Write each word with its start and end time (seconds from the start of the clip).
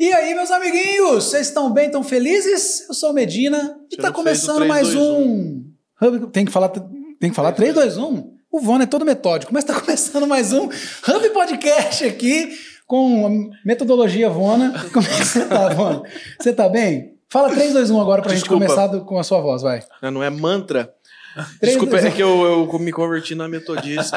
E 0.00 0.10
aí, 0.14 0.34
meus 0.34 0.50
amiguinhos, 0.50 1.24
vocês 1.24 1.48
estão 1.48 1.70
bem, 1.70 1.86
estão 1.86 2.02
felizes? 2.02 2.88
Eu 2.88 2.94
sou 2.94 3.10
o 3.10 3.12
Medina 3.12 3.76
e 3.92 3.96
tá 3.98 4.04
não 4.04 4.12
começando 4.14 4.56
fez 4.56 4.64
o 4.64 4.68
mais 4.68 4.88
3, 4.88 4.98
2, 4.98 5.18
um. 5.18 5.64
Hub- 6.00 6.26
Tem 6.32 6.46
que 6.46 6.50
falar, 6.50 6.70
tem 6.70 7.28
que 7.28 7.36
falar 7.36 7.52
3, 7.52 7.74
2, 7.74 7.98
1. 7.98 8.30
O 8.50 8.60
Vona 8.60 8.84
é 8.84 8.86
todo 8.86 9.04
metódico, 9.04 9.52
mas 9.52 9.62
tá 9.62 9.74
começando 9.78 10.26
mais 10.26 10.54
um 10.54 10.64
Hub 10.64 11.30
Podcast 11.34 12.02
aqui 12.06 12.48
com 12.86 13.26
a 13.26 13.30
metodologia 13.66 14.30
Vona. 14.30 14.72
Como 14.90 15.06
é 15.06 15.10
que 15.18 15.22
você 15.24 15.44
tá, 15.44 15.68
Vona? 15.68 16.02
Você 16.40 16.52
tá 16.54 16.66
bem? 16.66 17.16
Fala 17.28 17.50
3, 17.50 17.74
2, 17.74 17.90
1 17.90 18.00
agora 18.00 18.22
pra 18.22 18.32
Desculpa. 18.32 18.64
gente 18.64 18.74
começar 18.74 18.86
do- 18.86 19.04
com 19.04 19.18
a 19.18 19.22
sua 19.22 19.40
voz, 19.42 19.60
vai. 19.60 19.82
Ah, 20.00 20.10
Não 20.10 20.22
é 20.22 20.30
mantra? 20.30 20.94
Três, 21.60 21.74
Desculpa, 21.74 21.92
dois, 21.92 22.06
é 22.06 22.10
que 22.10 22.22
eu, 22.22 22.42
eu 22.72 22.78
me 22.78 22.90
converti 22.90 23.34
na 23.34 23.46
metodista. 23.48 24.16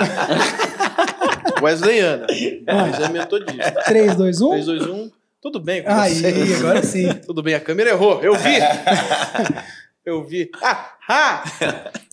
Wesleyana. 1.62 2.26
Mas 2.66 3.00
é 3.02 3.10
metodista. 3.10 3.72
3, 3.86 4.16
2, 4.16 4.42
1. 4.42 4.50
3, 4.50 4.66
2, 4.66 4.82
1. 4.88 5.12
Tudo 5.44 5.60
bem 5.60 5.84
com 5.84 5.90
Aí, 5.92 6.16
vocês? 6.16 6.60
agora 6.60 6.82
sim. 6.84 7.14
Tudo 7.28 7.44
bem, 7.44 7.54
a 7.54 7.60
câmera 7.60 7.90
errou. 7.90 8.24
Eu 8.24 8.34
vi. 8.36 8.56
Eu 10.06 10.24
vi. 10.24 10.50
Ah, 10.62 10.94
ah. 11.10 11.44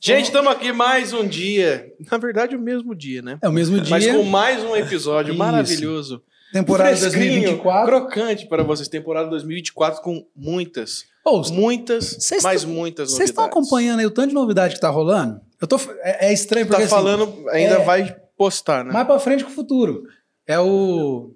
Gente, 0.00 0.26
estamos 0.26 0.52
aqui 0.52 0.72
mais 0.72 1.12
um 1.12 1.26
dia. 1.26 1.92
Na 2.10 2.18
verdade, 2.18 2.54
o 2.56 2.60
mesmo 2.60 2.94
dia, 2.94 3.20
né? 3.22 3.38
É 3.42 3.48
o 3.48 3.52
mesmo 3.52 3.80
dia. 3.80 3.90
Mas 3.90 4.06
com 4.06 4.22
mais 4.24 4.62
um 4.64 4.76
episódio 4.76 5.30
Isso. 5.30 5.38
maravilhoso. 5.38 6.22
Temporada 6.52 6.96
Fresquinho, 6.96 7.22
2024. 7.42 7.86
crocante 7.86 8.46
para 8.46 8.62
vocês. 8.64 8.88
Temporada 8.88 9.28
2024 9.30 10.02
com 10.02 10.24
muitas, 10.36 11.04
Ô, 11.24 11.40
muitas, 11.52 12.16
Vocês 12.18 12.42
mais 12.42 12.64
muitas 12.64 13.10
Vocês 13.12 13.30
estão 13.30 13.44
novidades. 13.44 13.68
acompanhando 13.68 14.00
aí 14.00 14.06
o 14.06 14.10
tanto 14.10 14.28
de 14.28 14.34
novidade 14.34 14.74
que 14.74 14.80
tá 14.80 14.88
rolando? 14.88 15.40
Eu 15.60 15.66
tô, 15.68 15.76
é, 16.02 16.28
é 16.28 16.32
estranho 16.32 16.66
porque 16.66 16.80
Tá 16.82 16.86
assim, 16.86 16.94
falando, 16.94 17.48
ainda 17.50 17.74
é- 17.74 17.84
vai 17.84 18.16
postar, 18.36 18.84
né? 18.84 18.92
mais 18.92 19.06
pra 19.06 19.18
frente 19.18 19.44
com 19.44 19.50
o 19.50 19.54
futuro. 19.54 20.04
É 20.46 20.58
o. 20.58 21.32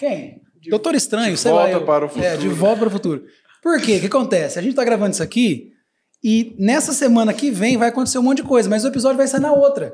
Quem? 0.00 0.40
Doutor 0.68 0.94
Estranho, 0.94 1.32
de 1.32 1.38
sei 1.38 1.52
lá. 1.52 1.66
volta 1.66 1.80
para 1.84 2.04
o 2.06 2.08
futuro. 2.08 2.26
É, 2.26 2.36
de 2.36 2.48
volta 2.48 2.78
para 2.78 2.88
o 2.88 2.90
futuro. 2.90 3.24
Por 3.62 3.80
quê? 3.80 3.96
O 3.96 4.00
que 4.00 4.06
acontece? 4.06 4.58
A 4.58 4.62
gente 4.62 4.74
tá 4.74 4.84
gravando 4.84 5.12
isso 5.12 5.22
aqui 5.22 5.70
e 6.22 6.54
nessa 6.58 6.92
semana 6.92 7.32
que 7.32 7.50
vem 7.50 7.76
vai 7.76 7.88
acontecer 7.88 8.18
um 8.18 8.22
monte 8.22 8.38
de 8.38 8.44
coisa, 8.44 8.68
mas 8.68 8.84
o 8.84 8.88
episódio 8.88 9.16
vai 9.18 9.26
sair 9.26 9.40
na 9.40 9.52
outra. 9.52 9.92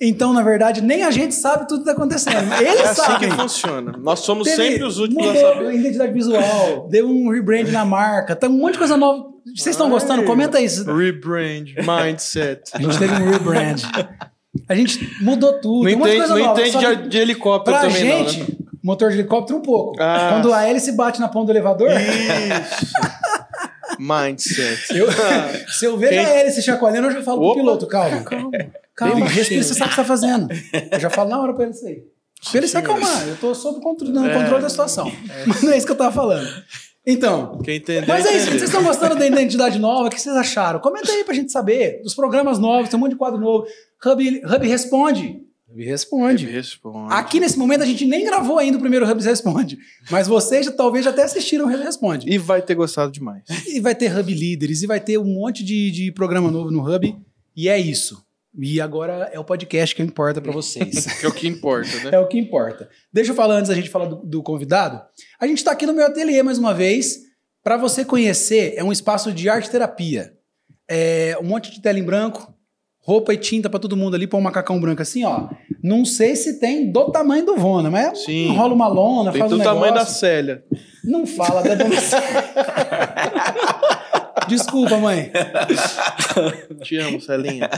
Então, 0.00 0.32
na 0.32 0.42
verdade, 0.42 0.80
nem 0.80 1.02
a 1.02 1.10
gente 1.10 1.34
sabe 1.34 1.68
tudo 1.68 1.80
que 1.80 1.84
tá 1.86 1.92
acontecendo. 1.92 2.50
Eles 2.60 2.80
É 2.80 2.88
assim 2.88 3.02
sabem. 3.02 3.28
que 3.28 3.36
funciona. 3.36 3.92
Nós 3.98 4.20
somos 4.20 4.48
Teve- 4.48 4.62
sempre 4.62 4.84
os 4.84 4.98
últimos 4.98 5.26
a 5.28 5.34
saber. 5.34 5.66
a 5.66 5.74
identidade 5.74 6.12
visual, 6.14 6.88
deu 6.90 7.08
um 7.10 7.28
rebrand 7.30 7.68
na 7.70 7.84
marca, 7.84 8.34
tá 8.34 8.46
um 8.48 8.52
monte 8.52 8.72
de 8.72 8.78
coisa 8.78 8.96
nova. 8.96 9.24
Vocês 9.54 9.74
estão 9.74 9.90
gostando? 9.90 10.24
Comenta 10.24 10.58
aí. 10.58 10.66
Rebrand, 10.66 11.66
mindset. 11.86 12.62
A 12.72 12.80
gente 12.80 12.98
teve 12.98 13.14
um 13.22 13.30
rebrand. 13.30 13.82
A 14.68 14.74
gente 14.74 15.22
mudou 15.22 15.60
tudo. 15.60 15.84
Não 15.88 15.90
tem 15.90 15.94
um 15.94 16.02
de 16.02 16.08
entende, 16.08 16.18
coisa 16.18 16.34
não 16.34 16.44
nova, 16.46 16.60
entende 16.66 17.02
de, 17.02 17.08
de 17.10 17.18
helicóptero 17.18 17.76
Pra 17.78 17.86
também 17.88 18.02
gente, 18.24 18.38
não, 18.40 18.46
né? 18.48 18.56
Motor 18.86 19.10
de 19.10 19.18
helicóptero 19.18 19.58
um 19.58 19.62
pouco. 19.62 20.00
Ah. 20.00 20.28
Quando 20.32 20.52
a 20.52 20.62
hélice 20.64 20.92
bate 20.92 21.20
na 21.20 21.28
ponta 21.28 21.46
do 21.46 21.52
elevador, 21.52 21.88
Isso. 21.90 22.86
mindset. 23.98 24.86
eu- 24.96 25.08
se 25.68 25.84
eu 25.84 25.96
vejo 25.96 26.12
Quem- 26.12 26.24
a 26.24 26.28
hélice 26.28 26.62
chacoalhando, 26.62 27.08
eu 27.08 27.12
já 27.12 27.22
falo 27.22 27.42
Opa. 27.42 27.54
pro 27.54 27.62
piloto, 27.62 27.86
calma. 27.86 28.22
Calma. 28.22 28.50
Calma, 28.94 29.26
respira, 29.26 29.62
você 29.62 29.74
sabe 29.74 29.86
o 29.86 29.88
que 29.90 29.94
você 29.96 30.02
tá 30.02 30.04
fazendo. 30.06 30.48
Eu 30.90 31.00
já 31.00 31.10
falo 31.10 31.28
na 31.28 31.40
hora 31.40 31.52
pra 31.52 31.64
ele 31.64 31.74
aí. 31.86 32.02
Pra 32.50 32.58
ele 32.58 32.68
se 32.68 32.76
acalmar, 32.76 33.28
eu 33.28 33.36
tô 33.36 33.54
sob 33.54 33.80
controle, 33.80 34.12
no 34.12 34.26
É. 34.26 34.32
controle 34.32 34.62
da 34.62 34.68
situação. 34.70 35.10
Mas 35.46 35.62
não 35.62 35.72
é 35.72 35.76
isso 35.76 35.84
que 35.86 35.92
eu 35.92 35.96
tava 35.96 36.12
falando. 36.12 36.48
Então, 37.08 37.58
Quem 37.62 37.76
entendeu, 37.76 38.04
Mas 38.08 38.26
é 38.26 38.36
isso, 38.36 38.46
vocês 38.50 38.62
estão 38.62 38.82
gostando 38.82 39.14
da 39.16 39.26
identidade 39.26 39.78
nova? 39.78 40.08
O 40.08 40.10
que 40.10 40.20
vocês 40.20 40.34
acharam? 40.34 40.80
Comenta 40.80 41.10
aí 41.12 41.24
pra 41.24 41.34
gente 41.34 41.52
saber. 41.52 42.00
Dos 42.02 42.14
programas 42.14 42.58
novos, 42.58 42.88
tem 42.88 42.96
um 42.98 43.00
monte 43.00 43.12
de 43.12 43.16
quadro 43.18 43.38
novo. 43.40 43.64
Hub, 44.04 44.42
Hub 44.44 44.66
Responde. 44.68 45.40
Hub 45.68 45.84
Responde. 45.84 46.46
Responde. 46.46 47.12
Aqui 47.12 47.40
nesse 47.40 47.58
momento 47.58 47.82
a 47.82 47.86
gente 47.86 48.04
nem 48.06 48.24
gravou 48.24 48.58
ainda 48.58 48.76
o 48.78 48.80
primeiro 48.80 49.08
Hub 49.10 49.22
Responde. 49.22 49.78
Mas 50.10 50.26
vocês 50.28 50.66
já- 50.66 50.72
talvez 50.72 51.04
já 51.04 51.10
até 51.10 51.24
assistiram 51.24 51.66
o 51.66 51.68
Hub 51.68 51.82
Responde. 51.82 52.30
E 52.30 52.38
vai 52.38 52.62
ter 52.62 52.74
gostado 52.74 53.10
demais. 53.10 53.42
E 53.66 53.80
vai 53.80 53.94
ter 53.94 54.16
Hub 54.16 54.32
Líderes, 54.32 54.82
e 54.82 54.86
vai 54.86 55.00
ter 55.00 55.18
um 55.18 55.24
monte 55.24 55.64
de, 55.64 55.90
de 55.90 56.12
programa 56.12 56.50
novo 56.50 56.70
no 56.70 56.80
Hub. 56.88 57.16
E 57.56 57.68
é 57.68 57.78
isso. 57.78 58.24
E 58.58 58.80
agora 58.80 59.28
é 59.32 59.38
o 59.38 59.44
podcast 59.44 59.94
que 59.94 60.02
importa 60.02 60.40
pra 60.40 60.50
vocês. 60.52 61.04
Que 61.20 61.26
é 61.26 61.28
o 61.28 61.32
que 61.32 61.46
importa, 61.46 61.94
né? 62.04 62.10
É 62.12 62.18
o 62.18 62.26
que 62.26 62.38
importa. 62.38 62.88
Deixa 63.12 63.32
eu 63.32 63.36
falar 63.36 63.56
antes 63.56 63.68
da 63.68 63.74
gente 63.74 63.90
falar 63.90 64.06
do, 64.06 64.16
do 64.24 64.42
convidado. 64.42 65.02
A 65.38 65.46
gente 65.46 65.58
está 65.58 65.72
aqui 65.72 65.84
no 65.84 65.92
meu 65.92 66.06
ateliê 66.06 66.42
mais 66.42 66.56
uma 66.58 66.72
vez. 66.72 67.18
Para 67.62 67.76
você 67.76 68.04
conhecer, 68.04 68.74
é 68.76 68.84
um 68.84 68.92
espaço 68.92 69.32
de 69.32 69.48
arte 69.48 69.68
terapia. 69.68 70.32
É 70.88 71.36
um 71.40 71.44
monte 71.44 71.70
de 71.72 71.82
tela 71.82 71.98
em 71.98 72.02
branco, 72.04 72.54
roupa 73.06 73.32
e 73.32 73.36
tinta 73.36 73.70
para 73.70 73.78
todo 73.78 73.96
mundo 73.96 74.16
ali, 74.16 74.26
põe 74.26 74.40
um 74.40 74.42
macacão 74.42 74.80
branco 74.80 75.00
assim, 75.00 75.24
ó. 75.24 75.48
Não 75.80 76.04
sei 76.04 76.34
se 76.34 76.58
tem 76.58 76.90
do 76.90 77.12
tamanho 77.12 77.46
do 77.46 77.54
Vona, 77.56 77.88
mas 77.88 78.24
Sim. 78.24 78.48
rola 78.56 78.74
uma 78.74 78.88
lona, 78.88 79.30
Tem 79.30 79.38
faz 79.38 79.52
um 79.52 79.58
do 79.58 79.62
tamanho 79.62 79.94
da 79.94 80.00
negócio. 80.00 80.18
Célia. 80.18 80.64
Não 81.04 81.24
fala 81.24 81.62
da 81.62 81.76
dona 81.76 81.94
Desculpa, 84.48 84.96
mãe. 84.98 85.30
Te 86.82 86.96
amo, 86.98 87.20
Celinha. 87.20 87.70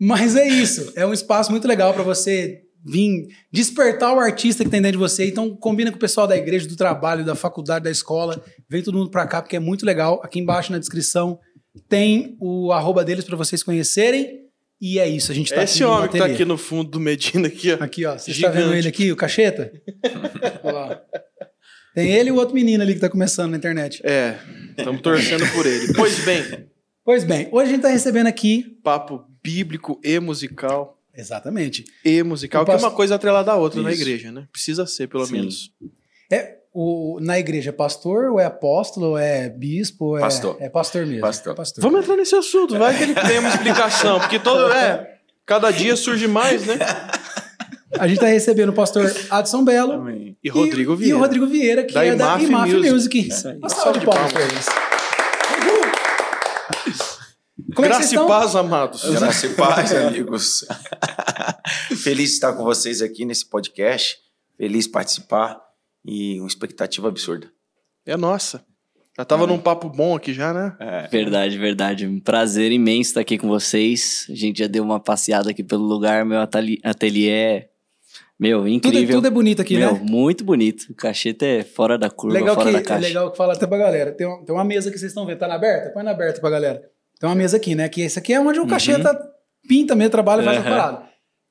Mas 0.00 0.34
é 0.34 0.46
isso. 0.46 0.92
É 0.96 1.06
um 1.06 1.12
espaço 1.12 1.52
muito 1.52 1.68
legal 1.68 1.94
para 1.94 2.02
você 2.02 2.62
vir 2.84 3.26
despertar 3.52 4.14
o 4.14 4.18
artista 4.18 4.64
que 4.64 4.70
tem 4.70 4.80
dentro 4.82 4.98
de 4.98 5.02
você. 5.02 5.28
Então, 5.28 5.54
combina 5.56 5.90
com 5.90 5.96
o 5.96 6.00
pessoal 6.00 6.26
da 6.26 6.36
igreja, 6.36 6.68
do 6.68 6.76
trabalho, 6.76 7.24
da 7.24 7.34
faculdade, 7.34 7.84
da 7.84 7.90
escola. 7.90 8.42
Vem 8.68 8.82
todo 8.82 8.98
mundo 8.98 9.10
para 9.10 9.26
cá, 9.26 9.40
porque 9.40 9.56
é 9.56 9.60
muito 9.60 9.86
legal. 9.86 10.20
Aqui 10.24 10.40
embaixo 10.40 10.72
na 10.72 10.78
descrição 10.78 11.38
tem 11.88 12.36
o 12.40 12.72
arroba 12.72 13.04
deles 13.04 13.24
para 13.24 13.36
vocês 13.36 13.62
conhecerem. 13.62 14.47
E 14.80 14.98
é 14.98 15.08
isso. 15.08 15.32
A 15.32 15.34
gente 15.34 15.50
tá 15.50 15.56
É 15.56 15.64
aqui 15.64 15.70
esse 15.72 15.84
homem 15.84 16.08
que 16.08 16.18
tá 16.18 16.24
aqui 16.26 16.44
no 16.44 16.56
fundo 16.56 16.90
do 16.90 17.00
Medina 17.00 17.48
aqui, 17.48 17.72
ó. 17.72 17.76
Aqui, 17.82 18.04
ó. 18.06 18.16
Você 18.16 18.30
está 18.30 18.48
vendo 18.48 18.72
ele 18.74 18.86
aqui, 18.88 19.10
o 19.10 19.16
cacheta? 19.16 19.72
Olha 20.62 20.72
lá. 20.72 21.02
Tem 21.94 22.12
ele 22.12 22.28
e 22.28 22.32
o 22.32 22.36
outro 22.36 22.54
menino 22.54 22.82
ali 22.82 22.94
que 22.94 23.00
tá 23.00 23.08
começando 23.08 23.50
na 23.50 23.56
internet. 23.56 24.00
É, 24.04 24.38
estamos 24.78 25.00
torcendo 25.00 25.44
por 25.52 25.66
ele. 25.66 25.92
Pois 25.94 26.18
bem, 26.24 26.66
Pois 27.04 27.24
bem, 27.24 27.48
hoje 27.50 27.70
a 27.70 27.72
gente 27.74 27.82
tá 27.82 27.88
recebendo 27.88 28.26
aqui. 28.26 28.78
papo 28.84 29.24
bíblico 29.42 29.98
e 30.04 30.20
musical. 30.20 30.96
Exatamente. 31.16 31.84
E 32.04 32.22
musical, 32.22 32.62
O 32.62 32.64
que 32.64 32.70
é 32.70 32.74
pasto- 32.74 32.84
uma 32.86 32.94
coisa 32.94 33.16
atrelada 33.16 33.50
à 33.50 33.56
outra 33.56 33.82
na 33.82 33.90
Isso. 33.90 34.02
igreja, 34.02 34.30
né? 34.30 34.46
Precisa 34.52 34.86
ser, 34.86 35.08
pelo 35.08 35.26
Sim. 35.26 35.32
menos. 35.32 35.72
É, 36.30 36.57
o, 36.80 37.18
na 37.20 37.36
igreja 37.40 37.70
é 37.70 37.72
pastor, 37.72 38.26
ou 38.30 38.38
é 38.38 38.44
apóstolo, 38.44 39.08
ou 39.08 39.18
é 39.18 39.48
bispo, 39.48 40.10
ou 40.10 40.18
é 40.18 40.20
Pastor. 40.20 40.56
É 40.60 40.68
pastor 40.68 41.04
mesmo. 41.04 41.22
Pastor. 41.22 41.56
Vamos 41.78 42.02
entrar 42.02 42.14
nesse 42.14 42.36
assunto, 42.36 42.78
vai 42.78 42.96
que 42.96 43.02
ele 43.02 43.14
tem 43.16 43.40
uma 43.40 43.48
explicação, 43.48 44.20
porque 44.20 44.38
todo. 44.38 44.72
É, 44.72 45.16
cada 45.44 45.72
dia 45.72 45.96
surge 45.96 46.28
mais, 46.28 46.64
né? 46.64 46.78
A 47.98 48.06
gente 48.06 48.20
tá 48.20 48.26
recebendo 48.26 48.68
o 48.68 48.72
pastor 48.72 49.12
Adson 49.28 49.64
Belo 49.64 49.94
Amém. 49.94 50.36
E 50.44 50.48
Rodrigo 50.48 50.92
e, 50.92 50.96
Vieira. 50.96 51.10
E 51.10 51.14
o 51.14 51.18
Rodrigo 51.18 51.46
Vieira, 51.48 51.82
que 51.82 51.94
Da 51.94 52.04
é 52.04 52.14
da 52.14 52.38
IMAF 52.38 52.44
IMAF 52.44 52.72
Music. 52.74 52.92
Music. 52.92 53.28
Isso 53.28 53.48
aí. 53.48 53.58
Uma 53.58 53.68
Salve 53.68 53.82
salva 53.82 53.98
de 53.98 54.06
palmas 54.06 54.32
eles. 54.34 54.66
Como 57.74 57.86
é 57.86 57.90
que 57.90 57.96
Graça 57.96 57.98
vocês 57.98 58.12
e 58.12 58.14
estão? 58.14 58.28
paz, 58.28 58.54
amados. 58.54 59.04
Graça 59.04 59.46
e 59.46 59.54
paz, 59.54 59.92
amigos. 59.98 60.64
Feliz 62.04 62.28
de 62.28 62.34
estar 62.34 62.52
com 62.52 62.62
vocês 62.62 63.02
aqui 63.02 63.24
nesse 63.24 63.46
podcast. 63.46 64.16
Feliz 64.56 64.84
de 64.84 64.90
participar 64.92 65.67
e 66.04 66.38
uma 66.40 66.48
expectativa 66.48 67.08
absurda. 67.08 67.50
É 68.06 68.16
nossa. 68.16 68.64
Já 69.16 69.24
tava 69.24 69.46
num 69.48 69.58
papo 69.58 69.88
bom 69.88 70.14
aqui 70.14 70.32
já, 70.32 70.54
né? 70.54 70.76
É. 70.78 71.08
Verdade, 71.08 71.58
verdade. 71.58 72.06
Um 72.06 72.20
prazer 72.20 72.70
imenso 72.70 73.10
estar 73.10 73.20
aqui 73.20 73.36
com 73.36 73.48
vocês. 73.48 74.26
A 74.30 74.34
gente 74.34 74.60
já 74.60 74.68
deu 74.68 74.84
uma 74.84 75.00
passeada 75.00 75.50
aqui 75.50 75.64
pelo 75.64 75.82
lugar. 75.82 76.24
Meu 76.24 76.40
ateli- 76.40 76.78
ateliê 76.84 77.28
é, 77.30 77.68
meu, 78.38 78.60
Tudo, 78.60 78.68
é- 78.68 78.70
incrível. 78.74 79.16
tudo 79.16 79.26
é 79.26 79.30
bonito 79.30 79.60
aqui, 79.60 79.76
meu, 79.76 79.94
né? 79.94 80.00
muito 80.04 80.44
bonito. 80.44 80.86
O 80.90 80.94
cacheta 80.94 81.44
é 81.44 81.64
fora 81.64 81.98
da 81.98 82.08
curva, 82.08 82.38
Legal 82.38 82.54
fora 82.54 82.66
que, 82.68 82.72
da 82.74 82.78
é 82.78 82.82
caixa. 82.82 83.08
legal 83.08 83.30
que 83.32 83.36
fala 83.36 83.54
até 83.54 83.66
pra 83.66 83.76
galera. 83.78 84.12
Tem 84.12 84.24
uma, 84.24 84.44
tem 84.44 84.54
uma 84.54 84.64
mesa 84.64 84.88
que 84.92 84.96
vocês 84.98 85.10
estão 85.10 85.26
vendo. 85.26 85.38
Tá 85.38 85.48
na 85.48 85.54
aberta? 85.56 85.90
Põe 85.90 86.04
na 86.04 86.12
aberta 86.12 86.40
pra 86.40 86.48
galera. 86.50 86.80
Tem 87.18 87.28
uma 87.28 87.34
mesa 87.34 87.56
aqui, 87.56 87.74
né? 87.74 87.88
Que 87.88 88.02
esse 88.02 88.16
aqui 88.20 88.32
é 88.32 88.40
onde 88.40 88.60
o 88.60 88.62
Uhum. 88.62 88.68
cacheta 88.68 89.18
pinta 89.68 89.96
mesmo, 89.96 90.10
trabalha 90.12 90.42
e 90.42 90.44
faz 90.44 90.58
a 90.58 90.62
parada. 90.62 91.02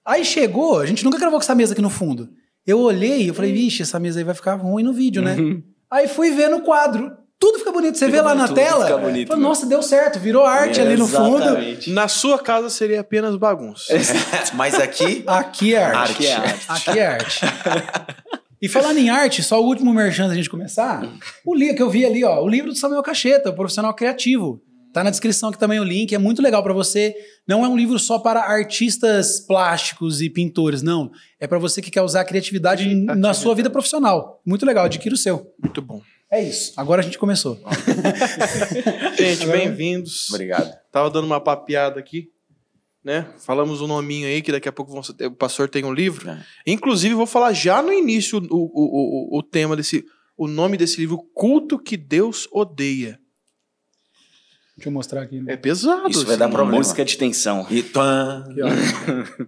Aí 0.05 0.23
chegou, 0.23 0.79
a 0.79 0.85
gente 0.85 1.03
nunca 1.03 1.17
gravou 1.19 1.37
com 1.37 1.43
essa 1.43 1.53
mesa 1.53 1.73
aqui 1.73 1.81
no 1.81 1.89
fundo. 1.89 2.29
Eu 2.67 2.79
olhei 2.81 3.29
eu 3.29 3.33
falei, 3.33 3.53
vixe, 3.53 3.81
essa 3.81 3.97
mesa 3.97 4.19
aí 4.19 4.23
vai 4.25 4.35
ficar 4.35 4.55
ruim 4.55 4.83
no 4.83 4.91
vídeo, 4.93 5.21
né? 5.21 5.35
Uhum. 5.35 5.63
Aí 5.89 6.07
fui 6.07 6.31
ver 6.31 6.49
no 6.49 6.61
quadro. 6.61 7.11
Tudo 7.39 7.59
fica 7.59 7.71
bonito. 7.71 7.97
Você 7.97 8.07
vê 8.09 8.19
lá 8.19 8.35
na 8.35 8.47
Tudo 8.47 8.55
tela. 8.55 8.85
fica 8.85 8.97
bonito, 8.97 9.27
falei, 9.27 9.41
meu. 9.41 9.49
Nossa, 9.49 9.65
deu 9.65 9.81
certo. 9.81 10.19
Virou 10.19 10.43
arte 10.43 10.81
ali 10.81 10.97
no 10.97 11.07
fundo. 11.07 11.43
Exatamente. 11.43 11.91
Na 11.91 12.07
sua 12.07 12.39
casa 12.39 12.69
seria 12.69 12.99
apenas 12.99 13.35
bagunça. 13.35 13.93
Mas 14.53 14.73
aqui, 14.75 15.23
Aqui 15.25 15.75
é 15.75 15.83
arte. 15.83 16.27
Arte. 16.27 16.27
é 16.27 16.35
arte. 16.35 16.65
Aqui 16.67 16.99
é 16.99 17.07
arte. 17.07 17.39
E 18.59 18.67
falando 18.67 18.97
em 18.97 19.07
arte, 19.07 19.43
só 19.43 19.61
o 19.61 19.65
último 19.67 19.93
merchan 19.93 20.27
da 20.27 20.33
gente 20.33 20.49
começar. 20.49 21.07
O 21.45 21.53
livro 21.53 21.75
que 21.75 21.81
eu 21.83 21.91
vi 21.91 22.03
ali, 22.03 22.23
ó, 22.23 22.41
o 22.41 22.47
livro 22.49 22.71
do 22.71 22.75
Samuel 22.75 23.03
Cacheta, 23.03 23.51
o 23.51 23.53
profissional 23.53 23.93
criativo. 23.93 24.59
Tá 24.93 25.03
na 25.03 25.09
descrição 25.11 25.49
aqui 25.49 25.59
também 25.59 25.79
o 25.79 25.83
link, 25.83 26.13
é 26.15 26.17
muito 26.17 26.41
legal 26.41 26.63
para 26.63 26.73
você. 26.73 27.13
Não 27.47 27.63
é 27.63 27.67
um 27.67 27.77
livro 27.77 27.99
só 27.99 28.17
para 28.17 28.39
artistas 28.41 29.39
plásticos 29.39 30.21
e 30.21 30.29
pintores, 30.29 30.81
não. 30.81 31.11
É 31.39 31.45
para 31.45 31.59
você 31.59 31.81
que 31.81 31.91
quer 31.91 32.01
usar 32.01 32.21
a 32.21 32.25
criatividade 32.25 32.93
na 32.95 33.33
sua 33.33 33.53
vida 33.53 33.69
profissional. 33.69 34.41
Muito 34.45 34.65
legal, 34.65 34.85
adquira 34.85 35.13
o 35.13 35.17
seu. 35.17 35.53
Muito 35.61 35.81
bom. 35.81 36.01
É 36.31 36.41
isso. 36.43 36.73
Agora 36.75 37.01
a 37.01 37.03
gente 37.03 37.17
começou. 37.17 37.57
Gente, 39.17 39.43
Agora- 39.43 39.57
bem-vindos. 39.59 40.29
obrigado. 40.29 40.73
Tava 40.91 41.09
dando 41.09 41.25
uma 41.25 41.39
papeada 41.39 41.99
aqui, 41.99 42.29
né? 43.03 43.27
Falamos 43.37 43.81
um 43.81 43.87
nominho 43.87 44.27
aí, 44.27 44.41
que 44.41 44.51
daqui 44.51 44.67
a 44.67 44.71
pouco 44.71 44.93
o 44.99 45.31
pastor 45.31 45.69
tem 45.69 45.85
um 45.85 45.93
livro. 45.93 46.29
É. 46.29 46.43
Inclusive, 46.65 47.13
vou 47.15 47.25
falar 47.25 47.53
já 47.53 47.81
no 47.81 47.93
início 47.93 48.39
o, 48.39 48.43
o, 48.51 49.35
o, 49.35 49.39
o 49.39 49.43
tema 49.43 49.75
desse. 49.75 50.03
o 50.37 50.47
nome 50.47 50.75
desse 50.77 50.99
livro, 50.99 51.17
Culto 51.33 51.79
que 51.79 51.95
Deus 51.95 52.47
Odeia. 52.51 53.19
Deixa 54.77 54.89
eu 54.89 54.93
mostrar 54.93 55.23
aqui. 55.23 55.41
né? 55.41 55.53
É 55.53 55.57
pesado. 55.57 56.07
Isso 56.09 56.21
vai 56.23 56.31
assim. 56.35 56.39
dar 56.39 56.49
problema. 56.49 56.77
Música 56.77 57.03
de 57.03 57.17
tensão. 57.17 57.65
E 57.71 57.83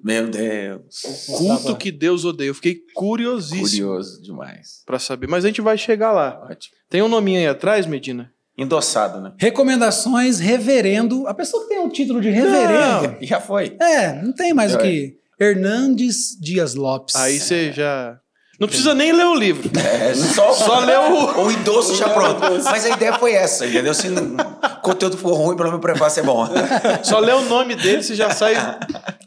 meu 0.04 0.28
Deus. 0.28 1.26
Culto 1.38 1.76
que 1.76 1.92
Deus 1.92 2.26
odeia. 2.26 2.48
Eu 2.50 2.56
fiquei 2.56 2.80
curiosíssimo 2.96 3.62
Curioso 3.88 4.22
demais. 4.22 4.82
pra 4.86 4.98
saber. 5.00 5.28
Mas 5.28 5.44
a 5.46 5.48
gente 5.48 5.62
vai 5.62 5.78
chegar 5.78 6.12
lá. 6.12 6.48
Ótimo. 6.50 6.76
Tem 6.90 7.02
um 7.02 7.08
nominho 7.08 7.40
aí 7.40 7.48
atrás, 7.48 7.86
Medina? 7.86 8.32
Endossado, 8.58 9.22
né? 9.22 9.32
Recomendações, 9.38 10.40
reverendo. 10.40 11.28
A 11.28 11.34
pessoa 11.34 11.64
que 11.64 11.70
tem 11.70 11.80
o 11.80 11.90
título 11.90 12.20
de 12.20 12.30
reverendo. 12.30 13.16
E 13.22 13.26
já 13.26 13.40
foi. 13.40 13.78
É, 13.80 14.22
não 14.22 14.34
tem 14.34 14.54
mais 14.54 14.74
o 14.74 14.80
É. 14.80 14.82
que. 14.82 15.20
Hernandes 15.40 16.38
Dias 16.42 16.76
Lopes. 16.76 17.16
Aí 17.16 17.40
você 17.40 17.72
já. 17.72 18.18
Não 18.60 18.68
precisa 18.68 18.94
nem 18.94 19.14
ler 19.14 19.26
o 19.26 19.36
livro. 19.36 19.72
É 19.80 20.14
só, 20.14 20.52
Só 20.52 20.80
lê 20.82 20.94
o- 20.98 21.46
o 21.46 21.50
endosso 21.52 21.96
já 21.96 22.10
pronto. 22.14 22.42
Mas 22.66 22.86
a 22.86 22.90
ideia 22.90 23.14
foi 23.14 23.32
essa, 23.32 23.66
entendeu? 23.66 23.94
Se 23.94 24.10
não- 24.10 24.36
o 24.36 24.69
conteúdo 24.94 25.18
for 25.18 25.34
ruim, 25.34 25.56
pelo 25.56 25.70
menos 25.70 25.82
preparo 25.82 26.12
ser 26.12 26.24
bom. 26.24 26.46
Só 27.04 27.20
lê 27.20 27.32
o 27.34 27.42
nome 27.42 27.76
dele, 27.76 28.02
você 28.04 28.16
já 28.16 28.30
sai. 28.32 28.56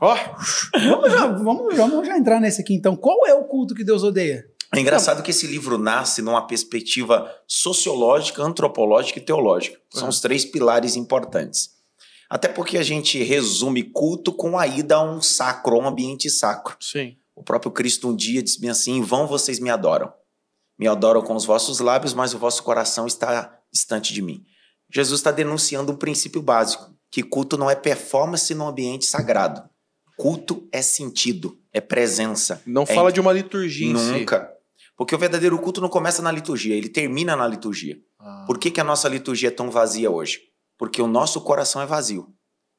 Ó, 0.01 0.17
Vamos, 0.89 1.11
já, 1.13 1.27
vamos, 1.27 1.75
já- 1.77 1.87
vamos 1.87 2.07
já 2.07 2.17
entrar 2.19 2.41
nesse 2.41 2.61
aqui 2.61 2.75
então. 2.75 2.97
Qual 2.97 3.27
é 3.27 3.35
o 3.35 3.45
culto 3.45 3.75
que 3.75 3.85
Deus 3.85 4.03
odeia? 4.03 4.45
É 4.75 4.81
engraçado 4.81 5.23
que 5.23 5.31
esse 5.31 5.47
livro 5.47 5.77
nasce 5.77 6.23
numa 6.23 6.47
perspectiva 6.47 7.31
sociológica, 7.47 8.43
antropológica 8.43 9.19
e 9.19 9.23
teológica. 9.23 9.79
São 9.91 10.09
os 10.09 10.21
três 10.21 10.45
pilares 10.45 10.97
importantes. 10.97 11.71
Até 12.31 12.49
porque 12.49 12.79
a 12.79 12.83
gente 12.83 13.23
resume 13.23 13.83
culto 13.83 14.33
com 14.33 14.59
a 14.59 14.67
ida 14.67 14.97
a 14.97 15.03
um 15.03 15.21
sacro, 15.21 15.77
a 15.77 15.79
um 15.79 15.87
ambiente 15.87 16.29
sacro. 16.31 16.77
sim. 16.81 17.17
O 17.35 17.43
próprio 17.43 17.73
Cristo 17.73 18.09
um 18.09 18.15
dia 18.17 18.43
disse 18.43 18.61
bem 18.61 18.69
assim: 18.71 18.97
em 18.99 19.03
vão 19.03 19.27
vocês 19.27 19.59
me 19.59 19.71
adoram. 19.71 20.13
Me 20.79 20.87
adoram 20.87 21.23
com 21.23 21.35
os 21.35 21.45
vossos 21.47 21.81
lábios, 21.81 22.13
mas 22.15 22.35
o 22.35 22.39
vosso 22.39 22.63
coração 22.63 23.07
está 23.07 23.59
distante 23.73 24.13
de 24.13 24.21
mim. 24.21 24.43
Jesus 24.93 25.21
está 25.21 25.31
denunciando 25.31 25.93
um 25.93 25.97
princípio 25.97 26.43
básico: 26.43 26.93
que 27.11 27.23
culto 27.23 27.57
não 27.57 27.71
é 27.71 27.75
performance 27.75 28.55
no 28.55 28.67
ambiente 28.67 29.07
sagrado. 29.07 29.63
Culto 30.17 30.69
é 30.71 30.83
sentido, 30.83 31.59
é 31.73 31.81
presença. 31.81 32.63
Não 32.67 32.83
é 32.83 32.87
fala 32.87 33.11
de 33.11 33.21
uma 33.21 33.33
liturgia 33.33 33.91
em 33.91 33.97
si. 33.97 34.13
Nunca. 34.13 34.53
Porque 34.97 35.15
o 35.15 35.19
verdadeiro 35.19 35.59
culto 35.59 35.81
não 35.81 35.89
começa 35.89 36.23
na 36.23 36.31
liturgia, 36.31 36.77
ele 36.77 36.89
termina 36.89 37.35
na 37.35 37.47
liturgia. 37.49 37.99
Ah. 38.21 38.45
Por 38.47 38.59
que, 38.59 38.71
que 38.71 38.81
a 38.81 38.85
nossa 38.85 39.09
liturgia 39.09 39.49
é 39.49 39.53
tão 39.53 39.71
vazia 39.71 40.11
hoje? 40.11 40.41
Porque 40.79 41.01
o 41.01 41.07
nosso 41.07 41.41
coração 41.41 41.81
é 41.81 41.87
vazio. 41.87 42.29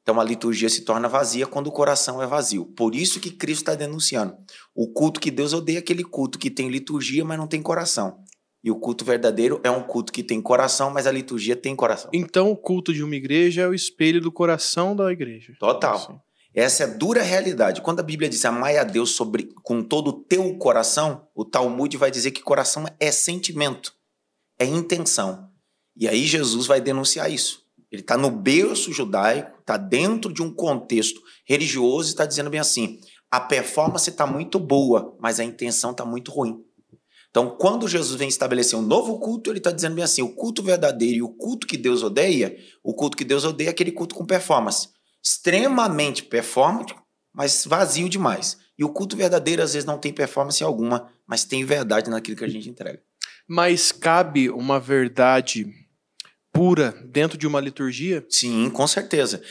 Então 0.03 0.19
a 0.19 0.23
liturgia 0.23 0.69
se 0.69 0.81
torna 0.81 1.07
vazia 1.07 1.47
quando 1.47 1.67
o 1.67 1.71
coração 1.71 2.21
é 2.21 2.27
vazio. 2.27 2.65
Por 2.77 2.93
isso 2.93 3.19
que 3.19 3.31
Cristo 3.31 3.61
está 3.61 3.75
denunciando. 3.75 4.35
O 4.75 4.89
culto 4.89 5.19
que 5.19 5.31
Deus 5.31 5.53
odeia 5.53 5.77
é 5.77 5.79
aquele 5.79 6.03
culto 6.03 6.37
que 6.37 6.51
tem 6.51 6.69
liturgia, 6.69 7.23
mas 7.23 7.37
não 7.37 7.47
tem 7.47 7.61
coração. 7.61 8.19
E 8.63 8.71
o 8.71 8.75
culto 8.75 9.03
verdadeiro 9.03 9.59
é 9.63 9.69
um 9.69 9.83
culto 9.83 10.13
que 10.13 10.23
tem 10.23 10.41
coração, 10.41 10.89
mas 10.89 11.05
a 11.05 11.11
liturgia 11.11 11.55
tem 11.55 11.75
coração. 11.75 12.09
Então, 12.13 12.49
o 12.49 12.55
culto 12.55 12.93
de 12.93 13.03
uma 13.03 13.15
igreja 13.15 13.63
é 13.63 13.67
o 13.67 13.73
espelho 13.73 14.21
do 14.21 14.31
coração 14.31 14.95
da 14.95 15.11
igreja. 15.11 15.53
Total. 15.59 15.95
Assim. 15.95 16.19
Essa 16.53 16.83
é 16.83 16.85
a 16.85 16.89
dura 16.89 17.21
realidade. 17.21 17.81
Quando 17.81 17.99
a 17.99 18.03
Bíblia 18.03 18.29
diz 18.29 18.45
amai 18.45 18.77
a 18.77 18.83
Deus 18.83 19.11
sobre, 19.11 19.49
com 19.63 19.83
todo 19.83 20.09
o 20.09 20.13
teu 20.13 20.55
coração, 20.57 21.27
o 21.35 21.43
Talmud 21.43 21.97
vai 21.97 22.11
dizer 22.11 22.31
que 22.31 22.41
coração 22.41 22.85
é 22.99 23.11
sentimento, 23.11 23.93
é 24.57 24.65
intenção. 24.65 25.49
E 25.97 26.07
aí 26.07 26.25
Jesus 26.25 26.65
vai 26.65 26.79
denunciar 26.79 27.29
isso. 27.29 27.63
Ele 27.91 28.01
está 28.01 28.17
no 28.17 28.31
berço 28.31 28.91
judaico, 28.93 29.59
está 29.59 29.77
dentro 29.77 30.31
de 30.31 30.41
um 30.41 30.53
contexto 30.53 31.21
religioso 31.45 32.09
e 32.09 32.11
está 32.11 32.25
dizendo 32.25 32.49
bem 32.49 32.59
assim: 32.59 32.99
a 33.29 33.39
performance 33.39 34.09
está 34.09 34.25
muito 34.25 34.59
boa, 34.59 35.15
mas 35.19 35.39
a 35.39 35.43
intenção 35.43 35.91
está 35.91 36.05
muito 36.05 36.31
ruim. 36.31 36.63
Então, 37.33 37.49
quando 37.49 37.87
Jesus 37.87 38.15
vem 38.15 38.27
estabelecer 38.27 38.77
um 38.77 38.83
novo 38.83 39.17
culto, 39.17 39.49
ele 39.49 39.57
está 39.57 39.71
dizendo 39.71 39.95
bem 39.95 40.03
assim: 40.03 40.21
o 40.21 40.29
culto 40.29 40.61
verdadeiro 40.61 41.17
e 41.17 41.21
o 41.23 41.29
culto 41.29 41.65
que 41.65 41.75
Deus 41.75 42.03
odeia, 42.03 42.55
o 42.83 42.93
culto 42.93 43.17
que 43.17 43.23
Deus 43.23 43.43
odeia 43.43 43.69
é 43.69 43.71
aquele 43.71 43.91
culto 43.91 44.13
com 44.13 44.23
performance. 44.23 44.89
Extremamente 45.19 46.21
performante, 46.21 46.93
mas 47.33 47.65
vazio 47.65 48.07
demais. 48.07 48.59
E 48.77 48.83
o 48.83 48.89
culto 48.89 49.17
verdadeiro, 49.17 49.63
às 49.63 49.73
vezes, 49.73 49.87
não 49.87 49.97
tem 49.97 50.13
performance 50.13 50.63
alguma, 50.63 51.09
mas 51.25 51.43
tem 51.43 51.65
verdade 51.65 52.07
naquilo 52.07 52.37
que 52.37 52.43
a 52.43 52.47
gente 52.47 52.69
entrega. 52.69 53.01
Mas 53.47 53.91
cabe 53.91 54.51
uma 54.51 54.79
verdade 54.79 55.65
pura 56.51 56.91
dentro 57.03 57.35
de 57.35 57.47
uma 57.47 57.59
liturgia? 57.59 58.23
Sim, 58.29 58.69
com 58.69 58.85
certeza. 58.85 59.41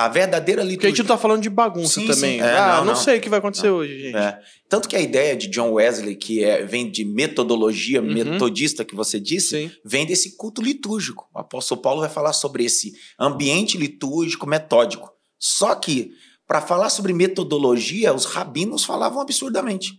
A 0.00 0.06
verdadeira 0.06 0.62
Porque 0.62 0.86
a 0.86 0.90
gente 0.90 0.98
liturgia. 0.98 1.02
não 1.02 1.08
tá 1.08 1.18
falando 1.20 1.42
de 1.42 1.50
bagunça 1.50 1.94
Sim, 2.00 2.06
também. 2.06 2.38
sim. 2.38 2.40
É, 2.40 2.56
ah, 2.56 2.68
não, 2.76 2.84
não, 2.84 2.84
não. 2.94 2.96
sei 2.96 3.18
o 3.18 3.20
que 3.20 3.28
vai 3.28 3.40
acontecer 3.40 3.68
hoje, 3.68 3.98
gente. 4.00 4.16
É. 4.16 4.38
Tanto 4.68 4.88
que 4.88 4.94
a 4.94 5.00
ideia 5.00 5.34
de 5.36 5.48
John 5.48 5.72
Wesley, 5.72 6.14
que 6.14 6.44
é, 6.44 6.64
vem 6.64 6.88
de 6.88 7.04
metodologia 7.04 8.00
Uhum. 8.00 8.06
metodista, 8.14 8.84
que 8.84 8.94
você 8.94 9.18
disse, 9.18 9.48
Sim. 9.68 9.70
vem 9.84 10.06
desse 10.06 10.36
culto 10.36 10.62
litúrgico. 10.62 11.28
O 11.34 11.38
apóstolo 11.40 11.80
Paulo 11.82 12.00
vai 12.00 12.08
falar 12.08 12.32
sobre 12.32 12.64
esse 12.64 12.92
ambiente 13.18 13.76
litúrgico 13.76 14.46
metódico. 14.46 15.10
Só 15.36 15.74
que, 15.74 16.12
para 16.46 16.60
falar 16.60 16.90
sobre 16.90 17.12
metodologia, 17.12 18.14
os 18.14 18.24
rabinos 18.24 18.84
falavam 18.84 19.20
absurdamente. 19.20 19.94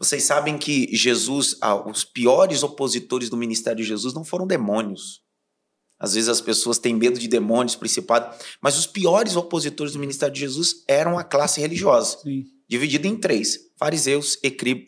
Vocês 0.00 0.24
sabem 0.24 0.58
que 0.58 0.88
Jesus, 0.96 1.56
ah, 1.60 1.76
os 1.88 2.02
piores 2.02 2.62
opositores 2.64 3.30
do 3.30 3.36
ministério 3.36 3.82
de 3.82 3.88
Jesus 3.88 4.14
não 4.14 4.24
foram 4.24 4.46
demônios. 4.46 5.20
Às 6.00 6.14
vezes 6.14 6.28
as 6.28 6.40
pessoas 6.40 6.78
têm 6.78 6.94
medo 6.94 7.18
de 7.18 7.26
demônios, 7.26 7.74
principado, 7.74 8.32
mas 8.62 8.78
os 8.78 8.86
piores 8.86 9.34
opositores 9.36 9.92
do 9.94 9.98
ministério 9.98 10.32
de 10.32 10.40
Jesus 10.40 10.84
eram 10.86 11.18
a 11.18 11.24
classe 11.24 11.60
religiosa 11.60 12.18
Sim. 12.22 12.44
dividido 12.68 13.06
em 13.08 13.16
três: 13.16 13.58
fariseus, 13.78 14.38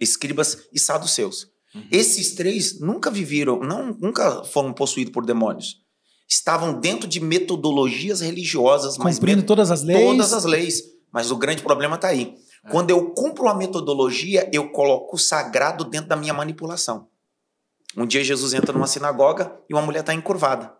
escribas 0.00 0.58
e 0.72 0.78
saduceus. 0.78 1.48
Esses 1.90 2.34
três 2.34 2.80
nunca 2.80 3.10
viveram, 3.10 3.60
não, 3.60 3.96
nunca 4.00 4.42
foram 4.44 4.72
possuídos 4.72 5.12
por 5.12 5.24
demônios. 5.24 5.76
Estavam 6.28 6.78
dentro 6.78 7.08
de 7.08 7.20
metodologias 7.20 8.20
religiosas, 8.20 8.96
mas 8.98 9.16
Cumprindo 9.16 9.38
met- 9.38 9.46
todas 9.46 9.70
as 9.70 9.82
leis. 9.82 10.00
todas 10.04 10.32
as 10.32 10.44
leis. 10.44 10.82
Mas 11.12 11.30
o 11.32 11.36
grande 11.36 11.62
problema 11.62 11.96
está 11.96 12.08
aí. 12.08 12.34
Quando 12.70 12.90
eu 12.90 13.10
cumpro 13.14 13.48
a 13.48 13.54
metodologia, 13.54 14.48
eu 14.52 14.70
coloco 14.70 15.16
o 15.16 15.18
sagrado 15.18 15.84
dentro 15.84 16.08
da 16.08 16.14
minha 16.16 16.32
manipulação. 16.34 17.08
Um 17.96 18.06
dia 18.06 18.22
Jesus 18.22 18.52
entra 18.54 18.72
numa 18.72 18.86
sinagoga 18.86 19.56
e 19.68 19.74
uma 19.74 19.82
mulher 19.82 20.00
está 20.00 20.14
encurvada. 20.14 20.72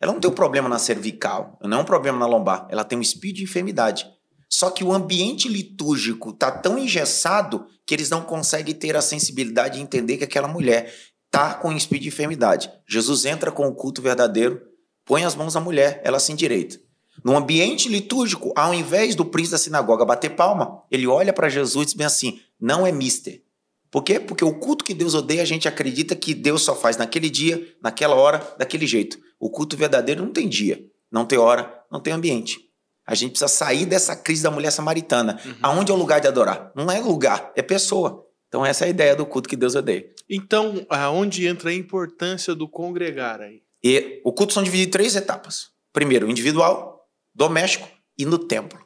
Ela 0.00 0.12
não 0.12 0.20
tem 0.20 0.30
um 0.30 0.34
problema 0.34 0.68
na 0.68 0.78
cervical, 0.78 1.58
não 1.62 1.78
é 1.78 1.80
um 1.82 1.84
problema 1.84 2.18
na 2.18 2.26
lombar, 2.26 2.66
ela 2.70 2.84
tem 2.84 2.98
um 2.98 3.02
espírito 3.02 3.36
de 3.36 3.44
enfermidade. 3.44 4.06
Só 4.48 4.70
que 4.70 4.82
o 4.82 4.92
ambiente 4.92 5.48
litúrgico 5.48 6.30
está 6.30 6.50
tão 6.50 6.78
engessado 6.78 7.66
que 7.86 7.94
eles 7.94 8.10
não 8.10 8.22
conseguem 8.22 8.74
ter 8.74 8.96
a 8.96 9.02
sensibilidade 9.02 9.76
de 9.76 9.82
entender 9.82 10.16
que 10.16 10.24
aquela 10.24 10.48
mulher 10.48 10.92
está 11.26 11.54
com 11.54 11.68
um 11.68 11.76
espírito 11.76 12.04
de 12.04 12.08
enfermidade. 12.08 12.70
Jesus 12.88 13.24
entra 13.24 13.52
com 13.52 13.68
o 13.68 13.74
culto 13.74 14.02
verdadeiro, 14.02 14.60
põe 15.04 15.24
as 15.24 15.36
mãos 15.36 15.54
na 15.54 15.60
mulher, 15.60 16.00
ela 16.02 16.18
se 16.18 16.32
endireita. 16.32 16.80
No 17.22 17.36
ambiente 17.36 17.88
litúrgico, 17.88 18.52
ao 18.56 18.72
invés 18.72 19.14
do 19.14 19.24
príncipe 19.24 19.52
da 19.52 19.58
sinagoga 19.58 20.04
bater 20.04 20.30
palma, 20.30 20.82
ele 20.90 21.06
olha 21.06 21.32
para 21.32 21.48
Jesus 21.48 21.82
e 21.82 21.86
diz 21.86 21.94
bem 21.94 22.06
assim: 22.06 22.40
não 22.60 22.86
é 22.86 22.90
mister. 22.90 23.42
Por 23.90 24.04
quê? 24.04 24.20
Porque 24.20 24.44
o 24.44 24.54
culto 24.54 24.84
que 24.84 24.94
Deus 24.94 25.14
odeia, 25.14 25.42
a 25.42 25.46
gente 25.46 25.66
acredita 25.66 26.14
que 26.14 26.32
Deus 26.32 26.62
só 26.62 26.76
faz 26.76 26.96
naquele 26.96 27.28
dia, 27.28 27.74
naquela 27.82 28.14
hora, 28.14 28.54
daquele 28.56 28.86
jeito. 28.86 29.18
O 29.38 29.50
culto 29.50 29.76
verdadeiro 29.76 30.22
não 30.22 30.32
tem 30.32 30.48
dia, 30.48 30.84
não 31.10 31.24
tem 31.24 31.38
hora, 31.38 31.82
não 31.90 32.00
tem 32.00 32.12
ambiente. 32.12 32.58
A 33.04 33.14
gente 33.14 33.30
precisa 33.30 33.48
sair 33.48 33.86
dessa 33.86 34.14
crise 34.14 34.42
da 34.42 34.50
mulher 34.50 34.70
samaritana. 34.70 35.40
Aonde 35.60 35.90
é 35.90 35.94
o 35.94 35.98
lugar 35.98 36.20
de 36.20 36.28
adorar? 36.28 36.70
Não 36.76 36.90
é 36.90 37.00
lugar, 37.00 37.52
é 37.56 37.62
pessoa. 37.62 38.24
Então 38.46 38.64
essa 38.64 38.84
é 38.84 38.86
a 38.86 38.90
ideia 38.90 39.16
do 39.16 39.26
culto 39.26 39.48
que 39.48 39.56
Deus 39.56 39.74
odeia. 39.74 40.04
Então, 40.28 40.86
aonde 40.88 41.46
entra 41.46 41.70
a 41.70 41.74
importância 41.74 42.54
do 42.54 42.68
congregar 42.68 43.40
aí? 43.40 43.62
E 43.82 44.20
o 44.24 44.32
culto 44.32 44.52
são 44.52 44.62
divididos 44.62 44.88
em 44.88 44.90
três 44.92 45.16
etapas. 45.16 45.70
Primeiro, 45.92 46.30
individual, 46.30 47.08
doméstico 47.34 47.88
e 48.16 48.24
no 48.24 48.38
templo. 48.38 48.78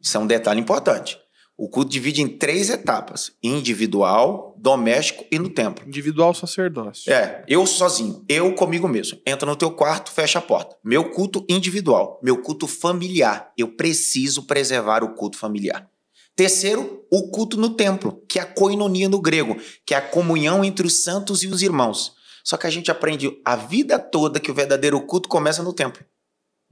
Isso 0.00 0.16
é 0.16 0.20
um 0.20 0.26
detalhe 0.26 0.60
importante. 0.60 1.18
O 1.60 1.68
culto 1.68 1.90
divide 1.90 2.22
em 2.22 2.26
três 2.26 2.70
etapas: 2.70 3.32
individual, 3.42 4.56
doméstico 4.56 5.26
e 5.30 5.38
no 5.38 5.50
templo. 5.50 5.86
Individual 5.86 6.32
sacerdócio. 6.32 7.12
É, 7.12 7.44
eu 7.46 7.66
sozinho, 7.66 8.24
eu 8.26 8.54
comigo 8.54 8.88
mesmo. 8.88 9.20
Entra 9.26 9.44
no 9.44 9.54
teu 9.54 9.70
quarto, 9.70 10.10
fecha 10.10 10.38
a 10.38 10.42
porta. 10.42 10.74
Meu 10.82 11.10
culto 11.10 11.44
individual, 11.50 12.18
meu 12.22 12.40
culto 12.40 12.66
familiar. 12.66 13.52
Eu 13.58 13.68
preciso 13.76 14.44
preservar 14.44 15.04
o 15.04 15.12
culto 15.12 15.36
familiar. 15.36 15.86
Terceiro, 16.34 17.04
o 17.12 17.30
culto 17.30 17.58
no 17.58 17.68
templo, 17.68 18.24
que 18.26 18.38
é 18.38 18.42
a 18.42 18.46
koinonia 18.46 19.10
no 19.10 19.20
grego, 19.20 19.58
que 19.84 19.92
é 19.92 19.98
a 19.98 20.08
comunhão 20.08 20.64
entre 20.64 20.86
os 20.86 21.04
santos 21.04 21.42
e 21.42 21.46
os 21.46 21.60
irmãos. 21.60 22.14
Só 22.42 22.56
que 22.56 22.66
a 22.66 22.70
gente 22.70 22.90
aprende 22.90 23.38
a 23.44 23.54
vida 23.54 23.98
toda 23.98 24.40
que 24.40 24.50
o 24.50 24.54
verdadeiro 24.54 24.98
culto 25.02 25.28
começa 25.28 25.62
no 25.62 25.74
templo. 25.74 26.02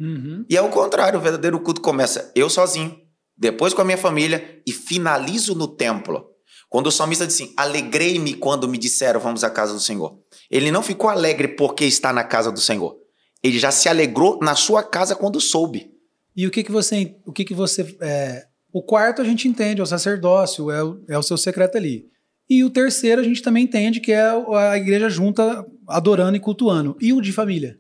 Uhum. 0.00 0.46
E 0.48 0.56
é 0.56 0.62
o 0.62 0.70
contrário, 0.70 1.18
o 1.18 1.22
verdadeiro 1.22 1.60
culto 1.60 1.82
começa 1.82 2.32
eu 2.34 2.48
sozinho, 2.48 2.98
depois 3.38 3.72
com 3.72 3.80
a 3.82 3.84
minha 3.84 3.96
família 3.96 4.60
e 4.66 4.72
finalizo 4.72 5.54
no 5.54 5.68
templo. 5.68 6.26
Quando 6.68 6.88
o 6.88 6.92
salmista 6.92 7.26
diz 7.26 7.36
assim: 7.36 7.54
Alegrei-me 7.56 8.34
quando 8.34 8.68
me 8.68 8.76
disseram 8.76 9.20
vamos 9.20 9.44
à 9.44 9.50
casa 9.50 9.72
do 9.72 9.80
Senhor. 9.80 10.18
Ele 10.50 10.70
não 10.70 10.82
ficou 10.82 11.08
alegre 11.08 11.48
porque 11.48 11.84
está 11.84 12.12
na 12.12 12.24
casa 12.24 12.50
do 12.50 12.60
Senhor. 12.60 12.96
Ele 13.42 13.58
já 13.58 13.70
se 13.70 13.88
alegrou 13.88 14.38
na 14.42 14.54
sua 14.56 14.82
casa 14.82 15.14
quando 15.14 15.40
soube. 15.40 15.90
E 16.36 16.46
o 16.46 16.50
que 16.50 16.64
que 16.64 16.72
você, 16.72 17.16
o 17.24 17.32
que 17.32 17.44
que 17.44 17.54
você, 17.54 17.96
é, 18.00 18.46
o 18.72 18.82
quarto 18.82 19.22
a 19.22 19.24
gente 19.24 19.48
entende, 19.48 19.80
é 19.80 19.82
o 19.82 19.86
sacerdócio, 19.86 20.70
é 20.70 20.82
o, 20.82 21.04
é 21.08 21.18
o 21.18 21.22
seu 21.22 21.36
secreto 21.36 21.76
ali. 21.76 22.06
E 22.50 22.64
o 22.64 22.70
terceiro 22.70 23.20
a 23.20 23.24
gente 23.24 23.42
também 23.42 23.64
entende 23.64 24.00
que 24.00 24.12
é 24.12 24.22
a 24.22 24.76
igreja 24.76 25.08
junta 25.08 25.64
adorando 25.86 26.36
e 26.36 26.40
cultuando. 26.40 26.96
E 27.00 27.12
o 27.12 27.20
de 27.20 27.32
família? 27.32 27.78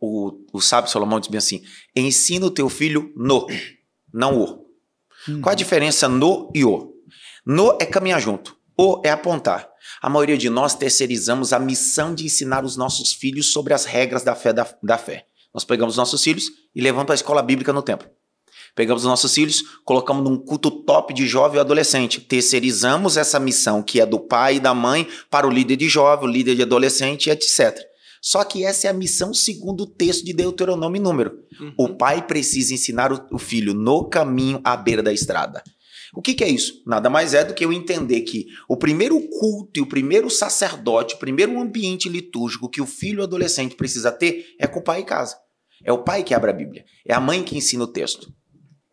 O, 0.00 0.32
o 0.52 0.60
sábio 0.60 0.90
Salomão 0.90 1.20
diz 1.20 1.28
bem 1.28 1.38
assim: 1.38 1.62
ensina 1.94 2.46
o 2.46 2.50
teu 2.50 2.68
filho 2.68 3.12
no, 3.16 3.46
não 4.12 4.40
o. 4.40 4.63
Hum. 5.28 5.40
Qual 5.40 5.52
a 5.52 5.56
diferença 5.56 6.08
no 6.08 6.50
e 6.54 6.64
o? 6.64 6.92
No 7.46 7.76
é 7.80 7.86
caminhar 7.86 8.20
junto, 8.20 8.56
o 8.76 9.00
é 9.04 9.10
apontar. 9.10 9.68
A 10.00 10.08
maioria 10.08 10.36
de 10.36 10.48
nós 10.48 10.74
terceirizamos 10.74 11.52
a 11.52 11.58
missão 11.58 12.14
de 12.14 12.24
ensinar 12.24 12.64
os 12.64 12.76
nossos 12.76 13.12
filhos 13.12 13.52
sobre 13.52 13.74
as 13.74 13.84
regras 13.84 14.22
da 14.22 14.34
fé. 14.34 14.52
Da, 14.52 14.66
da 14.82 14.98
fé. 14.98 15.26
Nós 15.52 15.64
pegamos 15.64 15.96
nossos 15.96 16.22
filhos 16.22 16.50
e 16.74 16.80
levamos 16.80 17.06
para 17.06 17.14
a 17.14 17.16
escola 17.16 17.42
bíblica 17.42 17.72
no 17.72 17.82
templo. 17.82 18.08
Pegamos 18.74 19.04
os 19.04 19.08
nossos 19.08 19.32
filhos, 19.32 19.62
colocamos 19.84 20.24
num 20.24 20.36
culto 20.36 20.70
top 20.70 21.14
de 21.14 21.28
jovem 21.28 21.58
e 21.58 21.60
adolescente. 21.60 22.20
Terceirizamos 22.20 23.16
essa 23.16 23.38
missão 23.38 23.82
que 23.82 24.00
é 24.00 24.06
do 24.06 24.18
pai 24.18 24.56
e 24.56 24.60
da 24.60 24.74
mãe 24.74 25.06
para 25.30 25.46
o 25.46 25.50
líder 25.50 25.76
de 25.76 25.88
jovem, 25.88 26.28
o 26.28 26.32
líder 26.32 26.56
de 26.56 26.62
adolescente, 26.62 27.30
etc. 27.30 27.78
Só 28.24 28.42
que 28.42 28.64
essa 28.64 28.86
é 28.86 28.90
a 28.90 28.94
missão 28.94 29.34
segundo 29.34 29.82
o 29.82 29.86
texto 29.86 30.24
de 30.24 30.32
Deuteronômio 30.32 30.98
e 30.98 31.02
Número. 31.02 31.40
Uhum. 31.60 31.74
O 31.76 31.88
pai 31.94 32.26
precisa 32.26 32.72
ensinar 32.72 33.12
o, 33.12 33.20
o 33.30 33.38
filho 33.38 33.74
no 33.74 34.08
caminho 34.08 34.62
à 34.64 34.74
beira 34.78 35.02
da 35.02 35.12
estrada. 35.12 35.62
O 36.14 36.22
que, 36.22 36.32
que 36.32 36.42
é 36.42 36.48
isso? 36.48 36.82
Nada 36.86 37.10
mais 37.10 37.34
é 37.34 37.44
do 37.44 37.52
que 37.52 37.62
eu 37.62 37.70
entender 37.70 38.22
que 38.22 38.46
o 38.66 38.78
primeiro 38.78 39.20
culto 39.28 39.78
e 39.78 39.82
o 39.82 39.86
primeiro 39.86 40.30
sacerdote, 40.30 41.16
o 41.16 41.18
primeiro 41.18 41.60
ambiente 41.60 42.08
litúrgico 42.08 42.70
que 42.70 42.80
o 42.80 42.86
filho 42.86 43.22
adolescente 43.22 43.76
precisa 43.76 44.10
ter 44.10 44.46
é 44.58 44.66
com 44.66 44.80
o 44.80 44.82
pai 44.82 45.02
em 45.02 45.04
casa. 45.04 45.36
É 45.84 45.92
o 45.92 46.02
pai 46.02 46.24
que 46.24 46.32
abre 46.32 46.50
a 46.50 46.54
Bíblia. 46.54 46.82
É 47.06 47.12
a 47.12 47.20
mãe 47.20 47.42
que 47.42 47.58
ensina 47.58 47.84
o 47.84 47.92
texto. 47.92 48.32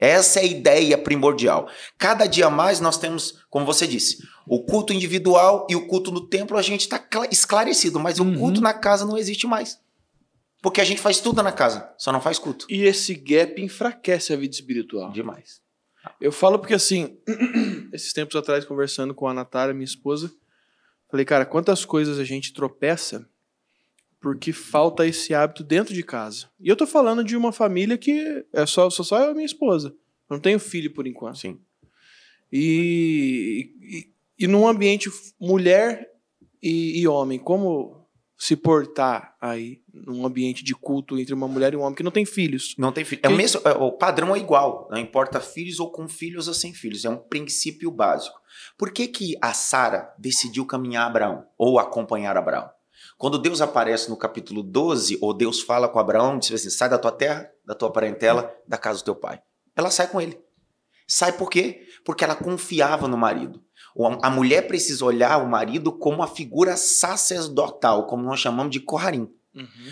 Essa 0.01 0.39
é 0.39 0.41
a 0.41 0.45
ideia 0.47 0.97
primordial. 0.97 1.69
Cada 1.95 2.25
dia 2.25 2.49
mais 2.49 2.79
nós 2.79 2.97
temos, 2.97 3.35
como 3.51 3.67
você 3.67 3.85
disse, 3.85 4.17
o 4.47 4.63
culto 4.65 4.91
individual 4.91 5.67
e 5.69 5.75
o 5.75 5.85
culto 5.85 6.11
no 6.11 6.27
templo 6.27 6.57
a 6.57 6.61
gente 6.63 6.81
está 6.81 6.99
esclarecido, 7.29 7.99
mas 7.99 8.17
Uhum. 8.19 8.33
o 8.33 8.39
culto 8.39 8.59
na 8.61 8.73
casa 8.73 9.05
não 9.05 9.15
existe 9.15 9.45
mais. 9.45 9.79
Porque 10.59 10.81
a 10.81 10.83
gente 10.83 10.99
faz 10.99 11.19
tudo 11.19 11.43
na 11.43 11.51
casa, 11.51 11.87
só 11.99 12.11
não 12.11 12.19
faz 12.19 12.39
culto. 12.39 12.65
E 12.67 12.83
esse 12.83 13.13
gap 13.13 13.61
enfraquece 13.61 14.33
a 14.33 14.35
vida 14.35 14.53
espiritual. 14.55 15.11
Demais. 15.11 15.61
Eu 16.19 16.31
falo 16.31 16.57
porque, 16.57 16.73
assim, 16.73 17.17
esses 17.93 18.11
tempos 18.11 18.35
atrás, 18.35 18.65
conversando 18.65 19.13
com 19.13 19.27
a 19.27 19.33
Natália, 19.35 19.73
minha 19.73 19.85
esposa, 19.85 20.31
falei, 21.11 21.25
cara, 21.25 21.45
quantas 21.45 21.85
coisas 21.85 22.17
a 22.17 22.23
gente 22.23 22.53
tropeça 22.53 23.27
porque 24.21 24.53
falta 24.53 25.05
esse 25.05 25.33
hábito 25.33 25.63
dentro 25.63 25.93
de 25.93 26.03
casa. 26.03 26.47
E 26.59 26.69
eu 26.69 26.75
tô 26.75 26.85
falando 26.85 27.23
de 27.23 27.35
uma 27.35 27.51
família 27.51 27.97
que 27.97 28.45
é 28.53 28.65
só, 28.67 28.89
só, 28.89 29.01
só 29.01 29.19
eu 29.19 29.31
e 29.31 29.33
minha 29.33 29.45
esposa. 29.45 29.89
Eu 30.29 30.35
não 30.35 30.39
tenho 30.39 30.59
filho 30.59 30.93
por 30.93 31.07
enquanto. 31.07 31.39
Sim. 31.39 31.59
E, 32.53 33.73
e, 33.81 34.45
e 34.45 34.47
num 34.47 34.67
ambiente 34.67 35.09
mulher 35.39 36.07
e, 36.61 37.01
e 37.01 37.07
homem, 37.07 37.39
como 37.39 38.07
se 38.37 38.55
portar 38.55 39.35
aí 39.41 39.81
num 39.91 40.25
ambiente 40.25 40.63
de 40.63 40.75
culto 40.75 41.17
entre 41.17 41.33
uma 41.33 41.47
mulher 41.47 41.73
e 41.73 41.75
um 41.75 41.81
homem 41.81 41.95
que 41.95 42.03
não 42.03 42.11
tem 42.11 42.25
filhos? 42.25 42.75
Não 42.77 42.91
tem 42.91 43.03
filho. 43.03 43.21
É 43.23 43.29
o, 43.29 43.35
mesmo, 43.35 43.61
é, 43.65 43.71
o 43.71 43.91
padrão 43.91 44.35
é 44.35 44.39
igual. 44.39 44.87
Não 44.91 44.99
importa 44.99 45.39
filhos 45.39 45.79
ou 45.79 45.91
com 45.91 46.07
filhos 46.07 46.47
ou 46.47 46.53
sem 46.53 46.73
filhos. 46.73 47.05
É 47.05 47.09
um 47.09 47.17
princípio 47.17 47.89
básico. 47.89 48.39
Por 48.77 48.91
que, 48.91 49.07
que 49.07 49.35
a 49.41 49.53
Sara 49.53 50.13
decidiu 50.17 50.65
caminhar 50.65 51.07
Abraão 51.07 51.45
ou 51.57 51.79
acompanhar 51.79 52.37
Abraão? 52.37 52.69
Quando 53.21 53.37
Deus 53.37 53.61
aparece 53.61 54.09
no 54.09 54.17
capítulo 54.17 54.63
12, 54.63 55.19
ou 55.21 55.31
Deus 55.31 55.61
fala 55.61 55.87
com 55.87 55.99
Abraão, 55.99 56.39
diz 56.39 56.51
assim: 56.53 56.71
sai 56.71 56.89
da 56.89 56.97
tua 56.97 57.11
terra, 57.11 57.47
da 57.63 57.75
tua 57.75 57.91
parentela, 57.91 58.51
da 58.67 58.79
casa 58.79 58.97
do 58.97 59.05
teu 59.05 59.15
pai. 59.15 59.39
Ela 59.75 59.91
sai 59.91 60.07
com 60.07 60.19
ele. 60.19 60.41
Sai 61.07 61.31
por 61.33 61.47
quê? 61.47 61.83
Porque 62.03 62.23
ela 62.23 62.33
confiava 62.33 63.07
no 63.07 63.15
marido. 63.15 63.61
A 64.23 64.29
mulher 64.31 64.67
precisa 64.67 65.05
olhar 65.05 65.37
o 65.37 65.47
marido 65.47 65.91
como 65.91 66.15
uma 66.15 66.25
figura 66.25 66.75
sacerdotal, 66.75 68.07
como 68.07 68.23
nós 68.23 68.39
chamamos 68.39 68.71
de 68.71 68.79
Koharim. 68.79 69.29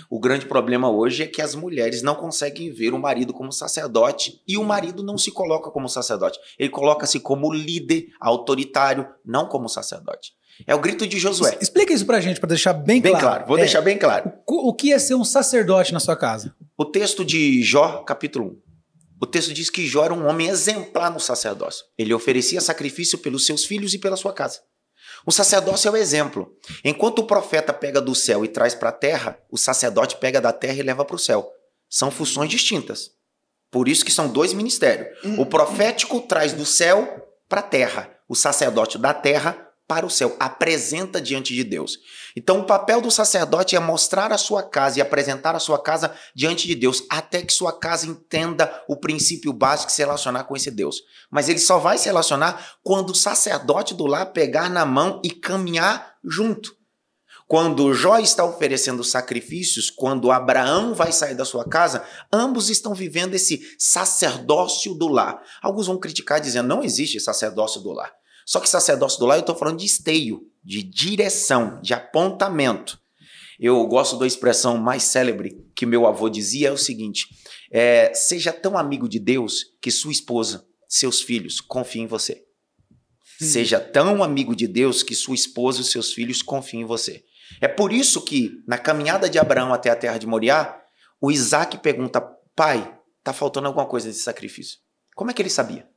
O 0.09 0.19
grande 0.19 0.47
problema 0.47 0.89
hoje 0.89 1.21
é 1.21 1.27
que 1.27 1.41
as 1.41 1.53
mulheres 1.53 2.01
não 2.01 2.15
conseguem 2.15 2.71
ver 2.71 2.95
o 2.95 2.99
marido 2.99 3.31
como 3.31 3.51
sacerdote 3.51 4.41
e 4.47 4.57
o 4.57 4.63
marido 4.63 5.03
não 5.03 5.19
se 5.19 5.31
coloca 5.31 5.69
como 5.69 5.87
sacerdote. 5.87 6.39
Ele 6.57 6.69
coloca-se 6.69 7.19
como 7.19 7.53
líder 7.53 8.07
autoritário, 8.19 9.07
não 9.23 9.47
como 9.47 9.69
sacerdote. 9.69 10.33
É 10.67 10.75
o 10.75 10.79
grito 10.79 11.07
de 11.07 11.17
Josué. 11.19 11.57
Explica 11.61 11.93
isso 11.93 12.05
pra 12.05 12.19
gente, 12.19 12.39
pra 12.39 12.47
deixar 12.47 12.73
bem, 12.73 13.01
Bem 13.01 13.11
claro. 13.11 13.25
claro, 13.27 13.45
vou 13.47 13.57
É, 13.57 13.61
deixar 13.61 13.81
bem 13.81 13.97
claro. 13.97 14.31
O 14.47 14.69
o 14.69 14.73
que 14.73 14.91
é 14.93 14.99
ser 14.99 15.15
um 15.15 15.23
sacerdote 15.23 15.93
na 15.93 15.99
sua 15.99 16.15
casa? 16.15 16.53
O 16.77 16.85
texto 16.85 17.23
de 17.25 17.61
Jó, 17.63 17.99
capítulo 18.03 18.45
1. 18.45 18.61
O 19.21 19.25
texto 19.25 19.53
diz 19.53 19.69
que 19.69 19.85
Jó 19.87 20.05
era 20.05 20.13
um 20.13 20.27
homem 20.27 20.47
exemplar 20.47 21.11
no 21.11 21.19
sacerdócio. 21.19 21.83
Ele 21.97 22.13
oferecia 22.13 22.61
sacrifício 22.61 23.17
pelos 23.17 23.45
seus 23.45 23.65
filhos 23.65 23.93
e 23.93 23.97
pela 23.99 24.15
sua 24.15 24.31
casa. 24.33 24.59
O 25.25 25.31
sacerdócio 25.31 25.89
é 25.89 25.91
o 25.91 25.97
exemplo. 25.97 26.53
Enquanto 26.85 27.19
o 27.19 27.27
profeta 27.27 27.73
pega 27.73 27.99
do 27.99 28.15
céu 28.15 28.45
e 28.45 28.47
traz 28.47 28.73
para 28.73 28.89
a 28.89 28.93
terra, 28.93 29.37
o 29.51 29.57
sacerdote 29.57 30.15
pega 30.17 30.39
da 30.39 30.53
terra 30.53 30.75
e 30.79 30.83
leva 30.83 31.03
para 31.03 31.15
o 31.15 31.19
céu. 31.19 31.49
São 31.89 32.09
funções 32.11 32.49
distintas. 32.49 33.11
Por 33.71 33.87
isso 33.87 34.05
que 34.05 34.11
são 34.11 34.27
dois 34.29 34.53
ministérios. 34.53 35.09
O 35.37 35.45
profético 35.45 36.21
traz 36.21 36.53
do 36.53 36.65
céu 36.65 37.27
para 37.49 37.59
a 37.59 37.63
terra. 37.63 38.09
O 38.27 38.35
sacerdote 38.35 38.97
da 38.97 39.13
terra 39.13 39.68
para 39.89 40.05
o 40.05 40.09
céu. 40.09 40.37
Apresenta 40.39 41.19
diante 41.19 41.51
de 41.51 41.63
Deus. 41.63 41.97
Então, 42.35 42.59
o 42.59 42.63
papel 42.63 43.01
do 43.01 43.09
sacerdote 43.09 43.75
é 43.75 43.79
mostrar 43.79 44.31
a 44.31 44.37
sua 44.37 44.61
casa 44.61 44.99
e 44.99 45.01
apresentar 45.01 45.55
a 45.55 45.59
sua 45.59 45.81
casa 45.81 46.13
diante 46.35 46.67
de 46.67 46.75
Deus, 46.75 47.03
até 47.09 47.41
que 47.41 47.51
sua 47.51 47.73
casa 47.73 48.05
entenda 48.05 48.71
o 48.87 48.95
princípio 48.95 49.51
básico 49.51 49.87
de 49.87 49.93
se 49.93 50.03
relacionar 50.03 50.43
com 50.43 50.55
esse 50.55 50.69
Deus. 50.69 51.01
Mas 51.31 51.49
ele 51.49 51.57
só 51.57 51.79
vai 51.79 51.97
se 51.97 52.05
relacionar 52.05 52.75
quando 52.83 53.09
o 53.09 53.15
sacerdote 53.15 53.95
do 53.95 54.05
lar 54.05 54.27
pegar 54.27 54.69
na 54.69 54.85
mão 54.85 55.19
e 55.25 55.31
caminhar 55.31 56.17
junto. 56.23 56.77
Quando 57.47 57.91
Jó 57.95 58.19
está 58.19 58.45
oferecendo 58.45 59.03
sacrifícios, 59.03 59.89
quando 59.89 60.29
Abraão 60.29 60.93
vai 60.93 61.11
sair 61.11 61.33
da 61.33 61.43
sua 61.43 61.67
casa, 61.67 62.03
ambos 62.31 62.69
estão 62.69 62.93
vivendo 62.93 63.33
esse 63.33 63.75
sacerdócio 63.79 64.93
do 64.93 65.07
lar. 65.07 65.41
Alguns 65.63 65.87
vão 65.87 65.97
criticar 65.97 66.39
dizendo 66.39 66.67
não 66.67 66.83
existe 66.83 67.19
sacerdócio 67.19 67.81
do 67.81 67.91
lar. 67.91 68.13
Só 68.49 68.59
que 68.59 68.67
sacerdócio 68.67 69.19
do 69.19 69.27
lar 69.27 69.37
eu 69.37 69.41
estou 69.41 69.55
falando 69.55 69.77
de 69.77 69.85
esteio, 69.85 70.41
de 70.63 70.81
direção, 70.81 71.79
de 71.83 71.93
apontamento. 71.93 72.99
Eu 73.59 73.85
gosto 73.85 74.17
da 74.17 74.25
expressão 74.25 74.75
mais 74.75 75.03
célebre 75.03 75.63
que 75.75 75.85
meu 75.85 76.07
avô 76.07 76.27
dizia 76.27 76.69
é 76.69 76.71
o 76.71 76.77
seguinte: 76.77 77.27
é, 77.71 78.11
seja 78.11 78.51
tão 78.51 78.75
amigo 78.75 79.07
de 79.07 79.19
Deus 79.19 79.65
que 79.79 79.91
sua 79.91 80.11
esposa, 80.11 80.65
seus 80.87 81.21
filhos 81.21 81.61
confiem 81.61 82.05
em 82.05 82.07
você. 82.07 82.43
Seja 83.39 83.79
tão 83.79 84.23
amigo 84.23 84.55
de 84.55 84.67
Deus 84.67 85.03
que 85.03 85.13
sua 85.13 85.35
esposa 85.35 85.81
e 85.81 85.85
seus 85.85 86.11
filhos 86.11 86.41
confiem 86.41 86.81
em 86.81 86.85
você. 86.85 87.23
É 87.61 87.67
por 87.67 87.93
isso 87.93 88.19
que, 88.19 88.63
na 88.67 88.79
caminhada 88.79 89.29
de 89.29 89.37
Abraão 89.37 89.71
até 89.71 89.91
a 89.91 89.95
terra 89.95 90.17
de 90.17 90.25
Moriá, 90.25 90.75
o 91.21 91.29
Isaac 91.29 91.77
pergunta: 91.77 92.19
pai, 92.55 92.97
tá 93.23 93.31
faltando 93.31 93.67
alguma 93.67 93.85
coisa 93.85 94.07
nesse 94.07 94.23
sacrifício? 94.23 94.79
Como 95.13 95.29
é 95.29 95.35
que 95.35 95.41
ele 95.43 95.51
sabia? 95.51 95.87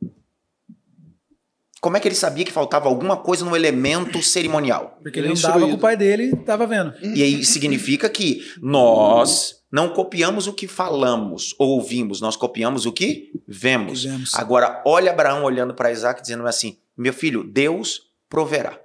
Como 1.83 1.97
é 1.97 2.01
que 2.01 2.07
ele 2.07 2.15
sabia 2.15 2.45
que 2.45 2.53
faltava 2.53 2.89
alguma 2.89 3.17
coisa 3.17 3.45
no 3.45 3.57
elemento 3.57 4.23
cerimonial? 4.23 5.01
Porque 5.03 5.19
Ele 5.19 5.27
ele 5.27 5.37
andava 5.37 5.57
instruído. 5.57 5.73
com 5.73 5.79
o 5.79 5.81
pai 5.81 5.97
dele 5.97 6.31
e 6.33 6.37
tava 6.37 6.65
vendo. 6.65 6.95
E 7.03 7.21
aí 7.21 7.45
significa 7.45 8.09
que 8.09 8.41
nós 8.63 9.57
não 9.71 9.89
copiamos 9.89 10.47
o 10.47 10.53
que 10.53 10.69
falamos 10.69 11.57
ou 11.59 11.71
ouvimos, 11.71 12.21
nós 12.21 12.37
copiamos 12.37 12.87
o 12.87 12.93
que 12.93 13.33
vemos. 13.49 14.05
Vemos. 14.05 14.33
Agora, 14.37 14.81
olha 14.87 15.11
Abraão 15.11 15.43
olhando 15.43 15.75
para 15.75 15.91
Isaac 15.91 16.23
dizendo 16.23 16.47
assim: 16.47 16.79
Meu 16.97 17.13
filho, 17.13 17.43
Deus 17.43 18.03
proverá. 18.29 18.79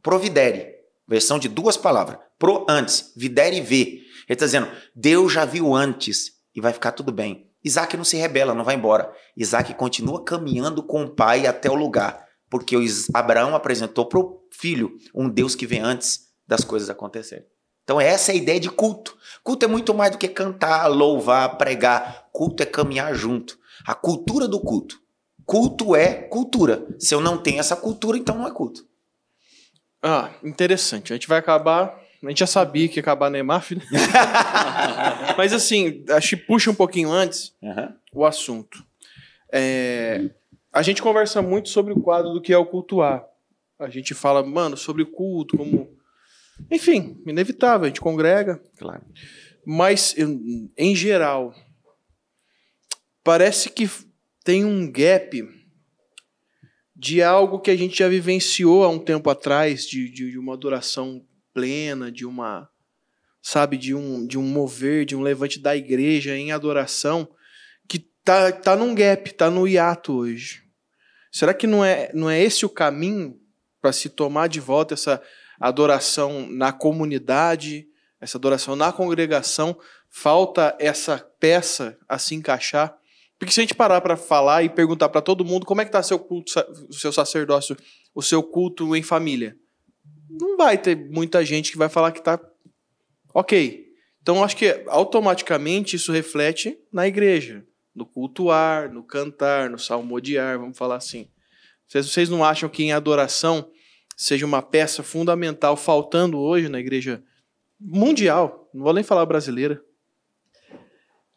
Providere. 0.00 0.76
Versão 1.08 1.40
de 1.40 1.48
duas 1.48 1.76
palavras. 1.76 2.18
Pro 2.38 2.64
antes, 2.68 3.12
videre 3.16 3.56
e 3.56 3.60
vê. 3.60 3.82
Ele 3.82 4.02
está 4.28 4.44
dizendo: 4.44 4.68
Deus 4.94 5.32
já 5.32 5.44
viu 5.44 5.74
antes 5.74 6.34
e 6.54 6.60
vai 6.60 6.72
ficar 6.72 6.92
tudo 6.92 7.10
bem. 7.10 7.48
Isaac 7.64 7.96
não 7.96 8.04
se 8.04 8.16
rebela, 8.16 8.54
não 8.54 8.62
vai 8.62 8.76
embora. 8.76 9.10
Isaac 9.36 9.74
continua 9.74 10.22
caminhando 10.22 10.84
com 10.84 11.02
o 11.02 11.08
pai 11.10 11.44
até 11.46 11.68
o 11.68 11.74
lugar, 11.74 12.27
porque 12.50 12.76
Abraão 13.12 13.54
apresentou 13.54 14.06
para 14.06 14.18
o 14.18 14.40
filho 14.50 14.96
um 15.14 15.28
Deus 15.28 15.54
que 15.54 15.66
vem 15.66 15.80
antes 15.80 16.28
das 16.46 16.64
coisas 16.64 16.88
acontecerem. 16.88 17.46
Então, 17.84 18.00
essa 18.00 18.32
é 18.32 18.34
a 18.34 18.36
ideia 18.36 18.60
de 18.60 18.68
culto. 18.68 19.16
Culto 19.42 19.64
é 19.64 19.68
muito 19.68 19.94
mais 19.94 20.10
do 20.10 20.18
que 20.18 20.28
cantar, 20.28 20.86
louvar, 20.88 21.56
pregar. 21.56 22.28
Culto 22.32 22.62
é 22.62 22.66
caminhar 22.66 23.14
junto. 23.14 23.58
A 23.86 23.94
cultura 23.94 24.46
do 24.46 24.60
culto. 24.60 25.00
Culto 25.46 25.96
é 25.96 26.12
cultura. 26.12 26.86
Se 26.98 27.14
eu 27.14 27.20
não 27.20 27.38
tenho 27.38 27.60
essa 27.60 27.74
cultura, 27.74 28.18
então 28.18 28.36
não 28.36 28.46
é 28.46 28.50
culto. 28.50 28.86
Ah, 30.02 30.30
interessante. 30.44 31.14
A 31.14 31.16
gente 31.16 31.26
vai 31.26 31.38
acabar. 31.38 31.98
A 32.22 32.28
gente 32.28 32.40
já 32.40 32.46
sabia 32.46 32.88
que 32.88 32.98
ia 32.98 33.00
acabar 33.00 33.30
na 33.30 33.38
EMAF, 33.38 33.76
né? 33.76 33.82
Mas 35.38 35.54
assim, 35.54 36.04
acho 36.10 36.30
que 36.30 36.36
puxa 36.36 36.70
um 36.70 36.74
pouquinho 36.74 37.10
antes 37.10 37.54
o 38.12 38.26
assunto. 38.26 38.84
É, 39.50 40.28
a 40.78 40.82
gente 40.82 41.02
conversa 41.02 41.42
muito 41.42 41.68
sobre 41.70 41.92
o 41.92 42.00
quadro 42.00 42.32
do 42.32 42.40
que 42.40 42.52
é 42.52 42.56
o 42.56 42.64
cultuar. 42.64 43.26
A 43.80 43.90
gente 43.90 44.14
fala, 44.14 44.44
mano, 44.44 44.76
sobre 44.76 45.02
o 45.02 45.10
culto, 45.10 45.56
como. 45.56 45.98
Enfim, 46.70 47.20
inevitável, 47.26 47.86
a 47.86 47.88
gente 47.88 48.00
congrega. 48.00 48.62
Claro. 48.78 49.04
Mas, 49.66 50.14
em 50.16 50.94
geral, 50.94 51.52
parece 53.24 53.70
que 53.70 53.90
tem 54.44 54.64
um 54.64 54.88
gap 54.88 55.42
de 56.94 57.22
algo 57.24 57.58
que 57.58 57.72
a 57.72 57.76
gente 57.76 57.98
já 57.98 58.08
vivenciou 58.08 58.84
há 58.84 58.88
um 58.88 59.00
tempo 59.00 59.28
atrás, 59.30 59.84
de, 59.84 60.08
de, 60.08 60.30
de 60.30 60.38
uma 60.38 60.54
adoração 60.54 61.26
plena, 61.52 62.10
de 62.12 62.24
uma. 62.24 62.70
sabe, 63.42 63.76
de 63.76 63.96
um, 63.96 64.24
de 64.24 64.38
um 64.38 64.44
mover, 64.44 65.04
de 65.04 65.16
um 65.16 65.22
levante 65.22 65.58
da 65.58 65.76
igreja 65.76 66.36
em 66.36 66.52
adoração, 66.52 67.28
que 67.88 67.98
tá, 67.98 68.52
tá 68.52 68.76
num 68.76 68.94
gap, 68.94 69.34
tá 69.34 69.50
no 69.50 69.66
hiato 69.66 70.12
hoje. 70.12 70.67
Será 71.38 71.54
que 71.54 71.68
não 71.68 71.84
é, 71.84 72.10
não 72.12 72.28
é 72.28 72.42
esse 72.42 72.66
o 72.66 72.68
caminho 72.68 73.38
para 73.80 73.92
se 73.92 74.08
tomar 74.08 74.48
de 74.48 74.58
volta 74.58 74.94
essa 74.94 75.22
adoração 75.60 76.48
na 76.50 76.72
comunidade, 76.72 77.86
essa 78.20 78.36
adoração 78.36 78.74
na 78.74 78.90
congregação? 78.90 79.78
Falta 80.10 80.76
essa 80.80 81.16
peça 81.38 81.96
a 82.08 82.18
se 82.18 82.34
encaixar? 82.34 82.98
Porque 83.38 83.54
se 83.54 83.60
a 83.60 83.62
gente 83.62 83.76
parar 83.76 84.00
para 84.00 84.16
falar 84.16 84.64
e 84.64 84.68
perguntar 84.68 85.10
para 85.10 85.20
todo 85.20 85.44
mundo 85.44 85.64
como 85.64 85.80
é 85.80 85.84
que 85.84 85.92
tá 85.92 86.02
seu 86.02 86.18
culto, 86.18 86.50
o 86.88 86.92
seu 86.92 87.12
sacerdócio, 87.12 87.76
o 88.12 88.20
seu 88.20 88.42
culto 88.42 88.96
em 88.96 89.02
família, 89.04 89.56
não 90.28 90.56
vai 90.56 90.76
ter 90.76 90.96
muita 90.96 91.44
gente 91.44 91.70
que 91.70 91.78
vai 91.78 91.88
falar 91.88 92.10
que 92.10 92.20
tá 92.20 92.40
ok. 93.32 93.86
Então 94.20 94.42
acho 94.42 94.56
que 94.56 94.82
automaticamente 94.88 95.94
isso 95.94 96.10
reflete 96.10 96.76
na 96.92 97.06
igreja, 97.06 97.64
no 97.98 98.06
cultuar, 98.06 98.90
no 98.92 99.02
cantar, 99.02 99.68
no 99.68 99.78
salmodiar, 99.78 100.58
vamos 100.58 100.78
falar 100.78 100.96
assim. 100.96 101.28
Vocês 101.88 102.28
não 102.28 102.44
acham 102.44 102.68
que 102.68 102.84
em 102.84 102.92
adoração 102.92 103.68
seja 104.16 104.46
uma 104.46 104.62
peça 104.62 105.02
fundamental 105.02 105.76
faltando 105.76 106.38
hoje 106.38 106.68
na 106.68 106.78
igreja 106.78 107.22
mundial? 107.80 108.70
Não 108.72 108.84
vou 108.84 108.94
nem 108.94 109.02
falar 109.02 109.26
brasileira. 109.26 109.82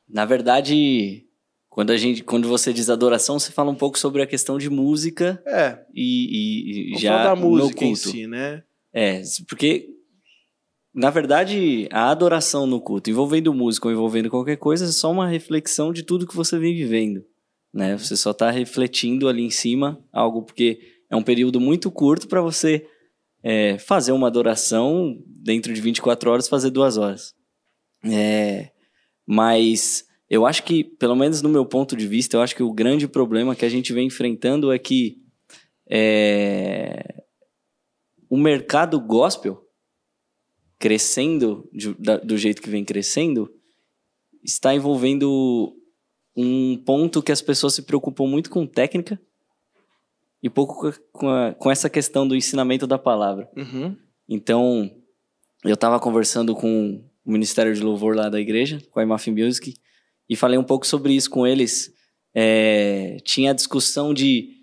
Na 0.07 0.25
verdade, 0.25 1.25
quando 1.69 1.91
a 1.91 1.97
gente, 1.97 2.23
quando 2.23 2.47
você 2.47 2.71
diz 2.71 2.89
adoração, 2.89 3.39
você 3.39 3.51
fala 3.51 3.71
um 3.71 3.75
pouco 3.75 3.97
sobre 3.97 4.21
a 4.21 4.27
questão 4.27 4.57
de 4.57 4.69
música. 4.69 5.41
É. 5.47 5.79
E, 5.93 6.83
e 6.83 6.85
Vamos 6.89 7.01
já 7.01 7.23
da 7.23 7.35
música 7.35 7.81
no 7.81 7.87
culto. 7.87 8.09
em 8.09 8.11
si, 8.11 8.27
né? 8.27 8.63
É, 8.93 9.21
porque 9.47 9.89
na 10.93 11.09
verdade 11.09 11.87
a 11.91 12.09
adoração 12.09 12.67
no 12.67 12.81
culto, 12.81 13.09
envolvendo 13.09 13.53
música 13.53 13.87
ou 13.87 13.93
envolvendo 13.93 14.29
qualquer 14.29 14.57
coisa, 14.57 14.85
é 14.85 14.91
só 14.91 15.11
uma 15.11 15.27
reflexão 15.27 15.93
de 15.93 16.03
tudo 16.03 16.27
que 16.27 16.35
você 16.35 16.57
vem 16.57 16.75
vivendo, 16.75 17.25
né? 17.73 17.97
Você 17.97 18.15
só 18.17 18.31
está 18.31 18.51
refletindo 18.51 19.27
ali 19.27 19.43
em 19.43 19.49
cima 19.49 20.03
algo 20.11 20.43
porque 20.43 20.79
é 21.09 21.15
um 21.15 21.23
período 21.23 21.59
muito 21.59 21.89
curto 21.91 22.27
para 22.27 22.41
você 22.41 22.87
é, 23.43 23.77
fazer 23.77 24.11
uma 24.11 24.27
adoração 24.27 25.17
dentro 25.25 25.73
de 25.73 25.81
24 25.81 26.29
horas, 26.29 26.47
fazer 26.47 26.69
duas 26.69 26.97
horas. 26.97 27.33
É, 28.05 28.71
mas 29.25 30.05
eu 30.29 30.45
acho 30.45 30.63
que, 30.63 30.83
pelo 30.83 31.15
menos 31.15 31.41
no 31.41 31.49
meu 31.49 31.65
ponto 31.65 31.95
de 31.95 32.07
vista, 32.07 32.37
eu 32.37 32.41
acho 32.41 32.55
que 32.55 32.63
o 32.63 32.73
grande 32.73 33.07
problema 33.07 33.55
que 33.55 33.65
a 33.65 33.69
gente 33.69 33.91
vem 33.93 34.07
enfrentando 34.07 34.71
é 34.71 34.79
que 34.79 35.17
é, 35.89 37.23
o 38.29 38.37
mercado 38.37 38.99
gospel 38.99 39.61
crescendo 40.81 41.69
de- 41.71 41.93
da- 41.93 42.17
do 42.17 42.35
jeito 42.37 42.61
que 42.61 42.69
vem 42.69 42.83
crescendo 42.83 43.49
está 44.43 44.73
envolvendo 44.73 45.75
um 46.35 46.75
ponto 46.75 47.21
que 47.21 47.31
as 47.31 47.41
pessoas 47.41 47.75
se 47.75 47.83
preocupam 47.83 48.25
muito 48.25 48.49
com 48.49 48.65
técnica 48.65 49.21
e 50.41 50.49
pouco 50.49 50.91
com, 51.11 51.29
a- 51.29 51.53
com, 51.53 51.69
essa 51.69 51.87
questão 51.89 52.27
do 52.27 52.35
ensinamento 52.35 52.87
da 52.87 52.97
palavra. 52.97 53.47
Uhum. 53.55 53.95
Então, 54.27 54.89
eu 55.63 55.75
estava 55.75 55.99
conversando 55.99 56.55
com 56.55 57.03
o 57.23 57.31
Ministério 57.31 57.73
de 57.75 57.81
Louvor 57.81 58.15
lá 58.15 58.27
da 58.27 58.39
igreja, 58.41 58.81
com 58.89 58.99
a 58.99 59.03
IMAF 59.03 59.29
Music, 59.29 59.75
e 60.27 60.35
falei 60.35 60.57
um 60.57 60.63
pouco 60.63 60.87
sobre 60.87 61.13
isso 61.13 61.29
com 61.29 61.45
eles. 61.45 61.93
É, 62.33 63.17
tinha 63.23 63.51
a 63.51 63.53
discussão 63.53 64.13
de, 64.13 64.60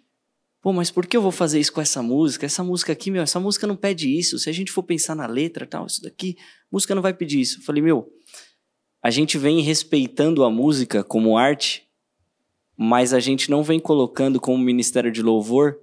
pô, 0.60 0.72
mas 0.72 0.90
por 0.90 1.06
que 1.06 1.16
eu 1.16 1.22
vou 1.22 1.30
fazer 1.30 1.60
isso 1.60 1.72
com 1.72 1.80
essa 1.80 2.02
música? 2.02 2.46
Essa 2.46 2.62
música 2.64 2.92
aqui, 2.92 3.10
meu, 3.10 3.22
essa 3.22 3.40
música 3.40 3.66
não 3.66 3.76
pede 3.76 4.16
isso. 4.16 4.38
Se 4.38 4.48
a 4.48 4.52
gente 4.52 4.72
for 4.72 4.82
pensar 4.82 5.14
na 5.14 5.26
letra 5.26 5.66
tal, 5.66 5.86
isso 5.86 6.02
daqui, 6.02 6.36
música 6.70 6.94
não 6.94 7.02
vai 7.02 7.14
pedir 7.14 7.40
isso. 7.40 7.58
Eu 7.60 7.64
falei, 7.64 7.82
meu, 7.82 8.10
a 9.02 9.10
gente 9.10 9.38
vem 9.38 9.60
respeitando 9.60 10.44
a 10.44 10.50
música 10.50 11.04
como 11.04 11.38
arte, 11.38 11.88
mas 12.76 13.12
a 13.12 13.21
gente 13.21 13.50
não 13.50 13.62
vem 13.62 13.80
colocando 13.80 14.40
como 14.40 14.58
Ministério 14.58 15.10
de 15.10 15.23
Louvor 15.23 15.78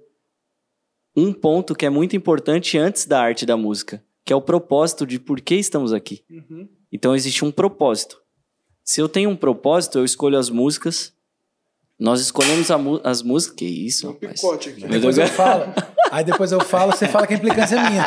um 1.16 1.32
ponto 1.32 1.74
que 1.74 1.86
é 1.86 1.90
muito 1.90 2.14
importante 2.14 2.76
antes 2.76 3.06
da 3.06 3.20
arte 3.20 3.46
da 3.46 3.56
música, 3.56 4.04
que 4.22 4.32
é 4.32 4.36
o 4.36 4.42
propósito 4.42 5.06
de 5.06 5.18
por 5.18 5.40
que 5.40 5.54
estamos 5.54 5.92
aqui. 5.92 6.22
Uhum. 6.28 6.68
Então 6.92 7.16
existe 7.16 7.42
um 7.42 7.50
propósito. 7.50 8.20
Se 8.84 9.00
eu 9.00 9.08
tenho 9.08 9.30
um 9.30 9.36
propósito, 9.36 9.98
eu 9.98 10.04
escolho 10.04 10.38
as 10.38 10.50
músicas. 10.50 11.15
Nós 11.98 12.20
escolhemos 12.20 12.68
as 13.04 13.22
músicas. 13.22 13.56
Que 13.56 13.64
isso, 13.64 14.08
Um 14.08 14.12
rapaz? 14.12 14.32
picote 14.40 14.68
aqui. 14.68 14.80
Meu 14.82 14.90
Depois 14.90 15.16
Deus. 15.16 15.30
eu 15.30 15.34
falo. 15.34 15.72
Aí 16.10 16.24
depois 16.24 16.52
eu 16.52 16.60
falo, 16.60 16.92
você 16.92 17.08
fala 17.08 17.26
que 17.26 17.34
a 17.34 17.36
implicância 17.36 17.76
é 17.76 17.88
minha. 17.90 18.04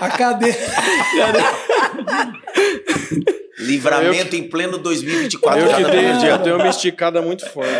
A 0.00 0.08
cadeira. 0.10 0.58
Livramento 3.58 4.34
em 4.36 4.48
pleno 4.48 4.78
2024. 4.78 5.60
Eu 5.60 5.76
que 5.76 5.84
dei, 5.90 6.30
eu 6.32 6.38
dei 6.38 6.52
uma 6.52 6.68
esticada 6.68 7.22
muito 7.22 7.48
forte. 7.50 7.70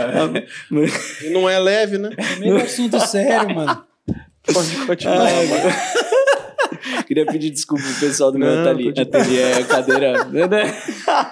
E 1.24 1.30
não 1.30 1.48
é 1.50 1.58
leve, 1.58 1.98
né? 1.98 2.10
Meio 2.38 2.56
assunto 2.62 3.00
sério, 3.06 3.54
mano. 3.54 3.84
Pode 4.52 4.76
continuar. 4.86 5.22
Ai, 5.26 5.46
mano. 5.46 5.64
Queria 7.06 7.26
pedir 7.26 7.50
desculpa 7.50 7.82
pro 7.82 7.94
pessoal 7.94 8.30
do 8.30 8.38
meu 8.38 8.48
Não, 8.54 8.62
ateliê, 8.62 8.92
ateliê 9.00 9.64
cadeira. 9.64 10.26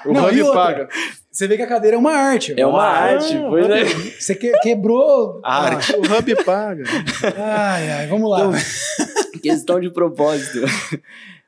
O 0.06 0.12
Não, 0.12 0.24
Hub 0.26 0.36
e 0.36 0.42
outra? 0.42 0.60
paga. 0.60 0.88
Você 1.32 1.46
vê 1.48 1.56
que 1.56 1.62
a 1.62 1.66
cadeira 1.66 1.96
é 1.96 1.98
uma 1.98 2.12
arte. 2.12 2.52
É 2.56 2.66
uma 2.66 2.82
Ah, 2.82 2.98
arte, 3.14 3.34
pois 3.48 3.70
é. 3.70 3.84
Você 4.20 4.34
que- 4.34 4.52
quebrou. 4.60 5.40
Arte. 5.42 5.94
O 5.96 6.00
Hub 6.00 6.44
paga. 6.44 6.84
Ah, 7.38 7.72
Ai, 7.74 7.90
ai, 7.90 8.06
vamos 8.06 8.30
lá. 8.30 8.50
Questão 9.42 9.80
de 9.80 9.90
propósito. 9.90 10.60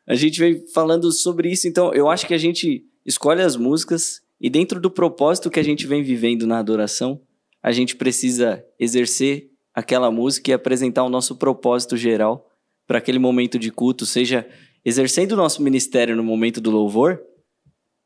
A 0.07 0.15
gente 0.15 0.39
vem 0.41 0.65
falando 0.73 1.13
sobre 1.13 1.51
isso, 1.51 1.69
então 1.69 1.93
eu 1.93 2.09
acho 2.09 2.27
que 2.27 2.35
a 2.35 2.39
gente 2.39 2.83
escolhe 3.05 3.43
as 3.43 3.57
músicas 3.57 4.23
e 4.41 4.49
dentro 4.51 4.81
do 4.81 4.91
propósito 4.91 5.51
que 5.51 5.61
a 5.61 5.63
gente 5.65 5.87
vem 5.87 6.03
vivendo 6.03 6.47
na 6.47 6.59
adoração, 6.59 7.21
a 7.63 7.71
gente 7.71 7.95
precisa 7.97 8.65
exercer 8.81 9.49
aquela 9.75 10.11
música 10.11 10.51
e 10.51 10.55
apresentar 10.55 11.05
o 11.05 11.09
nosso 11.11 11.37
propósito 11.37 11.97
geral 11.97 12.49
para 12.87 12.99
aquele 12.99 13.19
momento 13.19 13.59
de 13.59 13.71
culto, 13.71 14.05
seja 14.07 14.47
exercendo 14.85 15.33
o 15.33 15.37
nosso 15.37 15.63
ministério 15.63 16.15
no 16.17 16.23
momento 16.23 16.61
do 16.61 16.71
louvor, 16.71 17.21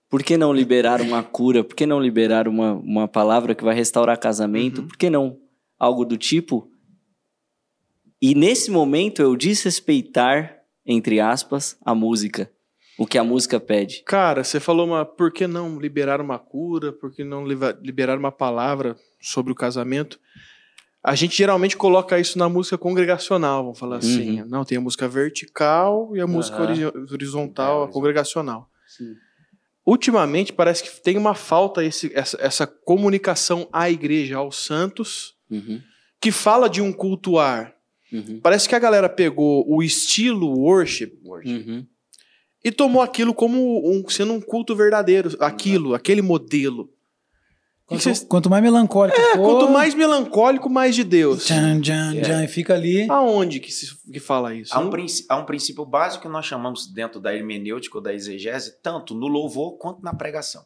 por 0.09 0.23
que 0.23 0.37
não 0.37 0.53
liberar 0.53 1.01
uma 1.01 1.23
cura? 1.23 1.63
Por 1.63 1.75
que 1.75 1.87
não 1.87 2.01
liberar 2.01 2.49
uma, 2.49 2.73
uma 2.73 3.09
palavra 3.09 3.55
que 3.55 3.65
vai 3.65 3.75
restaurar 3.75 4.19
casamento? 4.19 4.83
Por 4.85 4.97
que 4.97 5.11
não 5.11 5.39
algo 5.79 6.05
do 6.05 6.17
tipo? 6.17 6.71
E 8.21 8.35
nesse 8.35 8.71
momento 8.71 9.23
eu 9.23 9.37
desrespeitar, 9.37 10.59
entre 10.85 11.21
aspas, 11.21 11.77
a 11.85 11.95
música. 11.95 12.51
O 12.99 13.07
que 13.07 13.17
a 13.17 13.23
música 13.23 13.61
pede. 13.61 14.03
Cara, 14.05 14.43
você 14.43 14.59
falou 14.59 14.87
uma. 14.87 15.05
Por 15.05 15.31
que 15.31 15.47
não 15.47 15.79
liberar 15.79 16.21
uma 16.21 16.37
cura? 16.37 16.93
Por 16.93 17.13
que 17.13 17.23
não 17.23 17.47
liberar 17.47 18.19
uma 18.19 18.33
palavra 18.33 18.97
sobre 19.21 19.53
o 19.53 19.55
casamento? 19.55 20.19
A 21.01 21.15
gente 21.15 21.37
geralmente 21.37 21.77
coloca 21.77 22.19
isso 22.19 22.37
na 22.37 22.49
música 22.49 22.77
congregacional, 22.77 23.63
vamos 23.63 23.79
falar 23.79 23.99
assim. 23.99 24.43
Não, 24.49 24.65
tem 24.65 24.79
a 24.79 24.81
música 24.81 25.07
vertical 25.07 26.11
e 26.17 26.21
a 26.21 26.27
música 26.27 26.59
horizontal, 27.13 27.85
a 27.85 27.89
É, 27.89 27.93
congregacional. 27.93 28.69
Sim. 28.85 29.15
Ultimamente 29.89 30.53
parece 30.53 30.83
que 30.83 31.01
tem 31.01 31.17
uma 31.17 31.35
falta 31.35 31.83
esse, 31.83 32.13
essa, 32.15 32.37
essa 32.43 32.67
comunicação 32.67 33.67
à 33.73 33.89
igreja, 33.89 34.37
aos 34.37 34.57
santos, 34.57 35.35
Uhum, 35.51 35.81
que 36.21 36.31
fala 36.31 36.69
de 36.69 36.83
um 36.83 36.93
cultuar. 36.93 37.75
uhum, 38.13 38.39
Parece 38.43 38.69
que 38.69 38.75
a 38.75 38.79
galera 38.79 39.09
pegou 39.09 39.65
o 39.67 39.83
estilo 39.83 40.47
worship, 40.59 41.19
uhum. 41.25 41.87
e 42.63 42.71
tomou 42.71 43.01
aquilo 43.01 43.33
como 43.33 43.91
um, 43.91 44.07
sendo 44.11 44.35
um 44.35 44.43
culto 44.43 44.77
verdadeiro, 44.77 45.35
aquilo, 45.41 45.95
aquele 45.95 46.21
modelo. 46.21 46.93
Quanto, 47.89 48.27
quanto 48.27 48.51
mais 48.51 48.63
melancólico 48.63 49.19
é, 49.19 49.33
for, 49.35 49.39
quanto 49.59 49.73
mais 49.73 49.95
melancólico, 49.95 50.69
mais 50.69 50.95
de 50.95 51.03
Deus. 51.05 51.45
Tchan, 51.47 51.81
tchan, 51.81 52.15
É. 52.17 52.21
tchan, 52.21 52.45
e 52.45 52.49
fica 52.49 52.75
ali. 52.75 53.11
Aonde 53.11 53.61
que 53.61 53.73
se 53.73 53.97
que 54.13 54.21
fala 54.21 54.55
isso? 54.55 54.75
Há 54.75 54.79
um, 54.79 54.91
princ- 54.91 55.25
há 55.29 55.37
um 55.39 55.47
princípio 55.47 55.87
básico 55.87 56.23
que 56.25 56.29
nós 56.29 56.45
chamamos 56.45 56.87
dentro 56.93 57.19
da 57.19 57.35
hermenêutica 57.35 57.97
ou 57.97 58.03
da 58.03 58.13
exegese, 58.13 58.79
tanto 58.83 59.15
no 59.15 59.27
louvor 59.27 59.79
quanto 59.79 60.03
na 60.03 60.13
pregação. 60.13 60.63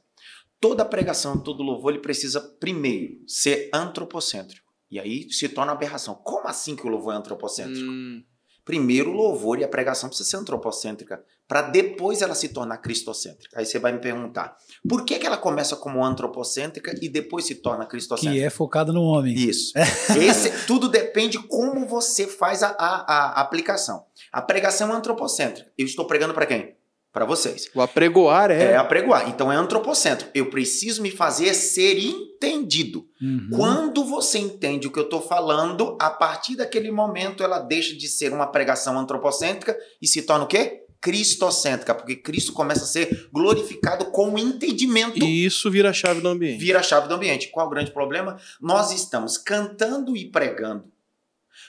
Toda 0.61 0.85
pregação, 0.85 1.39
todo 1.39 1.63
louvor, 1.63 1.93
ele 1.93 2.01
precisa 2.03 2.41
primeiro 2.61 3.15
ser 3.27 3.71
antropocêntrico. 3.73 4.67
E 4.91 4.99
aí 4.99 5.31
se 5.31 5.49
torna 5.49 5.73
aberração. 5.73 6.15
Como 6.15 6.47
assim 6.49 6.75
que 6.77 6.87
o 6.87 6.91
louvor 6.91 7.15
é 7.15 7.17
antropocêntrico? 7.17 7.89
Hum, 7.91 8.23
Primeiro 8.65 9.11
o 9.11 9.15
louvor 9.15 9.59
e 9.59 9.65
a 9.65 9.69
pregação 9.69 10.09
precisa 10.09 10.31
ser 10.31 10.37
antropocêntrica, 10.37 11.21
para 11.49 11.63
depois 11.63 12.23
ela 12.23 12.35
se 12.35 12.49
tornar 12.51 12.79
cristocêntrica. 12.79 13.59
Aí 13.59 13.67
você 13.67 13.79
vai 13.79 13.93
me 13.93 13.99
perguntar, 13.99 14.57
por 14.89 15.05
que, 15.05 15.19
que 15.19 15.27
ela 15.27 15.37
começa 15.37 15.75
como 15.75 16.05
antropocêntrica 16.05 16.95
e 17.03 17.09
depois 17.09 17.45
se 17.45 17.57
torna 17.57 17.87
cristocêntrica? 17.87 18.35
Que 18.35 18.45
é 18.45 18.51
focado 18.51 18.93
no 18.93 19.03
homem. 19.03 19.35
Isso. 19.35 19.73
Esse, 20.17 20.67
tudo 20.67 20.89
depende 20.89 21.39
como 21.49 21.87
você 21.87 22.27
faz 22.27 22.63
a, 22.63 22.69
a- 22.79 23.05
a 23.09 23.41
aplicação. 23.41 24.05
A 24.33 24.41
pregação 24.41 24.93
é 24.93 24.97
antropocêntrica. 24.97 25.71
Eu 25.77 25.85
estou 25.87 26.07
pregando 26.07 26.33
para 26.33 26.47
quem? 26.47 26.77
Para 27.13 27.27
vocês. 27.27 27.69
o 27.75 27.83
apregoar 27.83 28.51
É. 28.51 28.73
é. 28.73 28.77
apregoar. 28.77 29.29
Então 29.29 29.53
é 29.53 29.57
antropocêntrico. 29.57 30.31
Eu 30.35 30.47
preciso 30.47 31.03
me 31.03 31.11
fazer 31.11 31.53
ser 31.53 31.99
entendido. 31.99 33.07
Uhum. 33.21 33.51
Quando 33.55 34.05
você 34.05 34.39
entende 34.39 34.87
o 34.87 34.91
que 34.91 34.99
eu 34.99 35.05
estou 35.05 35.21
falando, 35.21 35.97
a 36.01 36.09
partir 36.09 36.57
daquele 36.57 36.91
momento 36.91 37.45
ela 37.45 37.59
deixa 37.59 37.95
de 37.95 38.09
ser 38.09 38.33
uma 38.33 38.47
pregação 38.47 38.99
antropocêntrica 38.99 39.77
e 40.01 40.07
se 40.07 40.23
torna 40.23 40.45
o 40.45 40.49
quê? 40.49 40.83
cristocêntrica, 41.03 41.97
porque 41.97 42.15
Cristo 42.15 42.53
começa 42.53 42.85
a 42.85 42.87
ser 42.87 43.29
glorificado 43.33 44.05
com 44.07 44.35
o 44.35 44.39
entendimento. 44.39 45.19
E 45.19 45.45
isso 45.45 45.69
vira 45.69 45.91
a 45.91 45.93
chave 45.93 46.21
do 46.21 46.29
ambiente. 46.29 46.61
Vira 46.61 46.79
a 46.79 46.83
chave 46.83 47.09
do 47.09 47.15
ambiente. 47.15 47.49
Qual 47.49 47.67
o 47.67 47.71
grande 47.71 47.91
problema? 47.91 48.39
Nós 48.61 48.93
estamos 48.93 49.37
cantando 49.37 50.17
e 50.17 50.31
pregando, 50.31 50.85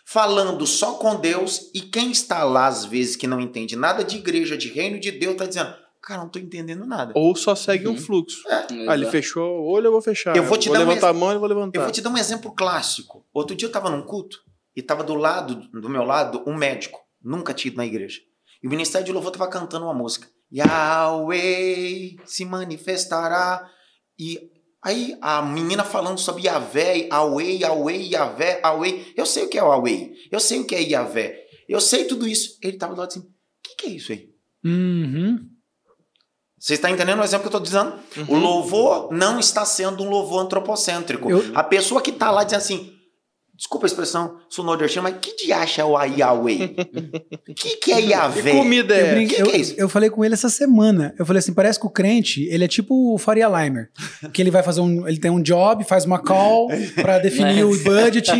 falando 0.05 0.65
só 0.67 0.93
com 0.93 1.15
Deus, 1.15 1.69
e 1.73 1.81
quem 1.81 2.11
está 2.11 2.43
lá, 2.43 2.67
às 2.67 2.85
vezes, 2.85 3.15
que 3.15 3.27
não 3.27 3.39
entende 3.39 3.75
nada 3.75 4.03
de 4.03 4.17
igreja, 4.17 4.57
de 4.57 4.67
reino 4.69 4.99
de 4.99 5.11
Deus, 5.11 5.33
está 5.33 5.45
dizendo: 5.45 5.73
Cara, 6.01 6.21
não 6.21 6.29
tô 6.29 6.37
entendendo 6.39 6.85
nada. 6.85 7.13
Ou 7.15 7.35
só 7.35 7.55
segue 7.55 7.87
um 7.87 7.97
fluxo. 7.97 8.47
É. 8.49 8.67
Ah, 8.89 8.93
ele 8.93 9.05
fechou 9.05 9.61
o 9.61 9.65
olho, 9.71 9.87
eu 9.87 9.91
vou 9.91 10.01
fechar. 10.01 10.35
Eu 10.35 10.43
vou 10.43 10.57
te 10.57 10.67
vou 10.67 10.77
dar 10.77 10.83
um 10.83 10.87
levantar 10.89 11.07
ex- 11.07 11.15
a 11.15 11.19
mão, 11.19 11.31
eu 11.31 11.39
vou 11.39 11.47
levantar. 11.47 11.79
Eu 11.79 11.83
vou 11.83 11.91
te 11.91 12.01
dar 12.01 12.09
um 12.09 12.17
exemplo 12.17 12.51
clássico. 12.53 13.25
Outro 13.33 13.55
dia 13.55 13.65
eu 13.65 13.69
estava 13.69 13.89
num 13.89 14.01
culto 14.01 14.39
e 14.75 14.81
estava 14.81 15.03
do 15.03 15.15
lado, 15.15 15.55
do 15.71 15.89
meu 15.89 16.03
lado, 16.03 16.43
um 16.45 16.55
médico. 16.55 16.99
Nunca 17.23 17.53
tinha 17.53 17.69
ido 17.71 17.77
na 17.77 17.85
igreja. 17.85 18.19
E 18.61 18.67
o 18.67 18.69
Ministério 18.69 19.05
de 19.05 19.11
Louvor 19.13 19.31
estava 19.31 19.49
cantando 19.49 19.85
uma 19.85 19.93
música. 19.93 20.27
Yahweh 20.53 22.17
se 22.25 22.45
manifestará. 22.45 23.69
E 24.19 24.51
aí 24.83 25.17
a 25.21 25.41
menina 25.41 25.83
falando 25.83 26.19
sobre 26.19 26.43
Yahvé, 26.43 27.07
Yahweh, 27.07 27.57
Yahweh, 27.61 27.97
Yahvé, 28.11 28.59
Yahweh. 28.63 29.13
Eu 29.15 29.25
sei 29.25 29.43
o 29.43 29.49
que 29.49 29.57
é 29.57 29.63
o 29.63 29.67
Yahweh. 29.71 30.11
Eu 30.31 30.39
sei 30.39 30.59
o 30.59 30.65
que 30.65 30.75
é 30.75 30.81
Yahvé. 30.81 31.39
Eu 31.67 31.79
sei 31.81 32.05
tudo 32.05 32.27
isso. 32.27 32.57
Ele 32.61 32.73
estava 32.73 32.93
do 32.93 32.99
lado 32.99 33.09
assim, 33.09 33.19
o 33.21 33.23
que, 33.63 33.75
que 33.77 33.85
é 33.87 33.89
isso 33.91 34.11
aí? 34.11 34.29
Uhum. 34.65 35.47
Você 36.59 36.75
está 36.75 36.89
entendendo 36.89 37.19
o 37.19 37.23
exemplo 37.23 37.49
que 37.49 37.55
eu 37.55 37.59
estou 37.59 37.81
dizendo? 37.81 37.99
O 38.29 38.35
louvor 38.37 39.11
não 39.11 39.37
está 39.37 39.65
sendo 39.65 40.01
um 40.03 40.09
louvor 40.09 40.39
antropocêntrico. 40.41 41.29
Eu- 41.29 41.43
A 41.55 41.63
pessoa 41.63 42.01
que 42.01 42.09
está 42.11 42.31
lá 42.31 42.43
diz 42.45 42.53
assim, 42.53 42.92
desculpa 43.63 43.85
a 43.85 43.87
expressão, 43.87 44.35
sou 44.49 44.63
nordestino, 44.65 45.03
mas 45.03 45.15
que 45.21 45.35
de 45.37 45.53
acha 45.53 45.81
é 45.81 45.85
o 45.85 45.97
Yahweh? 46.03 46.75
O 47.47 47.53
que, 47.53 47.75
que 47.77 47.91
é 47.91 48.01
Que 48.01 48.07
Yahvé? 48.09 48.51
comida 48.51 48.95
Eu, 48.97 49.05
é? 49.05 49.13
brinco- 49.15 49.35
que 49.35 49.41
eu- 49.41 49.45
que 49.47 49.51
é 49.55 49.57
isso? 49.57 49.73
eu 49.77 49.87
falei 49.89 50.09
com 50.09 50.23
ele 50.25 50.33
essa 50.33 50.49
semana. 50.49 51.13
Eu 51.19 51.25
falei 51.25 51.39
assim: 51.39 51.53
parece 51.53 51.79
que 51.79 51.85
o 51.85 51.89
crente, 51.89 52.43
ele 52.49 52.63
é 52.63 52.67
tipo 52.67 53.13
o 53.13 53.17
Faria 53.17 53.47
Limer. 53.47 53.89
Que 54.33 54.41
ele 54.41 54.49
vai 54.51 54.63
fazer 54.63 54.81
um. 54.81 55.07
Ele 55.07 55.17
tem 55.19 55.29
um 55.31 55.41
job, 55.41 55.83
faz 55.85 56.03
uma 56.05 56.19
call 56.19 56.69
pra 56.95 57.19
definir 57.19 57.59
É. 57.59 57.63
o 57.65 57.77
budget. 57.83 58.31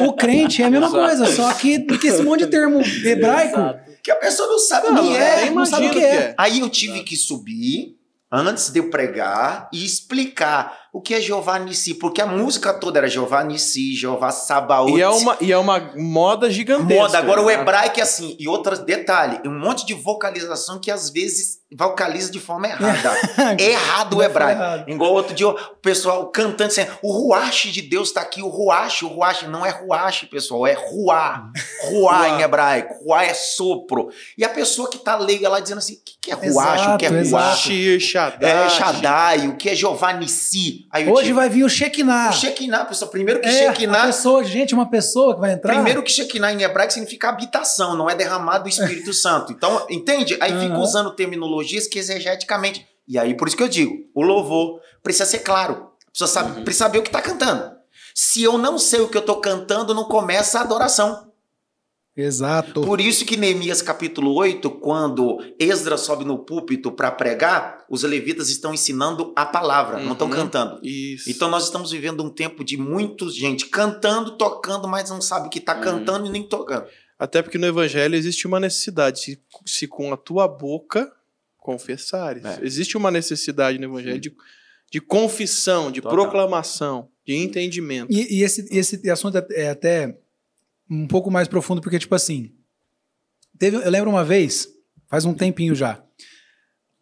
O 0.00 0.12
crente 0.14 0.62
é 0.62 0.66
a 0.66 0.70
mesma 0.70 0.86
Exato. 0.88 1.04
coisa, 1.04 1.26
só 1.36 1.52
que 1.54 1.78
que 1.98 2.06
esse 2.06 2.22
monte 2.22 2.40
de 2.40 2.46
termo 2.46 2.80
hebraico. 3.04 3.58
Exato. 3.58 3.90
Que 4.02 4.10
a 4.10 4.16
pessoa 4.16 4.48
não 4.48 4.58
sabe 4.58 4.86
o 4.88 4.94
que 4.94 5.00
eu 5.08 5.16
é. 5.16 5.50
não 5.50 5.66
sabe 5.66 5.86
o 5.86 5.90
que 5.90 5.98
é. 6.04 6.34
Aí 6.38 6.60
eu 6.60 6.68
tive 6.70 7.02
que 7.02 7.16
subir 7.16 7.96
antes 8.32 8.70
de 8.70 8.78
eu 8.78 8.88
pregar 8.88 9.68
e 9.72 9.84
explicar 9.84 10.79
o 10.92 11.00
que 11.00 11.14
é 11.14 11.20
Jeová 11.20 11.58
Nissi, 11.58 11.94
porque 11.94 12.20
a 12.20 12.26
música 12.26 12.72
toda 12.72 12.98
era 12.98 13.08
Jeová 13.08 13.44
Nissi, 13.44 13.94
Jeová 13.94 14.30
Sabaoth. 14.30 14.90
E 14.90 15.00
é, 15.00 15.08
uma, 15.08 15.36
e 15.40 15.52
é 15.52 15.58
uma 15.58 15.92
moda 15.96 16.50
gigantesca. 16.50 17.02
Moda. 17.02 17.18
Agora 17.18 17.42
o 17.42 17.46
né? 17.46 17.54
hebraico 17.54 18.00
é 18.00 18.02
assim. 18.02 18.36
E 18.38 18.48
outro 18.48 18.76
detalhe, 18.76 19.40
um 19.46 19.58
monte 19.58 19.86
de 19.86 19.94
vocalização 19.94 20.80
que 20.80 20.90
às 20.90 21.10
vezes 21.10 21.60
vocaliza 21.76 22.32
de 22.32 22.40
forma 22.40 22.66
errada. 22.66 23.14
É 23.58 23.70
errado 23.70 24.16
o 24.16 24.22
hebraico. 24.22 24.60
errado. 24.60 24.88
Igual 24.88 25.12
outro 25.12 25.34
dia 25.34 25.48
o 25.48 25.54
pessoal 25.76 26.28
cantando 26.30 26.70
assim, 26.70 26.86
o 27.02 27.12
ruache 27.12 27.70
de 27.70 27.82
Deus 27.82 28.08
está 28.08 28.20
aqui, 28.20 28.42
o 28.42 28.48
ruache, 28.48 29.04
o 29.04 29.08
ruache. 29.08 29.46
Não 29.46 29.64
é 29.64 29.70
ruache, 29.70 30.26
pessoal, 30.26 30.66
é 30.66 30.74
ruá. 30.74 31.50
Ruá 31.90 32.28
em 32.28 32.42
hebraico. 32.42 32.94
Ruá 33.04 33.24
é 33.24 33.34
sopro. 33.34 34.10
E 34.36 34.44
a 34.44 34.48
pessoa 34.48 34.88
que 34.88 34.98
tá 34.98 35.16
leiga 35.16 35.48
lá 35.48 35.60
dizendo 35.60 35.78
assim, 35.78 35.94
o 35.94 36.00
que, 36.04 36.14
que 36.20 36.30
é 36.30 36.34
ruache, 36.34 36.88
o 36.88 36.96
que 36.96 37.06
é 37.06 37.08
ruache? 37.08 37.62
Shir, 37.62 38.00
Shaddai. 38.00 38.50
É 38.50 38.68
Shaddai, 38.68 39.48
o 39.48 39.56
que 39.56 39.70
é 39.70 39.74
Jeová 39.74 40.12
Nissi. 40.12 40.86
Hoje 40.92 41.22
tive- 41.28 41.32
vai 41.34 41.48
vir 41.48 41.62
o 41.64 41.68
Shekinah. 41.68 42.30
o 42.30 42.32
Shekinah, 42.32 42.84
pessoal. 42.84 43.10
Primeiro 43.10 43.40
que 43.40 43.48
É, 43.48 43.68
a 43.68 43.72
Shekinah 43.72 44.06
pessoa, 44.06 44.42
gente, 44.42 44.74
uma 44.74 44.90
pessoa 44.90 45.34
que 45.34 45.40
vai 45.40 45.52
entrar. 45.52 45.74
Primeiro 45.74 46.02
que 46.02 46.10
Shekinah 46.10 46.52
em 46.52 46.62
hebraico 46.62 46.92
significa 46.92 47.28
habitação, 47.28 47.96
não 47.96 48.10
é 48.10 48.14
derramado 48.14 48.64
do 48.64 48.68
Espírito 48.68 49.12
Santo. 49.14 49.52
Então, 49.52 49.86
entende? 49.88 50.36
Aí 50.40 50.50
fica 50.52 50.74
Aham. 50.74 50.80
usando 50.82 51.10
terminologias 51.12 51.86
que 51.86 51.98
exegeticamente. 51.98 52.86
E 53.06 53.18
aí, 53.18 53.34
por 53.34 53.46
isso 53.48 53.56
que 53.56 53.62
eu 53.62 53.68
digo, 53.68 53.94
o 54.14 54.22
louvor 54.22 54.80
precisa 55.02 55.26
ser 55.26 55.40
claro. 55.40 55.90
Precisa, 56.12 56.26
saber, 56.26 56.64
precisa 56.64 56.84
saber 56.86 56.98
o 56.98 57.02
que 57.02 57.08
está 57.08 57.22
cantando. 57.22 57.70
Se 58.12 58.42
eu 58.42 58.58
não 58.58 58.76
sei 58.78 59.00
o 59.00 59.08
que 59.08 59.16
eu 59.16 59.20
estou 59.20 59.36
cantando, 59.40 59.94
não 59.94 60.04
começa 60.04 60.58
a 60.58 60.62
adoração. 60.62 61.29
Exato. 62.20 62.82
Por 62.82 63.00
isso 63.00 63.24
que 63.24 63.36
Neemias 63.36 63.82
capítulo 63.82 64.34
8, 64.34 64.70
quando 64.72 65.38
Esdras 65.58 66.00
sobe 66.02 66.24
no 66.24 66.38
púlpito 66.38 66.92
para 66.92 67.10
pregar, 67.10 67.84
os 67.88 68.02
levitas 68.02 68.48
estão 68.48 68.72
ensinando 68.74 69.32
a 69.36 69.44
palavra, 69.46 69.98
não 70.00 70.12
estão 70.12 70.26
Uhum. 70.28 70.34
cantando. 70.34 70.80
Isso. 70.86 71.30
Então 71.30 71.48
nós 71.50 71.64
estamos 71.64 71.90
vivendo 71.90 72.22
um 72.22 72.30
tempo 72.30 72.62
de 72.64 72.76
muita 72.76 73.28
gente 73.28 73.66
cantando, 73.66 74.36
tocando, 74.36 74.86
mas 74.88 75.10
não 75.10 75.20
sabe 75.20 75.48
que 75.48 75.58
está 75.58 75.74
Uhum. 75.76 75.80
cantando 75.82 76.26
e 76.26 76.30
nem 76.30 76.42
tocando. 76.42 76.86
Até 77.18 77.42
porque 77.42 77.58
no 77.58 77.66
evangelho 77.66 78.14
existe 78.14 78.46
uma 78.46 78.58
necessidade. 78.58 79.20
Se, 79.20 79.42
se 79.66 79.86
com 79.86 80.12
a 80.12 80.16
tua 80.16 80.48
boca 80.48 81.12
confessares. 81.58 82.44
É. 82.44 82.58
Existe 82.62 82.96
uma 82.96 83.10
necessidade 83.10 83.78
no 83.78 83.84
evangelho 83.84 84.18
de, 84.20 84.34
de 84.90 85.00
confissão, 85.00 85.90
de 85.92 86.00
Total. 86.00 86.16
proclamação, 86.18 87.08
de 87.26 87.34
entendimento. 87.36 88.10
E, 88.10 88.38
e 88.38 88.42
esse, 88.42 88.66
esse 88.70 89.10
assunto 89.10 89.36
é- 89.36 89.46
é 89.50 89.68
até 89.70 90.16
um 90.90 91.06
pouco 91.06 91.30
mais 91.30 91.46
profundo, 91.48 91.80
porque, 91.80 91.98
tipo 91.98 92.14
assim, 92.14 92.50
teve, 93.58 93.76
eu 93.76 93.90
lembro 93.90 94.10
uma 94.10 94.24
vez, 94.24 94.66
faz 95.08 95.24
um 95.24 95.32
tempinho 95.34 95.74
já, 95.74 96.02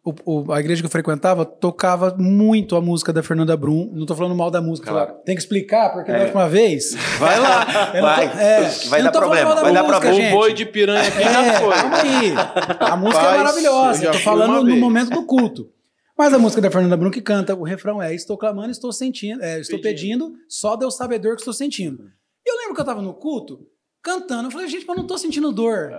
o- 0.05 0.43
o- 0.47 0.51
a 0.53 0.59
igreja 0.59 0.81
que 0.81 0.85
eu 0.85 0.89
frequentava 0.91 1.43
tocava 1.45 2.15
muito 2.17 2.75
a 2.75 2.81
música 2.81 3.11
da 3.11 3.21
Fernanda 3.21 3.55
Brum. 3.57 3.91
Não 3.93 4.05
tô 4.05 4.15
falando 4.15 4.33
mal 4.35 4.49
da 4.49 4.61
música, 4.61 4.89
Claro. 4.89 5.15
tem 5.25 5.35
que 5.35 5.41
explicar, 5.41 5.91
porque 5.91 6.11
da 6.11 6.19
É. 6.19 6.23
última 6.23 6.47
vez. 6.47 6.95
Vai 7.19 7.39
lá, 7.39 7.65
eu 7.93 8.01
não 8.01 8.09
tô- 8.09 8.15
vai. 8.15 8.25
é, 8.25 8.61
vai 8.89 9.03
dar 9.03 9.11
problema, 9.11 9.55
da 9.55 9.61
vai 9.61 9.73
dar 9.73 9.83
música, 9.83 9.99
problema. 9.99 10.21
gente. 10.23 10.33
O 10.33 10.37
boi 10.37 10.53
de 10.53 10.65
piranha 10.65 11.07
aqui 11.07 11.21
já 11.23 11.45
É, 11.45 11.59
foi. 11.59 11.73
calma 11.73 11.97
aí. 11.97 12.33
A 12.79 12.95
música 12.97 13.19
é 13.19 13.23
Rapaz, 13.23 13.37
maravilhosa. 13.43 13.89
eu 13.99 14.01
já 14.03 14.05
Eu 14.07 14.11
tô 14.11 14.17
fui 14.17 14.23
falando 14.23 14.59
no 14.61 14.65
vez. 14.65 14.79
momento 14.79 15.09
do 15.11 15.25
culto. 15.25 15.69
Mas 16.17 16.33
a 16.33 16.39
música 16.39 16.61
da 16.61 16.71
Fernanda 16.71 16.97
Brum 16.97 17.11
que 17.11 17.21
canta, 17.21 17.53
o 17.55 17.63
refrão 17.63 18.01
é: 18.01 18.13
Estou 18.15 18.37
clamando, 18.37 18.71
estou 18.71 18.91
sentindo, 18.91 19.41
é, 19.43 19.59
estou 19.59 19.79
pedindo, 19.81 20.33
só 20.47 20.75
Deus 20.75 20.95
sabe 20.95 21.15
a 21.15 21.17
dor 21.17 21.35
que 21.35 21.41
estou 21.41 21.53
sentindo. 21.53 22.03
E 22.45 22.49
eu 22.51 22.57
lembro 22.57 22.73
que 22.75 22.81
eu 22.81 22.85
tava 22.85 23.01
no 23.01 23.13
culto, 23.13 23.59
cantando. 24.01 24.47
Eu 24.47 24.51
falei, 24.51 24.67
gente, 24.67 24.85
mas 24.85 24.95
eu 24.97 25.01
não 25.01 25.07
tô 25.07 25.17
sentindo 25.17 25.51
dor. 25.51 25.91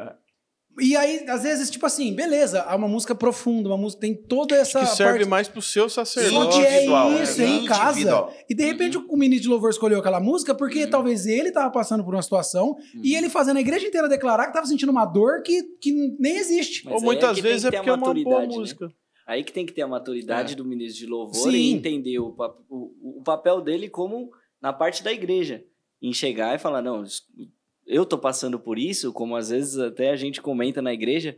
E 0.81 0.97
aí, 0.97 1.29
às 1.29 1.43
vezes, 1.43 1.69
tipo 1.69 1.85
assim, 1.85 2.15
beleza, 2.15 2.63
há 2.63 2.75
uma 2.77 2.87
música 2.89 3.15
profunda, 3.15 3.69
uma 3.69 3.77
música 3.77 4.01
tem 4.01 4.15
toda 4.15 4.55
essa 4.55 4.81
Que 4.81 4.87
serve 4.87 5.19
parte. 5.19 5.29
mais 5.29 5.49
pro 5.49 5.61
seu 5.61 5.91
sacerdote. 5.91 6.57
Onde 6.57 6.65
é 6.65 6.71
Individual, 6.77 7.11
né? 7.11 7.23
isso, 7.23 7.43
é 7.43 7.47
em 7.47 7.65
casa. 7.67 7.91
Individual. 7.91 8.35
E 8.49 8.55
de 8.55 8.65
repente 8.65 8.97
o 8.97 9.17
ministro 9.17 9.43
de 9.43 9.49
louvor 9.49 9.71
escolheu 9.71 9.99
aquela 9.99 10.21
música 10.21 10.55
porque 10.55 10.87
talvez 10.87 11.27
ele 11.27 11.51
tava 11.51 11.71
passando 11.71 12.05
por 12.05 12.15
uma 12.15 12.23
situação 12.23 12.77
e 13.03 13.15
ele 13.15 13.29
fazendo 13.29 13.57
a 13.59 13.61
igreja 13.61 13.87
inteira 13.87 14.09
declarar 14.09 14.47
que 14.47 14.53
tava 14.55 14.65
sentindo 14.65 14.91
uma 14.91 15.05
dor 15.05 15.43
que, 15.43 15.61
que 15.81 15.93
nem 16.19 16.37
existe. 16.37 16.85
Mas 16.85 16.95
Ou 16.95 17.01
aí 17.01 17.05
muitas 17.05 17.31
é 17.33 17.35
que 17.35 17.43
vezes 17.43 17.69
que 17.69 17.77
é 17.77 17.79
porque 17.79 17.91
é 17.91 17.93
uma 17.93 17.99
boa 17.99 18.15
maturidade, 18.15 18.47
né? 18.53 18.57
música. 18.59 18.93
Aí 19.27 19.45
que 19.45 19.53
tem 19.53 19.67
que 19.67 19.73
ter 19.73 19.83
a 19.83 19.89
maturidade 19.89 20.53
É. 20.53 20.57
do 20.57 20.65
ministro 20.65 21.01
de 21.05 21.07
louvor 21.07 21.51
Sim. 21.51 21.57
e 21.59 21.73
entender 21.73 22.19
o, 22.21 22.35
o, 22.71 23.19
o 23.19 23.23
papel 23.23 23.61
dele 23.61 23.89
como 23.91 24.31
na 24.63 24.73
parte 24.73 25.03
da 25.03 25.13
igreja. 25.13 25.63
Em 26.01 26.15
chegar 26.15 26.55
e 26.55 26.59
falar, 26.59 26.81
não, 26.81 27.05
eu 27.91 28.07
tô 28.07 28.17
passando 28.17 28.59
por 28.59 28.79
isso, 28.79 29.13
como 29.13 29.37
às 29.37 29.51
vezes 29.51 29.79
até 29.79 30.11
a 30.11 30.17
gente 30.17 30.41
comenta 30.41 30.81
na 30.81 30.93
igreja. 30.93 31.37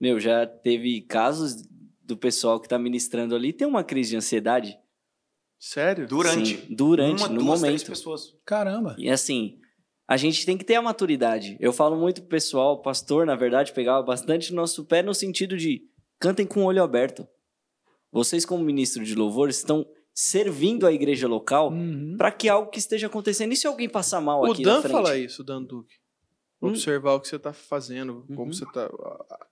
Meu, 0.00 0.20
já 0.20 0.46
teve 0.46 1.00
casos 1.02 1.66
do 2.02 2.16
pessoal 2.16 2.60
que 2.60 2.68
tá 2.68 2.78
ministrando 2.78 3.34
ali 3.34 3.52
ter 3.52 3.66
uma 3.66 3.82
crise 3.82 4.10
de 4.10 4.16
ansiedade. 4.16 4.78
Sério? 5.58 6.06
Durante. 6.06 6.56
Sim, 6.58 6.74
durante, 6.74 7.22
Uma, 7.22 7.28
no 7.28 7.40
duas, 7.42 7.60
três 7.60 7.72
momento. 7.82 7.86
pessoas. 7.88 8.36
Caramba. 8.44 8.94
E 8.98 9.08
assim, 9.08 9.58
a 10.06 10.16
gente 10.16 10.44
tem 10.44 10.56
que 10.56 10.64
ter 10.64 10.74
a 10.74 10.82
maturidade. 10.82 11.56
Eu 11.58 11.72
falo 11.72 11.96
muito 11.96 12.20
pro 12.20 12.30
pessoal, 12.30 12.74
o 12.74 12.82
pastor, 12.82 13.26
na 13.26 13.34
verdade, 13.34 13.72
pegava 13.72 14.02
bastante 14.02 14.52
nosso 14.52 14.84
pé 14.84 15.02
no 15.02 15.14
sentido 15.14 15.56
de 15.56 15.82
cantem 16.20 16.46
com 16.46 16.60
o 16.60 16.66
olho 16.66 16.82
aberto. 16.82 17.26
Vocês, 18.12 18.44
como 18.44 18.62
ministro 18.62 19.04
de 19.04 19.14
louvor, 19.14 19.48
estão 19.48 19.86
servindo 20.18 20.86
a 20.86 20.92
igreja 20.92 21.28
local 21.28 21.70
Uhum. 21.70 22.14
para 22.16 22.32
que 22.32 22.48
algo 22.48 22.70
que 22.70 22.78
esteja 22.78 23.06
acontecendo. 23.06 23.52
E 23.52 23.56
se 23.56 23.66
alguém 23.66 23.86
passar 23.86 24.18
mal 24.18 24.40
O 24.40 24.50
aqui 24.52 24.62
na 24.62 24.76
Dan 24.76 24.80
frente? 24.80 24.92
fala 24.92 25.16
isso, 25.18 25.44
Dan 25.44 25.62
Duque. 25.62 25.94
Hum. 26.62 26.68
Observar 26.70 27.12
o 27.12 27.20
que 27.20 27.28
você 27.28 27.38
tá 27.38 27.52
fazendo, 27.52 28.24
como 28.28 28.44
Uhum. 28.46 28.52
você 28.52 28.64
tá. 28.72 28.88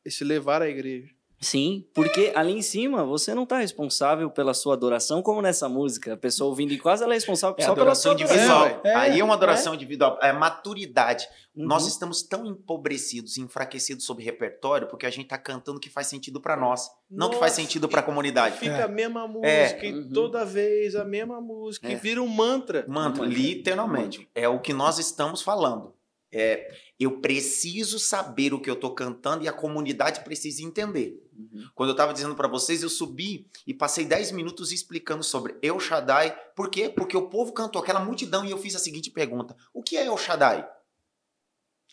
Esse 0.03 0.25
levar 0.25 0.63
a 0.63 0.69
igreja. 0.71 1.13
Sim, 1.41 1.85
porque 1.93 2.33
ali 2.35 2.53
em 2.53 2.63
cima 2.63 3.05
você 3.05 3.35
não 3.35 3.45
tá 3.45 3.59
responsável 3.59 4.31
pela 4.31 4.55
sua 4.55 4.73
adoração, 4.75 5.21
como 5.23 5.43
nessa 5.43 5.69
música. 5.69 6.15
A 6.15 6.17
pessoa 6.17 6.49
ouvindo 6.49 6.73
em 6.73 6.79
casa, 6.79 7.05
ela 7.05 7.13
é 7.13 7.17
responsável 7.17 7.55
É 7.59 7.65
só 7.65 7.75
pela 7.75 7.95
sua 7.95 8.15
individual. 8.15 8.81
É, 8.83 8.95
Aí 8.95 9.21
é 9.21 9.25
uma 9.25 9.35
adoração 9.35 9.75
individual. 9.75 10.19
É 10.23 10.33
maturidade. 10.33 11.27
Uhum. 11.55 11.67
Nós 11.67 11.87
estamos 11.87 12.23
tão 12.23 12.47
empobrecidos 12.47 13.37
e 13.37 13.43
enfraquecidos 13.43 14.07
sobre 14.07 14.25
repertório 14.25 14.89
porque 14.89 15.05
a 15.07 15.11
gente 15.11 15.29
tá 15.29 15.37
cantando 15.39 15.77
o 15.79 15.81
que 15.81 15.91
faz 15.91 16.07
sentido 16.07 16.41
para 16.41 16.57
nós, 16.57 16.89
não 17.11 17.29
que 17.29 17.37
faz 17.37 17.53
Nossa, 17.53 17.63
sentido 17.63 17.89
para 17.89 18.01
a 18.01 18.03
comunidade. 18.03 18.57
Fica 18.59 18.79
É. 18.79 18.83
a 18.83 18.89
mesma 18.89 19.29
música, 19.29 19.47
É. 19.85 19.87
e 19.87 19.93
Uhum. 19.93 20.09
toda 20.13 20.45
vez 20.47 20.97
a 20.97 21.05
mesma 21.05 21.41
música, 21.41 21.89
e 21.89 21.93
É. 21.93 21.97
vira 21.97 22.23
um 22.23 22.27
mantra. 22.29 22.85
Mantra. 22.89 23.25
literalmente. 23.27 24.29
É 24.35 24.49
o 24.49 24.59
que 24.61 24.73
nós 24.73 24.99
estamos 24.99 25.43
falando. 25.43 25.93
É, 26.37 26.69
eu 26.99 27.21
preciso 27.21 27.97
saber 28.01 28.53
o 28.53 28.59
que 28.61 28.69
eu 28.69 28.75
tô 28.75 28.91
cantando 28.91 29.45
e 29.45 29.49
a 29.49 29.53
comunidade 29.53 30.21
precisa 30.25 30.65
entender. 30.65 31.24
Uhum. 31.37 31.69
Quando 31.75 31.91
eu 31.91 31.95
estava 31.95 32.13
dizendo 32.13 32.35
para 32.35 32.49
vocês, 32.49 32.83
eu 32.83 32.89
subi 32.89 33.49
e 33.67 33.75
passei 33.75 34.05
10 34.05 34.33
minutos 34.33 34.73
explicando 34.73 35.23
sobre 35.25 35.57
El 35.63 35.79
Shaddai. 35.81 36.35
Por 36.55 36.71
quê? 36.71 36.89
Porque 36.89 37.17
o 37.17 37.29
povo 37.29 37.53
cantou 37.53 37.83
aquela 37.83 38.01
multidão 38.05 38.45
e 38.45 38.51
eu 38.51 38.59
fiz 38.59 38.75
a 38.75 38.79
seguinte 38.79 39.11
pergunta: 39.11 39.57
O 39.73 39.83
que 39.83 39.97
é 39.97 40.07
El 40.07 40.17
Shaddai? 40.19 40.67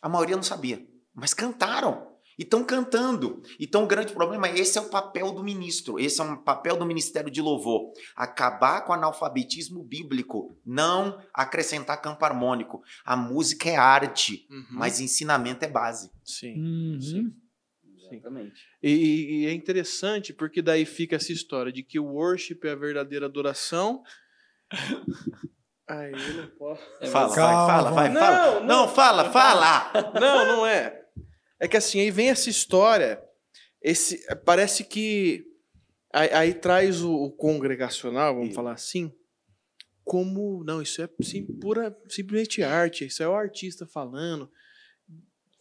A 0.02 0.10
maioria 0.10 0.36
não 0.36 0.44
sabia, 0.44 0.86
mas 1.14 1.34
cantaram. 1.34 2.10
E 2.40 2.44
estão 2.44 2.64
cantando. 2.64 3.44
Então 3.60 3.84
o 3.84 3.88
grande 3.88 4.14
problema 4.14 4.48
é 4.48 4.58
esse 4.58 4.78
é 4.78 4.82
o 4.82 4.90
papel 4.90 5.32
do 5.32 5.44
ministro, 5.44 6.00
esse 6.00 6.20
é 6.22 6.24
um 6.24 6.38
papel 6.38 6.76
do 6.78 6.86
ministério 6.86 7.30
de 7.30 7.42
louvor. 7.42 7.92
Acabar 8.16 8.82
com 8.82 8.92
o 8.94 8.96
analfabetismo 8.96 9.84
bíblico, 9.84 10.58
não 10.66 11.22
acrescentar 11.34 12.02
campo 12.02 12.24
harmônico. 12.26 12.82
A 13.06 13.16
música 13.18 13.70
é 13.70 13.76
arte, 13.76 14.48
Uhum. 14.50 14.66
mas 14.72 15.00
ensinamento 15.00 15.66
é 15.66 15.68
base. 15.68 16.10
Sim. 16.24 16.56
Uhum. 16.58 17.02
Sim. 17.02 17.36
Exatamente. 18.12 18.62
E, 18.84 19.44
e 19.44 19.46
é 19.48 19.52
interessante 19.54 20.34
porque 20.34 20.62
daí 20.62 20.86
fica 20.86 21.16
essa 21.16 21.32
história 21.32 21.72
de 21.72 21.84
que 21.84 22.00
o 22.00 22.06
worship 22.06 22.60
é 22.64 22.72
a 22.72 22.76
verdadeira 22.76 23.26
adoração. 23.26 24.04
Aí 25.88 26.12
eu 26.14 26.34
não 26.42 26.48
posso. 26.52 26.82
É, 27.02 27.08
Fala, 27.08 27.28
mas- 27.28 27.36
vai, 27.36 27.46
Calma, 27.46 27.68
fala, 27.68 27.92
vai, 27.92 28.10
Não, 28.10 28.22
fala. 28.22 28.60
não. 28.60 28.66
Não, 28.66 28.88
fala, 28.88 29.32
fala. 29.32 29.92
Não, 30.20 30.46
não 30.48 30.66
é. 30.66 31.02
É 31.60 31.68
que 31.68 31.76
assim, 31.76 32.00
aí 32.00 32.10
vem 32.10 32.30
essa 32.30 32.50
história. 32.50 33.22
Esse, 33.82 34.24
parece 34.46 34.84
que. 34.86 35.44
Aí, 36.14 36.30
aí 36.32 36.54
traz 36.54 37.02
o, 37.02 37.14
o 37.14 37.32
congregacional, 37.32 38.36
vamos 38.36 38.56
falar 38.56 38.72
assim, 38.74 39.12
como. 40.04 40.64
Não, 40.64 40.82
isso 40.82 41.02
é 41.02 41.10
sim, 41.22 41.46
pura, 41.60 41.94
simplesmente 42.08 42.64
arte. 42.64 43.06
Isso 43.06 43.22
é 43.22 43.28
o 43.28 43.36
artista 43.36 43.86
falando. 43.86 44.50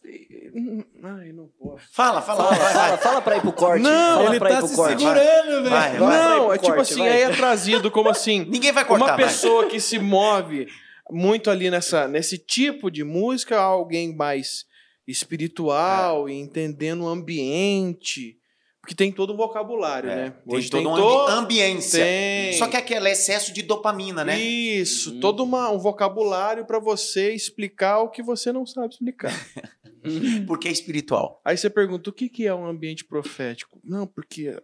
E- 0.03 0.85
Ai, 1.03 1.31
não 1.31 1.47
posso. 1.59 1.85
Fala, 1.91 2.21
fala, 2.21 2.43
Fala, 2.43 2.55
vai, 2.55 2.59
vai. 2.59 2.73
fala, 2.73 2.97
fala 2.97 3.21
pra 3.21 3.37
ir 3.37 3.41
pro 3.41 3.53
corte. 3.53 3.83
Não, 3.83 4.17
fala 4.17 4.29
Ele 4.29 4.39
pra 4.39 4.49
ir 4.49 4.53
tá 4.53 4.59
pro 4.59 4.67
se 4.67 4.75
corte. 4.75 4.97
segurando, 4.99 5.47
velho. 5.63 5.69
Vai, 5.69 5.97
vai. 5.97 6.17
não, 6.17 6.53
é 6.53 6.57
tipo 6.57 6.67
corte, 6.75 6.81
assim, 6.93 6.99
vai. 6.99 7.09
aí 7.11 7.21
é 7.23 7.29
trazido 7.35 7.91
como 7.91 8.09
assim. 8.09 8.45
Ninguém 8.49 8.71
vai 8.71 8.83
cortar, 8.85 9.05
uma 9.05 9.15
vai. 9.15 9.25
pessoa 9.25 9.67
que 9.67 9.79
se 9.79 9.97
move 9.99 10.67
muito 11.09 11.49
ali 11.49 11.69
nessa, 11.69 12.07
nesse 12.07 12.37
tipo 12.37 12.89
de 12.91 13.03
música, 13.03 13.57
alguém 13.59 14.15
mais 14.15 14.65
espiritual 15.07 16.27
e 16.29 16.33
entendendo 16.33 17.03
o 17.03 17.07
ambiente. 17.07 18.37
Porque 18.81 18.95
tem 18.95 19.11
todo 19.11 19.31
um 19.31 19.37
vocabulário, 19.37 20.09
É, 20.09 20.15
né? 20.15 20.29
Tem 20.31 20.55
Hoje 20.57 20.69
toda 20.69 20.81
tem 20.83 20.91
uma 20.91 20.97
todo... 20.97 21.29
ambi- 21.29 21.43
ambiência. 21.61 22.03
Tem. 22.03 22.53
Só 22.53 22.67
que 22.67 22.75
aquele 22.75 23.09
excesso 23.09 23.53
de 23.53 23.61
dopamina, 23.61 24.25
né? 24.25 24.39
Isso, 24.39 25.11
Uhum. 25.13 25.19
todo 25.19 25.43
uma, 25.43 25.69
um 25.69 25.77
vocabulário 25.77 26.65
para 26.65 26.79
você 26.79 27.31
explicar 27.33 27.99
o 27.99 28.09
que 28.09 28.23
você 28.23 28.51
não 28.51 28.65
sabe 28.65 28.93
explicar. 28.93 29.31
Porque 30.47 30.67
é 30.67 30.71
espiritual. 30.71 31.39
Aí 31.45 31.55
você 31.55 31.69
pergunta, 31.69 32.09
o 32.09 32.13
que, 32.13 32.27
que 32.27 32.47
é 32.47 32.55
um 32.55 32.65
ambiente 32.65 33.05
profético? 33.05 33.79
Não, 33.83 34.07
porque... 34.07 34.59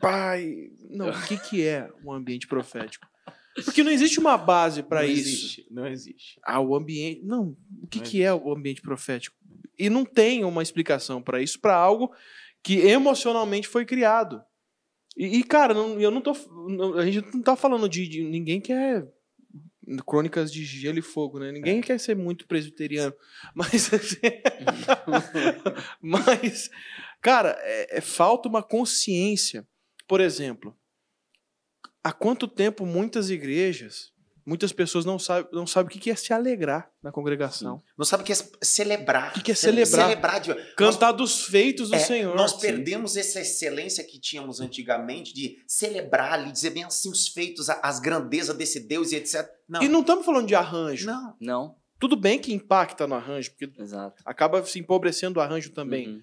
Pai... 0.00 0.70
Não, 0.90 1.10
o 1.10 1.22
que, 1.26 1.36
que 1.38 1.66
é 1.66 1.88
um 2.04 2.12
ambiente 2.12 2.46
profético? 2.46 3.06
Porque 3.64 3.82
não 3.82 3.90
existe 3.92 4.18
uma 4.18 4.36
base 4.38 4.82
para 4.82 5.02
Não 5.02 5.08
isso. 5.08 5.20
existe, 5.28 5.66
Não 5.70 5.86
existe. 5.86 6.40
Ah, 6.44 6.60
o 6.60 6.74
ambiente. 6.74 7.22
Não, 7.24 7.56
o 7.82 7.86
que, 7.86 7.98
Não 7.98 8.04
que 8.06 8.22
é 8.22 8.32
o 8.32 8.52
ambiente 8.52 8.80
profético? 8.80 9.36
E 9.78 9.90
não 9.90 10.04
tem 10.04 10.44
uma 10.44 10.62
explicação 10.62 11.20
para 11.20 11.40
isso, 11.42 11.60
para 11.60 11.74
algo 11.76 12.12
que 12.62 12.78
emocionalmente 12.80 13.66
foi 13.68 13.84
criado. 13.84 14.42
E, 15.16 15.38
e, 15.38 15.44
cara, 15.44 15.74
não- 15.74 16.00
eu 16.00 16.10
não 16.10 16.20
tô. 16.20 16.32
não- 16.68 16.94
a 16.98 17.04
gente 17.10 17.26
não 17.34 17.42
tá 17.42 17.54
falando 17.56 17.88
de, 17.88 18.06
de- 18.08 18.24
Ninguém 18.24 18.60
quer. 18.60 19.06
Crônicas 20.06 20.52
de 20.52 20.64
gelo 20.64 20.98
e 21.00 21.02
fogo, 21.02 21.40
né? 21.40 21.50
Ninguém 21.50 21.80
quer 21.80 21.98
ser 21.98 22.14
muito 22.16 22.46
presbiteriano. 22.46 23.12
Mas. 23.54 23.92
assim, 23.92 24.16
mas, 26.00 26.70
cara, 27.20 27.56
é- 27.60 27.98
é 27.98 28.00
falta 28.00 28.48
uma 28.48 28.62
consciência. 28.62 29.66
Por 30.06 30.20
exemplo, 30.20 30.76
há 32.02 32.12
quanto 32.12 32.46
tempo 32.48 32.86
muitas 32.86 33.28
igrejas, 33.30 34.12
muitas 34.46 34.72
pessoas 34.72 35.04
não 35.04 35.18
sabem 35.18 35.48
não 35.52 35.66
sabem 35.66 35.96
o 35.96 36.00
que 36.00 36.10
é 36.10 36.14
se 36.14 36.32
alegrar 36.32 36.90
na 37.02 37.10
congregação. 37.12 37.82
Não 37.96 38.04
sabe 38.04 38.22
o 38.22 38.26
que 38.26 38.32
é 38.32 38.36
celebrar. 38.62 39.32
O 39.36 39.42
que 39.42 39.52
é 39.52 39.54
Ce- 39.54 39.62
celebrar? 39.62 40.08
Celebrar. 40.08 40.40
de- 40.40 40.54
Cantar 40.76 41.12
dos 41.12 41.44
feitos 41.44 41.90
do 41.90 41.96
É, 41.96 41.98
Senhor. 41.98 42.34
Nós 42.36 42.52
Sim. 42.52 42.60
perdemos 42.60 43.16
essa 43.16 43.40
excelência 43.40 44.04
que 44.04 44.20
tínhamos 44.20 44.60
antigamente 44.60 45.32
de 45.34 45.56
celebrar 45.66 46.32
ali, 46.34 46.52
dizer 46.52 46.70
bem 46.70 46.84
assim 46.84 47.10
os 47.10 47.28
feitos, 47.28 47.68
as 47.70 48.00
grandezas 48.00 48.56
desse 48.56 48.80
Deus 48.80 49.12
e 49.12 49.16
etc. 49.16 49.48
Não. 49.68 49.82
E 49.82 49.88
não 49.88 50.00
estamos 50.00 50.24
falando 50.24 50.46
de 50.46 50.54
arranjo. 50.54 51.06
Não. 51.06 51.36
Não, 51.40 51.76
Tudo 51.98 52.16
bem 52.16 52.38
que 52.38 52.52
impacta 52.52 53.06
no 53.06 53.14
arranjo, 53.14 53.50
porque 53.52 53.80
exato. 53.80 54.22
acaba 54.26 54.64
se 54.64 54.78
empobrecendo 54.78 55.38
o 55.38 55.42
arranjo 55.42 55.70
também. 55.70 56.08
Uhum. 56.08 56.20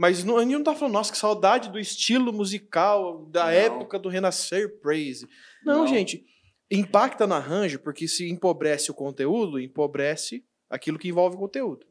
Mas 0.00 0.22
não, 0.22 0.36
a 0.38 0.42
gente 0.42 0.52
não 0.52 0.62
tá 0.62 0.74
falando, 0.76 0.94
nossa, 0.94 1.10
que 1.12 1.18
saudade 1.18 1.70
do 1.70 1.78
estilo 1.78 2.32
musical 2.32 3.26
da 3.26 3.44
Não. 3.46 3.50
época 3.50 3.98
do 3.98 4.08
Renascer 4.08 4.80
Praise. 4.80 5.26
Não, 5.64 5.78
Não. 5.80 5.86
gente. 5.88 6.24
Impacta 6.70 7.26
no 7.26 7.34
arranjo, 7.34 7.78
porque 7.78 8.06
se 8.06 8.28
empobrece 8.28 8.90
o 8.90 8.94
conteúdo, 8.94 9.58
empobrece 9.58 10.44
aquilo 10.68 10.98
que 10.98 11.08
envolve 11.08 11.36
o 11.36 11.38
conteúdo. 11.38 11.86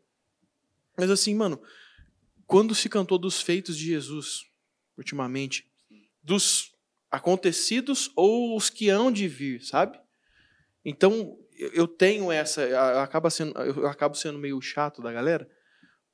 Mas 0.96 1.10
assim, 1.10 1.34
mano, 1.34 1.60
quando 2.46 2.76
se 2.76 2.88
cantou 2.88 3.18
dos 3.18 3.42
feitos 3.42 3.76
de 3.78 3.86
Jesus, 3.86 4.44
ultimamente, 4.98 5.68
dos 6.22 6.76
acontecidos 7.10 8.12
ou 8.16 8.56
os 8.56 8.70
que 8.70 8.90
hão 8.90 9.12
de 9.12 9.28
vir, 9.28 9.64
sabe? 9.64 10.00
Então, 10.86 11.38
eu- 11.54 11.72
eu 11.74 11.88
tenho 11.88 12.32
essa. 12.32 12.62
a- 12.64 13.04
Acaba 13.04 13.30
sendo, 13.30 13.58
eu 13.60 13.88
acabo 13.88 14.16
sendo 14.16 14.38
meio 14.38 14.62
chato 14.62 15.02
da 15.02 15.12
galera, 15.12 15.50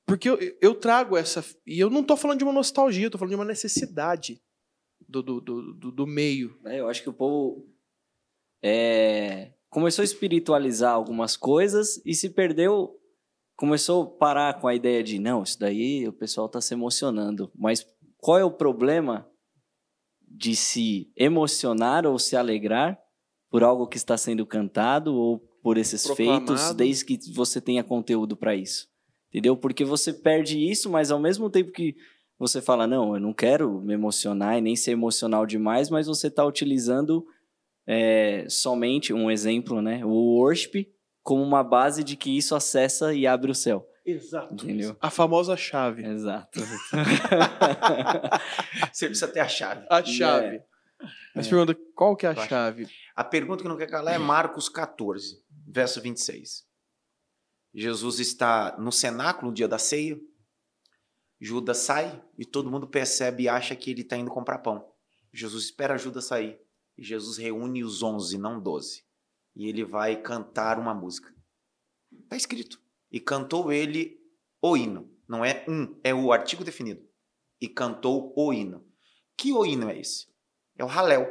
porque 0.05 0.29
eu, 0.29 0.37
eu 0.61 0.73
trago 0.73 1.17
essa. 1.17 1.43
E 1.65 1.79
eu 1.79 1.89
não 1.89 2.03
tô 2.03 2.15
falando 2.15 2.37
de 2.39 2.43
uma 2.43 2.53
nostalgia, 2.53 3.05
eu 3.07 3.11
tô 3.11 3.17
falando 3.17 3.31
de 3.31 3.35
uma 3.35 3.45
necessidade 3.45 4.41
do, 5.07 5.21
do, 5.21 5.41
do, 5.41 5.73
do- 5.73 5.91
do 5.91 6.07
meio. 6.07 6.57
É, 6.65 6.79
eu 6.79 6.87
acho 6.87 7.01
que 7.03 7.09
o 7.09 7.13
povo 7.13 7.67
é, 8.63 9.51
começou 9.69 10.01
a 10.01 10.05
espiritualizar 10.05 10.93
algumas 10.93 11.35
coisas 11.35 12.01
e 12.05 12.15
se 12.15 12.29
perdeu. 12.29 12.97
Começou 13.55 14.03
a 14.03 14.07
parar 14.07 14.59
com 14.59 14.67
a 14.67 14.73
ideia 14.73 15.03
de, 15.03 15.19
não, 15.19 15.43
isso 15.43 15.59
daí 15.59 16.07
o 16.07 16.13
pessoal 16.13 16.47
está 16.47 16.61
se 16.61 16.73
emocionando. 16.73 17.51
Mas 17.53 17.85
qual 18.17 18.39
é 18.39 18.45
o 18.45 18.51
problema 18.51 19.29
de 20.21 20.55
se 20.55 21.11
emocionar 21.15 22.07
ou 22.07 22.17
se 22.17 22.35
alegrar 22.35 22.97
por 23.51 23.63
algo 23.63 23.85
que 23.85 23.97
está 23.97 24.17
sendo 24.17 24.45
cantado 24.45 25.13
ou 25.13 25.39
por 25.61 25.77
esses 25.77 26.03
Proclamado. 26.03 26.47
feitos, 26.47 26.73
desde 26.73 27.05
que 27.05 27.31
você 27.31 27.61
tenha 27.61 27.83
conteúdo 27.83 28.35
para 28.35 28.55
isso? 28.55 28.87
Entendeu? 29.29 29.55
Porque 29.55 29.85
você 29.85 30.11
perde 30.11 30.57
isso, 30.57 30.89
mas 30.89 31.11
ao 31.11 31.19
mesmo 31.19 31.49
tempo 31.49 31.71
que 31.71 31.95
você 32.39 32.61
fala, 32.61 32.87
não, 32.87 33.13
eu 33.13 33.19
não 33.19 33.33
quero 33.33 33.79
me 33.81 33.93
emocionar 33.93 34.57
e 34.57 34.61
nem 34.61 34.75
ser 34.75 34.91
emocional 34.91 35.45
demais, 35.45 35.89
mas 35.89 36.07
você 36.07 36.27
está 36.27 36.43
utilizando 36.45 37.25
é, 37.87 38.45
somente 38.49 39.13
um 39.13 39.29
exemplo, 39.29 39.81
né? 39.81 40.03
O 40.05 40.37
worship 40.37 40.87
como 41.21 41.41
uma 41.41 41.63
base 41.63 42.03
de 42.03 42.17
que 42.17 42.37
isso 42.37 42.55
acessa 42.55 43.13
e 43.13 43.25
abre 43.25 43.49
o 43.49 43.55
céu. 43.55 43.87
Exato. 44.05 44.53
Entendeu? 44.53 44.97
A 44.99 45.09
famosa 45.09 45.55
chave. 45.55 46.05
Exato. 46.05 46.59
Você 48.91 49.07
precisa 49.07 49.27
ter 49.29 49.39
a 49.39 49.47
chave. 49.47 49.85
A 49.89 50.03
chave. 50.03 50.61
Mas 51.33 51.47
pergunta, 51.47 51.77
qual 51.95 52.15
que 52.15 52.25
é 52.25 52.29
a 52.29 52.33
Vai. 52.33 52.47
chave? 52.47 52.87
A 53.15 53.23
pergunta 53.23 53.63
que 53.63 53.69
não 53.69 53.77
quer 53.77 53.89
calar 53.89 54.15
é 54.15 54.17
Marcos 54.17 54.69
14, 54.69 55.41
verso 55.67 56.01
26. 56.01 56.65
Jesus 57.73 58.19
está 58.19 58.75
no 58.77 58.91
cenáculo 58.91 59.49
no 59.49 59.53
dia 59.53 59.67
da 59.67 59.77
ceia. 59.77 60.17
Judas 61.39 61.79
sai 61.79 62.21
e 62.37 62.45
todo 62.45 62.69
mundo 62.69 62.87
percebe 62.87 63.43
e 63.43 63.49
acha 63.49 63.75
que 63.75 63.91
ele 63.91 64.01
está 64.01 64.17
indo 64.17 64.29
comprar 64.29 64.59
pão. 64.59 64.85
Jesus 65.33 65.65
espera 65.65 65.97
Judas 65.97 66.25
sair. 66.25 66.59
E 66.97 67.03
Jesus 67.03 67.37
reúne 67.37 67.83
os 67.83 68.03
onze, 68.03 68.37
não 68.37 68.61
doze. 68.61 69.03
E 69.55 69.67
ele 69.67 69.83
vai 69.83 70.21
cantar 70.21 70.79
uma 70.79 70.93
música. 70.93 71.33
Está 72.11 72.35
escrito. 72.35 72.81
E 73.11 73.19
cantou 73.19 73.71
ele 73.71 74.19
o 74.61 74.75
hino. 74.75 75.11
Não 75.27 75.43
é 75.43 75.65
um, 75.67 75.99
é 76.03 76.13
o 76.13 76.31
artigo 76.31 76.63
definido. 76.63 77.07
E 77.59 77.67
cantou 77.67 78.33
o 78.35 78.53
hino. 78.53 78.85
Que 79.37 79.51
o 79.51 79.65
hino 79.65 79.89
é 79.89 79.99
esse? 79.99 80.27
É 80.75 80.83
o 80.83 80.87
Halel, 80.87 81.27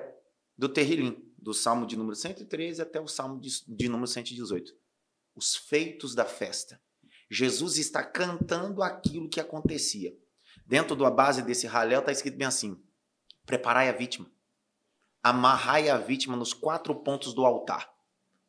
do 0.56 0.68
Terrilim, 0.68 1.16
do 1.38 1.52
Salmo 1.52 1.86
de 1.86 1.96
número 1.96 2.14
113 2.14 2.80
até 2.80 3.00
o 3.00 3.08
Salmo 3.08 3.40
de, 3.40 3.50
de 3.66 3.88
número 3.88 4.06
118. 4.06 4.72
Os 5.34 5.56
feitos 5.56 6.14
da 6.14 6.24
festa. 6.24 6.80
Jesus 7.30 7.78
está 7.78 8.04
cantando 8.04 8.82
aquilo 8.82 9.28
que 9.28 9.40
acontecia. 9.40 10.16
Dentro 10.66 10.94
da 10.94 11.10
base 11.10 11.42
desse 11.42 11.66
Halel 11.66 12.00
está 12.00 12.12
escrito 12.12 12.36
bem 12.36 12.46
assim: 12.46 12.80
preparai 13.46 13.88
a 13.88 13.92
vítima, 13.92 14.30
amarrai 15.22 15.88
a 15.88 15.96
vítima 15.96 16.36
nos 16.36 16.52
quatro 16.52 16.94
pontos 16.94 17.32
do 17.32 17.44
altar 17.44 17.92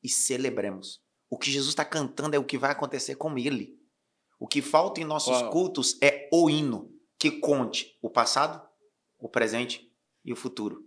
e 0.01 0.09
celebremos. 0.09 1.01
O 1.29 1.37
que 1.37 1.51
Jesus 1.51 1.69
está 1.69 1.85
cantando 1.85 2.35
é 2.35 2.39
o 2.39 2.43
que 2.43 2.57
vai 2.57 2.71
acontecer 2.71 3.15
com 3.15 3.37
ele. 3.37 3.79
O 4.39 4.47
que 4.47 4.61
falta 4.61 4.99
em 4.99 5.05
nossos 5.05 5.41
Uau. 5.41 5.51
cultos 5.51 5.97
é 6.01 6.29
o 6.31 6.49
hino 6.49 6.91
que 7.17 7.31
conte 7.31 7.97
o 8.01 8.09
passado, 8.09 8.61
o 9.17 9.29
presente 9.29 9.91
e 10.25 10.33
o 10.33 10.35
futuro. 10.35 10.85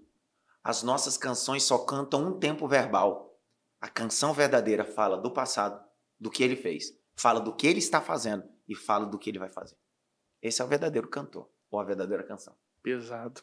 As 0.62 0.82
nossas 0.82 1.16
canções 1.16 1.62
só 1.62 1.78
cantam 1.78 2.26
um 2.26 2.38
tempo 2.38 2.68
verbal. 2.68 3.40
A 3.80 3.88
canção 3.88 4.32
verdadeira 4.34 4.84
fala 4.84 5.16
do 5.16 5.30
passado, 5.30 5.82
do 6.18 6.30
que 6.30 6.42
ele 6.42 6.56
fez, 6.56 6.92
fala 7.14 7.40
do 7.40 7.54
que 7.54 7.66
ele 7.66 7.78
está 7.78 8.00
fazendo 8.00 8.44
e 8.68 8.74
fala 8.74 9.06
do 9.06 9.18
que 9.18 9.30
ele 9.30 9.38
vai 9.38 9.48
fazer. 9.48 9.76
Esse 10.42 10.60
é 10.60 10.64
o 10.64 10.68
verdadeiro 10.68 11.08
cantor, 11.08 11.48
ou 11.70 11.78
a 11.78 11.84
verdadeira 11.84 12.22
canção. 12.22 12.54
Pesado. 12.82 13.42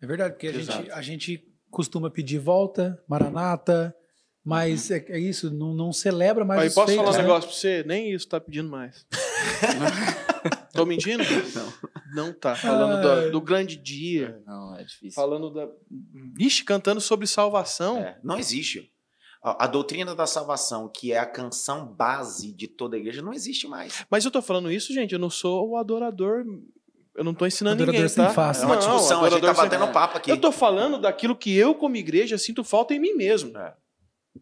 É 0.00 0.06
verdade, 0.06 0.34
porque 0.34 0.48
a 0.48 0.52
gente, 0.52 0.90
a 0.90 1.02
gente 1.02 1.47
costuma 1.70 2.10
pedir 2.10 2.38
volta, 2.38 3.02
maranata, 3.08 3.94
mas 4.44 4.90
é, 4.90 5.04
é 5.08 5.18
isso, 5.18 5.50
não, 5.50 5.74
não 5.74 5.92
celebra 5.92 6.44
mais 6.44 6.60
Aí 6.62 6.68
os 6.68 6.74
posso 6.74 6.86
feitos, 6.86 7.04
falar 7.04 7.16
um 7.16 7.18
né? 7.18 7.22
negócio 7.26 7.48
pra 7.50 7.58
você? 7.58 7.84
Nem 7.86 8.12
isso 8.12 8.28
tá 8.28 8.40
pedindo 8.40 8.70
mais. 8.70 9.06
Tô 10.72 10.86
mentindo? 10.86 11.24
Não. 11.54 11.72
Não 12.14 12.32
tá. 12.32 12.54
Falando 12.54 13.02
do, 13.02 13.32
do 13.32 13.40
grande 13.40 13.76
dia. 13.76 14.40
Não, 14.46 14.76
é 14.76 14.84
difícil. 14.84 15.12
Falando 15.12 15.50
da. 15.50 15.68
Ixi, 16.38 16.64
cantando 16.64 17.00
sobre 17.00 17.26
salvação. 17.26 17.98
É, 17.98 18.18
não 18.22 18.38
existe. 18.38 18.90
A, 19.42 19.64
a 19.64 19.66
doutrina 19.66 20.14
da 20.14 20.26
salvação, 20.26 20.88
que 20.88 21.12
é 21.12 21.18
a 21.18 21.26
canção 21.26 21.86
base 21.86 22.52
de 22.52 22.68
toda 22.68 22.96
a 22.96 22.98
igreja, 22.98 23.22
não 23.22 23.32
existe 23.32 23.66
mais. 23.66 24.04
Mas 24.10 24.24
eu 24.24 24.30
tô 24.30 24.40
falando 24.40 24.70
isso, 24.70 24.92
gente, 24.92 25.12
eu 25.12 25.18
não 25.18 25.30
sou 25.30 25.68
o 25.68 25.76
adorador. 25.76 26.44
Eu 27.18 27.24
não 27.24 27.34
tô 27.34 27.44
ensinando 27.46 27.82
Adorador 27.82 28.00
ninguém, 28.08 28.14
tá? 28.26 28.30
face. 28.32 28.62
É 28.62 28.64
uma 28.66 28.76
Não, 28.76 28.80
discussão, 28.80 29.24
a 29.24 29.28
gente 29.30 29.40
tá 29.40 29.52
sem- 29.52 29.64
batendo 29.64 29.88
papo 29.92 30.16
aqui. 30.18 30.30
Eu 30.30 30.36
tô 30.40 30.52
falando 30.52 30.98
daquilo 31.00 31.34
que 31.34 31.52
eu, 31.56 31.74
como 31.74 31.96
igreja, 31.96 32.38
sinto 32.38 32.62
falta 32.62 32.94
em 32.94 33.00
mim 33.00 33.12
mesmo. 33.14 33.58
É. 33.58 33.74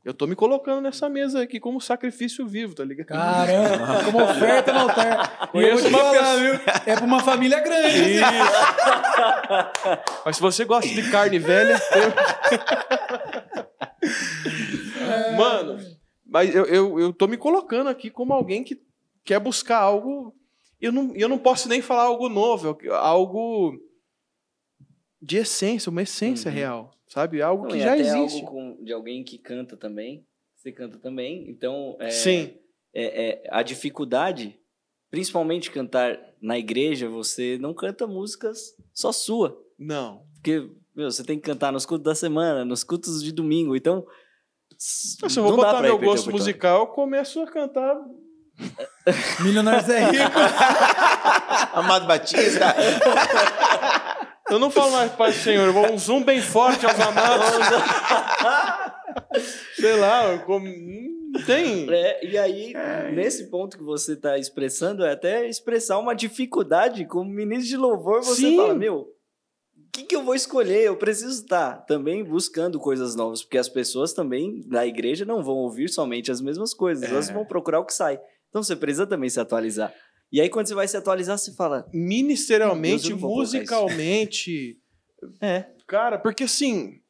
Eu 0.05 0.13
tô 0.13 0.27
me 0.27 0.37
colocando 0.37 0.83
nessa 0.83 1.09
mesa 1.09 1.41
aqui 1.41 1.59
como 1.59 1.81
sacrifício 1.81 2.47
vivo, 2.47 2.75
tá 2.75 2.85
ligado? 2.85 3.07
Caramba, 3.07 4.05
como 4.05 4.23
oferta 4.23 4.71
no 4.75 4.81
altar. 4.81 5.49
Conheço 5.51 5.89
uma 5.89 5.99
falar, 5.99 6.37
viu? 6.37 6.55
É 6.85 6.95
pra 6.97 7.05
uma 7.07 7.23
família 7.23 7.61
grande. 7.61 8.23
assim. 8.23 8.37
Mas 10.27 10.37
se 10.37 10.43
você 10.43 10.67
gosta 10.67 10.87
de 10.93 11.11
carne 11.11 11.39
velha. 11.39 11.81
eu- 11.95 12.13
Mano, 15.37 15.79
mas 16.27 16.55
eu, 16.55 16.65
eu, 16.67 17.01
eu 17.01 17.13
tô 17.13 17.27
me 17.27 17.37
colocando 17.39 17.89
aqui 17.89 18.11
como 18.11 18.33
alguém 18.35 18.63
que 18.63 18.79
quer 19.25 19.41
buscar 19.41 19.79
algo. 19.79 20.35
Eu 20.81 20.93
não, 20.93 21.15
eu 21.17 21.29
não 21.29 21.39
posso 21.39 21.69
nem 21.69 21.81
falar 21.81 22.03
algo 22.05 22.29
novo, 22.29 22.77
algo 22.93 23.79
de 25.21 25.39
essência, 25.39 25.91
uma 25.91 26.03
essência 26.03 26.49
Uhum. 26.51 26.55
real, 26.55 26.91
sabe? 27.09 27.41
Algo 27.41 27.65
Não, 27.65 27.71
que 27.71 27.81
já 27.81 27.93
até 27.95 28.01
existe. 28.03 28.41
algo 28.45 28.51
com- 28.51 28.85
de 28.85 28.93
alguém 28.93 29.25
que 29.25 29.39
canta 29.39 29.77
também. 29.77 30.27
Você 30.55 30.71
canta 30.73 30.99
também. 30.99 31.49
Então, 31.49 31.97
é, 32.01 32.11
Sim. 32.11 32.55
é- 32.95 33.29
é, 33.45 33.49
a 33.51 33.63
dificuldade, 33.63 34.59
principalmente 35.11 35.71
cantar 35.71 36.19
na 36.41 36.59
igreja, 36.59 37.09
você 37.09 37.57
não 37.59 37.73
canta 37.73 38.07
músicas 38.07 38.75
só 38.93 39.13
sua. 39.13 39.59
Não. 39.79 40.27
Porque, 40.35 40.69
meu, 40.95 41.11
você 41.11 41.25
tem 41.25 41.39
que 41.39 41.45
cantar 41.47 41.73
nos 41.73 41.87
cultos 41.87 42.05
da 42.05 42.15
semana, 42.15 42.65
nos 42.65 42.85
cultos 42.85 43.23
de 43.23 43.33
domingo. 43.33 43.75
Então. 43.75 44.07
Se 44.79 45.17
eu 45.39 45.43
vou 45.45 45.57
botar 45.57 45.81
meu 45.81 45.99
gosto 45.99 46.31
musical, 46.31 46.81
eu 46.81 46.87
começo 46.89 47.41
a 47.41 47.47
cantar. 47.51 47.97
Milionários 49.41 49.89
é 49.89 50.11
rico. 50.11 50.33
Amado 51.73 52.07
Batista. 52.07 52.75
Eu 54.51 54.59
não 54.59 54.71
falo 54.71 54.93
mais 54.93 55.13
Pai 55.13 55.33
do 55.33 55.39
Senhor, 55.39 55.67
eu 55.67 55.73
vou 55.73 55.93
um 55.93 55.99
zoom 55.99 56.23
bem 56.23 56.41
forte 56.41 56.87
aos 56.87 56.99
amados. 56.99 57.47
Sei 59.75 59.97
lá, 59.97 60.33
eu 60.33 60.41
como. 60.41 60.67
Tem. 61.45 61.87
É, 61.93 62.27
e 62.27 62.39
aí, 62.39 62.73
nesse 63.13 63.51
ponto 63.51 63.77
que 63.77 63.85
você 63.85 64.15
está 64.15 64.39
expressando, 64.39 65.05
é 65.05 65.13
até 65.13 65.47
expressar 65.47 65.99
uma 65.99 66.15
dificuldade 66.15 67.05
como 67.05 67.31
ministro 67.31 67.69
de 67.69 67.77
louvor, 67.77 68.25
você 68.25 68.41
Sim. 68.43 68.57
fala, 68.57 68.75
meu, 68.75 69.01
o 69.01 69.07
que, 69.93 70.05
que 70.05 70.17
eu 70.17 70.23
vou 70.23 70.35
escolher? 70.35 70.83
Eu 70.85 70.97
preciso 70.97 71.43
estar 71.43 71.85
também 71.85 72.25
buscando 72.25 72.81
coisas 72.81 73.15
novas, 73.15 73.43
porque 73.43 73.59
as 73.59 73.69
pessoas 73.69 74.15
também 74.15 74.63
da 74.67 74.87
igreja 74.87 75.27
não 75.27 75.43
vão 75.43 75.57
ouvir 75.57 75.89
somente 75.89 76.31
as 76.31 76.41
mesmas 76.41 76.73
coisas, 76.73 77.05
É. 77.05 77.11
elas 77.11 77.29
vão 77.29 77.45
procurar 77.45 77.81
o 77.81 77.85
que 77.85 77.93
sai. 77.95 78.19
Então 78.49 78.63
você 78.63 78.75
precisa 78.77 79.07
também 79.07 79.29
se 79.29 79.41
atualizar. 79.41 79.93
E 80.33 80.41
aí, 80.41 80.49
quando 80.49 80.67
você 80.67 80.75
vai 80.75 80.89
se 80.89 80.97
atualizar, 80.97 81.39
você 81.39 81.55
fala, 81.55 81.89
Ministerialmente, 81.93 83.09
Deus, 83.09 83.21
musicalmente. 83.21 84.79
é, 85.41 85.67
Cara, 85.87 86.19
porque 86.19 86.45
assim. 86.45 87.01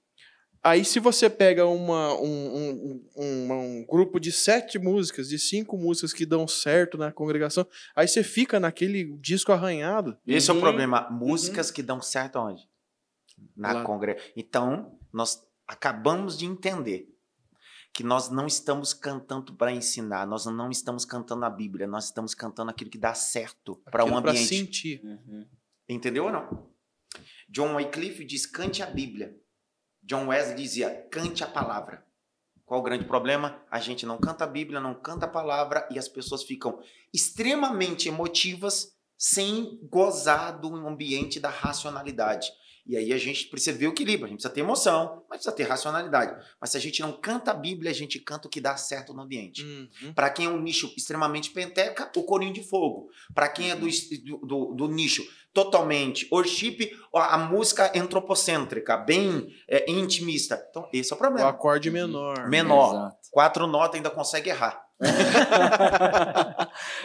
Aí 0.62 0.84
se 0.84 0.98
você 0.98 1.30
pega 1.30 1.64
uma, 1.64 2.12
um, 2.20 2.26
um, 2.26 3.04
um, 3.16 3.52
um 3.52 3.86
grupo 3.86 4.18
de 4.18 4.32
sete 4.32 4.80
músicas, 4.80 5.28
de 5.28 5.38
cinco 5.38 5.78
músicas 5.78 6.12
que 6.12 6.26
dão 6.26 6.48
certo 6.48 6.98
na 6.98 7.12
congregação, 7.12 7.64
aí 7.94 8.08
você 8.08 8.24
fica 8.24 8.58
naquele 8.58 9.16
disco 9.20 9.52
arranhado. 9.52 10.18
Esse 10.26 10.50
é 10.50 10.52
Uhum. 10.52 10.58
o 10.58 10.62
problema. 10.62 11.08
Músicas 11.08 11.70
que 11.70 11.84
dão 11.84 12.02
certo 12.02 12.40
onde? 12.40 12.68
Na 13.56 13.84
congregação. 13.84 14.28
Então, 14.36 14.98
nós 15.12 15.40
acabamos 15.68 16.36
de 16.36 16.46
entender 16.46 17.15
que 17.96 18.04
nós 18.04 18.28
não 18.28 18.46
estamos 18.46 18.92
cantando 18.92 19.54
para 19.54 19.72
ensinar, 19.72 20.26
nós 20.26 20.44
não 20.44 20.70
estamos 20.70 21.06
cantando 21.06 21.46
a 21.46 21.48
Bíblia, 21.50 21.86
nós 21.86 22.04
estamos 22.04 22.34
cantando 22.34 22.70
aquilo 22.70 22.90
que 22.90 22.98
dá 22.98 23.14
certo 23.14 23.76
para 23.90 24.04
um 24.04 24.14
ambiente. 24.18 24.44
sentir. 24.44 25.00
uhum, 25.02 25.46
Entendeu 25.88 26.24
ou 26.26 26.30
não? 26.30 26.68
John 27.48 27.74
Wycliffe 27.74 28.22
diz: 28.22 28.44
cante 28.44 28.82
a 28.82 28.86
Bíblia. 28.86 29.34
John 30.02 30.26
Wesley 30.26 30.56
dizia: 30.56 31.08
cante 31.10 31.42
a 31.42 31.46
palavra. 31.46 32.04
Qual 32.66 32.80
o 32.80 32.82
grande 32.82 33.06
problema? 33.06 33.62
A 33.70 33.80
gente 33.80 34.04
não 34.04 34.18
canta 34.18 34.44
a 34.44 34.46
Bíblia, 34.46 34.78
não 34.78 34.94
canta 34.94 35.24
a 35.24 35.30
palavra 35.30 35.88
e 35.90 35.98
as 35.98 36.06
pessoas 36.06 36.42
ficam 36.42 36.78
extremamente 37.14 38.08
emotivas 38.10 38.94
sem 39.16 39.80
gozar 39.84 40.60
do 40.60 40.76
ambiente 40.86 41.40
da 41.40 41.48
racionalidade. 41.48 42.52
E 42.88 42.96
aí 42.96 43.12
a 43.12 43.18
gente 43.18 43.46
precisa 43.48 43.76
ver 43.76 43.88
o 43.88 43.90
equilíbrio. 43.90 44.26
A 44.26 44.28
gente 44.28 44.36
precisa 44.38 44.54
ter 44.54 44.60
emoção, 44.60 45.22
mas 45.28 45.38
precisa 45.38 45.52
ter 45.54 45.64
racionalidade. 45.64 46.40
Mas 46.60 46.70
se 46.70 46.76
a 46.76 46.80
gente 46.80 47.00
não 47.00 47.12
canta 47.12 47.50
a 47.50 47.54
Bíblia, 47.54 47.90
a 47.90 47.94
gente 47.94 48.18
canta 48.20 48.46
o 48.46 48.50
que 48.50 48.60
dá 48.60 48.76
certo 48.76 49.12
no 49.12 49.22
ambiente. 49.22 49.64
Uhum. 49.64 50.12
Para 50.14 50.30
quem 50.30 50.46
é 50.46 50.48
um 50.48 50.60
nicho 50.60 50.92
extremamente 50.96 51.50
penteca, 51.50 52.10
o 52.16 52.22
corinho 52.22 52.52
de 52.52 52.62
fogo. 52.62 53.08
Para 53.34 53.48
quem 53.48 53.70
é 53.70 53.76
do, 53.76 53.86
do, 54.24 54.36
do- 54.46 54.74
do 54.74 54.88
nicho 54.88 55.26
totalmente 55.52 56.28
worship, 56.30 56.92
a, 57.14 57.34
a 57.34 57.38
música 57.38 57.90
antropocêntrica, 57.98 58.96
bem 58.98 59.48
é, 59.68 59.90
intimista. 59.90 60.62
Então, 60.70 60.86
esse 60.92 61.12
é 61.12 61.14
o 61.14 61.16
O 61.16 61.18
problema. 61.18 61.48
acorde 61.48 61.90
menor. 61.90 62.48
Menor. 62.48 62.94
exato. 62.94 63.16
Quatro 63.30 63.66
notas 63.66 63.96
ainda 63.96 64.10
consegue 64.10 64.50
errar. 64.50 64.84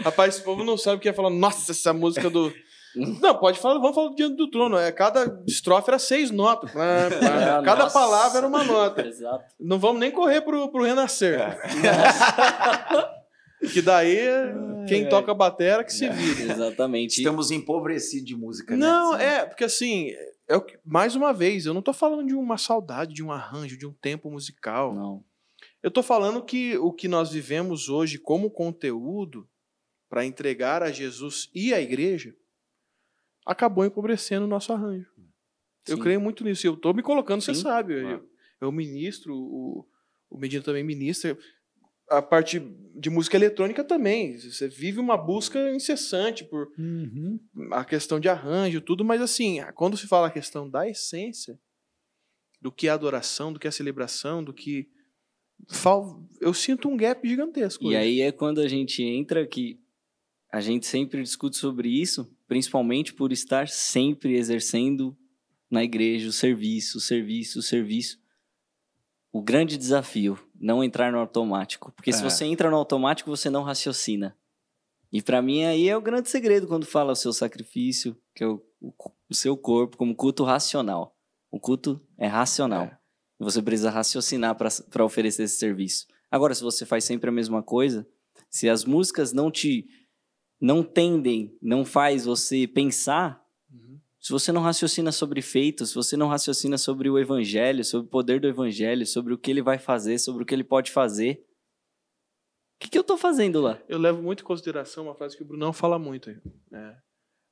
Rapaz, 0.03 0.35
esse 0.35 0.43
povo 0.43 0.63
não 0.63 0.77
sabe 0.77 0.97
o 0.97 0.99
que 0.99 1.09
é 1.09 1.13
falar. 1.13 1.29
Nossa, 1.29 1.71
essa 1.71 1.93
música 1.93 2.29
do. 2.29 2.53
Não, 3.21 3.37
pode 3.37 3.59
falar, 3.59 3.79
vamos 3.79 3.95
falar 3.95 4.09
do 4.09 4.15
Diante 4.15 4.35
do 4.35 4.49
Trono. 4.49 4.77
É, 4.77 4.91
cada 4.91 5.41
estrofe 5.47 5.89
era 5.89 5.97
seis 5.99 6.29
notas. 6.31 6.71
Pá. 6.71 7.07
Ah, 7.59 7.61
cada 7.63 7.83
nossa. 7.83 7.97
palavra 7.99 8.37
era 8.39 8.47
uma 8.47 8.63
nota. 8.63 9.07
Exato. 9.07 9.45
Não 9.59 9.79
vamos 9.79 9.99
nem 9.99 10.11
correr 10.11 10.41
pro, 10.41 10.69
pro 10.71 10.83
Renascer. 10.83 11.39
Que 13.71 13.79
daí 13.81 14.17
é 14.17 14.53
quem 14.87 15.03
É. 15.03 15.07
toca 15.07 15.31
a 15.31 15.35
batera 15.35 15.83
que 15.83 15.93
se 15.93 16.09
vira. 16.09 16.51
Exatamente. 16.51 17.17
Estamos 17.19 17.51
empobrecidos 17.51 18.25
de 18.25 18.35
música, 18.35 18.75
Não, 18.75 19.15
né? 19.15 19.23
é, 19.37 19.45
porque 19.45 19.63
assim, 19.63 20.09
é 20.49 20.55
o 20.55 20.61
que- 20.61 20.79
mais 20.83 21.15
uma 21.15 21.31
vez, 21.31 21.67
eu 21.67 21.73
não 21.73 21.81
tô 21.81 21.93
falando 21.93 22.25
de 22.25 22.33
uma 22.33 22.57
saudade, 22.57 23.13
de 23.13 23.23
um 23.23 23.31
arranjo, 23.31 23.77
de 23.77 23.85
um 23.85 23.93
tempo 23.93 24.31
musical. 24.31 24.95
Não. 24.95 25.23
Eu 25.83 25.91
tô 25.91 26.01
falando 26.01 26.43
que 26.43 26.75
o 26.79 26.91
que 26.91 27.07
nós 27.07 27.31
vivemos 27.31 27.87
hoje 27.87 28.17
como 28.17 28.49
conteúdo 28.49 29.47
para 30.09 30.25
entregar 30.25 30.81
a 30.81 30.91
Jesus 30.91 31.47
e 31.53 31.71
a 31.71 31.79
igreja 31.79 32.33
acabou 33.45 33.85
empobrecendo 33.85 34.45
o 34.45 34.49
nosso 34.49 34.71
arranjo. 34.73 35.09
Eu 35.87 35.97
Sim. 35.97 36.01
creio 36.03 36.21
muito 36.21 36.43
nisso. 36.43 36.65
Eu 36.67 36.75
tô 36.77 36.93
me 36.93 37.01
colocando, 37.01 37.41
você 37.41 37.55
Sim. 37.55 37.61
sabe. 37.61 37.93
Eu, 37.95 38.01
Claro. 38.01 38.29
eu 38.61 38.71
ministro, 38.71 39.33
o, 39.35 39.85
o 40.29 40.37
Medina 40.37 40.63
também 40.63 40.83
ministra. 40.83 41.37
A 42.09 42.21
parte 42.21 42.59
de 42.59 43.09
música 43.09 43.37
eletrônica 43.37 43.83
também. 43.83 44.37
Você 44.37 44.67
vive 44.67 44.99
uma 44.99 45.15
busca 45.17 45.73
incessante 45.73 46.43
por 46.43 46.67
Uhum. 46.77 47.39
a 47.71 47.85
questão 47.85 48.19
de 48.19 48.27
arranjo, 48.29 48.81
tudo, 48.81 49.03
mas 49.05 49.21
assim, 49.21 49.59
quando 49.75 49.95
se 49.97 50.07
fala 50.07 50.27
a 50.27 50.31
questão 50.31 50.69
da 50.69 50.87
essência, 50.87 51.57
do 52.61 52.71
que 52.71 52.87
é 52.87 52.91
adoração, 52.91 53.51
do 53.53 53.57
que 53.59 53.67
é 53.67 53.71
celebração, 53.71 54.43
do 54.43 54.53
que. 54.53 54.87
Eu 56.39 56.53
sinto 56.53 56.89
um 56.89 56.97
gap 56.97 57.27
gigantesco. 57.27 57.83
E 57.85 57.87
hoje. 57.87 57.95
aí 57.95 58.21
é 58.21 58.31
quando 58.31 58.59
a 58.61 58.67
gente 58.67 59.01
entra 59.03 59.47
que 59.47 59.79
a 60.51 60.59
gente 60.59 60.85
sempre 60.85 61.23
discute 61.23 61.57
sobre 61.57 61.89
isso, 61.89 62.29
principalmente 62.47 63.13
por 63.13 63.31
estar 63.31 63.67
sempre 63.69 64.35
exercendo 64.35 65.17
na 65.69 65.83
igreja 65.83 66.27
o 66.27 66.33
serviço, 66.33 66.97
o 66.97 67.01
serviço, 67.01 67.59
o 67.59 67.61
serviço. 67.61 68.19
O 69.31 69.41
grande 69.41 69.77
desafio, 69.77 70.37
não 70.59 70.83
entrar 70.83 71.11
no 71.11 71.19
automático. 71.19 71.93
Porque 71.93 72.11
se 72.11 72.19
É. 72.19 72.29
você 72.29 72.43
entra 72.43 72.69
no 72.69 72.75
automático, 72.75 73.29
você 73.29 73.49
não 73.49 73.63
raciocina. 73.63 74.37
E 75.09 75.21
pra 75.21 75.41
mim 75.41 75.63
aí 75.63 75.87
é 75.87 75.95
o 75.95 76.01
grande 76.01 76.29
segredo 76.29 76.67
quando 76.67 76.85
fala 76.85 77.13
o 77.13 77.15
seu 77.15 77.31
sacrifício, 77.31 78.17
que 78.35 78.43
é 78.43 78.47
o, 78.47 78.61
o, 78.81 78.93
o 79.29 79.33
seu 79.35 79.55
corpo, 79.57 79.95
como 79.95 80.15
culto 80.15 80.43
racional. 80.43 81.15
O 81.49 81.59
culto 81.59 82.01
é 82.17 82.27
racional. 82.27 82.83
É. 82.83 82.97
Você 83.39 83.61
precisa 83.61 83.89
raciocinar 83.89 84.55
para 84.55 85.05
oferecer 85.05 85.43
esse 85.43 85.57
serviço. 85.57 86.05
Agora, 86.29 86.53
se 86.53 86.61
você 86.61 86.85
faz 86.85 87.03
sempre 87.05 87.29
a 87.29 87.33
mesma 87.33 87.63
coisa, 87.63 88.07
se 88.49 88.69
as 88.69 88.85
músicas 88.85 89.33
não 89.33 89.49
te 89.49 89.87
não 90.61 90.83
tendem, 90.83 91.57
não 91.61 91.83
faz 91.83 92.23
você 92.25 92.67
pensar, 92.67 93.43
Uhum. 93.73 93.99
se 94.19 94.31
você 94.31 94.51
não 94.51 94.61
raciocina 94.61 95.11
sobre 95.11 95.41
feitos, 95.41 95.89
se 95.89 95.95
você 95.95 96.15
não 96.15 96.27
raciocina 96.27 96.77
sobre 96.77 97.09
o 97.09 97.17
evangelho, 97.17 97.83
sobre 97.83 98.07
o 98.07 98.09
poder 98.11 98.39
do 98.39 98.47
evangelho, 98.47 99.05
sobre 99.05 99.33
o 99.33 99.37
que 99.37 99.49
ele 99.49 99.61
vai 99.61 99.79
fazer, 99.79 100.19
sobre 100.19 100.43
o 100.43 100.45
que 100.45 100.53
ele 100.53 100.63
pode 100.63 100.91
fazer, 100.91 101.43
o 102.75 102.79
que, 102.83 102.89
que 102.89 102.97
eu 102.97 103.03
tô 103.03 103.17
fazendo 103.17 103.59
lá? 103.61 103.81
Eu 103.87 103.97
levo 103.97 104.21
muito 104.21 104.43
em 104.43 104.45
consideração 104.45 105.05
uma 105.05 105.15
frase 105.15 105.35
que 105.35 105.43
o 105.43 105.45
Brunão 105.45 105.73
fala 105.73 105.97
muito. 105.99 106.29
aí. 106.29 106.37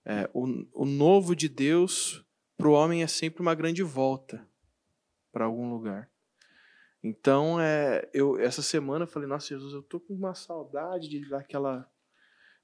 É, 0.06 0.30
o, 0.34 0.66
o 0.74 0.86
novo 0.86 1.36
de 1.36 1.48
Deus 1.50 2.24
pro 2.58 2.72
homem 2.72 3.04
é 3.04 3.08
sempre 3.08 3.42
uma 3.42 3.54
grande 3.54 3.84
volta 3.84 4.48
para 5.32 5.46
algum 5.46 5.70
lugar. 5.70 6.10
Então, 7.04 7.60
é, 7.60 8.10
eu 8.14 8.40
essa 8.40 8.62
semana 8.62 9.04
eu 9.04 9.08
falei, 9.08 9.28
nossa 9.28 9.48
Jesus, 9.48 9.74
eu 9.74 9.84
tô 9.84 10.00
com 10.00 10.14
uma 10.14 10.34
saudade 10.34 11.08
de 11.08 11.30
daquela 11.30 11.88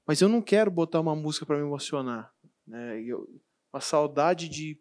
Mas 0.06 0.20
eu 0.20 0.28
não 0.28 0.40
quero 0.40 0.70
botar 0.70 1.00
uma 1.00 1.16
música 1.16 1.44
para 1.44 1.56
me 1.56 1.62
emocionar. 1.62 2.32
Né? 2.66 3.02
Eu, 3.02 3.28
uma 3.72 3.80
saudade 3.80 4.48
de 4.48 4.78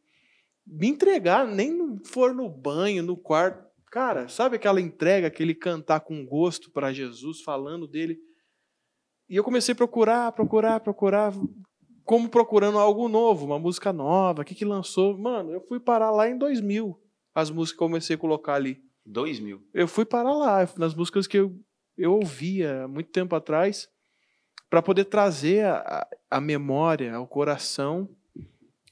me 0.65 0.87
entregar, 0.87 1.47
nem 1.47 1.99
for 2.05 2.33
no 2.33 2.49
banho, 2.49 3.03
no 3.03 3.17
quarto. 3.17 3.65
Cara, 3.91 4.27
sabe 4.27 4.55
aquela 4.55 4.81
entrega, 4.81 5.27
aquele 5.27 5.53
cantar 5.53 6.01
com 6.01 6.25
gosto 6.25 6.71
para 6.71 6.93
Jesus, 6.93 7.41
falando 7.41 7.87
dele? 7.87 8.17
E 9.29 9.35
eu 9.35 9.43
comecei 9.43 9.73
a 9.73 9.75
procurar, 9.75 10.31
procurar, 10.31 10.79
procurar, 10.79 11.33
como 12.03 12.29
procurando 12.29 12.77
algo 12.77 13.07
novo, 13.07 13.45
uma 13.45 13.57
música 13.57 13.91
nova, 13.93 14.41
o 14.41 14.45
que, 14.45 14.53
que 14.53 14.65
lançou. 14.65 15.17
Mano, 15.17 15.51
eu 15.51 15.61
fui 15.61 15.79
parar 15.79 16.11
lá 16.11 16.29
em 16.29 16.37
2000, 16.37 16.99
as 17.33 17.49
músicas 17.49 17.77
que 17.77 17.83
eu 17.83 17.87
comecei 17.87 18.15
a 18.15 18.19
colocar 18.19 18.55
ali. 18.55 18.83
2000. 19.05 19.61
Eu 19.73 19.87
fui 19.87 20.03
parar 20.03 20.33
lá, 20.33 20.67
nas 20.77 20.93
músicas 20.93 21.27
que 21.27 21.37
eu, 21.37 21.55
eu 21.97 22.13
ouvia 22.13 22.87
muito 22.87 23.11
tempo 23.11 23.35
atrás, 23.35 23.87
para 24.75 24.81
poder 24.81 25.05
trazer 25.05 25.65
a, 25.65 26.05
a 26.29 26.41
memória, 26.41 27.15
ao 27.15 27.25
coração, 27.25 28.09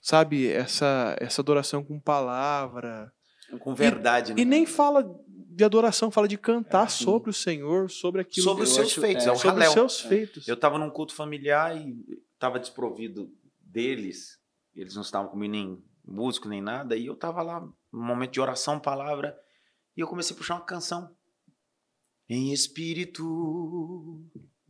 sabe, 0.02 0.48
essa, 0.48 1.14
essa 1.20 1.42
adoração 1.42 1.84
com 1.84 2.00
palavra. 2.00 3.12
Com 3.60 3.76
verdade, 3.76 4.32
e, 4.32 4.36
né? 4.36 4.42
E 4.44 4.46
nem 4.46 4.66
fala 4.66 5.04
de 5.28 5.62
adoração, 5.62 6.10
fala 6.10 6.26
de 6.26 6.38
cantar 6.38 6.86
é, 6.86 6.90
sobre 6.90 7.32
o 7.32 7.34
Senhor, 7.34 7.90
sobre 7.90 8.22
aquilo 8.22 8.46
sobre 8.46 8.64
os 8.64 8.74
seus 8.74 8.94
feitos, 8.94 9.28
é, 9.28 9.32
é 9.32 9.36
sobre 9.36 9.66
os 9.66 9.74
seus 9.74 10.00
feitos. 10.00 10.48
Eu 10.48 10.56
estava 10.56 10.80
num 10.80 10.90
culto 10.90 11.14
familiar 11.14 11.76
e 11.76 12.02
estava 12.34 12.62
desprovido 12.62 13.30
deles, 13.60 14.40
eles 14.74 14.96
não 14.96 15.02
estavam 15.02 15.30
comigo 15.30 15.52
nem 15.52 15.84
músico 16.08 16.48
nem 16.48 16.62
nada, 16.62 16.96
e 16.96 17.08
eu 17.08 17.14
estava 17.14 17.42
lá, 17.42 17.60
num 17.60 18.06
momento 18.06 18.32
de 18.32 18.40
oração, 18.40 18.80
palavra, 18.80 19.38
e 19.98 20.00
eu 20.00 20.08
comecei 20.08 20.34
a 20.34 20.38
puxar 20.38 20.56
uma 20.56 20.62
canção. 20.62 21.14
Em 22.30 22.54
espírito. 22.54 24.24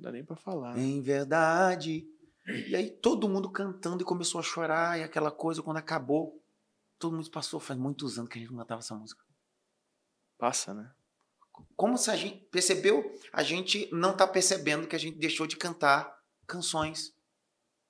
Não 0.03 0.11
dá 0.11 0.11
nem 0.11 0.25
para 0.25 0.35
falar. 0.35 0.77
Em 0.77 1.01
verdade. 1.01 2.05
E 2.67 2.75
aí 2.75 2.89
todo 2.89 3.29
mundo 3.29 3.49
cantando 3.49 4.03
e 4.03 4.05
começou 4.05 4.39
a 4.39 4.43
chorar, 4.43 4.99
e 4.99 5.03
aquela 5.03 5.31
coisa, 5.31 5.63
quando 5.63 5.77
acabou, 5.77 6.43
todo 6.99 7.15
mundo 7.15 7.31
passou, 7.31 7.57
faz 7.57 7.79
muitos 7.79 8.19
anos 8.19 8.29
que 8.29 8.37
a 8.37 8.41
gente 8.41 8.51
não 8.51 8.59
cantava 8.59 8.79
essa 8.79 8.95
música. 8.95 9.23
Passa, 10.37 10.73
né? 10.73 10.91
Como 11.77 11.97
se 11.97 12.11
a 12.11 12.17
gente 12.17 12.45
percebeu, 12.51 13.17
a 13.31 13.43
gente 13.43 13.87
não 13.93 14.11
está 14.11 14.27
percebendo 14.27 14.87
que 14.87 14.95
a 14.95 14.99
gente 14.99 15.17
deixou 15.17 15.47
de 15.47 15.55
cantar 15.55 16.13
canções 16.45 17.13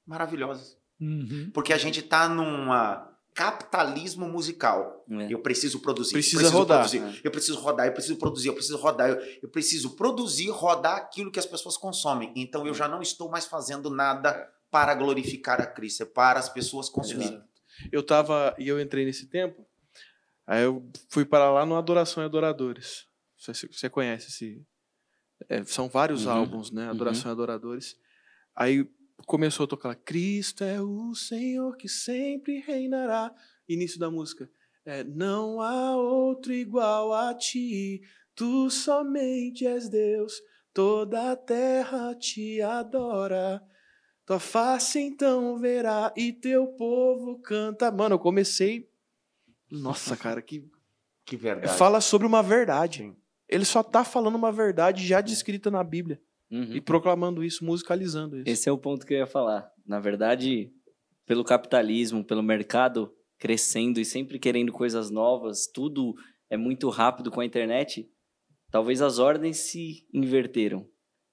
maravilhosas. 0.06 0.78
Uhum. 1.00 1.50
Porque 1.52 1.74
a 1.74 1.78
gente 1.78 2.02
está 2.02 2.30
numa 2.30 3.13
capitalismo 3.34 4.28
musical. 4.28 5.06
É. 5.10 5.34
Eu 5.34 5.40
preciso 5.40 5.80
produzir. 5.80 6.14
Precisa 6.14 6.36
eu 6.36 6.40
preciso 6.40 6.58
rodar. 6.58 6.80
Produzir, 6.80 7.00
é. 7.00 7.22
Eu 7.24 7.32
preciso 7.32 7.60
rodar, 7.60 7.88
eu 7.88 7.94
preciso 7.94 8.18
produzir, 8.18 8.48
eu 8.48 8.54
preciso 8.54 8.78
rodar, 8.78 9.10
eu, 9.10 9.40
eu, 9.44 9.50
preciso 9.50 9.96
produzir, 9.96 10.50
rodar 10.50 10.98
aquilo 10.98 11.32
que 11.32 11.40
as 11.40 11.46
pessoas 11.46 11.78
consomem. 11.78 12.32
Então 12.36 12.66
eu 12.68 12.74
já 12.74 12.88
não 12.88 13.02
estou 13.02 13.30
mais 13.30 13.46
fazendo 13.46 13.90
nada 13.90 14.50
para 14.70 14.96
glorificar 14.96 15.62
a 15.62 15.66
Cristo, 15.66 16.04
é 16.04 16.06
para 16.06 16.40
as 16.40 16.50
pessoas 16.50 16.90
consumirem. 16.90 17.42
Eu 17.92 18.04
tava 18.04 18.56
e 18.58 18.68
eu 18.68 18.80
entrei 18.80 19.06
nesse 19.06 19.28
tempo. 19.28 19.66
Aí 20.46 20.64
eu 20.64 20.88
fui 21.10 21.26
para 21.26 21.52
lá 21.52 21.66
no 21.66 21.76
Adoração 21.76 22.22
e 22.22 22.26
Adoradores. 22.26 23.08
Você, 23.38 23.68
você 23.68 23.90
conhece 23.90 24.28
esse 24.30 24.66
é, 25.50 25.64
são 25.64 25.90
vários 25.90 26.26
uhum. 26.26 26.32
álbuns, 26.32 26.72
né? 26.72 26.90
Adoração 26.90 27.26
uhum. 27.26 27.30
e 27.30 27.34
Adoradores. 27.34 27.96
Aí 28.56 28.90
começou 29.26 29.66
a 29.66 29.68
tocar 29.68 29.96
Cristo 29.96 30.64
é 30.64 30.82
o 30.82 31.14
Senhor 31.16 31.76
que 31.78 31.88
sempre 31.88 32.60
reinará. 32.60 33.34
Início 33.68 34.00
da 34.00 34.10
música. 34.12 34.50
É, 34.86 35.04
não 35.04 35.62
há 35.62 35.96
outro 35.96 36.52
igual 36.52 37.14
a 37.14 37.34
ti, 37.34 38.02
tu 38.36 38.70
somente 38.70 39.66
és 39.66 39.88
Deus, 39.88 40.42
toda 40.74 41.32
a 41.32 41.36
terra 41.38 42.14
te 42.16 42.62
adora. 42.62 43.64
Tua 44.26 44.40
face 44.40 45.00
então 45.00 45.58
verá 45.58 46.14
e 46.16 46.32
teu 46.32 46.68
povo 46.68 47.40
canta. 47.40 47.92
Mano, 47.92 48.16
eu 48.16 48.20
comecei. 48.20 48.90
Nossa, 49.70 50.16
cara, 50.16 50.42
que. 50.42 50.70
Que 51.26 51.38
verdade. 51.38 51.78
Fala 51.78 52.02
sobre 52.02 52.28
uma 52.28 52.44
verdade. 52.44 53.14
Ele 53.48 53.66
só 53.66 53.82
tá 53.82 54.04
falando 54.04 54.36
uma 54.36 54.52
verdade 54.52 55.06
já 55.06 55.22
descrita 55.22 55.72
na 55.72 55.84
Bíblia. 55.84 56.22
Uhum. 56.52 56.76
E 56.76 56.82
proclamando 56.82 57.44
isso, 57.44 57.66
musicalizando 57.66 58.38
isso. 58.38 58.50
Esse 58.50 58.70
é 58.70 58.72
o 58.72 58.78
ponto 58.78 59.06
que 59.06 59.14
eu 59.14 59.18
ia 59.18 59.28
falar. 59.28 59.72
Na 59.86 60.00
verdade, 60.00 60.72
pelo 61.26 61.44
capitalismo, 61.44 62.24
pelo 62.24 62.44
mercado 62.44 63.14
crescendo 63.40 64.00
e 64.00 64.06
sempre 64.06 64.40
querendo 64.40 64.72
coisas 64.72 65.10
novas, 65.10 65.68
tudo 65.68 66.16
é 66.50 66.56
muito 66.56 66.90
rápido 66.90 67.30
com 67.30 67.42
a 67.42 67.46
internet, 67.46 68.10
talvez 68.72 69.02
as 69.02 69.20
ordens 69.20 69.58
se 69.58 70.08
inverteram. 70.14 70.88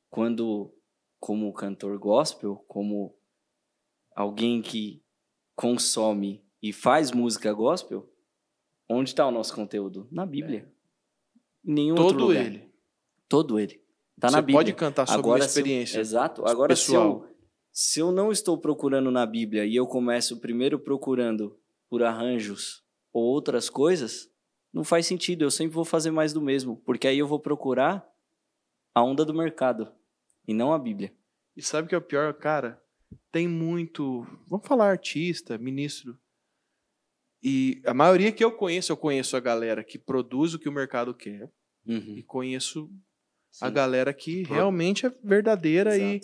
Quando, 0.08 0.74
como 1.20 1.52
cantor 1.52 1.96
gospel, 1.98 2.64
como 2.66 3.16
alguém 4.16 4.60
que 4.60 5.04
consome 5.54 6.44
e 6.60 6.72
faz 6.72 7.12
música 7.12 7.52
gospel, 7.52 8.10
onde 8.88 9.10
está 9.10 9.26
o 9.26 9.30
nosso 9.30 9.54
conteúdo? 9.54 10.08
Na 10.10 10.26
Bíblia. 10.26 10.68
Em 11.64 11.74
nenhum 11.74 11.94
Todo 11.94 12.06
outro 12.06 12.26
lugar. 12.26 12.46
ele. 12.46 12.72
Todo 13.28 13.58
ele. 13.60 13.80
Tá 14.20 14.28
Você 14.28 14.36
na 14.36 14.42
Bíblia. 14.42 14.58
pode 14.58 14.72
cantar 14.74 15.06
sobre 15.06 15.20
Agora, 15.20 15.40
uma 15.40 15.46
experiência. 15.46 15.96
Eu, 15.96 16.02
exato. 16.02 16.46
Agora, 16.46 16.68
pessoal. 16.68 17.20
se 17.20 17.24
eu, 17.24 17.36
se 17.72 18.00
eu 18.00 18.12
não 18.12 18.30
estou 18.30 18.58
procurando 18.58 19.10
na 19.10 19.24
Bíblia 19.24 19.64
e 19.64 19.74
eu 19.74 19.86
começo 19.86 20.38
primeiro 20.38 20.78
procurando 20.78 21.58
por 21.88 22.02
arranjos 22.02 22.84
ou 23.12 23.24
outras 23.24 23.70
coisas, 23.70 24.30
não 24.72 24.84
faz 24.84 25.06
sentido. 25.06 25.42
Eu 25.42 25.50
sempre 25.50 25.74
vou 25.74 25.84
fazer 25.84 26.10
mais 26.10 26.32
do 26.32 26.40
mesmo, 26.42 26.76
porque 26.84 27.08
aí 27.08 27.18
eu 27.18 27.26
vou 27.26 27.40
procurar 27.40 28.06
a 28.94 29.02
onda 29.02 29.24
do 29.24 29.32
mercado 29.32 29.90
e 30.46 30.52
não 30.52 30.72
a 30.72 30.78
Bíblia. 30.78 31.12
E 31.56 31.62
sabe 31.62 31.86
o 31.86 31.88
que 31.88 31.94
é 31.94 31.98
o 31.98 32.02
pior, 32.02 32.34
cara? 32.34 32.80
Tem 33.32 33.48
muito. 33.48 34.26
Vamos 34.46 34.66
falar 34.66 34.90
artista, 34.90 35.56
ministro. 35.56 36.18
E 37.42 37.80
a 37.86 37.94
maioria 37.94 38.30
que 38.30 38.44
eu 38.44 38.52
conheço, 38.52 38.92
eu 38.92 38.96
conheço 38.96 39.36
a 39.36 39.40
galera 39.40 39.82
que 39.82 39.98
produz 39.98 40.52
o 40.52 40.58
que 40.58 40.68
o 40.68 40.72
mercado 40.72 41.14
quer. 41.14 41.50
Uhum. 41.86 42.16
E 42.18 42.22
conheço 42.22 42.90
Sim. 43.50 43.64
a 43.64 43.70
galera 43.70 44.12
que 44.12 44.42
realmente 44.44 45.06
é 45.06 45.12
verdadeira 45.22 45.96
e, 45.98 46.20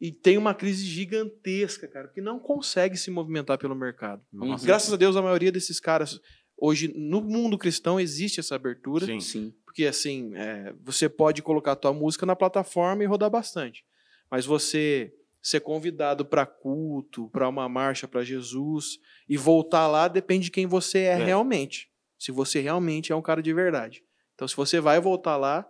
e 0.00 0.10
tem 0.10 0.36
uma 0.36 0.54
crise 0.54 0.84
gigantesca, 0.84 1.86
cara, 1.86 2.08
que 2.08 2.20
não 2.20 2.38
consegue 2.38 2.96
se 2.96 3.10
movimentar 3.10 3.58
pelo 3.58 3.74
mercado. 3.74 4.22
Nossa. 4.32 4.66
Graças 4.66 4.92
a 4.92 4.96
Deus, 4.96 5.16
a 5.16 5.22
maioria 5.22 5.52
desses 5.52 5.78
caras, 5.78 6.20
hoje, 6.56 6.92
no 6.96 7.20
mundo 7.20 7.56
cristão, 7.56 8.00
existe 8.00 8.40
essa 8.40 8.54
abertura. 8.56 9.06
Sim. 9.06 9.20
Sim. 9.20 9.54
Porque, 9.64 9.86
assim, 9.86 10.32
é, 10.34 10.74
você 10.82 11.08
pode 11.08 11.40
colocar 11.42 11.72
a 11.72 11.76
tua 11.76 11.92
música 11.92 12.26
na 12.26 12.36
plataforma 12.36 13.02
e 13.02 13.06
rodar 13.06 13.30
bastante. 13.30 13.84
Mas 14.30 14.44
você 14.44 15.14
ser 15.40 15.60
convidado 15.60 16.24
para 16.24 16.46
culto, 16.46 17.28
para 17.30 17.48
uma 17.48 17.68
marcha 17.68 18.06
para 18.06 18.22
Jesus 18.22 18.98
e 19.28 19.36
voltar 19.36 19.88
lá 19.88 20.06
depende 20.06 20.44
de 20.44 20.50
quem 20.52 20.66
você 20.66 20.98
é, 21.00 21.20
É. 21.20 21.24
realmente. 21.24 21.90
Se 22.18 22.30
você 22.30 22.60
realmente 22.60 23.10
é 23.12 23.16
um 23.16 23.22
cara 23.22 23.42
de 23.42 23.52
verdade. 23.52 24.04
Então, 24.34 24.46
se 24.46 24.56
você 24.56 24.78
vai 24.78 25.00
voltar 25.00 25.36
lá, 25.36 25.66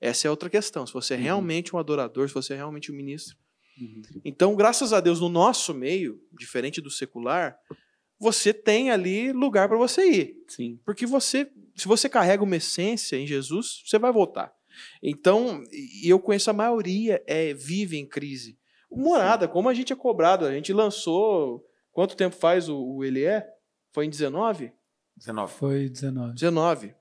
essa 0.00 0.26
é 0.26 0.30
outra 0.30 0.50
questão. 0.50 0.86
Se 0.86 0.92
você 0.92 1.14
é 1.14 1.16
Uhum. 1.16 1.22
realmente 1.22 1.74
um 1.74 1.78
adorador, 1.78 2.28
se 2.28 2.34
você 2.34 2.52
é 2.54 2.56
realmente 2.56 2.92
um 2.92 2.94
ministro. 2.94 3.36
Uhum. 3.80 4.02
Então, 4.24 4.54
graças 4.54 4.92
a 4.92 5.00
Deus, 5.00 5.20
no 5.20 5.28
nosso 5.28 5.74
meio, 5.74 6.20
diferente 6.32 6.80
do 6.80 6.90
secular, 6.90 7.56
você 8.18 8.52
tem 8.52 8.90
ali 8.90 9.32
lugar 9.32 9.68
para 9.68 9.76
você 9.76 10.04
ir. 10.10 10.36
Sim. 10.48 10.80
Porque 10.84 11.04
você, 11.06 11.50
se 11.74 11.86
você 11.86 12.08
carrega 12.08 12.42
uma 12.42 12.56
essência 12.56 13.16
em 13.16 13.26
Jesus, 13.26 13.82
você 13.84 13.98
vai 13.98 14.12
voltar. 14.12 14.52
Então, 15.02 15.62
e 15.72 16.08
eu 16.08 16.18
conheço 16.18 16.50
a 16.50 16.54
maioria, 16.54 17.22
é, 17.26 17.52
vive 17.54 17.96
em 17.98 18.06
crise. 18.06 18.58
Morada, 18.90 19.48
como 19.48 19.68
a 19.68 19.74
gente 19.74 19.92
é 19.92 19.96
cobrado, 19.96 20.46
a 20.46 20.52
gente 20.52 20.72
lançou. 20.72 21.64
Quanto 21.92 22.16
tempo 22.16 22.36
faz 22.36 22.68
o, 22.68 22.78
o 22.78 23.04
Ele 23.04 23.24
é? 23.24 23.46
Foi 23.92 24.06
em 24.06 24.10
19? 24.10 24.72
19. 25.16 25.52
Foi 25.52 25.88
19. 25.88 26.34
19. 26.34 26.94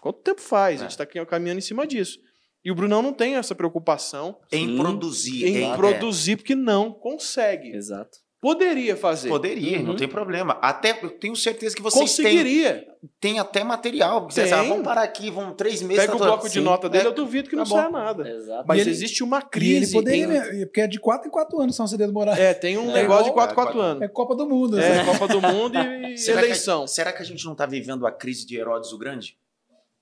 Quanto 0.00 0.20
tempo 0.20 0.40
faz? 0.40 0.80
É. 0.80 0.84
A 0.84 0.88
gente 0.88 0.98
está 1.00 1.26
caminhando 1.26 1.58
em 1.58 1.62
cima 1.62 1.86
disso. 1.86 2.20
E 2.68 2.70
o 2.70 2.74
Brunão 2.74 3.00
não 3.00 3.14
tem 3.14 3.36
essa 3.36 3.54
preocupação 3.54 4.36
Em 4.52 4.76
produzir. 4.76 5.46
em 5.46 5.62
em- 5.64 5.74
produzir, 5.74 6.36
porque 6.36 6.54
não 6.54 6.92
consegue. 6.92 7.70
Exato. 7.74 8.18
Poderia 8.42 8.92
é, 8.92 8.96
fazer. 8.96 9.30
poderia, 9.30 9.78
Uhum. 9.78 9.84
não 9.86 9.96
tem 9.96 10.06
problema. 10.06 10.58
Até 10.60 10.96
eu 11.02 11.08
tenho 11.10 11.34
certeza 11.34 11.74
que 11.74 11.80
vocês 11.80 12.02
Conseguiria. 12.10 12.86
têm 13.18 13.38
até 13.38 13.64
material. 13.64 14.20
Porque 14.20 14.34
Vocês 14.34 14.50
Tem. 14.50 14.58
ah, 14.58 14.62
vamos 14.64 14.84
parar 14.84 15.02
aqui, 15.02 15.30
vão 15.30 15.54
três 15.54 15.80
meses. 15.80 16.04
Pega 16.04 16.14
o 16.14 16.18
tá- 16.18 16.26
bloco 16.26 16.46
de 16.46 16.52
Sim. 16.52 16.60
nota 16.60 16.90
dele, 16.90 17.04
É, 17.04 17.06
eu 17.08 17.14
duvido 17.14 17.48
que 17.48 17.56
tá 17.56 17.62
não 17.62 17.68
bom. 17.68 17.76
saia 17.76 17.88
nada. 17.90 18.28
Exato. 18.28 18.64
Mas 18.68 18.80
ele- 18.82 18.90
existe 18.90 19.24
uma 19.24 19.38
ele 19.38 19.46
crise. 19.46 19.92
poderia, 19.94 20.24
em- 20.24 20.28
mesmo, 20.28 20.66
porque 20.66 20.80
é 20.82 20.86
de 20.86 21.00
4 21.00 21.26
em 21.26 21.30
4 21.30 21.58
anos 21.58 21.74
são 21.74 21.86
CD 21.86 22.06
do 22.06 22.12
Moraes. 22.12 22.38
É, 22.38 22.52
tem 22.52 22.76
um 22.76 22.90
É 22.90 22.94
negócio 23.00 23.24
de 23.24 23.30
igual- 23.30 23.46
4 23.48 23.54
4 23.56 23.80
é, 23.80 23.84
anos. 23.84 24.02
É 24.02 24.08
Copa 24.08 24.36
do 24.36 24.46
Mundo. 24.46 24.78
É, 24.78 24.88
né? 24.88 25.04
Copa 25.24 25.26
do 25.26 25.40
Mundo 25.40 25.78
e 25.78 26.18
Será 26.18 26.40
que, 26.40 26.44
eleição. 26.48 26.82
a, 26.84 26.86
será 26.86 27.12
que 27.14 27.22
a 27.22 27.24
gente 27.24 27.42
não 27.46 27.52
está 27.52 27.64
vivendo 27.64 28.06
a 28.06 28.12
crise 28.12 28.46
de 28.46 28.56
Herodes 28.58 28.92
o 28.92 28.98
Grande? 28.98 29.38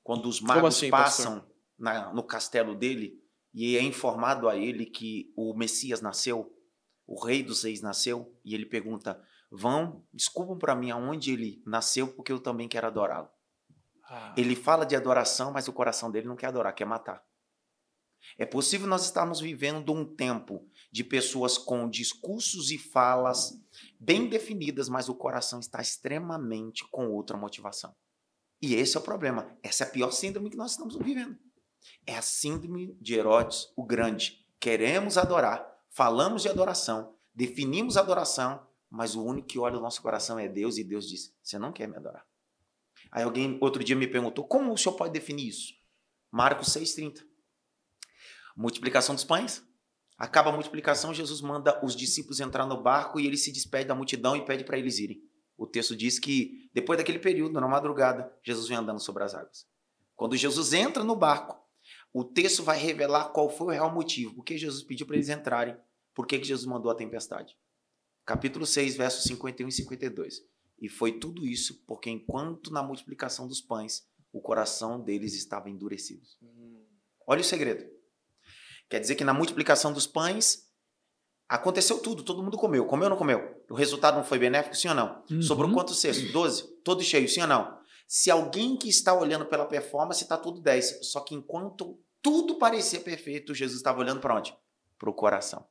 Quando 0.03 0.27
os 0.29 0.41
magos 0.41 0.77
assim, 0.77 0.91
passam 0.91 1.43
na- 1.79 2.13
no 2.13 2.23
castelo 2.23 2.75
dele 2.75 3.21
e 3.55 3.77
é 3.77 3.83
informado 3.83 4.49
a 4.49 4.57
ele 4.57 4.87
que 4.87 5.33
o 5.37 5.55
Messias 5.55 6.01
nasceu, 6.01 6.53
o 7.07 7.19
rei 7.25 7.43
dos 7.43 7.63
reis 7.63 7.81
nasceu, 7.81 8.37
e 8.45 8.55
ele 8.55 8.67
pergunta: 8.67 9.23
Vão, 9.51 10.05
desculpam 10.13 10.59
para 10.59 10.75
mim 10.75 10.91
aonde 10.91 11.33
ele 11.33 11.63
nasceu, 11.65 12.09
porque 12.09 12.33
eu 12.33 12.41
também 12.41 12.69
quero 12.69 12.87
adorá-lo. 12.87 13.31
Ah, 14.09 14.35
Ele 14.37 14.55
fala 14.55 14.85
de 14.85 14.95
adoração, 14.95 15.53
mas 15.53 15.67
o 15.69 15.73
coração 15.73 16.11
dele 16.11 16.29
não 16.29 16.37
quer 16.37 16.47
adorar, 16.49 16.73
quer 16.75 16.85
matar. 16.85 17.25
É 18.39 18.45
possível 18.45 18.87
nós 18.87 19.05
estarmos 19.05 19.41
vivendo 19.41 19.93
um 19.93 20.05
tempo 20.05 20.69
de 20.91 21.05
pessoas 21.05 21.57
com 21.57 21.89
discursos 21.89 22.71
e 22.71 22.79
falas 22.79 23.53
bem 24.01 24.29
definidas, 24.29 24.89
mas 24.89 25.09
o 25.09 25.15
coração 25.15 25.61
está 25.61 25.81
extremamente 25.81 26.85
com 26.91 27.09
outra 27.09 27.37
motivação. 27.37 27.95
E 28.61 28.75
esse 28.75 28.97
é 28.97 29.01
o 29.01 29.03
problema. 29.03 29.57
Essa 29.63 29.85
é 29.85 29.87
a 29.87 29.91
pior 29.91 30.11
síndrome 30.11 30.51
que 30.51 30.57
nós 30.57 30.73
estamos 30.73 30.97
vivendo. 30.97 31.39
É 32.07 32.17
a 32.17 32.23
síndrome 32.23 32.97
de 33.01 33.15
Herodes, 33.15 33.73
o 33.77 33.85
Grande. 33.85 34.45
Queremos 34.59 35.19
adorar, 35.19 35.67
falamos 35.91 36.43
de 36.43 36.49
adoração, 36.49 37.15
definimos 37.35 37.97
adoração, 37.97 38.67
mas 38.91 39.15
o 39.15 39.25
único 39.25 39.49
que 39.49 39.59
olha 39.59 39.79
o 39.79 39.81
nosso 39.81 40.01
coração 40.01 40.39
é 40.39 40.49
Deus 40.49 40.79
e 40.79 40.85
Deus 40.85 41.09
diz: 41.09 41.35
Você 41.43 41.59
não 41.59 41.73
quer 41.73 41.87
me 41.87 41.97
adorar. 41.97 42.27
Aí 43.11 43.23
alguém 43.23 43.59
outro 43.61 43.83
dia 43.83 43.97
me 43.97 44.07
perguntou: 44.07 44.45
Como 44.47 44.73
o 44.73 44.79
senhor 44.79 44.97
pode 44.97 45.13
definir 45.13 45.49
isso? 45.49 45.75
Marcos 46.31 46.69
6,30. 46.69 47.25
Multiplicação 48.57 49.15
dos 49.15 49.25
pães. 49.25 49.63
Acaba 50.19 50.49
a 50.49 50.53
multiplicação, 50.53 51.13
Jesus 51.13 51.43
manda 51.43 51.79
os 51.85 51.95
discípulos 51.95 52.41
entrar 52.41 52.65
no 52.65 52.83
barco 52.83 53.21
e 53.21 53.27
ele 53.27 53.37
se 53.37 53.53
despede 53.53 53.89
da 53.89 53.95
multidão 53.95 54.35
e 54.35 54.45
pede 54.45 54.65
para 54.65 54.79
eles 54.79 54.99
irem. 54.99 55.23
O 55.59 55.67
texto 55.67 55.95
diz 55.95 56.19
que, 56.19 56.71
depois 56.73 56.99
daquele 56.99 57.19
período, 57.19 57.61
na 57.61 57.69
madrugada, 57.69 58.33
Jesus 58.43 58.67
vem 58.69 58.79
andando 58.79 58.99
sobre 58.99 59.25
as 59.25 59.35
águas. 59.35 59.67
Quando 60.15 60.37
Jesus 60.37 60.73
entra 60.73 61.05
no 61.05 61.15
barco, 61.15 61.63
o 62.19 62.25
texto 62.25 62.63
vai 62.63 62.79
revelar 62.79 63.25
qual 63.27 63.51
foi 63.51 63.67
o 63.67 63.71
real 63.71 63.93
motivo. 63.93 64.37
Por 64.37 64.43
que 64.43 64.57
Jesus 64.57 64.83
pediu 64.83 65.07
para 65.07 65.17
eles 65.17 65.29
entrarem? 65.29 65.77
Por 66.15 66.27
que, 66.27 66.43
Jesus 66.43 66.65
mandou 66.65 66.91
a 66.91 66.95
tempestade? 66.95 67.55
Capítulo 68.25 68.65
6, 68.65 68.97
versos 68.97 69.25
51 69.25 69.69
e 69.69 69.73
52. 69.73 70.43
E 70.81 70.89
foi 70.89 71.19
tudo 71.19 71.47
isso 71.47 71.85
porque, 71.87 72.09
enquanto 72.09 72.73
na 72.73 72.83
multiplicação 72.83 73.47
dos 73.47 73.61
pães, 73.61 74.09
o 74.33 74.41
coração 74.41 74.99
deles 74.99 75.35
estava 75.35 75.69
endurecido. 75.69 76.23
Olha 77.27 77.43
o 77.43 77.45
segredo. 77.45 77.87
Quer 78.89 79.01
dizer 79.01 79.15
que 79.15 79.23
na 79.25 79.35
multiplicação 79.35 79.93
dos 79.93 80.07
pães 80.07 80.71
aconteceu 81.47 81.99
tudo, 81.99 82.23
todo 82.23 82.43
mundo 82.43 82.57
comeu. 82.57 82.87
Comeu 82.87 83.05
ou 83.05 83.11
não 83.11 83.19
comeu? 83.19 83.63
O 83.69 83.75
resultado 83.75 84.17
não 84.17 84.25
foi 84.25 84.39
benéfico, 84.39 84.75
sim 84.75 84.89
ou 84.89 84.95
não? 84.95 85.23
Uhum. 85.31 85.43
Sobrou 85.43 85.71
quantos 85.71 86.01
cestos? 86.01 86.33
Doze? 86.33 86.67
Todo 86.83 87.03
cheio, 87.03 87.29
sim 87.29 87.43
ou 87.43 87.47
não? 87.47 87.79
Se 88.09 88.31
alguém 88.31 88.75
que 88.75 88.89
está 88.89 89.13
olhando 89.13 89.45
pela 89.45 89.67
performance, 89.67 90.23
está 90.23 90.39
tudo 90.39 90.63
10. 90.63 91.01
Só 91.03 91.21
que 91.21 91.35
enquanto 91.35 92.01
tudo 92.27 92.57
parecia 92.57 92.99
perfeito, 92.99 93.55
Jesus 93.55 93.77
estava 93.79 94.01
olhando 94.01 94.21
para 94.21 94.35
onde? 94.35 94.53
Para 94.99 95.09
o 95.09 95.15
coração. 95.15 95.65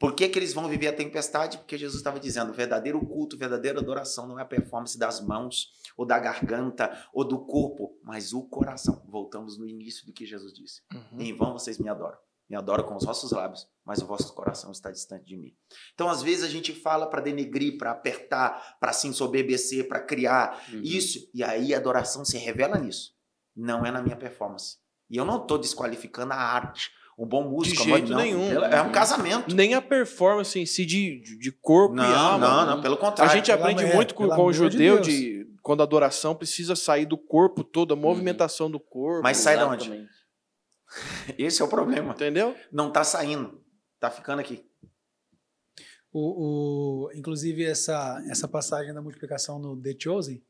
Por 0.00 0.16
que, 0.16 0.28
que 0.28 0.36
eles 0.36 0.52
vão 0.52 0.66
viver 0.68 0.88
a 0.88 0.92
tempestade? 0.92 1.58
Porque 1.58 1.78
Jesus 1.78 1.98
estava 2.00 2.18
dizendo: 2.18 2.52
verdadeiro 2.52 2.98
culto, 3.06 3.38
verdadeira 3.38 3.78
adoração 3.78 4.26
não 4.26 4.36
é 4.36 4.42
a 4.42 4.46
performance 4.46 4.98
das 4.98 5.20
mãos, 5.20 5.68
ou 5.96 6.04
da 6.04 6.18
garganta, 6.18 7.06
ou 7.12 7.22
do 7.22 7.38
corpo, 7.46 7.96
mas 8.02 8.32
o 8.32 8.42
coração. 8.42 9.00
Voltamos 9.06 9.56
no 9.56 9.64
início 9.64 10.04
do 10.04 10.12
que 10.12 10.26
Jesus 10.26 10.52
disse. 10.52 10.82
Uhum. 10.92 11.20
Em 11.20 11.32
vão 11.32 11.52
vocês 11.52 11.78
me 11.78 11.88
adoram. 11.88 12.18
Me 12.50 12.56
adoram 12.56 12.82
com 12.82 12.96
os 12.96 13.04
vossos 13.04 13.30
lábios, 13.30 13.68
mas 13.84 14.02
o 14.02 14.06
vosso 14.06 14.34
coração 14.34 14.72
está 14.72 14.90
distante 14.90 15.24
de 15.24 15.36
mim. 15.36 15.56
Então, 15.94 16.08
às 16.08 16.20
vezes, 16.20 16.42
a 16.42 16.48
gente 16.48 16.72
fala 16.72 17.06
para 17.08 17.22
denegrir, 17.22 17.78
para 17.78 17.92
apertar, 17.92 18.76
para 18.80 18.92
se 18.92 19.06
ensoberbecer, 19.06 19.86
para 19.86 20.00
criar 20.00 20.64
Uhum. 20.72 20.80
isso. 20.82 21.30
E 21.32 21.44
aí 21.44 21.72
a 21.72 21.78
adoração 21.78 22.24
se 22.24 22.36
revela 22.38 22.76
nisso. 22.76 23.14
Não 23.54 23.86
é 23.86 23.92
na 23.92 24.02
minha 24.02 24.16
performance. 24.16 24.78
E 25.10 25.16
eu 25.16 25.24
não 25.24 25.40
estou 25.42 25.58
desqualificando 25.58 26.32
a 26.32 26.36
arte. 26.36 26.90
Um 27.18 27.24
bom 27.26 27.48
músico, 27.48 27.82
De 27.84 27.88
mas 27.90 27.98
jeito 28.00 28.12
não. 28.12 28.18
nenhum. 28.18 28.50
É 28.64 28.82
um 28.82 28.92
casamento. 28.92 29.54
Nem 29.54 29.72
a 29.74 29.80
performance 29.80 30.58
em 30.58 30.66
si 30.66 30.84
de, 30.84 31.20
de- 31.20 31.38
de 31.38 31.50
corpo 31.52 31.94
e 31.94 31.96
Não, 31.96 32.04
alma. 32.04 32.46
não, 32.46 32.66
não, 32.76 32.82
pelo 32.82 32.96
A 32.96 32.98
contrário. 32.98 33.32
gente 33.32 33.46
pelo 33.46 33.58
aprende 33.62 33.84
amor- 33.84 33.94
muito 33.94 34.14
com, 34.14 34.28
com 34.28 34.44
o 34.44 34.50
de 34.52 34.58
judeu 34.58 34.96
Deus. 34.96 35.06
de, 35.06 35.46
quando 35.62 35.80
a 35.80 35.84
adoração 35.84 36.34
precisa 36.34 36.76
sair 36.76 37.06
do 37.06 37.16
corpo 37.16 37.64
todo, 37.64 37.94
a 37.94 37.96
movimentação 37.96 38.70
do 38.70 38.78
corpo. 38.78 39.22
Mas 39.22 39.38
sai 39.38 39.56
da 39.56 39.66
onde? 39.66 40.06
Esse 41.38 41.62
é 41.62 41.64
o 41.64 41.68
problema. 41.68 42.12
Entendeu? 42.12 42.54
Não 42.70 42.90
tá 42.92 43.02
saindo. 43.02 43.64
Tá 43.98 44.10
ficando 44.10 44.40
aqui. 44.40 44.62
O, 46.12 47.06
o- 47.06 47.12
inclusive, 47.14 47.64
essa, 47.64 48.22
essa 48.30 48.46
passagem 48.46 48.92
da 48.92 49.00
multiplicação 49.02 49.58
no 49.58 49.80
The 49.80 49.94
Chosen, 49.98 50.42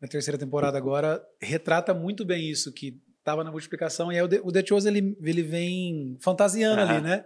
na 0.00 0.08
terceira 0.08 0.36
temporada 0.38 0.76
agora, 0.76 1.24
retrata 1.40 1.94
muito 1.94 2.24
bem 2.24 2.50
isso, 2.50 2.72
que 2.72 3.00
estava 3.22 3.44
na 3.44 3.50
multiplicação, 3.52 4.10
e 4.12 4.16
aí 4.16 4.22
o 4.22 4.28
The, 4.28 4.40
o 4.42 4.52
The 4.52 4.66
Chosen, 4.66 4.96
ele, 4.96 5.16
ele 5.22 5.42
vem 5.42 6.16
fantasiando 6.20 6.80
ali, 6.82 7.00
né? 7.00 7.24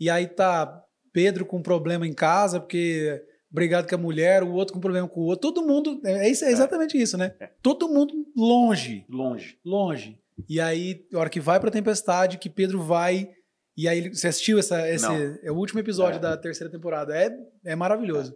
E 0.00 0.08
aí 0.10 0.26
tá 0.26 0.82
Pedro 1.12 1.44
com 1.46 1.62
problema 1.62 2.06
em 2.06 2.12
casa, 2.12 2.58
porque 2.58 3.22
brigado 3.50 3.88
com 3.88 3.94
a 3.94 3.98
mulher, 3.98 4.42
o 4.42 4.52
outro 4.52 4.74
com 4.74 4.80
problema 4.80 5.08
com 5.08 5.20
o 5.20 5.24
outro, 5.24 5.52
todo 5.52 5.66
mundo, 5.66 6.00
é, 6.04 6.28
isso, 6.28 6.44
é 6.44 6.50
exatamente 6.50 7.00
isso, 7.00 7.16
né? 7.16 7.34
É. 7.40 7.50
Todo 7.62 7.88
mundo 7.88 8.12
longe, 8.36 9.04
Longe. 9.08 9.58
longe. 9.64 10.18
E 10.48 10.60
aí, 10.60 11.06
a 11.14 11.18
hora 11.18 11.30
que 11.30 11.40
vai 11.40 11.58
pra 11.58 11.70
tempestade, 11.70 12.36
que 12.36 12.50
Pedro 12.50 12.82
vai. 12.82 13.30
E 13.74 13.88
aí, 13.88 14.08
você 14.10 14.28
assistiu 14.28 14.58
essa, 14.58 14.86
esse. 14.90 15.06
Não. 15.06 15.38
É 15.42 15.50
o 15.50 15.54
último 15.56 15.80
episódio 15.80 16.18
É. 16.18 16.20
da 16.20 16.36
terceira 16.36 16.70
temporada. 16.70 17.16
É, 17.16 17.30
é 17.64 17.74
maravilhoso. 17.74 18.34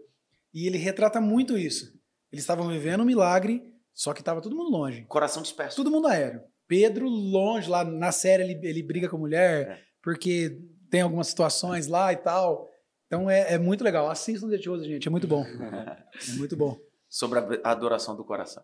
E 0.55 0.67
ele 0.67 0.79
retrata 0.79 1.21
muito 1.21 1.59
isso. 1.59 1.93
Eles 2.33 2.43
estavam 2.43 2.69
vivendo 2.69 3.03
um 3.03 3.05
milagre, 3.07 3.63
só 3.93 4.15
que 4.15 4.23
tava 4.23 4.41
todo 4.41 4.57
mundo 4.57 4.71
longe. 4.71 5.05
Coração 5.09 5.43
disperso. 5.43 5.77
Todo 5.77 5.91
mundo 5.91 6.07
aéreo. 6.07 6.41
Pedro 6.71 7.09
longe, 7.09 7.69
lá 7.69 7.83
na 7.83 8.13
série 8.13 8.45
ele, 8.45 8.65
ele 8.65 8.81
briga 8.83 9.09
com 9.09 9.17
a 9.17 9.19
mulher, 9.19 9.69
É. 9.69 9.83
porque 10.01 10.57
tem 10.89 11.01
algumas 11.01 11.27
situações 11.27 11.89
lá 11.89 12.13
e 12.13 12.17
tal. 12.17 12.71
Então 13.07 13.29
é, 13.29 13.55
é 13.55 13.59
muito 13.59 13.83
legal. 13.83 14.09
Assistam 14.09 14.49
The 14.49 14.57
Chosen, 14.63 14.89
gente. 14.89 15.09
É 15.09 15.11
muito 15.11 15.27
bom. 15.27 15.43
É 16.31 16.33
muito 16.39 16.57
bom. 16.57 16.79
Sobre 17.09 17.41
a 17.65 17.71
adoração 17.73 18.15
do 18.17 18.25
coração. 18.25 18.63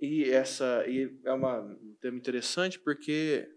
E 0.00 0.30
essa 0.30 0.84
e 0.86 1.10
é 1.24 1.32
uma, 1.32 1.58
um 1.60 1.96
tema 2.00 2.16
interessante 2.16 2.78
porque 2.78 3.48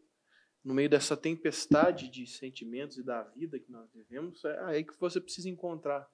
no 0.65 0.73
meio 0.73 0.89
dessa 0.89 1.15
tempestade 1.15 2.09
de 2.09 2.25
sentimentos 2.25 2.97
e 2.97 3.03
da 3.03 3.21
vida 3.35 3.59
que 3.59 3.71
nós 3.71 3.87
vivemos, 3.93 4.43
é 4.45 4.59
aí 4.65 4.83
que 4.83 4.99
você 4.99 5.21
precisa 5.21 5.47
encontrar 5.49 6.07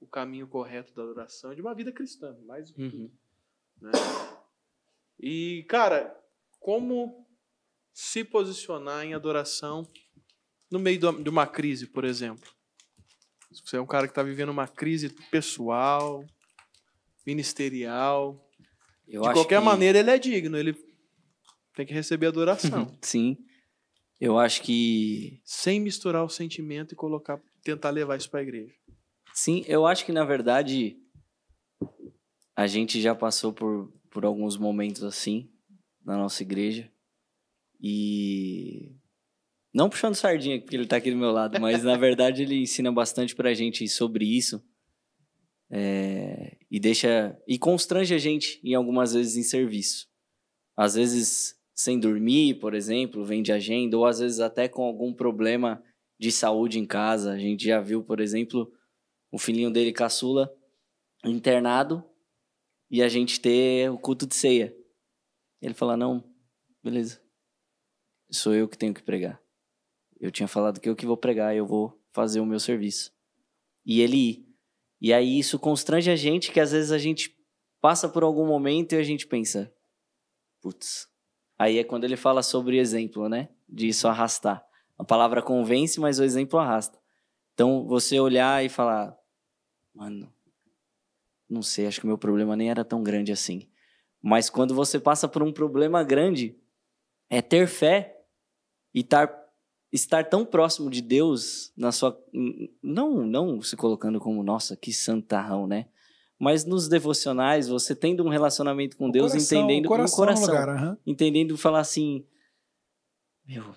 o 0.00 0.06
caminho 0.08 0.48
correto 0.48 0.92
da 0.94 1.02
adoração 1.04 1.52
e 1.52 1.56
de 1.56 1.60
uma 1.62 1.74
vida 1.76 1.92
cristã, 1.92 2.36
mais 2.44 2.68
do 2.70 2.74
que 2.74 2.88
tudo, 2.90 3.02
Uhum. 3.04 3.10
né? 3.82 3.92
E, 5.18 5.64
cara, 5.68 6.16
como 6.58 7.19
se 8.02 8.24
posicionar 8.24 9.04
em 9.04 9.12
adoração 9.12 9.86
no 10.70 10.78
meio 10.78 10.98
de 11.22 11.28
uma 11.28 11.46
crise, 11.46 11.86
por 11.86 12.02
exemplo? 12.04 12.50
Se 13.52 13.60
você 13.62 13.76
é 13.76 13.80
um 13.80 13.86
cara 13.86 14.06
que 14.06 14.12
está 14.12 14.22
vivendo 14.22 14.48
uma 14.48 14.66
crise 14.66 15.10
pessoal, 15.30 16.24
ministerial, 17.26 18.48
Eu 19.06 19.22
de 19.22 19.32
qualquer 19.32 19.58
que- 19.58 19.64
maneira, 19.66 19.98
ele 19.98 20.10
é 20.10 20.18
digno, 20.18 20.56
ele 20.56 20.74
tem 21.74 21.84
que 21.84 21.92
receber 21.92 22.26
adoração. 22.26 22.96
Sim. 23.02 23.36
Eu 24.18 24.38
acho 24.38 24.62
que. 24.62 25.40
sem 25.44 25.78
misturar 25.80 26.24
o 26.24 26.28
sentimento 26.28 26.92
e 26.92 26.96
colocar, 26.96 27.38
tentar 27.62 27.90
levar 27.90 28.16
isso 28.16 28.30
para 28.30 28.40
a 28.40 28.42
igreja. 28.42 28.72
Sim, 29.34 29.62
eu 29.66 29.86
acho 29.86 30.04
que 30.06 30.12
na 30.12 30.24
verdade 30.24 30.96
a 32.56 32.66
gente 32.66 33.00
já 33.00 33.14
passou 33.14 33.52
por, 33.52 33.92
por 34.10 34.24
alguns 34.24 34.56
momentos 34.56 35.02
assim 35.04 35.50
na 36.04 36.16
nossa 36.16 36.42
igreja. 36.42 36.90
E. 37.80 38.96
Não 39.72 39.88
puxando 39.88 40.14
sardinha, 40.14 40.60
porque 40.60 40.76
ele 40.76 40.86
tá 40.86 40.96
aqui 40.96 41.10
do 41.10 41.16
meu 41.16 41.30
lado, 41.30 41.60
mas 41.60 41.84
na 41.84 41.96
verdade 41.96 42.42
ele 42.42 42.60
ensina 42.60 42.90
bastante 42.90 43.34
pra 43.36 43.54
gente 43.54 43.88
sobre 43.88 44.24
isso. 44.24 44.62
É, 45.70 46.56
e 46.70 46.80
deixa. 46.80 47.38
E 47.46 47.58
constrange 47.58 48.14
a 48.14 48.18
gente 48.18 48.60
em 48.64 48.74
algumas 48.74 49.14
vezes 49.14 49.36
em 49.36 49.42
serviço. 49.42 50.08
Às 50.76 50.94
vezes 50.94 51.60
sem 51.74 51.98
dormir, 51.98 52.58
por 52.60 52.74
exemplo, 52.74 53.24
vem 53.24 53.42
de 53.42 53.52
agenda, 53.52 53.96
ou 53.96 54.04
às 54.04 54.18
vezes 54.18 54.40
até 54.40 54.68
com 54.68 54.82
algum 54.82 55.14
problema 55.14 55.82
de 56.18 56.30
saúde 56.30 56.78
em 56.78 56.84
casa. 56.84 57.32
A 57.32 57.38
gente 57.38 57.64
já 57.64 57.80
viu, 57.80 58.04
por 58.04 58.20
exemplo, 58.20 58.70
o 59.32 59.38
filhinho 59.38 59.70
dele, 59.70 59.92
caçula, 59.92 60.52
internado, 61.24 62.04
e 62.90 63.02
a 63.02 63.08
gente 63.08 63.40
ter 63.40 63.90
o 63.90 63.98
culto 63.98 64.26
de 64.26 64.34
ceia. 64.34 64.76
Ele 65.62 65.72
fala: 65.72 65.96
Não, 65.96 66.22
beleza, 66.82 67.22
sou 68.30 68.54
eu 68.54 68.68
que 68.68 68.78
tenho 68.78 68.94
que 68.94 69.02
pregar. 69.02 69.40
Eu 70.20 70.30
tinha 70.30 70.48
falado 70.48 70.80
que 70.80 70.88
eu 70.88 70.96
que 70.96 71.06
vou 71.06 71.16
pregar, 71.16 71.56
eu 71.56 71.66
vou 71.66 71.98
fazer 72.12 72.40
o 72.40 72.46
meu 72.46 72.60
serviço. 72.60 73.12
E 73.84 74.00
ele 74.00 74.16
ir. 74.16 74.46
E 75.00 75.12
aí 75.12 75.38
isso 75.38 75.58
constrange 75.58 76.10
a 76.10 76.16
gente, 76.16 76.52
que 76.52 76.60
às 76.60 76.72
vezes 76.72 76.92
a 76.92 76.98
gente 76.98 77.34
passa 77.80 78.08
por 78.08 78.22
algum 78.22 78.46
momento 78.46 78.92
e 78.92 78.98
a 78.98 79.02
gente 79.02 79.26
pensa: 79.26 79.72
Putz. 80.60 81.08
Aí 81.58 81.78
é 81.78 81.84
quando 81.84 82.04
ele 82.04 82.16
fala 82.16 82.42
sobre 82.42 82.78
exemplo, 82.78 83.28
né? 83.28 83.48
De 83.68 83.88
isso 83.88 84.08
arrastar. 84.08 84.64
A 84.98 85.04
palavra 85.04 85.42
convence, 85.42 85.98
mas 86.00 86.18
o 86.18 86.24
exemplo 86.24 86.58
arrasta. 86.58 86.98
Então, 87.54 87.86
você 87.86 88.18
olhar 88.18 88.64
e 88.64 88.70
falar, 88.70 89.14
mano, 89.94 90.32
não 91.48 91.62
sei, 91.62 91.86
acho 91.86 92.00
que 92.00 92.06
meu 92.06 92.16
problema 92.16 92.56
nem 92.56 92.70
era 92.70 92.84
tão 92.84 93.02
grande 93.02 93.32
assim. 93.32 93.68
Mas 94.22 94.48
quando 94.48 94.74
você 94.74 94.98
passa 94.98 95.28
por 95.28 95.42
um 95.42 95.52
problema 95.52 96.02
grande, 96.02 96.58
é 97.28 97.42
ter 97.42 97.66
fé 97.66 98.19
e 98.94 99.02
tar, 99.02 99.32
estar 99.92 100.24
tão 100.28 100.44
próximo 100.44 100.90
de 100.90 101.00
Deus 101.00 101.72
na 101.76 101.92
sua. 101.92 102.18
Não, 102.82 103.26
não 103.26 103.62
se 103.62 103.76
colocando 103.76 104.18
como, 104.20 104.42
nossa, 104.42 104.76
que 104.76 104.92
santarrão, 104.92 105.66
né? 105.66 105.86
Mas 106.38 106.64
nos 106.64 106.88
devocionais, 106.88 107.68
você 107.68 107.94
tendo 107.94 108.24
um 108.24 108.30
relacionamento 108.30 108.96
com 108.96 109.10
Deus, 109.10 109.32
Coração, 109.32 109.58
entendendo 109.58 109.84
o 109.84 109.88
coração, 109.88 110.18
no 110.18 110.26
coração 110.26 110.46
lugar. 110.46 110.68
aham. 110.70 110.98
entendendo 111.06 111.56
falar 111.58 111.80
assim, 111.80 112.24
meu, 113.46 113.74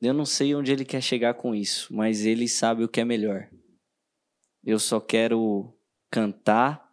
Eu 0.00 0.14
não 0.14 0.24
sei 0.24 0.54
onde 0.54 0.72
ele 0.72 0.84
quer 0.84 1.02
chegar 1.02 1.34
com 1.34 1.54
isso, 1.54 1.94
mas 1.94 2.24
ele 2.24 2.48
sabe 2.48 2.84
o 2.84 2.88
que 2.88 3.00
é 3.00 3.04
melhor. 3.04 3.48
Eu 4.64 4.78
só 4.78 5.00
quero 5.00 5.72
cantar, 6.10 6.90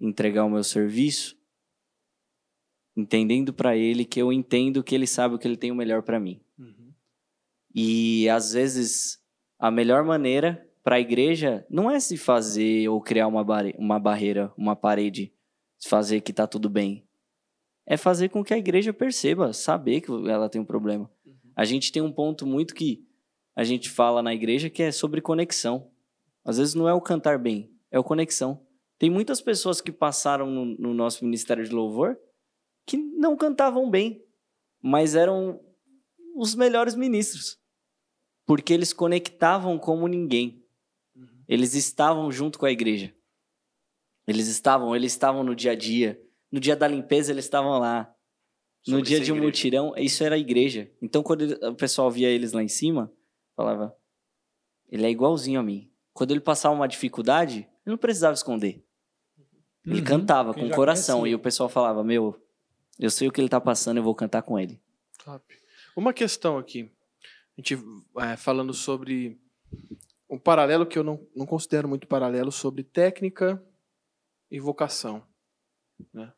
entregar 0.00 0.44
o 0.44 0.50
meu 0.50 0.64
serviço, 0.64 1.36
entendendo 2.96 3.52
para 3.52 3.76
ele 3.76 4.04
que 4.04 4.20
eu 4.20 4.32
entendo 4.32 4.82
que 4.82 4.94
ele 4.94 5.06
sabe 5.06 5.34
o 5.34 5.38
que 5.38 5.46
ele 5.46 5.56
tem 5.56 5.70
o 5.70 5.74
melhor 5.74 6.02
para 6.02 6.20
mim. 6.20 6.40
Uhum. 6.58 6.81
E 7.74 8.28
às 8.28 8.52
vezes 8.52 9.18
a 9.58 9.70
melhor 9.70 10.04
maneira 10.04 10.66
para 10.82 10.96
a 10.96 11.00
igreja 11.00 11.64
não 11.70 11.90
é 11.90 12.00
se 12.00 12.16
fazer 12.16 12.88
ou 12.88 13.00
criar 13.00 13.28
uma, 13.28 13.44
uma 13.78 13.98
barreira, 13.98 14.52
uma 14.56 14.74
parede, 14.74 15.32
se 15.78 15.88
fazer 15.88 16.20
que 16.20 16.32
tá 16.32 16.46
tudo 16.46 16.68
bem. 16.68 17.06
É 17.86 17.96
fazer 17.96 18.28
com 18.28 18.44
que 18.44 18.54
a 18.54 18.58
igreja 18.58 18.92
perceba, 18.92 19.52
saber 19.52 20.00
que 20.00 20.10
ela 20.10 20.48
tem 20.48 20.60
um 20.60 20.64
problema. 20.64 21.10
Uhum. 21.24 21.34
A 21.56 21.64
gente 21.64 21.90
tem 21.90 22.02
um 22.02 22.12
ponto 22.12 22.46
muito 22.46 22.74
que 22.74 23.04
a 23.54 23.64
gente 23.64 23.90
fala 23.90 24.22
na 24.22 24.34
igreja 24.34 24.70
que 24.70 24.82
é 24.82 24.92
sobre 24.92 25.20
conexão. 25.20 25.90
Às 26.44 26.58
vezes 26.58 26.74
não 26.74 26.88
é 26.88 26.94
o 26.94 27.00
cantar 27.00 27.38
bem, 27.38 27.70
é 27.90 27.98
o 27.98 28.04
conexão. 28.04 28.64
Tem 28.98 29.10
muitas 29.10 29.40
pessoas 29.40 29.80
que 29.80 29.92
passaram 29.92 30.46
no, 30.46 30.64
no 30.64 30.94
nosso 30.94 31.24
ministério 31.24 31.64
de 31.64 31.70
louvor 31.70 32.16
que 32.86 32.96
não 32.96 33.36
cantavam 33.36 33.90
bem, 33.90 34.24
mas 34.80 35.14
eram 35.14 35.60
os 36.34 36.54
melhores 36.54 36.94
ministros, 36.94 37.58
porque 38.46 38.72
eles 38.72 38.92
conectavam 38.92 39.78
como 39.78 40.06
ninguém. 40.06 40.64
Uhum. 41.14 41.26
Eles 41.48 41.74
estavam 41.74 42.30
junto 42.30 42.58
com 42.58 42.66
a 42.66 42.72
igreja. 42.72 43.14
Eles 44.26 44.46
estavam, 44.48 44.94
eles 44.94 45.12
estavam 45.12 45.42
no 45.42 45.54
dia 45.54 45.72
a 45.72 45.74
dia. 45.74 46.20
No 46.50 46.60
dia 46.60 46.76
da 46.76 46.86
limpeza 46.86 47.32
eles 47.32 47.44
estavam 47.44 47.78
lá. 47.78 48.14
Sobre 48.82 48.98
no 48.98 49.02
dia 49.06 49.20
de 49.20 49.32
um 49.32 49.36
igreja. 49.36 49.46
mutirão, 49.46 49.94
isso 49.96 50.24
era 50.24 50.34
a 50.34 50.38
igreja. 50.38 50.90
Então 51.00 51.22
quando 51.22 51.42
o 51.42 51.74
pessoal 51.74 52.10
via 52.10 52.28
eles 52.28 52.52
lá 52.52 52.62
em 52.62 52.68
cima, 52.68 53.12
falava: 53.56 53.96
ele 54.90 55.06
é 55.06 55.10
igualzinho 55.10 55.58
a 55.58 55.62
mim. 55.62 55.90
Quando 56.12 56.32
ele 56.32 56.40
passava 56.40 56.74
uma 56.74 56.86
dificuldade, 56.86 57.60
ele 57.60 57.94
não 57.94 57.96
precisava 57.96 58.34
esconder. 58.34 58.84
Ele 59.86 59.98
uhum, 59.98 60.04
cantava 60.04 60.52
com 60.52 60.66
o 60.66 60.70
coração 60.70 61.26
e 61.26 61.34
o 61.34 61.38
pessoal 61.38 61.68
falava: 61.68 62.04
Meu, 62.04 62.40
eu 62.98 63.10
sei 63.10 63.26
o 63.26 63.32
que 63.32 63.40
ele 63.40 63.48
tá 63.48 63.60
passando, 63.60 63.96
eu 63.96 64.02
vou 64.02 64.14
cantar 64.14 64.42
com 64.42 64.58
ele. 64.58 64.80
Top. 65.24 65.42
Uma 65.96 66.12
questão 66.12 66.58
aqui. 66.58 66.90
A 67.56 67.60
gente 67.60 67.78
é, 68.18 68.36
falando 68.36 68.72
sobre 68.72 69.40
um 70.30 70.38
paralelo 70.38 70.86
que 70.86 70.98
eu 70.98 71.04
não, 71.04 71.26
não 71.36 71.46
considero 71.46 71.88
muito 71.88 72.06
paralelo 72.06 72.50
sobre 72.50 72.82
técnica 72.82 73.62
e 74.50 74.58
vocação. 74.58 75.22
Né? 76.12 76.32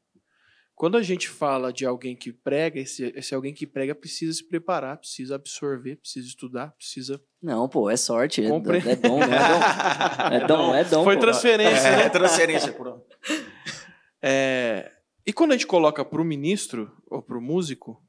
Quando 0.75 0.97
a 0.97 1.03
gente 1.03 1.29
fala 1.29 1.73
de 1.73 1.87
alguém 1.87 2.17
que 2.17 2.33
prega, 2.33 2.81
esse, 2.81 3.13
esse 3.15 3.33
alguém 3.33 3.55
que 3.55 3.65
prega 3.65 3.95
precisa 3.95 4.33
se 4.33 4.47
preparar, 4.49 4.97
precisa 4.97 5.37
absorver, 5.37 5.97
precisa 5.97 6.27
estudar, 6.27 6.73
precisa. 6.73 7.23
Não, 7.41 7.69
pô, 7.69 7.89
é 7.89 7.97
sorte. 7.97 8.45
É, 8.45 8.49
Compre... 8.49 8.79
é 8.79 8.97
dom, 8.97 9.23
é 9.23 9.29
dom. 9.29 10.35
É 10.35 10.47
dom, 10.47 10.75
é 10.75 10.85
dom. 10.85 11.05
Foi 11.05 11.17
transferência, 11.17 11.87
é, 11.87 11.97
né? 11.97 12.03
É 12.07 12.09
transferência, 12.09 12.73
por 12.73 13.05
é, 14.21 14.91
e 15.25 15.33
quando 15.33 15.53
a 15.53 15.55
gente 15.55 15.67
coloca 15.67 16.05
para 16.05 16.21
o 16.21 16.25
ministro 16.25 16.91
ou 17.07 17.23
para 17.23 17.39
o 17.39 17.43
músico, 17.43 18.03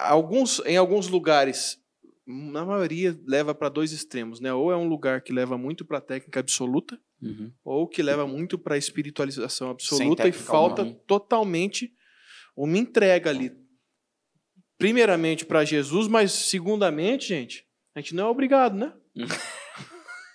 alguns, 0.00 0.60
em 0.66 0.76
alguns 0.76 1.08
lugares, 1.08 1.79
na 2.30 2.64
maioria, 2.64 3.18
leva 3.26 3.54
para 3.54 3.68
dois 3.68 3.92
extremos, 3.92 4.40
né? 4.40 4.52
Ou 4.52 4.70
é 4.70 4.76
um 4.76 4.88
lugar 4.88 5.20
que 5.20 5.32
leva 5.32 5.58
muito 5.58 5.84
para 5.84 5.98
a 5.98 6.00
técnica 6.00 6.40
absoluta, 6.40 6.98
uhum. 7.20 7.50
ou 7.64 7.88
que 7.88 8.02
leva 8.02 8.26
muito 8.26 8.58
para 8.58 8.74
a 8.74 8.78
espiritualização 8.78 9.70
absoluta 9.70 10.28
e 10.28 10.32
falta 10.32 10.84
não. 10.84 10.92
totalmente 10.92 11.92
uma 12.56 12.78
entrega 12.78 13.30
ali. 13.30 13.52
Primeiramente 14.78 15.44
para 15.44 15.64
Jesus, 15.64 16.08
mas 16.08 16.32
segundamente, 16.32 17.28
gente, 17.28 17.66
a 17.94 18.00
gente 18.00 18.14
não 18.14 18.26
é 18.26 18.30
obrigado, 18.30 18.76
né? 18.76 18.92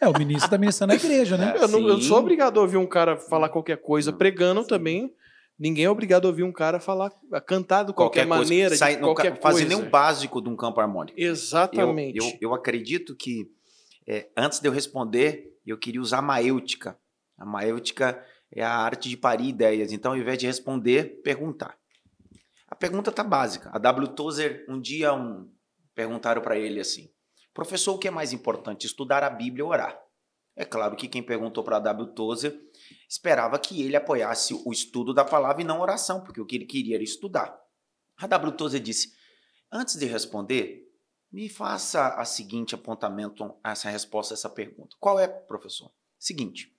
É, 0.01 0.09
o 0.09 0.17
ministro 0.17 0.45
está 0.45 0.57
ministrando 0.57 0.93
na 0.93 0.99
igreja, 0.99 1.37
né? 1.37 1.55
Eu, 1.57 1.69
não, 1.69 1.87
eu, 1.87 2.01
sou 2.01 2.19
obrigado 2.19 2.59
a 2.59 2.61
ouvir 2.61 2.75
um 2.75 2.85
cara 2.85 3.15
falar 3.15 3.47
qualquer 3.47 3.77
coisa 3.77 4.11
pregando 4.11 4.65
também. 4.65 5.09
Ninguém 5.57 5.85
é 5.85 5.89
obrigado 5.89 6.25
a 6.25 6.29
ouvir 6.29 6.43
um 6.43 6.51
cara 6.51 6.79
falar, 6.79 7.13
a 7.31 7.39
cantar 7.39 7.83
de 7.83 7.93
qualquer, 7.93 8.27
qualquer 8.27 8.43
maneira, 8.43 8.69
coisa, 8.69 8.75
sai, 8.77 8.95
de 8.95 9.01
qualquer 9.01 9.39
coisa. 9.39 9.41
Fazer 9.41 9.65
nem 9.65 9.77
o 9.77 9.89
básico 9.89 10.41
de 10.41 10.49
um 10.49 10.55
campo 10.55 10.81
harmônico. 10.81 11.17
Exatamente. 11.19 12.17
Eu, 12.17 12.25
eu, 12.25 12.37
eu 12.41 12.53
acredito 12.53 13.15
que, 13.15 13.49
é, 14.05 14.29
antes 14.35 14.59
de 14.59 14.67
eu 14.67 14.71
responder, 14.71 15.57
eu 15.65 15.77
queria 15.77 16.01
usar 16.01 16.17
a 16.17 16.21
maêutica. 16.21 16.97
A 17.37 17.45
maêutica 17.45 18.21
é 18.51 18.63
a 18.63 18.71
arte 18.71 19.07
de 19.07 19.15
parir 19.15 19.47
ideias. 19.47 19.93
Então, 19.93 20.11
ao 20.11 20.17
invés 20.17 20.37
de 20.37 20.45
responder, 20.45 21.21
perguntar. 21.23 21.77
A 22.67 22.75
pergunta 22.75 23.11
tá 23.11 23.23
básica. 23.23 23.69
A 23.73 23.77
W. 23.77 24.09
Tozer, 24.09 24.65
um 24.67 24.79
dia, 24.79 25.13
um, 25.13 25.49
perguntaram 25.93 26.41
para 26.41 26.57
ele 26.57 26.81
assim, 26.81 27.09
professor, 27.53 27.93
o 27.93 27.97
que 27.97 28.07
é 28.07 28.11
mais 28.11 28.33
importante, 28.33 28.85
estudar 28.85 29.23
a 29.23 29.29
Bíblia 29.29 29.63
ou 29.63 29.71
orar? 29.71 29.97
É 30.55 30.63
claro 30.63 30.95
que 30.95 31.07
quem 31.07 31.21
perguntou 31.21 31.63
para 31.63 31.77
a 31.77 31.79
W. 31.79 32.13
Tozer 32.13 32.57
esperava 33.09 33.59
que 33.59 33.81
ele 33.81 33.95
apoiasse 33.95 34.53
o 34.53 34.71
estudo 34.71 35.13
da 35.13 35.25
palavra 35.25 35.61
e 35.61 35.65
não 35.65 35.81
oração, 35.81 36.21
porque 36.21 36.39
o 36.39 36.45
que 36.45 36.55
ele 36.55 36.65
queria 36.65 36.95
era 36.95 37.03
estudar. 37.03 37.59
A 38.17 38.25
W. 38.25 38.53
Tozer 38.53 38.79
disse: 38.79 39.13
Antes 39.71 39.97
de 39.97 40.05
responder, 40.05 40.89
me 41.29 41.49
faça 41.49 42.07
a 42.15 42.23
seguinte 42.23 42.73
apontamento, 42.73 43.53
essa 43.61 43.89
resposta 43.89 44.33
a 44.33 44.35
essa 44.35 44.49
pergunta. 44.49 44.95
Qual 44.99 45.19
é, 45.19 45.27
professor? 45.27 45.91
Seguinte: 46.17 46.73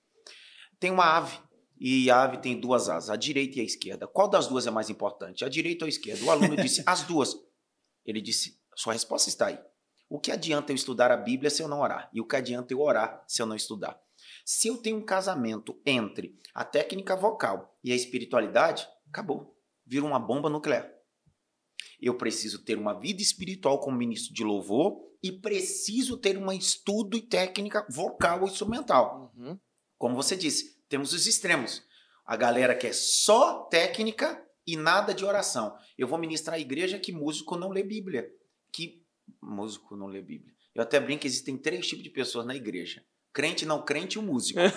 tem 0.79 0.89
uma 0.89 1.05
ave 1.15 1.39
e 1.79 2.09
a 2.09 2.23
ave 2.23 2.39
tem 2.39 2.59
duas 2.59 2.89
asas, 2.89 3.11
a 3.11 3.15
direita 3.15 3.59
e 3.59 3.61
a 3.61 3.65
esquerda. 3.65 4.07
Qual 4.07 4.27
das 4.27 4.47
duas 4.47 4.65
é 4.65 4.71
mais 4.71 4.89
importante? 4.89 5.45
A 5.45 5.49
direita 5.49 5.85
ou 5.85 5.87
a 5.87 5.89
esquerda? 5.89 6.25
O 6.25 6.31
aluno 6.31 6.55
disse: 6.57 6.81
as 6.87 7.03
duas. 7.03 7.35
Ele 8.03 8.21
disse: 8.21 8.59
sua 8.75 8.93
resposta 8.93 9.29
está 9.29 9.47
aí. 9.47 9.59
O 10.09 10.19
que 10.19 10.31
adianta 10.31 10.71
eu 10.71 10.75
estudar 10.75 11.11
a 11.11 11.17
Bíblia 11.17 11.49
se 11.49 11.61
eu 11.61 11.67
não 11.67 11.81
orar? 11.81 12.09
E 12.13 12.21
o 12.21 12.25
que 12.25 12.35
adianta 12.35 12.73
eu 12.73 12.81
orar 12.81 13.23
se 13.27 13.41
eu 13.41 13.45
não 13.45 13.55
estudar? 13.55 13.99
Se 14.45 14.67
eu 14.67 14.77
tenho 14.77 14.97
um 14.97 15.05
casamento 15.05 15.79
entre 15.85 16.39
a 16.53 16.63
técnica 16.63 17.15
vocal 17.15 17.77
e 17.83 17.91
a 17.91 17.95
espiritualidade, 17.95 18.87
acabou. 19.09 19.57
Vira 19.85 20.05
uma 20.05 20.19
bomba 20.19 20.49
nuclear. 20.49 20.89
Eu 21.99 22.15
preciso 22.15 22.63
ter 22.63 22.77
uma 22.77 22.93
vida 22.93 23.21
espiritual 23.21 23.79
como 23.79 23.97
ministro 23.97 24.33
de 24.33 24.43
louvor 24.43 25.07
e 25.21 25.31
preciso 25.31 26.17
ter 26.17 26.37
um 26.37 26.51
estudo 26.51 27.17
e 27.17 27.21
técnica 27.21 27.85
vocal 27.89 28.41
ou 28.41 28.47
instrumental. 28.47 29.33
Uhum. 29.35 29.59
Como 29.97 30.15
você 30.15 30.35
disse, 30.35 30.79
temos 30.87 31.11
os 31.11 31.27
extremos. 31.27 31.83
A 32.25 32.35
galera 32.35 32.75
quer 32.75 32.93
só 32.93 33.63
técnica 33.63 34.41
e 34.65 34.75
nada 34.75 35.13
de 35.13 35.25
oração. 35.25 35.75
Eu 35.97 36.07
vou 36.07 36.19
ministrar 36.19 36.55
a 36.55 36.59
igreja 36.59 36.99
que 36.99 37.11
músico 37.11 37.57
não 37.57 37.69
lê 37.69 37.83
Bíblia. 37.83 38.29
Que 38.71 39.05
músico 39.41 39.95
não 39.95 40.07
lê 40.07 40.21
Bíblia. 40.21 40.53
Eu 40.73 40.83
até 40.83 40.99
brinco 40.99 41.21
que 41.21 41.27
existem 41.27 41.57
três 41.57 41.87
tipos 41.87 42.03
de 42.03 42.09
pessoas 42.09 42.45
na 42.45 42.55
igreja 42.55 43.01
crente, 43.37 43.67
não 43.67 43.83
crente 43.85 44.17
e 44.17 44.19
o 44.19 44.23
músico. 44.23 44.59
é 44.59 44.71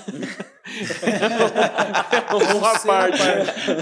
uma 2.55 2.79
parte. 2.79 3.23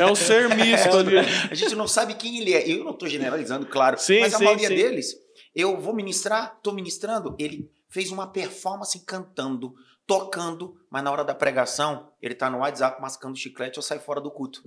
É 0.01 0.07
um 0.07 0.15
ser 0.15 0.49
misto 0.55 0.97
ali. 0.97 1.19
A 1.19 1.55
gente 1.55 1.75
não 1.75 1.89
sabe 1.89 2.15
quem 2.15 2.39
ele 2.39 2.55
é. 2.55 2.71
Eu 2.71 2.85
não 2.85 2.93
estou 2.93 3.09
generalizando, 3.09 3.67
claro. 3.67 3.99
Sim, 3.99 4.21
mas 4.21 4.35
a 4.35 4.39
sim, 4.39 4.45
maioria 4.45 4.69
sim. 4.69 4.77
deles, 4.77 5.17
eu 5.53 5.81
vou 5.81 5.93
ministrar, 5.93 6.55
estou 6.57 6.73
ministrando, 6.73 7.35
ele 7.41 7.69
fez 7.91 8.13
uma 8.13 8.29
performance 8.29 9.05
cantando, 9.05 9.75
tocando, 10.07 10.77
mas 10.89 11.03
na 11.03 11.11
hora 11.11 11.25
da 11.25 11.35
pregação, 11.35 12.13
ele 12.23 12.35
está 12.35 12.49
no 12.49 12.59
WhatsApp 12.59 13.03
mascando 13.03 13.37
chiclete 13.37 13.81
ou 13.81 13.83
sai 13.83 13.99
fora 13.99 14.21
do 14.21 14.31
culto. 14.31 14.63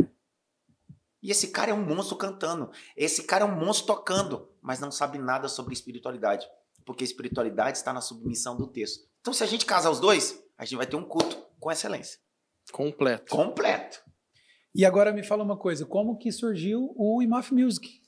E 1.22 1.30
esse 1.30 1.50
cara 1.50 1.72
é 1.72 1.74
um 1.74 1.86
monstro 1.86 2.18
cantando. 2.18 2.72
Esse 2.98 3.24
cara 3.24 3.44
é 3.44 3.48
um 3.48 3.56
monstro 3.56 3.88
tocando, 3.88 4.50
mas 4.62 4.80
não 4.80 4.92
sabe 4.92 5.18
nada 5.18 5.48
sobre 5.48 5.74
espiritualidade. 5.74 6.48
Porque 6.86 7.04
a 7.04 7.06
espiritualidade 7.06 7.78
está 7.78 7.94
na 7.94 8.02
submissão 8.02 8.58
do 8.58 8.68
texto. 8.68 9.08
Então, 9.22 9.34
se 9.34 9.44
a 9.44 9.48
gente 9.48 9.66
casar 9.66 9.92
os 9.92 10.00
dois, 10.00 10.44
a 10.58 10.66
gente 10.66 10.78
vai 10.78 10.88
ter 10.88 10.96
um 10.96 11.04
culto 11.04 11.38
com 11.60 11.72
excelência. 11.72 12.20
Completo. 12.72 13.36
Completo. 13.36 14.02
E 14.74 14.86
agora 14.86 15.12
me 15.12 15.22
fala 15.22 15.44
uma 15.44 15.58
coisa, 15.58 15.86
como 15.86 16.18
que 16.18 16.32
surgiu 16.32 16.94
o 16.96 17.22
IMAF 17.22 17.54
Music? 17.54 18.02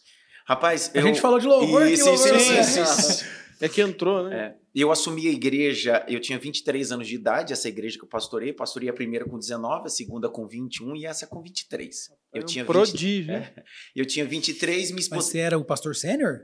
Rapaz, 0.46 0.92
a 0.94 0.98
eu... 0.98 1.04
gente 1.04 1.22
falou 1.22 1.40
de 1.40 1.48
louvor, 1.48 1.86
isso, 1.88 2.04
que 2.04 2.10
louvor 2.10 2.36
isso, 2.36 2.80
isso, 2.80 2.82
isso, 2.82 3.26
É 3.62 3.70
que 3.70 3.82
entrou, 3.82 4.28
né? 4.28 4.36
É. 4.36 4.56
Eu 4.74 4.92
assumi 4.92 5.28
a 5.28 5.32
igreja, 5.32 6.04
eu 6.08 6.20
tinha 6.20 6.40
23 6.40 6.92
anos 6.92 7.08
de 7.08 7.16
idade, 7.16 7.54
essa 7.54 7.70
igreja 7.70 7.98
que 7.98 8.04
eu 8.04 8.10
pastorei, 8.10 8.52
pastorei 8.52 8.90
a 8.90 8.94
primeira 8.94 9.24
com 9.24 9.38
19, 9.38 9.86
a 9.86 9.90
segunda 9.90 10.30
com 10.30 10.48
21 10.48 10.96
e 10.96 11.06
essa 11.06 11.28
com 11.28 11.42
23. 11.42 12.12
Eu 12.34 12.42
é 12.42 12.44
um 12.44 12.48
tinha 12.48 12.66
prodígio. 12.66 13.28
20, 13.28 13.30
é, 13.30 13.64
eu 13.96 14.06
tinha 14.06 14.26
23, 14.26 14.92
me 14.92 15.00
esposa... 15.02 15.22
Mas 15.22 15.26
você 15.26 15.40
era 15.40 15.58
o 15.58 15.64
pastor 15.64 15.96
sênior? 15.96 16.40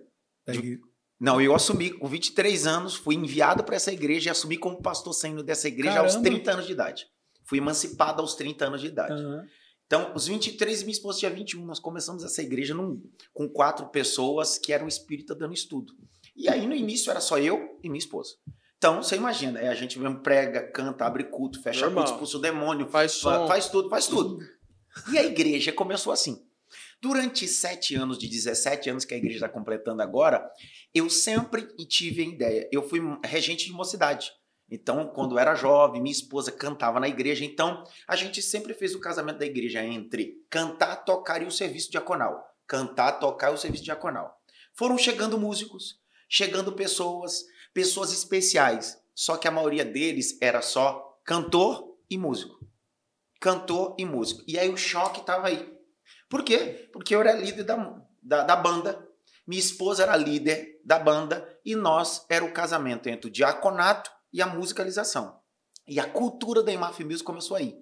Não, 1.20 1.42
eu 1.42 1.54
assumi 1.54 1.90
com 1.92 2.08
23 2.08 2.66
anos, 2.66 2.96
fui 2.96 3.16
enviado 3.16 3.64
para 3.64 3.76
essa 3.76 3.92
igreja 3.92 4.30
e 4.30 4.32
assumi 4.32 4.58
como 4.58 4.82
pastor 4.82 5.14
saindo 5.14 5.44
dessa 5.44 5.68
igreja 5.68 5.96
Caramba. 5.96 6.14
aos 6.14 6.22
30 6.22 6.52
anos 6.52 6.66
de 6.66 6.72
idade. 6.72 7.06
Fui 7.46 7.58
emancipado 7.58 8.22
aos 8.22 8.36
30 8.36 8.66
anos 8.66 8.82
de 8.82 8.88
idade. 8.88 9.22
Uhum. 9.22 9.44
Então, 9.86 10.14
os 10.16 10.28
23 10.28 10.82
e 10.82 10.86
minha 10.86 10.94
esposa 10.94 11.20
tinha 11.20 11.32
21. 11.32 11.66
Nós 11.66 11.80
começamos 11.80 12.24
essa 12.24 12.42
igreja 12.42 12.76
num, 12.76 13.02
com 13.34 13.50
quatro 13.50 13.88
pessoas 13.88 14.58
que 14.58 14.72
eram 14.72 14.88
espírita 14.88 15.34
dando 15.36 15.54
estudo. 15.54 15.94
E 16.36 16.48
aí, 16.48 16.68
no 16.68 16.76
início, 16.76 17.10
era 17.10 17.20
só 17.20 17.40
eu 17.40 17.80
e 17.84 17.90
minha 17.90 18.00
esposa. 18.00 18.36
Então, 18.78 19.02
você 19.02 19.18
imagina, 19.18 19.60
é, 19.60 19.68
a 19.68 19.76
gente 19.76 20.00
mesmo 20.00 20.22
prega, 20.22 20.72
canta, 20.72 21.06
abre 21.06 21.26
culto, 21.26 21.62
fecha 21.62 21.82
Normal. 21.82 22.06
culto, 22.06 22.14
expulsa 22.14 22.38
o 22.38 22.42
demônio, 22.42 22.88
faz, 22.88 23.14
som. 23.14 23.46
faz 23.46 23.68
tudo, 23.68 23.90
faz 23.90 24.08
tudo. 24.08 24.40
E 25.12 25.18
a 25.18 25.24
igreja 25.24 25.72
começou 25.72 26.12
assim. 26.12 26.46
Durante 27.02 27.48
sete 27.48 27.96
anos, 27.96 28.18
de 28.18 28.28
17 28.28 28.90
anos 28.90 29.06
que 29.06 29.14
a 29.14 29.18
igreja 29.18 29.38
está 29.38 29.50
completando 29.50 30.02
agora, 30.02 30.50
eu 30.94 31.10
sempre 31.10 31.64
tive 31.86 32.22
a 32.22 32.26
ideia. 32.26 32.70
Eu 32.72 32.88
fui 32.88 33.00
regente 33.24 33.66
de 33.66 33.72
mocidade. 33.72 34.32
Então, 34.72 35.08
quando 35.08 35.40
era 35.40 35.56
jovem, 35.56 36.02
minha 36.02 36.12
esposa 36.12 36.52
cantava 36.52 37.00
na 37.00 37.08
igreja. 37.08 37.44
Então, 37.44 37.84
a 38.08 38.16
gente 38.16 38.42
sempre 38.42 38.74
fez 38.74 38.94
o 38.94 39.00
casamento 39.00 39.40
da 39.40 39.46
igreja 39.46 39.84
entre 39.84 40.44
cantar, 40.50 40.98
tocar 40.98 41.42
e 41.42 41.46
o 41.46 41.52
serviço 41.52 41.90
diaconal. 41.90 42.46
Cantar, 42.68 43.14
tocar 43.14 43.52
e 43.52 43.56
o 43.56 43.58
serviço 43.58 43.84
diaconal. 43.84 44.40
Foram 44.74 44.98
chegando 44.98 45.40
músicos, 45.40 46.00
chegando 46.28 46.74
pessoas, 46.74 47.46
pessoas 47.74 48.14
especiais. 48.14 49.02
Só 49.16 49.38
que 49.38 49.48
a 49.48 49.52
maioria 49.52 49.84
deles 49.84 50.38
era 50.40 50.62
só 50.62 51.20
cantor 51.26 51.98
e 52.10 52.18
músico. 52.18 52.60
Cantor 53.40 53.96
e 53.98 54.06
músico. 54.06 54.44
E 54.48 54.58
aí 54.60 54.70
o 54.70 54.78
choque 54.78 55.22
estava 55.22 55.48
aí. 55.48 55.78
Por 56.30 56.44
quê? 56.44 56.90
Porque 56.92 57.16
eu 57.16 57.22
era 57.22 57.34
líder 57.34 57.64
da, 57.64 58.02
da, 58.22 58.44
da 58.44 58.56
banda, 58.56 59.08
minha 59.48 59.60
esposa 59.60 60.04
era 60.04 60.16
líder 60.16 60.80
da 60.86 61.00
banda 61.00 61.60
e 61.66 61.76
nós 61.76 62.26
era 62.30 62.46
o 62.46 62.54
casamento 62.54 63.10
entre 63.10 63.28
o 63.28 63.32
diaconato 63.32 64.12
e 64.32 64.42
a 64.42 64.48
musicalização. 64.48 65.40
E 65.88 66.00
a 66.00 66.08
cultura 66.08 66.62
da 66.62 66.72
Imaf 66.72 67.04
Music 67.04 67.24
começou 67.24 67.58
aí. 67.58 67.76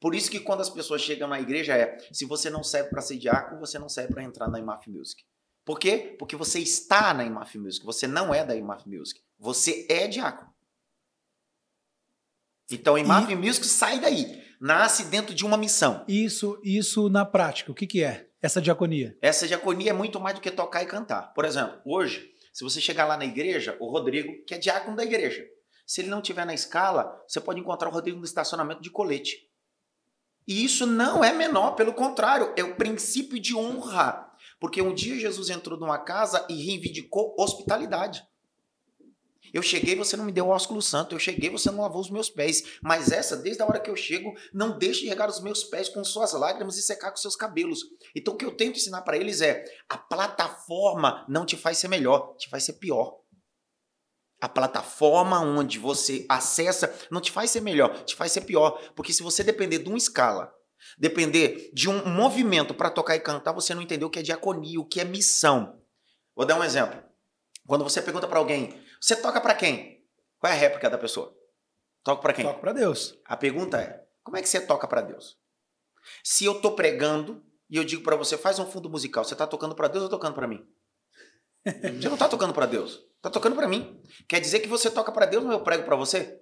Por 0.00 0.14
isso 0.14 0.30
que 0.30 0.38
quando 0.38 0.60
as 0.60 0.70
pessoas 0.70 1.02
chegam 1.02 1.26
na 1.26 1.40
igreja 1.40 1.76
é, 1.76 1.98
se 2.12 2.24
você 2.24 2.48
não 2.48 2.62
serve 2.62 2.90
para 2.90 3.02
ser 3.02 3.16
diácono, 3.16 3.58
você 3.58 3.80
não 3.80 3.88
serve 3.88 4.14
para 4.14 4.22
entrar 4.22 4.48
na 4.48 4.60
Imaf 4.60 4.88
Music. 4.88 5.24
Por 5.64 5.78
quê? 5.80 6.14
Porque 6.18 6.36
você 6.36 6.60
está 6.60 7.12
na 7.12 7.24
Imaf 7.24 7.58
Music, 7.58 7.84
você 7.84 8.06
não 8.06 8.32
é 8.32 8.44
da 8.44 8.54
Imaf 8.54 8.88
Music. 8.88 9.20
Você 9.38 9.86
é 9.90 10.06
diácono. 10.06 10.54
Então, 12.70 12.96
Imaf 12.96 13.30
e... 13.32 13.34
Music 13.34 13.66
sai 13.66 13.98
daí, 13.98 14.40
nasce 14.60 15.04
dentro 15.04 15.34
de 15.34 15.44
uma 15.44 15.56
missão. 15.56 16.04
Isso, 16.08 16.60
isso 16.62 17.08
na 17.08 17.24
prática, 17.24 17.72
o 17.72 17.74
que, 17.74 17.86
que 17.86 18.02
é 18.02 18.28
essa 18.40 18.60
diaconia? 18.60 19.16
Essa 19.20 19.46
diaconia 19.46 19.90
é 19.90 19.94
muito 19.94 20.20
mais 20.20 20.34
do 20.34 20.40
que 20.40 20.50
tocar 20.50 20.82
e 20.82 20.86
cantar. 20.86 21.32
Por 21.34 21.44
exemplo, 21.44 21.80
hoje, 21.84 22.30
se 22.52 22.64
você 22.64 22.80
chegar 22.80 23.06
lá 23.06 23.16
na 23.16 23.24
igreja, 23.24 23.76
o 23.80 23.90
Rodrigo, 23.90 24.44
que 24.44 24.54
é 24.54 24.58
diácono 24.58 24.96
da 24.96 25.04
igreja, 25.04 25.44
se 25.86 26.00
ele 26.00 26.10
não 26.10 26.20
tiver 26.20 26.44
na 26.44 26.54
escala, 26.54 27.22
você 27.26 27.40
pode 27.40 27.60
encontrar 27.60 27.88
o 27.88 27.92
Rodrigo 27.92 28.18
no 28.18 28.24
estacionamento 28.24 28.82
de 28.82 28.90
colete. 28.90 29.48
E 30.46 30.64
isso 30.64 30.86
não 30.86 31.22
é 31.22 31.32
menor, 31.32 31.72
pelo 31.72 31.92
contrário, 31.92 32.52
é 32.56 32.62
o 32.62 32.74
princípio 32.74 33.38
de 33.38 33.54
honra. 33.54 34.26
Porque 34.60 34.82
um 34.82 34.94
dia 34.94 35.18
Jesus 35.18 35.50
entrou 35.50 35.78
numa 35.78 35.98
casa 35.98 36.44
e 36.48 36.54
reivindicou 36.54 37.34
hospitalidade. 37.38 38.22
Eu 39.52 39.62
cheguei, 39.62 39.94
você 39.94 40.16
não 40.16 40.24
me 40.24 40.32
deu 40.32 40.46
o 40.46 40.50
ósculo 40.50 40.80
santo. 40.82 41.14
Eu 41.14 41.18
cheguei, 41.18 41.50
você 41.50 41.70
não 41.70 41.80
lavou 41.80 42.00
os 42.00 42.10
meus 42.10 42.28
pés. 42.30 42.78
Mas 42.82 43.10
essa, 43.10 43.36
desde 43.36 43.62
a 43.62 43.66
hora 43.66 43.80
que 43.80 43.90
eu 43.90 43.96
chego, 43.96 44.34
não 44.52 44.78
deixe 44.78 45.00
de 45.00 45.08
regar 45.08 45.28
os 45.28 45.40
meus 45.40 45.64
pés 45.64 45.88
com 45.88 46.02
suas 46.04 46.32
lágrimas 46.32 46.76
e 46.76 46.82
secar 46.82 47.10
com 47.10 47.16
seus 47.16 47.36
cabelos. 47.36 47.80
Então, 48.14 48.34
o 48.34 48.36
que 48.36 48.44
eu 48.44 48.56
tento 48.56 48.76
ensinar 48.76 49.02
para 49.02 49.16
eles 49.16 49.40
é: 49.40 49.64
a 49.88 49.96
plataforma 49.96 51.24
não 51.28 51.44
te 51.44 51.56
faz 51.56 51.78
ser 51.78 51.88
melhor, 51.88 52.36
te 52.36 52.48
faz 52.48 52.64
ser 52.64 52.74
pior. 52.74 53.18
A 54.40 54.48
plataforma 54.48 55.40
onde 55.40 55.78
você 55.78 56.24
acessa 56.28 56.94
não 57.10 57.20
te 57.20 57.32
faz 57.32 57.50
ser 57.50 57.60
melhor, 57.60 58.04
te 58.04 58.14
faz 58.14 58.30
ser 58.30 58.42
pior. 58.42 58.80
Porque 58.94 59.12
se 59.12 59.22
você 59.22 59.42
depender 59.42 59.78
de 59.78 59.88
uma 59.88 59.98
escala, 59.98 60.52
depender 60.96 61.70
de 61.74 61.88
um 61.88 62.08
movimento 62.08 62.72
para 62.72 62.90
tocar 62.90 63.16
e 63.16 63.20
cantar, 63.20 63.52
você 63.52 63.74
não 63.74 63.82
entendeu 63.82 64.06
o 64.06 64.10
que 64.10 64.20
é 64.20 64.22
diaconia, 64.22 64.80
o 64.80 64.84
que 64.84 65.00
é 65.00 65.04
missão. 65.04 65.80
Vou 66.36 66.46
dar 66.46 66.58
um 66.58 66.62
exemplo. 66.62 67.02
Quando 67.66 67.84
você 67.84 68.00
pergunta 68.00 68.28
para 68.28 68.38
alguém, 68.38 68.80
você 69.00 69.16
toca 69.16 69.40
para 69.40 69.54
quem? 69.54 70.04
Qual 70.38 70.52
é 70.52 70.56
a 70.56 70.58
réplica 70.58 70.88
da 70.88 70.98
pessoa? 70.98 71.36
Toca 72.02 72.22
para 72.22 72.32
quem? 72.32 72.44
Toca 72.44 72.60
para 72.60 72.72
Deus. 72.72 73.18
A 73.24 73.36
pergunta 73.36 73.80
é: 73.80 74.04
como 74.22 74.36
é 74.36 74.42
que 74.42 74.48
você 74.48 74.60
toca 74.60 74.86
para 74.86 75.02
Deus? 75.02 75.38
Se 76.22 76.44
eu 76.44 76.60
tô 76.60 76.72
pregando 76.72 77.44
e 77.68 77.76
eu 77.76 77.84
digo 77.84 78.02
para 78.02 78.16
você, 78.16 78.38
faz 78.38 78.58
um 78.58 78.66
fundo 78.66 78.88
musical, 78.88 79.24
você 79.24 79.36
tá 79.36 79.46
tocando 79.46 79.74
para 79.74 79.88
Deus 79.88 80.04
ou 80.04 80.10
tocando 80.10 80.34
para 80.34 80.46
mim? 80.46 80.66
Você 82.00 82.08
não 82.08 82.16
tá 82.16 82.28
tocando 82.28 82.54
para 82.54 82.64
Deus. 82.64 83.04
Tá 83.20 83.28
tocando 83.28 83.56
para 83.56 83.68
mim. 83.68 84.00
Quer 84.28 84.40
dizer 84.40 84.60
que 84.60 84.68
você 84.68 84.90
toca 84.90 85.12
para 85.12 85.26
Deus, 85.26 85.42
mas 85.44 85.52
eu 85.52 85.60
prego 85.60 85.84
para 85.84 85.96
você? 85.96 86.40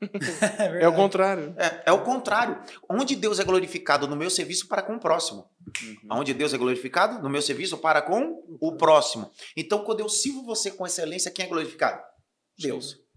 é, 0.58 0.84
é, 0.84 0.88
o 0.88 0.94
contrário. 0.94 1.54
É, 1.56 1.82
é, 1.86 1.92
o 1.92 2.02
contrário. 2.02 2.58
Onde 2.88 3.14
Deus 3.14 3.38
é 3.38 3.44
glorificado 3.44 4.06
no 4.06 4.16
meu 4.16 4.30
serviço 4.30 4.66
para 4.66 4.82
com 4.82 4.94
o 4.94 5.00
próximo. 5.00 5.48
Uhum. 5.82 5.96
Onde 6.12 6.32
Deus 6.32 6.54
é 6.54 6.58
glorificado 6.58 7.22
no 7.22 7.28
meu 7.28 7.42
serviço 7.42 7.78
para 7.78 8.00
com 8.00 8.42
o 8.60 8.76
próximo. 8.76 9.30
Então, 9.56 9.84
quando 9.84 10.00
eu 10.00 10.08
sirvo 10.08 10.44
você 10.44 10.70
com 10.70 10.86
excelência, 10.86 11.30
quem 11.30 11.44
é 11.44 11.48
glorificado? 11.48 12.02
Deus. 12.58 12.90
Sim. 12.90 13.10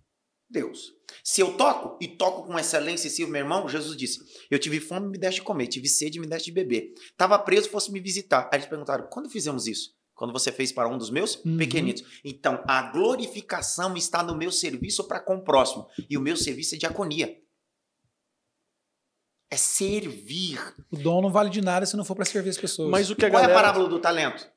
Deus. 0.50 0.94
Se 1.24 1.42
eu 1.42 1.58
toco 1.58 1.98
e 2.00 2.08
toco 2.08 2.46
com 2.46 2.60
excelência 2.60 3.08
e 3.08 3.10
sirvo 3.10 3.32
meu 3.32 3.42
irmão, 3.42 3.68
Jesus 3.68 3.98
disse: 3.98 4.20
Eu 4.52 4.60
tive 4.60 4.80
fome, 4.80 5.10
me 5.10 5.18
deste 5.18 5.40
de 5.40 5.46
comer, 5.46 5.68
tive 5.68 5.88
sede, 5.88 6.20
me 6.20 6.28
deste 6.28 6.46
de 6.46 6.52
beber. 6.52 6.94
Estava 7.10 7.40
preso, 7.40 7.70
fosse 7.70 7.92
me 7.92 8.00
visitar. 8.00 8.50
Aí 8.52 8.60
eles 8.60 8.70
perguntaram: 8.70 9.08
quando 9.10 9.30
fizemos 9.30 9.66
isso? 9.66 9.96
Quando 10.16 10.32
você 10.32 10.52
fez 10.52 10.72
para 10.72 10.88
um 10.88 10.98
dos 10.98 11.10
meus 11.10 11.36
uhum. 11.44 11.58
pequenitos. 11.58 12.04
Então, 12.24 12.64
a 12.68 12.92
glorificação 12.92 13.96
está 13.96 14.22
no 14.22 14.38
meu 14.38 14.52
serviço 14.52 15.04
para 15.08 15.20
com 15.20 15.36
o 15.36 15.44
próximo. 15.44 15.88
E 16.10 16.18
o 16.18 16.22
meu 16.22 16.38
serviço 16.38 16.76
é 16.76 16.78
diaconia. 16.78 17.36
É 19.52 19.58
servir. 19.58 20.60
O 20.92 20.98
dom 20.98 21.22
não 21.22 21.32
vale 21.32 21.50
de 21.50 21.62
nada 21.62 21.86
se 21.86 21.96
não 21.96 22.06
for 22.06 22.16
para 22.16 22.26
servir 22.26 22.50
as 22.50 22.58
pessoas. 22.58 22.90
Mas 22.90 23.10
o 23.10 23.16
que 23.16 23.26
a 23.26 23.30
Qual 23.30 23.42
galera... 23.42 23.54
é 23.54 23.56
a 23.56 23.62
parábola 23.62 23.90
do 23.90 24.00
talento? 24.00 24.48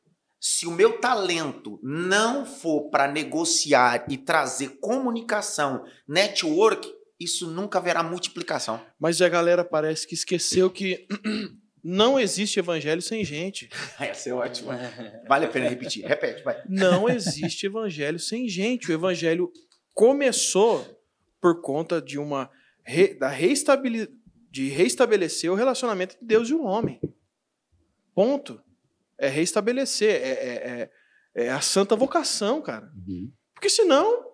Se 0.40 0.66
o 0.66 0.70
meu 0.70 1.00
talento 1.00 1.80
não 1.82 2.44
for 2.46 2.88
para 2.90 3.10
negociar 3.10 4.06
e 4.08 4.16
trazer 4.16 4.78
comunicação, 4.80 5.84
network, 6.06 6.92
isso 7.18 7.50
nunca 7.50 7.78
haverá 7.78 8.02
multiplicação. 8.02 8.80
Mas 8.98 9.20
a 9.20 9.28
galera 9.28 9.64
parece 9.64 10.06
que 10.06 10.14
esqueceu 10.14 10.70
que 10.70 11.06
Não 11.88 12.18
existe 12.18 12.58
evangelho 12.58 13.00
sem 13.00 13.24
gente. 13.24 13.68
Essa 14.00 14.30
é 14.30 14.34
ótima. 14.34 14.76
Vale 15.28 15.44
a 15.44 15.48
pena 15.48 15.68
repetir. 15.68 16.04
Repete, 16.04 16.42
vai. 16.42 16.60
Não 16.68 17.08
existe 17.08 17.66
evangelho 17.66 18.18
sem 18.18 18.48
gente. 18.48 18.90
O 18.90 18.92
evangelho 18.92 19.52
começou 19.94 20.84
por 21.40 21.60
conta 21.62 22.02
de 22.02 22.18
uma 22.18 22.50
re, 22.84 23.14
da 23.14 23.28
reestabele, 23.28 24.08
de 24.50 24.68
reestabelecer 24.68 25.48
o 25.48 25.54
relacionamento 25.54 26.18
de 26.18 26.26
Deus 26.26 26.48
e 26.48 26.54
o 26.54 26.64
homem. 26.64 27.00
Ponto. 28.12 28.60
É 29.16 29.28
reestabelecer. 29.28 30.10
É, 30.10 30.30
é, 30.30 30.90
é, 31.36 31.44
é 31.44 31.50
a 31.50 31.60
santa 31.60 31.94
vocação, 31.94 32.60
cara. 32.60 32.90
Uhum. 33.06 33.30
Porque 33.54 33.70
senão 33.70 34.26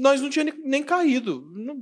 nós 0.00 0.20
não 0.20 0.28
tínhamos 0.28 0.60
nem 0.64 0.82
caído. 0.82 1.48
Não, 1.54 1.76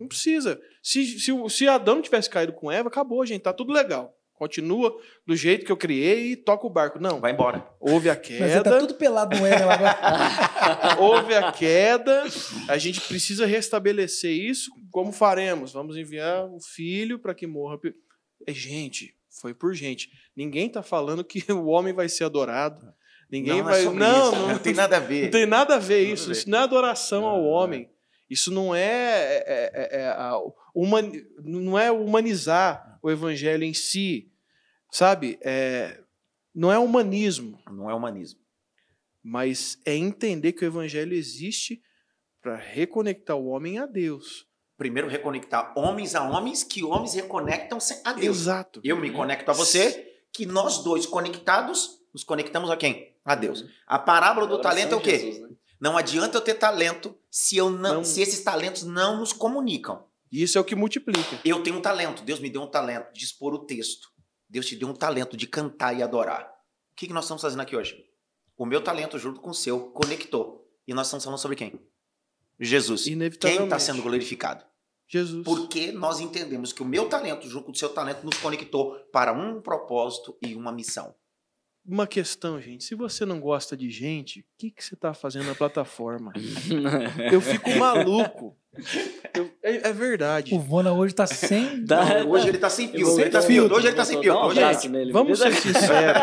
não 0.00 0.08
precisa. 0.08 0.60
Se, 0.82 1.20
se, 1.20 1.32
se 1.48 1.68
Adão 1.68 1.94
não 1.94 2.02
tivesse 2.02 2.28
caído 2.28 2.52
com 2.52 2.72
Eva, 2.72 2.88
acabou, 2.88 3.24
gente. 3.24 3.42
Tá 3.42 3.52
tudo 3.52 3.72
legal. 3.72 4.15
Continua 4.36 4.94
do 5.26 5.34
jeito 5.34 5.64
que 5.64 5.72
eu 5.72 5.76
criei 5.76 6.32
e 6.32 6.36
toca 6.36 6.66
o 6.66 6.70
barco. 6.70 6.98
Não. 7.00 7.20
Vai 7.20 7.32
embora. 7.32 7.66
Houve 7.80 8.10
a 8.10 8.16
queda. 8.16 8.44
Mas 8.44 8.52
você 8.52 8.62
tá 8.62 8.78
tudo 8.78 8.94
pelado 8.94 9.36
no 9.36 9.46
Éden 9.46 9.62
agora. 9.62 10.96
Houve 11.00 11.34
a 11.34 11.50
queda. 11.50 12.24
A 12.68 12.76
gente 12.76 13.00
precisa 13.00 13.46
restabelecer 13.46 14.30
isso. 14.30 14.70
Como 14.90 15.10
faremos? 15.10 15.72
Vamos 15.72 15.96
enviar 15.96 16.44
o 16.44 16.60
filho 16.60 17.18
para 17.18 17.34
que 17.34 17.46
morra. 17.46 17.78
É 18.46 18.52
gente, 18.52 19.14
foi 19.40 19.54
por 19.54 19.74
gente. 19.74 20.10
Ninguém 20.36 20.68
tá 20.68 20.82
falando 20.82 21.24
que 21.24 21.44
o 21.50 21.66
homem 21.66 21.94
vai 21.94 22.08
ser 22.08 22.24
adorado. 22.24 22.80
Ninguém 23.30 23.58
não, 23.58 23.64
vai. 23.64 23.80
É 23.80 23.84
não, 23.84 23.94
não, 23.94 24.48
não, 24.48 24.58
tem 24.58 24.74
nada 24.74 24.98
a 24.98 25.00
ver. 25.00 25.24
Não 25.24 25.30
tem 25.30 25.46
nada 25.46 25.74
a 25.76 25.78
ver 25.78 26.12
isso. 26.12 26.24
A 26.24 26.26
ver. 26.26 26.32
Isso 26.32 26.50
não 26.50 26.58
é 26.58 26.62
adoração 26.62 27.24
ao 27.24 27.42
homem. 27.42 27.90
Isso 28.28 28.50
não 28.50 28.74
é, 28.74 28.80
é, 29.46 29.70
é, 29.72 30.00
é 30.00 30.08
a, 30.08 30.38
uma, 30.74 31.00
não 31.42 31.78
é 31.78 31.90
humanizar 31.90 32.98
o 33.02 33.10
evangelho 33.10 33.64
em 33.64 33.72
si, 33.72 34.32
sabe? 34.90 35.38
É, 35.42 36.00
não 36.54 36.72
é 36.72 36.78
humanismo. 36.78 37.58
Não 37.70 37.90
é 37.90 37.94
humanismo. 37.94 38.40
Mas 39.22 39.78
é 39.84 39.94
entender 39.94 40.52
que 40.52 40.64
o 40.64 40.66
evangelho 40.66 41.14
existe 41.14 41.82
para 42.40 42.56
reconectar 42.56 43.36
o 43.36 43.46
homem 43.46 43.78
a 43.78 43.86
Deus. 43.86 44.46
Primeiro, 44.76 45.08
reconectar 45.08 45.72
homens 45.76 46.14
a 46.14 46.22
homens, 46.28 46.62
que 46.62 46.84
homens 46.84 47.14
reconectam 47.14 47.78
a 48.04 48.12
Deus. 48.12 48.36
Exato. 48.36 48.80
Eu 48.84 48.96
me 48.96 49.10
conecto 49.10 49.50
a 49.50 49.54
você, 49.54 50.12
que 50.32 50.44
nós 50.46 50.82
dois 50.82 51.06
conectados 51.06 51.98
nos 52.12 52.24
conectamos 52.24 52.70
a 52.70 52.76
quem? 52.76 53.14
A 53.24 53.34
Deus. 53.34 53.64
A 53.86 53.98
parábola 53.98 54.46
do 54.46 54.60
talento 54.60 54.94
é 54.94 54.96
o 54.96 55.00
quê? 55.00 55.18
Jesus, 55.18 55.50
né? 55.50 55.56
Não 55.80 55.96
adianta 55.96 56.38
eu 56.38 56.40
ter 56.40 56.54
talento 56.54 57.16
se 57.30 57.56
eu 57.56 57.70
não, 57.70 57.96
não, 57.96 58.04
se 58.04 58.20
esses 58.20 58.42
talentos 58.42 58.82
não 58.82 59.18
nos 59.18 59.32
comunicam. 59.32 60.04
Isso 60.32 60.58
é 60.58 60.60
o 60.60 60.64
que 60.64 60.74
multiplica. 60.74 61.40
Eu 61.44 61.62
tenho 61.62 61.76
um 61.76 61.82
talento. 61.82 62.22
Deus 62.22 62.40
me 62.40 62.50
deu 62.50 62.62
um 62.62 62.66
talento 62.66 63.12
de 63.12 63.24
expor 63.24 63.54
o 63.54 63.66
texto. 63.66 64.08
Deus 64.48 64.66
te 64.66 64.76
deu 64.76 64.88
um 64.88 64.94
talento 64.94 65.36
de 65.36 65.46
cantar 65.46 65.96
e 65.96 66.02
adorar. 66.02 66.44
O 66.92 66.96
que, 66.96 67.06
que 67.06 67.12
nós 67.12 67.24
estamos 67.24 67.42
fazendo 67.42 67.60
aqui 67.60 67.76
hoje? 67.76 68.04
O 68.56 68.64
meu 68.64 68.82
talento 68.82 69.18
junto 69.18 69.40
com 69.40 69.50
o 69.50 69.54
seu 69.54 69.90
conectou. 69.90 70.66
E 70.86 70.94
nós 70.94 71.06
estamos 71.06 71.24
falando 71.24 71.40
sobre 71.40 71.56
quem? 71.56 71.80
Jesus. 72.58 73.04
Quem 73.38 73.64
está 73.64 73.78
sendo 73.78 74.02
glorificado? 74.02 74.64
Jesus. 75.08 75.44
Porque 75.44 75.92
nós 75.92 76.20
entendemos 76.20 76.72
que 76.72 76.82
o 76.82 76.86
meu 76.86 77.08
talento 77.08 77.48
junto 77.48 77.66
com 77.66 77.72
o 77.72 77.76
seu 77.76 77.90
talento 77.90 78.24
nos 78.24 78.38
conectou 78.38 78.94
para 79.12 79.32
um 79.32 79.60
propósito 79.60 80.36
e 80.42 80.54
uma 80.54 80.72
missão. 80.72 81.14
Uma 81.86 82.06
questão, 82.06 82.60
gente. 82.60 82.84
Se 82.84 82.94
você 82.94 83.24
não 83.24 83.40
gosta 83.40 83.76
de 83.76 83.88
gente, 83.90 84.40
o 84.40 84.44
que, 84.58 84.70
que 84.70 84.84
você 84.84 84.94
está 84.94 85.14
fazendo 85.14 85.46
na 85.46 85.54
plataforma? 85.54 86.32
eu 87.32 87.40
fico 87.40 87.70
maluco. 87.78 88.56
Eu, 89.32 89.50
é, 89.62 89.88
é, 89.88 89.92
verdade. 89.92 90.54
O 90.54 90.58
Vona 90.58 90.92
hoje 90.92 91.14
tá 91.14 91.26
sem. 91.26 91.84
Tá, 91.86 92.24
hoje 92.26 92.48
ele 92.48 92.58
tá 92.58 92.68
sem 92.68 92.88
filtro. 92.88 93.20
Ele 93.20 93.30
tá 93.30 93.38
Hoje 93.38 93.86
ele 93.86 93.96
tá 93.96 94.04
sem 94.04 94.20
filtro. 94.20 94.54
Gente, 94.54 94.88
nele, 94.88 95.12
vamos 95.12 95.38
ser 95.38 95.52
sinceros. 95.54 96.22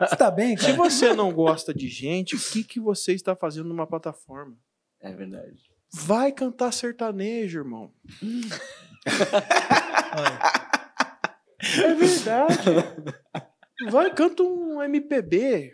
Você 0.00 0.16
tá 0.16 0.30
bem, 0.30 0.54
cara? 0.56 0.70
Se 0.70 0.76
você 0.76 1.14
não 1.14 1.32
gosta 1.32 1.72
de 1.72 1.88
gente, 1.88 2.36
o 2.36 2.38
que, 2.38 2.62
que 2.64 2.78
você 2.80 3.12
está 3.12 3.34
fazendo 3.34 3.68
numa 3.68 3.86
plataforma? 3.86 4.56
É 5.00 5.12
verdade. 5.12 5.72
Vai 5.92 6.32
cantar 6.32 6.72
sertanejo, 6.72 7.60
irmão. 7.60 7.92
é 11.78 11.94
verdade. 11.94 12.58
Vai, 13.88 14.14
canta 14.14 14.42
um 14.42 14.82
MPB. 14.82 15.72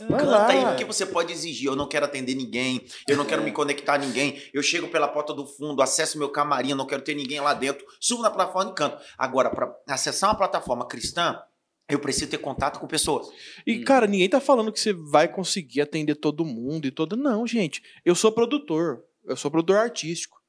Vai 0.00 0.20
Canta 0.20 0.24
lá. 0.24 0.48
aí, 0.48 0.64
porque 0.64 0.84
você 0.84 1.06
pode 1.06 1.32
exigir. 1.32 1.68
Eu 1.68 1.76
não 1.76 1.86
quero 1.86 2.04
atender 2.04 2.34
ninguém, 2.34 2.84
eu 3.08 3.16
não 3.16 3.24
quero 3.24 3.42
me 3.44 3.52
conectar 3.52 3.94
a 3.94 3.98
ninguém. 3.98 4.42
Eu 4.52 4.60
chego 4.60 4.88
pela 4.88 5.06
porta 5.06 5.32
do 5.32 5.46
fundo, 5.46 5.80
acesso 5.80 6.18
meu 6.18 6.28
camarim, 6.28 6.70
eu 6.70 6.76
não 6.76 6.86
quero 6.86 7.02
ter 7.02 7.14
ninguém 7.14 7.40
lá 7.40 7.54
dentro. 7.54 7.86
Subo 8.00 8.22
na 8.22 8.30
plataforma 8.30 8.72
e 8.72 8.74
canto. 8.74 9.00
Agora, 9.16 9.50
para 9.50 9.72
acessar 9.88 10.30
uma 10.30 10.36
plataforma 10.36 10.86
cristã, 10.88 11.40
eu 11.88 12.00
preciso 12.00 12.28
ter 12.28 12.38
contato 12.38 12.80
com 12.80 12.88
pessoas. 12.88 13.28
E, 13.64 13.78
hum. 13.78 13.84
cara, 13.84 14.08
ninguém 14.08 14.28
tá 14.28 14.40
falando 14.40 14.72
que 14.72 14.80
você 14.80 14.92
vai 14.92 15.28
conseguir 15.28 15.80
atender 15.80 16.16
todo 16.16 16.44
mundo 16.44 16.86
e 16.86 16.90
todo. 16.90 17.16
Não, 17.16 17.46
gente. 17.46 17.80
Eu 18.04 18.16
sou 18.16 18.32
produtor. 18.32 19.04
Eu 19.24 19.36
sou 19.36 19.50
produtor 19.50 19.76
artístico. 19.76 20.42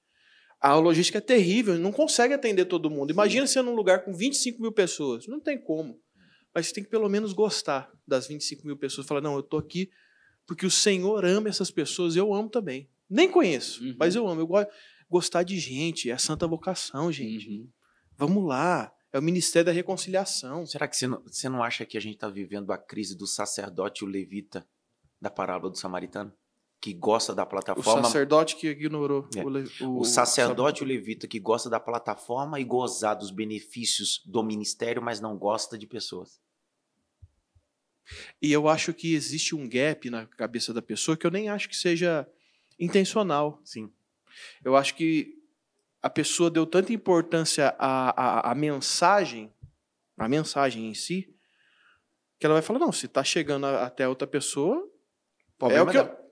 A 0.59 0.73
logística 0.73 1.19
é 1.19 1.21
terrível, 1.21 1.75
não 1.75 1.91
consegue 1.91 2.33
atender 2.33 2.65
todo 2.65 2.89
mundo. 2.89 3.11
Imagina 3.11 3.45
você 3.45 3.61
num 3.61 3.75
lugar 3.75 4.03
com 4.03 4.11
25 4.11 4.59
mil 4.59 4.71
pessoas. 4.71 5.27
Não 5.27 5.39
tem 5.39 5.61
como 5.61 5.99
mas 6.55 6.67
você 6.67 6.73
tem 6.73 6.83
que 6.83 6.89
pelo 6.89 7.09
menos 7.09 7.33
gostar 7.33 7.91
das 8.07 8.27
25 8.27 8.65
mil 8.65 8.77
pessoas. 8.77 9.05
Falar, 9.05 9.21
não, 9.21 9.35
eu 9.35 9.43
tô 9.43 9.57
aqui 9.57 9.91
porque 10.47 10.65
o 10.65 10.71
Senhor 10.71 11.25
ama 11.25 11.49
essas 11.49 11.69
pessoas, 11.69 12.15
eu 12.15 12.33
amo 12.33 12.49
também. 12.49 12.89
Nem 13.09 13.29
conheço, 13.29 13.83
uhum. 13.83 13.95
mas 13.99 14.15
eu 14.15 14.27
amo. 14.27 14.41
Eu 14.41 14.47
gosto 14.47 14.71
gostar 15.09 15.43
de 15.43 15.59
gente, 15.59 16.09
é 16.09 16.13
a 16.13 16.17
santa 16.17 16.47
vocação, 16.47 17.11
gente. 17.11 17.49
Uhum. 17.49 17.69
Vamos 18.17 18.45
lá. 18.45 18.91
É 19.11 19.19
o 19.19 19.21
ministério 19.21 19.67
da 19.67 19.71
reconciliação. 19.71 20.65
Será 20.65 20.87
que 20.87 20.97
você 20.97 21.07
não, 21.07 21.21
você 21.23 21.47
não 21.47 21.63
acha 21.63 21.85
que 21.85 21.97
a 21.97 22.01
gente 22.01 22.15
está 22.15 22.27
vivendo 22.27 22.71
a 22.71 22.77
crise 22.77 23.15
do 23.15 23.25
sacerdote 23.25 24.03
e 24.03 24.07
o 24.07 24.09
levita 24.09 24.67
da 25.21 25.29
parábola 25.29 25.71
do 25.71 25.77
samaritano? 25.77 26.33
Que 26.81 26.93
gosta 26.93 27.33
da 27.33 27.45
plataforma. 27.45 28.01
O 28.01 28.03
sacerdote 28.03 28.57
que 28.57 28.67
ignorou. 28.67 29.27
É. 29.35 29.41
O, 29.41 29.87
o, 29.87 29.99
o, 30.01 30.03
sacerdote 30.03 30.81
e 30.81 30.85
o 30.85 30.87
levita 30.87 31.27
que 31.27 31.39
gosta 31.39 31.69
da 31.69 31.79
plataforma 31.79 32.59
e 32.59 32.65
gozar 32.65 33.17
dos 33.17 33.31
benefícios 33.31 34.21
do 34.25 34.43
ministério, 34.43 35.01
mas 35.01 35.21
não 35.21 35.37
gosta 35.37 35.77
de 35.77 35.87
pessoas. 35.87 36.41
E 38.41 38.51
eu 38.51 38.67
acho 38.67 38.93
que 38.93 39.13
existe 39.13 39.55
um 39.55 39.67
gap 39.67 40.09
na 40.09 40.25
cabeça 40.25 40.73
da 40.73 40.81
pessoa 40.81 41.17
que 41.17 41.25
eu 41.25 41.31
nem 41.31 41.49
acho 41.49 41.67
que 41.67 41.75
seja 41.75 42.27
intencional. 42.79 43.59
Sim. 43.63 43.91
Eu 44.63 44.75
acho 44.75 44.95
que 44.95 45.33
a 46.01 46.09
pessoa 46.09 46.51
deu 46.51 46.65
tanta 46.65 46.93
importância 46.93 47.75
à, 47.79 48.09
à, 48.09 48.51
à 48.51 48.55
mensagem, 48.55 49.51
à 50.17 50.27
mensagem 50.27 50.87
em 50.87 50.93
si, 50.93 51.33
que 52.39 52.45
ela 52.45 52.55
vai 52.55 52.61
falar: 52.61 52.79
não, 52.79 52.91
se 52.91 53.05
está 53.05 53.23
chegando 53.23 53.65
até 53.65 54.07
outra 54.07 54.27
pessoa, 54.27 54.87
é 55.71 55.81
o 55.81 55.87
que 55.87 55.97
eu, 55.97 56.25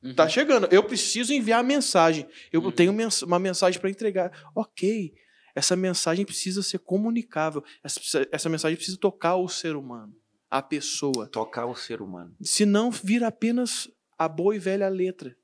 Uhum. 0.00 0.14
Tá 0.14 0.28
chegando. 0.28 0.68
Eu 0.70 0.84
preciso 0.84 1.32
enviar 1.32 1.58
a 1.58 1.62
mensagem. 1.62 2.28
Eu 2.52 2.62
uhum. 2.62 2.70
tenho 2.70 2.94
uma 3.26 3.38
mensagem 3.40 3.80
para 3.80 3.90
entregar. 3.90 4.48
Ok. 4.54 5.12
Essa 5.56 5.74
mensagem 5.74 6.24
precisa 6.24 6.62
ser 6.62 6.78
comunicável. 6.78 7.64
Essa, 7.82 8.28
essa 8.30 8.48
mensagem 8.48 8.76
precisa 8.76 8.96
tocar 8.96 9.34
o 9.34 9.48
ser 9.48 9.74
humano 9.74 10.14
a 10.50 10.62
pessoa. 10.62 11.28
Tocar 11.28 11.66
o 11.66 11.74
ser 11.74 12.00
humano. 12.00 12.34
Senão 12.42 12.90
vira 12.90 13.28
apenas 13.28 13.88
a 14.18 14.28
boa 14.28 14.54
e 14.54 14.58
velha 14.58 14.88
letra. 14.88 15.36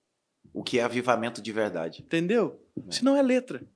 O 0.52 0.62
que 0.62 0.78
é 0.78 0.82
avivamento 0.82 1.42
de 1.42 1.52
verdade. 1.52 2.02
Entendeu? 2.02 2.60
É. 2.88 2.92
Senão 2.92 3.16
é 3.16 3.22
letra. 3.22 3.66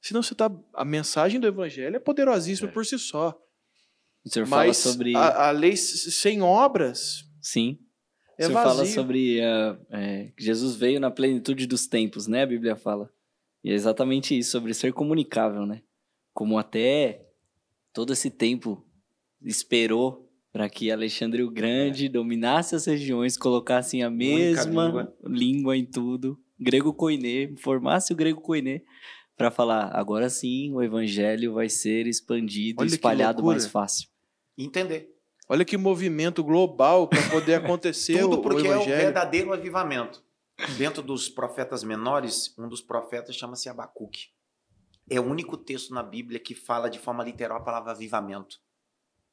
Senão 0.00 0.22
você 0.22 0.34
tá. 0.34 0.50
A 0.74 0.84
mensagem 0.84 1.40
do 1.40 1.46
evangelho 1.46 1.96
é 1.96 2.00
poderosíssima 2.00 2.68
é. 2.68 2.72
por 2.72 2.84
si 2.84 2.98
só. 2.98 3.36
O 4.24 4.30
senhor 4.30 4.46
Mas 4.48 4.60
fala 4.60 4.74
sobre. 4.74 5.16
A, 5.16 5.48
a 5.48 5.50
lei 5.50 5.76
sem 5.76 6.42
obras. 6.42 7.24
Sim. 7.40 7.78
É 8.38 8.44
o 8.44 8.46
senhor 8.48 8.54
vazio. 8.54 8.76
fala 8.76 8.86
sobre 8.86 9.40
uh, 9.40 9.86
é, 9.90 10.32
que 10.36 10.44
Jesus 10.44 10.76
veio 10.76 11.00
na 11.00 11.10
plenitude 11.10 11.66
dos 11.66 11.86
tempos, 11.86 12.26
né? 12.26 12.42
A 12.42 12.46
Bíblia 12.46 12.76
fala. 12.76 13.10
E 13.64 13.70
é 13.70 13.74
exatamente 13.74 14.38
isso, 14.38 14.52
sobre 14.52 14.74
ser 14.74 14.92
comunicável, 14.92 15.66
né? 15.66 15.82
Como 16.32 16.58
até 16.58 17.26
todo 17.92 18.12
esse 18.12 18.30
tempo 18.30 18.86
esperou 19.42 20.25
para 20.56 20.70
que 20.70 20.90
Alexandre 20.90 21.42
o 21.42 21.50
Grande 21.50 22.06
é. 22.06 22.08
dominasse 22.08 22.74
as 22.74 22.86
regiões, 22.86 23.36
colocasse 23.36 24.00
a 24.00 24.08
mesma 24.08 24.86
língua. 24.86 25.16
língua. 25.22 25.76
em 25.76 25.84
tudo, 25.84 26.40
grego 26.58 26.94
koiné, 26.94 27.54
formasse 27.58 28.10
o 28.10 28.16
grego 28.16 28.40
koiné, 28.40 28.80
para 29.36 29.50
falar, 29.50 29.90
agora 29.94 30.30
sim 30.30 30.72
o 30.72 30.82
evangelho 30.82 31.52
vai 31.52 31.68
ser 31.68 32.06
expandido, 32.06 32.80
Olha 32.80 32.88
espalhado 32.88 33.44
mais 33.44 33.66
fácil. 33.66 34.08
Entender. 34.56 35.14
Olha 35.46 35.62
que 35.62 35.76
movimento 35.76 36.42
global 36.42 37.06
para 37.06 37.20
poder 37.28 37.56
acontecer 37.62 38.20
Tudo 38.20 38.40
porque 38.40 38.66
o 38.66 38.72
é 38.72 38.78
o 38.78 38.84
verdadeiro 38.84 39.52
avivamento. 39.52 40.24
Dentro 40.78 41.02
dos 41.02 41.28
profetas 41.28 41.84
menores, 41.84 42.54
um 42.58 42.66
dos 42.66 42.80
profetas 42.80 43.36
chama-se 43.36 43.68
Abacuque. 43.68 44.28
É 45.10 45.20
o 45.20 45.24
único 45.24 45.58
texto 45.58 45.92
na 45.92 46.02
Bíblia 46.02 46.40
que 46.40 46.54
fala 46.54 46.88
de 46.88 46.98
forma 46.98 47.22
literal 47.22 47.58
a 47.58 47.62
palavra 47.62 47.92
avivamento 47.92 48.64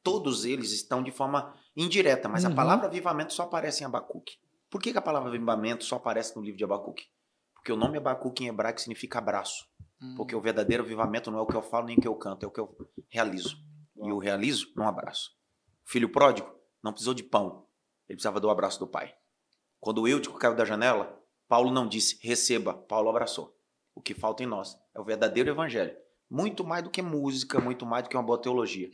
todos 0.04 0.46
eles 0.46 0.72
estão 0.72 1.02
de 1.02 1.12
forma 1.12 1.56
indireta, 1.76 2.28
mas 2.28 2.44
uhum. 2.44 2.52
a 2.52 2.56
palavra 2.56 2.88
avivamento 2.88 3.34
só 3.34 3.44
aparece 3.44 3.84
em 3.84 3.86
Abacuque. 3.86 4.38
Por 4.70 4.82
que, 4.82 4.92
que, 4.92 4.98
a 4.98 5.02
palavra 5.02 5.30
avivamento 5.30 5.84
só 5.84 5.96
aparece 5.96 6.36
no 6.36 6.42
livro 6.42 6.58
de 6.58 6.64
Abacuque? 6.64 7.06
Porque 7.54 7.72
o 7.72 7.76
nome 7.76 7.98
Abacuque 7.98 8.44
em 8.44 8.48
hebraico 8.48 8.82
significa 8.82 9.20
abraço. 9.20 9.66
Uhum. 10.02 10.16
Porque 10.16 10.36
o 10.36 10.42
verdadeiro 10.42 10.84
avivamento 10.84 11.32
não 11.32 11.40
é 11.40 11.42
o 11.42 11.46
que 11.46 11.56
eu 11.56 11.62
falo 11.62 11.86
nem 11.86 11.98
o 11.98 12.02
que 12.02 12.08
eu 12.08 12.16
canto, 12.16 12.44
é 12.44 12.48
o 12.48 12.52
que 12.52 12.60
eu 12.60 12.76
realizo. 13.10 13.56
Uhum. 13.96 14.08
E 14.08 14.10
eu 14.10 14.18
realizo 14.18 14.74
num 14.76 14.88
abraço. 14.88 15.32
O 15.88 15.92
filho 15.92 16.10
pródigo 16.10 16.50
não 16.84 16.92
precisou 16.92 17.14
de 17.14 17.24
pão, 17.24 17.66
ele 18.10 18.18
precisava 18.18 18.40
do 18.40 18.50
abraço 18.50 18.80
do 18.80 18.88
pai. 18.88 19.16
Quando 19.80 20.02
o 20.02 20.08
Eutico 20.08 20.38
caiu 20.38 20.56
da 20.56 20.66
janela, 20.66 21.18
Paulo 21.48 21.72
não 21.72 21.88
disse 21.88 22.18
receba, 22.22 22.74
Paulo 22.74 23.10
abraçou. 23.10 23.56
O 23.96 24.02
que 24.02 24.14
falta 24.14 24.44
em 24.44 24.48
nós 24.48 24.76
é 24.96 25.00
o 25.00 25.04
verdadeiro 25.04 25.50
evangelho. 25.50 25.96
Muito 26.30 26.64
mais 26.64 26.84
do 26.84 26.90
que 26.90 27.02
música, 27.02 27.60
muito 27.60 27.86
mais 27.86 28.04
do 28.04 28.10
que 28.10 28.18
uma 28.18 28.24
boa 28.24 28.42
teologia. 28.42 28.90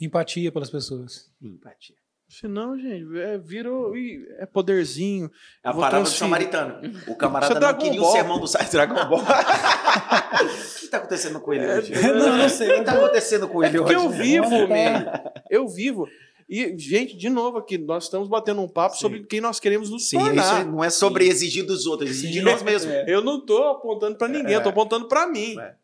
Empatia 0.00 0.52
pelas 0.52 0.70
pessoas. 0.70 1.30
Empatia. 1.40 1.96
Não, 2.44 2.78
gente, 2.78 3.18
é, 3.18 3.38
virou. 3.38 3.94
É 4.38 4.44
poderzinho. 4.44 5.30
É 5.64 5.68
a 5.70 5.72
palavra 5.72 6.02
do 6.02 6.08
samaritano. 6.08 6.80
O 7.06 7.16
camarada 7.16 7.56
é 7.56 7.60
não 7.60 7.78
queria 7.78 8.00
Ball. 8.00 8.10
o 8.10 8.12
sermão 8.12 8.38
do 8.38 8.70
Dragon 8.70 9.08
Ball. 9.08 9.22
o 9.24 10.46
que 10.46 10.84
está 10.84 10.98
acontecendo 10.98 11.40
com 11.40 11.54
ele 11.54 11.64
é, 11.64 11.78
hoje? 11.78 11.92
Não, 11.94 12.36
não 12.36 12.48
sei. 12.48 12.68
O 12.68 12.74
que 12.74 12.80
está 12.80 12.92
acontecendo 12.92 13.48
com 13.48 13.64
ele 13.64 13.78
é 13.78 13.80
hoje? 13.80 13.94
eu 13.94 14.10
vivo, 14.10 14.68
man. 14.68 15.22
Eu 15.48 15.66
vivo. 15.68 16.06
E, 16.48 16.76
gente, 16.78 17.16
de 17.16 17.28
novo 17.28 17.58
aqui, 17.58 17.76
nós 17.76 18.04
estamos 18.04 18.28
batendo 18.28 18.60
um 18.62 18.68
papo 18.68 18.94
Sim. 18.94 19.00
sobre 19.00 19.24
quem 19.24 19.40
nós 19.40 19.58
queremos 19.58 19.90
nos 19.90 20.08
Sim, 20.08 20.18
tornar. 20.18 20.60
Isso 20.60 20.70
não 20.70 20.84
é 20.84 20.90
sobre 20.90 21.24
Sim. 21.24 21.30
exigir 21.30 21.66
dos 21.66 21.86
outros, 21.86 22.08
é 22.08 22.12
exigir 22.12 22.32
de 22.32 22.42
nós 22.42 22.62
mesmos. 22.62 22.92
É. 22.92 23.04
Eu 23.06 23.22
não 23.22 23.38
estou 23.38 23.68
apontando 23.68 24.16
para 24.16 24.28
ninguém, 24.28 24.52
eu 24.52 24.58
estou 24.58 24.70
apontando 24.70 25.08
para 25.08 25.26
mim. 25.26 25.58
É. 25.58 25.74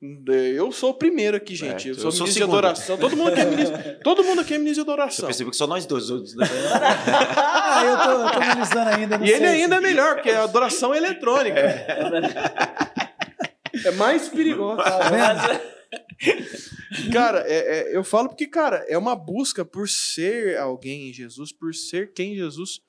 Eu 0.00 0.70
sou 0.70 0.90
o 0.90 0.94
primeiro 0.94 1.36
aqui, 1.36 1.56
gente. 1.56 1.88
É, 1.88 1.90
eu 1.90 1.94
sou, 1.96 2.04
eu 2.04 2.12
sou 2.12 2.26
ministro 2.26 2.46
de 2.46 2.50
adoração. 2.50 2.96
Todo 2.96 3.16
mundo 3.16 3.30
aqui 3.30 3.40
é 3.40 3.44
ministro, 3.44 3.78
todo 4.04 4.22
mundo 4.22 4.40
aqui 4.40 4.54
é 4.54 4.58
ministro 4.58 4.84
de 4.84 4.90
adoração. 4.90 5.24
Eu 5.24 5.26
percebi 5.26 5.50
que 5.50 5.56
só 5.56 5.66
nós 5.66 5.86
dois. 5.86 6.08
ah, 6.38 7.82
eu 7.84 7.96
tô, 7.98 8.10
eu 8.10 8.30
tô 8.30 8.38
analisando 8.38 8.90
ainda. 8.90 9.26
E 9.26 9.30
ele 9.30 9.46
ainda 9.46 9.76
é 9.76 9.80
melhor, 9.80 10.14
porque 10.14 10.30
a 10.30 10.44
adoração 10.44 10.94
é 10.94 10.98
eletrônica. 10.98 11.58
É, 11.58 11.98
é 13.86 13.90
mais 13.92 14.28
perigoso. 14.28 14.76
Tá 14.76 15.60
cara, 17.12 17.40
é, 17.48 17.56
é, 17.78 17.96
eu 17.96 18.04
falo 18.04 18.28
porque, 18.28 18.46
cara, 18.46 18.84
é 18.88 18.96
uma 18.96 19.16
busca 19.16 19.64
por 19.64 19.88
ser 19.88 20.58
alguém 20.58 21.10
em 21.10 21.12
Jesus, 21.12 21.52
por 21.52 21.74
ser 21.74 22.12
quem 22.12 22.36
Jesus 22.36 22.80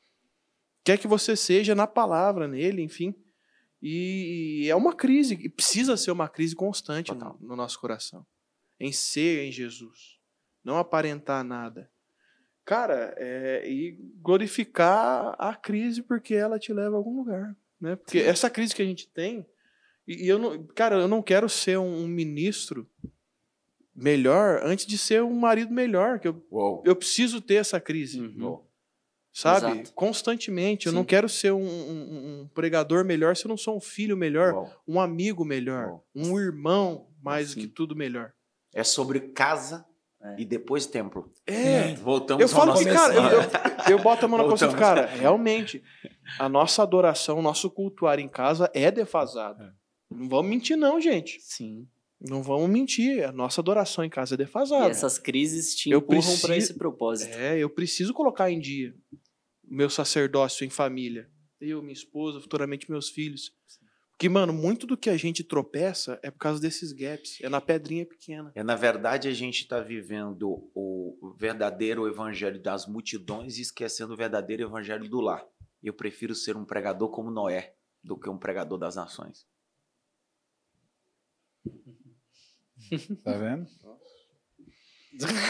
quer 0.84 0.98
que 0.98 1.08
você 1.08 1.36
seja 1.36 1.74
na 1.74 1.88
palavra, 1.88 2.48
nele, 2.48 2.84
enfim. 2.84 3.16
E 3.82 4.68
é 4.70 4.76
uma 4.76 4.94
crise, 4.94 5.36
e 5.36 5.48
precisa 5.48 5.96
ser 5.96 6.12
uma 6.12 6.28
crise 6.28 6.56
constante 6.56 7.14
no, 7.14 7.38
no, 7.40 7.56
nosso 7.56 7.80
coração. 7.80 8.26
Em 8.80 8.92
ser 8.92 9.46
em 9.46 9.52
Jesus. 9.52 10.20
Não 10.64 10.78
aparentar 10.78 11.44
nada. 11.44 11.90
Cara, 12.66 13.16
é, 13.18 13.68
e 13.70 13.98
glorificar 14.22 15.36
a 15.40 15.56
crise 15.56 16.02
porque 16.02 16.36
ela 16.36 16.60
te 16.60 16.74
leva 16.74 16.96
a 16.96 16.98
algum 16.98 17.18
lugar. 17.18 17.56
Né? 17.80 17.96
Porque 17.96 18.20
Sim. 18.22 18.28
essa 18.28 18.50
crise 18.50 18.76
que 18.76 18.82
a 18.82 18.86
gente 18.86 19.08
tem. 19.08 19.46
E, 20.06 20.26
e, 20.26 20.28
eu 20.28 20.38
não, 20.38 20.68
cara, 20.68 20.98
eu 20.98 21.08
não 21.08 21.22
quero 21.22 21.48
ser 21.48 21.80
um, 21.80 22.04
um 22.04 22.08
ministro 22.08 22.88
melhor 23.96 24.62
antes 24.64 24.86
de 24.86 24.98
ser 24.98 25.24
um 25.24 25.34
marido 25.34 25.74
melhor. 25.74 26.20
Que 26.20 26.28
eu, 26.28 26.44
eu 26.86 26.96
preciso 26.96 27.42
ter 27.42 27.56
essa 27.56 27.80
crise. 27.80 28.20
Uhum. 28.20 28.62
Sabe? 29.40 29.68
Exato. 29.68 29.94
Constantemente. 29.94 30.84
Sim. 30.84 30.90
Eu 30.90 30.94
não 30.94 31.06
quero 31.06 31.30
ser 31.30 31.54
um, 31.54 31.64
um, 31.64 32.42
um, 32.42 32.50
pregador 32.54 33.06
melhor 33.06 33.38
se 33.38 33.46
eu 33.46 33.50
não 33.50 33.56
sou 33.56 33.78
um 33.78 33.80
filho 33.80 34.18
melhor, 34.18 34.54
Uou. 34.54 34.70
um 34.86 35.00
amigo 35.00 35.46
melhor, 35.46 35.88
Uou. 35.88 36.06
um 36.14 36.38
irmão 36.38 37.08
mais 37.24 37.56
do 37.56 37.62
que 37.62 37.68
tudo 37.68 37.96
melhor. 37.96 38.34
É 38.74 38.84
sobre 38.84 39.20
casa 39.20 39.86
É. 40.22 40.42
E 40.42 40.44
depois 40.44 40.86
templo. 40.86 41.32
É. 41.48 41.94
Voltamos 41.94 42.42
eu 42.42 42.50
falo 42.50 42.78
que, 42.78 42.84
cara, 42.84 43.14
eu, 43.14 43.22
eu, 43.24 43.42
eu, 43.92 44.00
boto 44.04 44.26
a 44.26 44.28
mão 44.28 44.38
na 44.38 44.44
consciência, 44.44 44.78
cara, 44.78 45.06
realmente, 45.06 45.82
a 46.38 46.50
nossa 46.50 46.84
adoração, 46.84 47.40
o 47.40 47.42
nosso 47.42 47.70
cultuar 47.70 48.20
em 48.20 48.28
casa 48.28 48.70
é 48.74 48.92
defasado. 48.92 49.64
É. 49.64 49.72
Não 50.12 50.28
vamos 50.28 50.50
mentir, 50.52 50.76
não, 50.76 51.00
gente. 51.00 51.40
Sim. 51.40 51.88
Não 52.20 52.44
vamos 52.44 52.70
mentir, 52.70 53.24
a 53.24 53.32
nossa 53.32 53.62
adoração 53.62 54.04
em 54.04 54.10
casa 54.10 54.36
é 54.36 54.38
defasada. 54.38 54.90
E 54.90 54.92
essas 54.92 55.18
crises 55.18 55.74
te 55.74 55.90
eu 55.90 56.00
empurram 56.00 56.20
preciso... 56.20 56.42
para 56.42 56.58
esse 56.58 56.74
propósito. 56.74 57.34
É, 57.38 57.58
eu 57.58 57.70
preciso 57.70 58.14
colocar 58.14 58.52
em 58.52 58.60
dia 58.60 58.94
meu 59.70 59.90
sacerdócio 59.90 60.66
em 60.66 60.70
família. 60.70 61.30
Eu, 61.60 61.82
minha 61.82 61.94
esposa, 61.94 62.40
futuramente 62.40 62.90
meus 62.90 63.10
filhos. 63.10 63.52
Porque, 64.12 64.28
mano, 64.28 64.52
muito 64.52 64.86
do 64.86 64.98
que 64.98 65.10
a 65.10 65.16
gente 65.16 65.44
tropeça 65.44 66.20
é 66.22 66.30
por 66.30 66.40
causa 66.40 66.60
desses 66.60 66.92
gaps. 66.92 67.40
É 67.42 67.48
na 67.48 67.62
pedrinha 67.62 68.06
pequena. 68.06 68.52
É, 68.54 68.64
na 68.64 68.76
verdade, 68.76 69.30
a 69.30 69.34
gente 69.34 69.62
está 69.62 69.80
vivendo 69.80 70.70
o 70.76 71.34
verdadeiro 71.38 72.06
evangelho 72.08 72.62
das 72.62 72.86
multidões 72.86 73.58
e 73.58 73.62
esquecendo 73.62 74.14
o 74.14 74.18
verdadeiro 74.18 74.64
evangelho 74.64 75.08
do 75.10 75.22
lar. 75.22 75.46
Eu 75.82 75.94
prefiro 75.94 76.36
ser 76.36 76.58
um 76.58 76.66
pregador 76.66 77.10
como 77.10 77.32
Noé 77.32 77.76
do 78.04 78.20
que 78.20 78.30
um 78.30 78.38
pregador 78.38 78.78
das 78.78 78.96
nações. 78.96 79.48
Tá 83.24 83.34
vendo? 83.38 83.68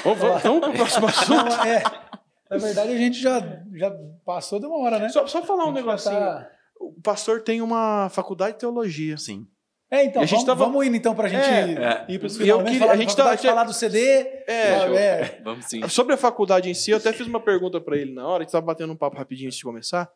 vamos, 0.03 0.43
vamos 0.43 0.61
pro 0.61 0.73
próximo 0.73 1.07
assunto. 1.07 1.29
Não, 1.29 1.65
é, 1.65 2.08
na 2.49 2.57
verdade, 2.57 2.91
a 2.91 2.97
gente 2.97 3.21
já, 3.21 3.39
já 3.73 3.91
passou 4.25 4.59
de 4.59 4.65
uma 4.65 4.77
hora, 4.79 4.99
né? 4.99 5.09
Só, 5.09 5.27
só 5.27 5.43
falar 5.43 5.65
um 5.65 5.71
negocinho. 5.71 6.15
Tá... 6.15 6.49
O 6.79 6.93
pastor 7.01 7.41
tem 7.41 7.61
uma 7.61 8.09
faculdade 8.09 8.53
de 8.53 8.59
teologia. 8.59 9.17
Sim. 9.17 9.45
É, 9.91 10.05
então, 10.05 10.25
vamos, 10.25 10.43
tava... 10.43 10.65
vamos 10.65 10.85
indo 10.85 10.95
então 10.95 11.15
pra 11.15 11.27
gente 11.27 11.43
é, 11.43 12.05
ir 12.07 12.19
pros 12.19 12.37
final, 12.37 12.61
né? 12.61 12.75
Falar, 12.75 12.91
a 12.91 12.97
gente 12.97 13.15
tava 13.15 13.37
falar 13.37 13.63
do 13.63 13.73
CD. 13.73 13.99
É, 13.99 14.95
é, 14.95 15.41
vamos 15.43 15.65
sim. 15.65 15.87
Sobre 15.89 16.13
a 16.13 16.17
faculdade 16.17 16.69
em 16.69 16.73
si, 16.75 16.91
eu 16.91 16.97
até 16.97 17.11
fiz 17.11 17.25
uma 17.25 17.39
pergunta 17.39 17.81
para 17.81 17.97
ele 17.97 18.13
na 18.13 18.27
hora, 18.27 18.43
a 18.43 18.45
gente 18.45 18.51
tava 18.51 18.65
batendo 18.65 18.93
um 18.93 18.95
papo 18.95 19.17
rapidinho 19.17 19.47
antes 19.47 19.57
de 19.57 19.63
começar. 19.63 20.09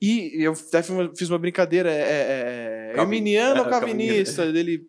E 0.00 0.32
eu 0.42 0.52
até 0.52 0.82
fiz 0.82 1.28
uma 1.28 1.38
brincadeira, 1.38 1.90
é, 1.90 2.00
é, 2.00 2.92
é 2.94 3.00
Arminiano 3.00 3.62
ou 3.62 3.68
calvinista? 3.70 4.50
Dele, 4.50 4.86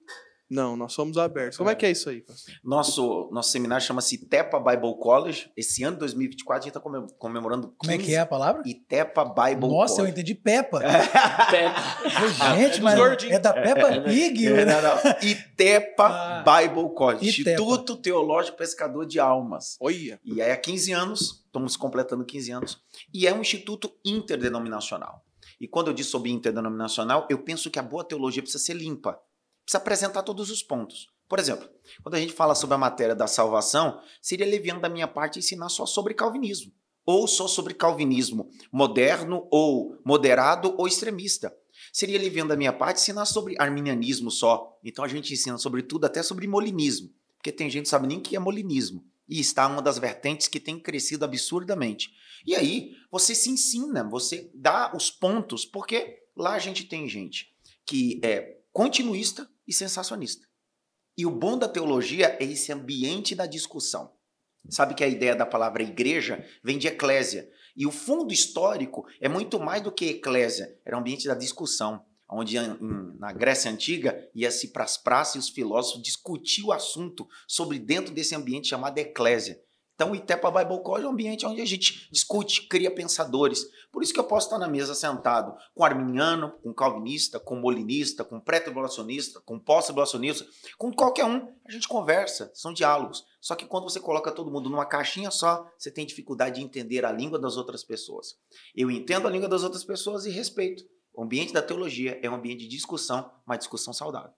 não, 0.50 0.78
nós 0.78 0.94
somos 0.94 1.18
abertos. 1.18 1.58
Como 1.58 1.70
é, 1.70 1.74
é 1.74 1.76
que 1.76 1.86
é 1.86 1.92
isso 1.92 2.10
aí, 2.10 2.22
pastor? 2.22 2.54
Nosso, 2.64 3.30
nosso 3.34 3.52
seminário 3.52 3.86
chama-se 3.86 4.16
Itepa 4.16 4.60
Bible 4.60 4.98
College. 4.98 5.52
Esse 5.58 5.84
ano, 5.84 5.98
2024, 5.98 6.54
a 6.54 6.64
gente 6.64 6.78
está 6.78 7.12
comemorando. 7.20 7.74
Como 7.78 7.92
é 7.92 7.98
que 7.98 8.16
é 8.16 8.20
a 8.20 8.26
palavra? 8.26 8.62
Itepa 8.66 9.26
Bible 9.26 9.68
Nossa, 9.68 9.96
College. 9.96 10.02
eu 10.02 10.08
entendi 10.08 10.36
Peppa. 10.36 10.80
Peppa. 10.80 12.56
Gente, 12.56 12.80
é 12.80 12.82
mas 12.82 13.24
é 13.26 13.40
da 13.40 13.54
Peppa 13.54 13.88
é, 13.88 14.00
Pig? 14.02 14.48
É, 14.48 14.66
não, 14.66 14.82
não. 14.82 14.98
Itepa 15.22 16.08
ah, 16.08 16.44
Bible 16.44 16.96
College. 16.96 17.42
Itepa. 17.42 17.50
Instituto 17.52 17.98
Teológico 17.98 18.58
Pescador 18.58 19.06
de 19.06 19.20
Almas. 19.20 19.76
Olha. 19.82 20.18
E 20.24 20.42
aí, 20.42 20.52
há 20.52 20.58
15 20.58 20.94
anos, 20.94 21.44
estamos 21.46 21.76
completando 21.76 22.24
15 22.24 22.52
anos. 22.52 22.82
E 23.14 23.28
é 23.28 23.34
um 23.34 23.42
instituto 23.42 23.92
interdenominacional. 24.06 25.26
E 25.60 25.68
quando 25.68 25.88
eu 25.88 25.94
digo 25.94 26.08
sobre 26.08 26.32
interdenominacional, 26.32 27.28
eu 27.30 27.40
penso 27.40 27.70
que 27.70 27.80
a 27.80 27.84
boa 27.84 28.04
teologia 28.04 28.42
precisa 28.42 28.64
ser 28.64 28.76
limpa 28.76 29.20
precisa 29.68 29.78
apresentar 29.80 30.24
todos 30.24 30.50
os 30.50 30.64
pontos. 30.64 31.10
Por 31.28 31.40
exemplo, 31.40 31.70
quando 32.02 32.16
a 32.16 32.20
gente 32.20 32.32
fala 32.32 32.56
sobre 32.56 32.76
a 32.76 32.78
matéria 32.78 33.14
da 33.14 33.28
salvação, 33.28 34.02
seria 34.22 34.46
leviano 34.46 34.80
da 34.80 34.88
minha 34.88 35.10
parte 35.10 35.40
ensinar 35.40 35.68
só 35.68 35.86
sobre 35.86 36.14
calvinismo. 36.14 36.72
Ou 37.06 37.28
só 37.28 37.48
sobre 37.48 37.74
calvinismo 37.74 38.50
moderno, 38.72 39.46
ou 39.52 39.98
moderado, 40.06 40.74
ou 40.78 40.88
extremista. 40.88 41.54
Seria 41.92 42.18
leviano 42.18 42.50
da 42.50 42.56
minha 42.56 42.72
parte 42.72 43.02
ensinar 43.02 43.26
sobre 43.26 43.56
arminianismo 43.60 44.32
só. 44.32 44.80
Então 44.84 45.04
a 45.04 45.08
gente 45.08 45.34
ensina 45.34 45.58
sobre 45.58 45.84
tudo, 45.84 46.06
até 46.06 46.24
sobre 46.24 46.48
molinismo. 46.48 47.10
Porque 47.38 47.52
tem 47.52 47.70
gente 47.70 47.84
que 47.84 47.90
sabe 47.90 48.08
nem 48.08 48.20
o 48.20 48.22
que 48.22 48.36
é 48.38 48.40
molinismo. 48.40 49.06
E 49.28 49.40
está 49.40 49.68
uma 49.68 49.82
das 49.82 50.00
vertentes 50.00 50.48
que 50.48 50.62
tem 50.62 50.80
crescido 50.80 51.26
absurdamente. 51.26 52.10
E 52.46 52.56
aí, 52.56 52.94
você 53.12 53.36
se 53.36 53.50
ensina, 53.50 54.10
você 54.10 54.50
dá 54.54 54.94
os 54.96 55.12
pontos, 55.12 55.66
porque 55.66 56.24
lá 56.36 56.54
a 56.54 56.60
gente 56.60 56.86
tem 56.86 57.08
gente 57.10 57.54
que 57.86 58.22
é 58.24 58.58
continuista 58.72 59.50
e 59.68 59.74
sensacionista. 59.74 60.48
E 61.18 61.26
o 61.26 61.32
bom 61.32 61.58
da 61.58 61.68
teologia 61.68 62.38
é 62.40 62.44
esse 62.44 62.72
ambiente 62.72 63.36
da 63.36 63.46
discussão. 63.46 64.16
Sabe 64.70 64.94
que 64.94 65.04
a 65.04 65.08
ideia 65.08 65.36
da 65.36 65.46
palavra 65.46 65.84
igreja 65.84 66.46
vem 66.64 66.78
de 66.78 66.88
eclésia. 66.88 67.50
E 67.76 67.86
o 67.86 67.92
fundo 67.92 68.34
histórico 68.34 69.06
é 69.22 69.30
muito 69.30 69.60
mais 69.60 69.82
do 69.82 69.92
que 69.92 70.06
eclésia, 70.06 70.80
era 70.86 70.96
um 70.96 71.00
ambiente 71.00 71.28
da 71.28 71.36
discussão, 71.36 72.04
onde 72.30 72.58
na 73.20 73.32
Grécia 73.32 73.72
Antiga 73.72 74.30
ia-se 74.36 74.70
para 74.70 74.84
as 74.84 74.98
praças 74.98 75.36
e 75.36 75.40
os 75.40 75.50
filósofos 75.50 76.02
discutiam 76.02 76.68
o 76.68 76.72
assunto 76.72 77.28
sobre 77.48 77.80
dentro 77.80 78.14
desse 78.14 78.36
ambiente 78.36 78.68
chamado 78.68 78.98
eclésia. 78.98 79.62
Então, 79.98 80.12
o 80.12 80.16
Itepa 80.16 80.52
Bible 80.52 80.84
College 80.84 81.06
é 81.06 81.10
um 81.10 81.12
ambiente 81.12 81.44
onde 81.44 81.60
a 81.60 81.66
gente 81.66 82.08
discute, 82.12 82.68
cria 82.68 82.94
pensadores. 82.94 83.66
Por 83.92 84.04
isso 84.04 84.14
que 84.14 84.20
eu 84.20 84.24
posso 84.24 84.46
estar 84.46 84.60
na 84.60 84.68
mesa 84.68 84.94
sentado 84.94 85.58
com 85.74 85.84
arminiano, 85.84 86.52
com 86.62 86.72
calvinista, 86.72 87.40
com 87.40 87.56
molinista, 87.56 88.24
com 88.24 88.40
pré-tribulacionista, 88.40 89.42
com 89.42 89.58
pós-tribulacionista, 89.58 90.46
com 90.78 90.94
qualquer 90.94 91.26
um. 91.26 91.52
A 91.68 91.72
gente 91.72 91.88
conversa, 91.88 92.52
são 92.54 92.72
diálogos. 92.72 93.26
Só 93.42 93.56
que 93.56 93.66
quando 93.66 93.86
você 93.86 94.00
coloca 94.00 94.32
todo 94.32 94.52
mundo 94.52 94.70
numa 94.70 94.86
caixinha 94.86 95.32
só, 95.32 95.68
você 95.80 95.90
tem 95.90 96.06
dificuldade 96.06 96.60
de 96.60 96.62
entender 96.64 97.04
a 97.04 97.12
língua 97.12 97.40
das 97.40 97.58
outras 97.58 97.84
pessoas. 97.84 98.38
Eu 98.76 98.92
entendo 98.92 99.28
a 99.28 99.32
língua 99.32 99.50
das 99.50 99.64
outras 99.64 99.84
pessoas 99.84 100.28
e 100.28 100.30
respeito. 100.30 100.84
O 101.12 101.24
ambiente 101.24 101.54
da 101.54 101.62
teologia 101.64 102.20
é 102.22 102.30
um 102.30 102.36
ambiente 102.36 102.60
de 102.60 102.68
discussão, 102.68 103.32
uma 103.48 103.58
discussão 103.58 103.92
saudável. 103.92 104.30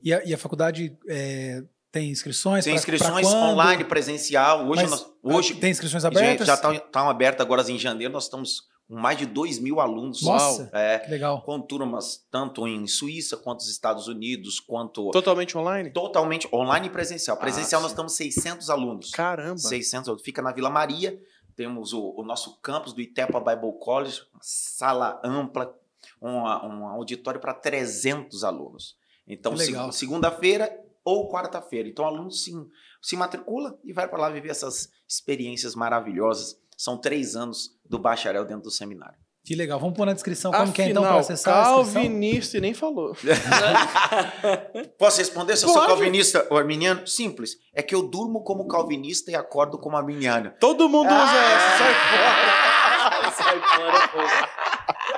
E 0.00 0.14
a, 0.14 0.24
e 0.24 0.32
a 0.32 0.38
faculdade 0.38 0.96
é, 1.08 1.64
tem 1.98 2.10
inscrições? 2.10 2.64
Tem 2.64 2.74
inscrições 2.74 3.26
online, 3.26 3.84
presencial. 3.84 4.66
Hoje, 4.68 4.86
nós, 4.86 5.06
hoje 5.22 5.54
tem 5.54 5.70
inscrições 5.70 6.04
abertas? 6.04 6.46
Já 6.46 6.54
estão 6.54 6.78
tá, 6.78 7.10
abertas 7.10 7.44
agora 7.44 7.68
em 7.70 7.78
janeiro. 7.78 8.12
Nós 8.12 8.24
estamos 8.24 8.68
com 8.86 8.94
mais 8.94 9.18
de 9.18 9.26
2 9.26 9.58
mil 9.58 9.80
alunos. 9.80 10.22
Nossa, 10.22 10.70
é, 10.72 11.00
que 11.00 11.10
legal. 11.10 11.42
Com 11.42 11.60
turmas 11.60 12.24
tanto 12.30 12.66
em 12.66 12.86
Suíça 12.86 13.36
quanto 13.36 13.60
nos 13.60 13.68
Estados 13.68 14.06
Unidos, 14.06 14.60
quanto... 14.60 15.10
Totalmente 15.10 15.58
online? 15.58 15.90
Totalmente 15.90 16.48
online 16.52 16.86
e 16.86 16.90
presencial. 16.90 17.36
Ah, 17.36 17.40
presencial 17.40 17.80
ah, 17.80 17.82
nós 17.82 17.92
estamos 17.92 18.12
600 18.14 18.70
alunos. 18.70 19.10
Caramba! 19.10 19.58
600 19.58 20.08
alunos. 20.08 20.24
Fica 20.24 20.40
na 20.40 20.52
Vila 20.52 20.70
Maria. 20.70 21.20
Temos 21.56 21.92
o, 21.92 22.14
o 22.16 22.22
nosso 22.22 22.56
campus 22.60 22.92
do 22.92 23.00
Itepa 23.00 23.40
Bible 23.40 23.76
College, 23.80 24.22
uma 24.32 24.40
sala 24.40 25.20
ampla, 25.24 25.74
um, 26.22 26.36
um 26.36 26.86
auditório 26.86 27.40
para 27.40 27.52
300 27.52 28.44
alunos. 28.44 28.96
Então, 29.26 29.54
segunda-feira 29.90 30.87
ou 31.08 31.30
quarta-feira. 31.30 31.88
Então, 31.88 32.04
o 32.04 32.08
aluno 32.08 32.30
se, 32.30 32.52
se 33.00 33.16
matricula 33.16 33.78
e 33.82 33.92
vai 33.92 34.06
para 34.06 34.18
lá 34.18 34.28
viver 34.28 34.50
essas 34.50 34.90
experiências 35.08 35.74
maravilhosas. 35.74 36.56
São 36.76 36.98
três 36.98 37.34
anos 37.34 37.70
do 37.88 37.98
bacharel 37.98 38.44
dentro 38.44 38.64
do 38.64 38.70
seminário. 38.70 39.16
Que 39.42 39.54
legal. 39.54 39.80
Vamos 39.80 39.96
pôr 39.96 40.04
na 40.04 40.12
descrição 40.12 40.50
como 40.52 40.62
Afinal, 40.62 40.74
que 40.74 40.82
é 40.82 40.90
então 40.90 41.02
para 41.02 41.18
acessar 41.18 41.64
calvinista 41.64 42.58
e 42.58 42.60
nem 42.60 42.74
falou. 42.74 43.16
Posso 44.98 45.18
responder 45.18 45.56
se 45.56 45.64
eu 45.64 45.70
sou 45.70 45.86
calvinista 45.86 46.46
ou 46.50 46.58
arminiano? 46.58 47.06
Simples. 47.06 47.56
É 47.72 47.82
que 47.82 47.94
eu 47.94 48.02
durmo 48.02 48.44
como 48.44 48.68
calvinista 48.68 49.30
e 49.30 49.34
acordo 49.34 49.78
como 49.78 49.96
arminiano. 49.96 50.52
Todo 50.60 50.86
mundo 50.88 51.06
usa 51.06 51.16
ah! 51.16 51.52
essa. 51.54 51.78
Sai 51.78 51.94
fora. 52.10 53.30
sai 53.32 53.60
fora, 53.60 54.08
pô. 54.08 55.17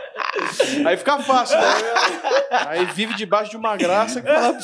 Aí 0.87 0.97
fica 0.97 1.21
fácil, 1.23 1.57
né? 1.59 1.67
Aí 2.67 2.85
vive 2.87 3.15
debaixo 3.15 3.51
de 3.51 3.57
uma 3.57 3.77
graça 3.77 4.21
que 4.21 4.27
fala 4.27 4.59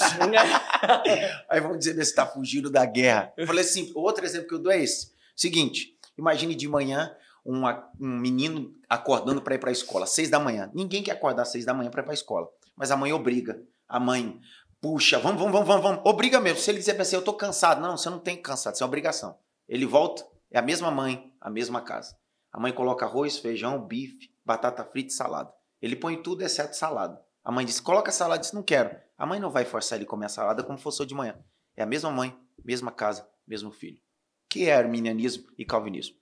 Aí 1.49 1.61
vamos 1.61 1.79
dizer, 1.79 1.95
você 1.95 2.01
está 2.01 2.27
fugindo 2.27 2.71
da 2.71 2.85
guerra. 2.85 3.33
Eu 3.37 3.47
falei 3.47 3.65
assim, 3.65 3.93
outro 3.95 4.25
exemplo 4.25 4.49
que 4.49 4.55
eu 4.55 4.59
dou 4.59 4.73
é 4.73 4.83
esse. 4.83 5.13
Seguinte, 5.35 5.97
imagine 6.17 6.55
de 6.55 6.69
manhã 6.69 7.15
um 7.45 7.63
menino 7.99 8.75
acordando 8.89 9.41
para 9.41 9.55
ir 9.55 9.59
para 9.59 9.71
a 9.71 9.73
escola, 9.73 10.07
seis 10.07 10.29
da 10.29 10.41
manhã. 10.41 10.71
Ninguém 10.75 11.03
quer 11.03 11.13
acordar 11.13 11.45
seis 11.45 11.65
da 11.65 11.73
manhã 11.73 11.91
para 11.91 12.01
ir 12.01 12.05
para 12.05 12.13
a 12.13 12.15
escola. 12.15 12.49
Mas 12.75 12.91
a 12.91 12.97
mãe 12.97 13.13
obriga. 13.13 13.61
A 13.89 14.01
mãe, 14.01 14.41
puxa, 14.81 15.19
vamos, 15.19 15.41
vamos, 15.41 15.67
vamos, 15.67 15.83
vamos. 15.83 16.01
Obriga 16.05 16.41
mesmo. 16.41 16.59
Se 16.59 16.71
ele 16.71 16.79
dizer 16.79 17.01
assim, 17.01 17.17
eu 17.17 17.23
tô 17.23 17.33
cansado. 17.33 17.81
Não, 17.81 17.97
você 17.97 18.11
não 18.11 18.19
tem 18.19 18.37
cansado, 18.37 18.75
isso 18.75 18.83
é 18.83 18.87
obrigação. 18.87 19.37
Ele 19.69 19.87
volta, 19.87 20.27
é 20.51 20.59
a 20.59 20.63
mesma 20.63 20.91
mãe, 20.91 21.33
a 21.41 21.49
mesma 21.49 21.81
casa. 21.81 22.17
A 22.53 22.59
mãe 22.59 22.73
coloca 22.73 23.05
arroz, 23.05 23.39
feijão, 23.39 23.79
bife, 23.79 24.31
batata 24.45 24.85
frita 24.85 25.09
e 25.09 25.13
salada. 25.13 25.53
Ele 25.81 25.97
põe 25.97 26.23
tudo 26.23 26.43
exceto 26.43 26.77
salada. 26.77 27.25
A 27.45 27.53
mãe 27.53 27.65
disse: 27.65 27.83
coloca 27.83 28.11
salada. 28.11 28.41
Disse: 28.41 28.55
não 28.55 28.63
quero. 28.63 28.97
A 29.17 29.27
mãe 29.27 29.41
não 29.41 29.51
vai 29.51 29.65
forçar 29.65 29.99
ele 29.99 30.05
a 30.05 30.09
comer 30.09 30.27
a 30.27 30.31
salada 30.31 30.63
como 30.63 30.79
fosse 30.79 31.05
de 31.07 31.15
manhã. 31.15 31.39
É 31.77 31.83
a 31.83 31.87
mesma 31.87 32.11
mãe, 32.11 32.39
mesma 32.65 32.91
casa, 32.91 33.29
mesmo 33.47 33.71
filho. 33.71 34.01
Que 34.49 34.69
é 34.69 34.75
arminianismo 34.75 35.47
e 35.57 35.65
calvinismo? 35.65 36.17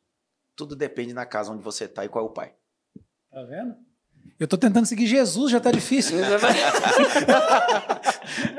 Tudo 0.57 0.77
depende 0.77 1.13
da 1.13 1.27
casa 1.27 1.53
onde 1.53 1.63
você 1.63 1.85
está 1.85 2.05
e 2.05 2.09
qual 2.09 2.25
é 2.25 2.29
o 2.29 2.33
pai. 2.33 2.55
Tá 3.31 3.43
vendo? 3.43 3.77
Eu 4.39 4.49
tô 4.49 4.59
tentando 4.59 4.85
seguir 4.85 5.07
Jesus, 5.07 5.53
já 5.53 5.61
tá 5.61 5.71
difícil. 5.71 6.19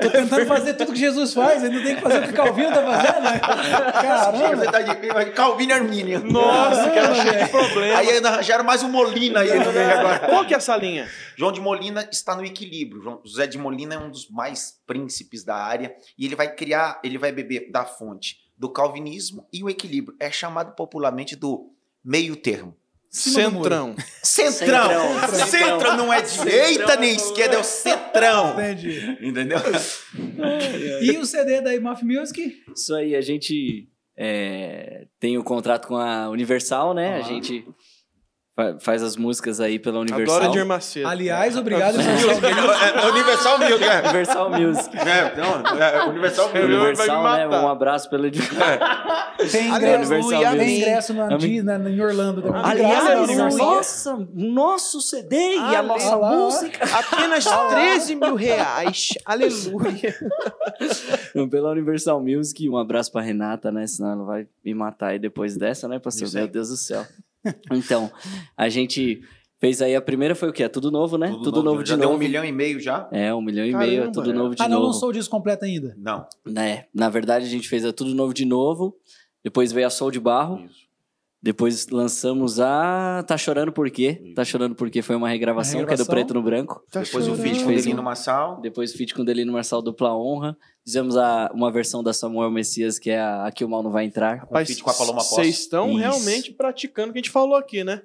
tô 0.00 0.10
tentando 0.10 0.46
fazer 0.46 0.72
tudo 0.74 0.92
que 0.92 0.98
Jesus 0.98 1.34
faz, 1.34 1.62
ainda 1.62 1.82
tem 1.82 1.96
que 1.96 2.00
fazer 2.00 2.18
o 2.20 2.22
que 2.28 2.32
Calvino 2.32 2.68
tá 2.70 2.82
fazendo. 2.82 3.20
Né? 3.22 3.38
Caramba. 3.38 4.56
Você 4.56 4.72
tá 4.72 4.80
de 4.80 5.30
Calvino 5.32 5.70
e 5.70 5.74
Armínio. 5.74 6.24
Nossa, 6.24 6.90
que 6.90 7.14
cheio 7.20 7.44
de 7.44 7.50
problema. 7.50 7.98
Aí 7.98 8.10
ainda 8.10 8.30
arranjaram 8.30 8.64
mais 8.64 8.82
um 8.82 8.88
Molina 8.88 9.40
aí 9.40 9.50
meio 9.50 9.98
agora. 9.98 10.20
Qual 10.20 10.46
que 10.46 10.54
é 10.54 10.56
essa 10.56 10.74
linha? 10.76 11.06
João 11.36 11.52
de 11.52 11.60
Molina 11.60 12.08
está 12.10 12.34
no 12.34 12.44
equilíbrio. 12.44 13.02
João 13.02 13.20
José 13.22 13.46
de 13.46 13.58
Molina 13.58 13.96
é 13.96 13.98
um 13.98 14.10
dos 14.10 14.30
mais 14.30 14.80
príncipes 14.86 15.44
da 15.44 15.56
área 15.56 15.94
e 16.18 16.24
ele 16.24 16.34
vai 16.34 16.54
criar, 16.54 16.98
ele 17.04 17.18
vai 17.18 17.32
beber 17.32 17.70
da 17.70 17.84
fonte 17.84 18.38
do 18.56 18.70
calvinismo 18.70 19.46
e 19.52 19.62
o 19.62 19.68
equilíbrio. 19.68 20.16
É 20.18 20.30
chamado 20.30 20.74
popularmente 20.74 21.36
do 21.36 21.70
meio 22.02 22.34
termo. 22.34 22.74
Centrão. 23.10 23.94
Centrão. 24.22 24.90
Centrão. 25.24 25.46
Centro 25.46 25.96
não 25.96 26.12
é 26.12 26.20
direita 26.20 26.80
Centrão. 26.80 27.00
nem 27.00 27.14
esquerda, 27.14 27.56
é 27.56 27.58
o 27.58 27.64
centrão. 27.64 28.52
Entendi. 28.52 29.18
Entendeu? 29.22 29.58
E 31.00 31.16
o 31.16 31.24
CD 31.24 31.60
da 31.60 31.74
Imaf 31.74 32.02
Music? 32.04 32.62
Isso 32.74 32.94
aí, 32.94 33.14
a 33.16 33.20
gente 33.20 33.88
é, 34.16 35.06
tem 35.20 35.38
o 35.38 35.44
contrato 35.44 35.88
com 35.88 35.96
a 35.96 36.28
Universal, 36.30 36.94
né? 36.94 37.14
Ah. 37.14 37.18
A 37.18 37.22
gente 37.22 37.64
faz 38.80 39.02
as 39.02 39.16
músicas 39.16 39.60
aí 39.60 39.78
pela 39.78 39.98
Universal. 40.00 40.36
Adoro 40.36 40.52
Edir 40.52 40.64
Macedo. 40.66 41.06
Aliás, 41.08 41.56
obrigado. 41.56 41.98
É 42.00 43.06
Universal 43.10 43.58
Music. 43.58 43.84
é. 43.84 43.98
Universal 44.00 44.50
Music. 44.50 44.96
É, 44.96 45.36
não, 45.36 45.78
é 45.82 46.04
Universal 46.08 46.48
vai 46.48 46.64
Universal, 46.64 47.22
né? 47.22 47.48
Um 47.48 47.68
abraço 47.68 48.08
pela 48.08 48.26
Tem 48.30 49.70
Aleluia, 49.70 50.06
ingresso, 50.06 50.46
amém. 50.46 50.66
tem 50.66 50.76
ingresso 50.80 51.14
na. 51.14 51.36
Disney, 51.36 51.62
na- 51.62 51.90
em 51.90 52.00
Orlando 52.00 52.40
também. 52.40 52.62
De 52.62 52.68
Aliás, 52.68 53.28
Universal. 53.28 53.58
nossa, 53.74 54.28
nosso 54.34 55.00
CD 55.02 55.36
e 55.36 55.58
a 55.58 55.78
Ale- 55.80 55.88
nossa 55.88 56.16
música. 56.16 56.84
Apenas 56.96 57.44
13 57.44 58.14
mil 58.16 58.34
reais. 58.34 59.10
Aleluia. 59.26 60.14
Pela 61.50 61.70
Universal 61.72 62.22
Music, 62.22 62.68
um 62.68 62.78
abraço 62.78 63.12
pra 63.12 63.20
Renata, 63.20 63.70
né? 63.70 63.86
Senão 63.86 64.12
ela 64.12 64.24
vai 64.24 64.46
me 64.64 64.74
matar 64.74 65.08
aí 65.08 65.18
depois 65.18 65.56
dessa, 65.56 65.86
né, 65.86 65.98
pastor? 65.98 66.32
Meu. 66.32 66.48
Deus 66.48 66.68
do 66.70 66.76
céu. 66.76 67.04
Então, 67.72 68.10
a 68.56 68.68
gente 68.68 69.20
fez 69.58 69.80
aí 69.80 69.94
a 69.96 70.00
primeira 70.00 70.34
foi 70.34 70.48
o 70.48 70.52
quê? 70.52 70.64
É 70.64 70.68
tudo 70.68 70.90
novo, 70.90 71.16
né? 71.18 71.28
Tudo, 71.42 71.62
novo, 71.62 71.82
de 71.82 71.90
já 71.90 71.96
novo. 71.96 72.08
deu 72.08 72.16
um 72.16 72.18
milhão 72.18 72.44
e 72.44 72.52
meio 72.52 72.78
já? 72.80 73.08
É, 73.12 73.34
um 73.34 73.40
milhão 73.40 73.64
e 73.66 73.74
meio, 73.74 73.92
é 73.92 73.96
Caramba, 73.96 74.12
tudo 74.12 74.30
é. 74.30 74.34
novo 74.34 74.54
de 74.54 74.62
Ah, 74.62 74.68
não 74.68 74.78
novo. 74.80 74.92
lançou 74.92 75.08
o 75.08 75.12
disco 75.12 75.30
completo 75.30 75.64
ainda. 75.64 75.94
Não. 75.98 76.26
né? 76.44 76.84
Na 76.94 77.08
verdade, 77.08 77.46
a 77.46 77.48
gente 77.48 77.68
fez 77.68 77.84
a 77.84 77.92
Tudo 77.92 78.14
Novo 78.14 78.32
de 78.34 78.44
Novo. 78.44 78.96
Depois 79.42 79.72
veio 79.72 79.86
a 79.86 79.90
Sol 79.90 80.10
de 80.10 80.18
Barro. 80.20 80.64
Isso. 80.64 80.85
Depois 81.42 81.86
lançamos 81.88 82.58
a 82.58 83.22
Tá 83.26 83.36
Chorando 83.36 83.70
Por 83.70 83.88
Quê? 83.90 84.32
Tá 84.34 84.44
Chorando 84.44 84.74
Por 84.74 84.90
Quê 84.90 85.02
foi 85.02 85.14
uma 85.14 85.28
regravação, 85.28 85.80
Uma 85.80 85.86
que 85.86 85.92
é 85.94 85.96
do 85.96 86.00
regravação. 86.00 86.14
Preto 86.26 86.34
no 86.34 86.42
Branco. 86.42 86.82
Tá 86.90 87.02
Depois 87.02 87.24
o 87.26 87.30
chorando. 87.30 87.42
feat 87.42 87.58
com 87.58 87.64
o 87.64 87.68
Fez 87.68 87.82
Delino 87.84 88.00
um- 88.00 88.04
Massal. 88.04 88.60
Depois 88.60 88.92
feat 88.94 89.14
com 89.14 89.24
Delino 89.24 89.52
Marçal 89.52 89.80
Dupla 89.82 90.16
Honra. 90.16 90.56
Fizemos 90.84 91.16
a, 91.16 91.50
uma 91.54 91.70
versão 91.70 92.02
da 92.02 92.12
Samuel 92.12 92.50
Messias, 92.50 92.98
que 92.98 93.10
é 93.10 93.20
a 93.20 93.46
Aqui 93.46 93.64
o 93.64 93.68
Mal 93.68 93.82
Não 93.82 93.90
Vai 93.90 94.04
Entrar. 94.06 94.38
Rapaz, 94.40 94.66
feat 94.68 94.82
com 94.82 94.90
a 94.90 94.94
Paloma. 94.94 95.20
Vocês 95.20 95.60
estão 95.60 95.94
realmente 95.94 96.52
praticando 96.52 97.10
o 97.10 97.12
que 97.12 97.18
a 97.18 97.22
gente 97.22 97.30
falou 97.30 97.56
aqui, 97.56 97.84
né? 97.84 98.02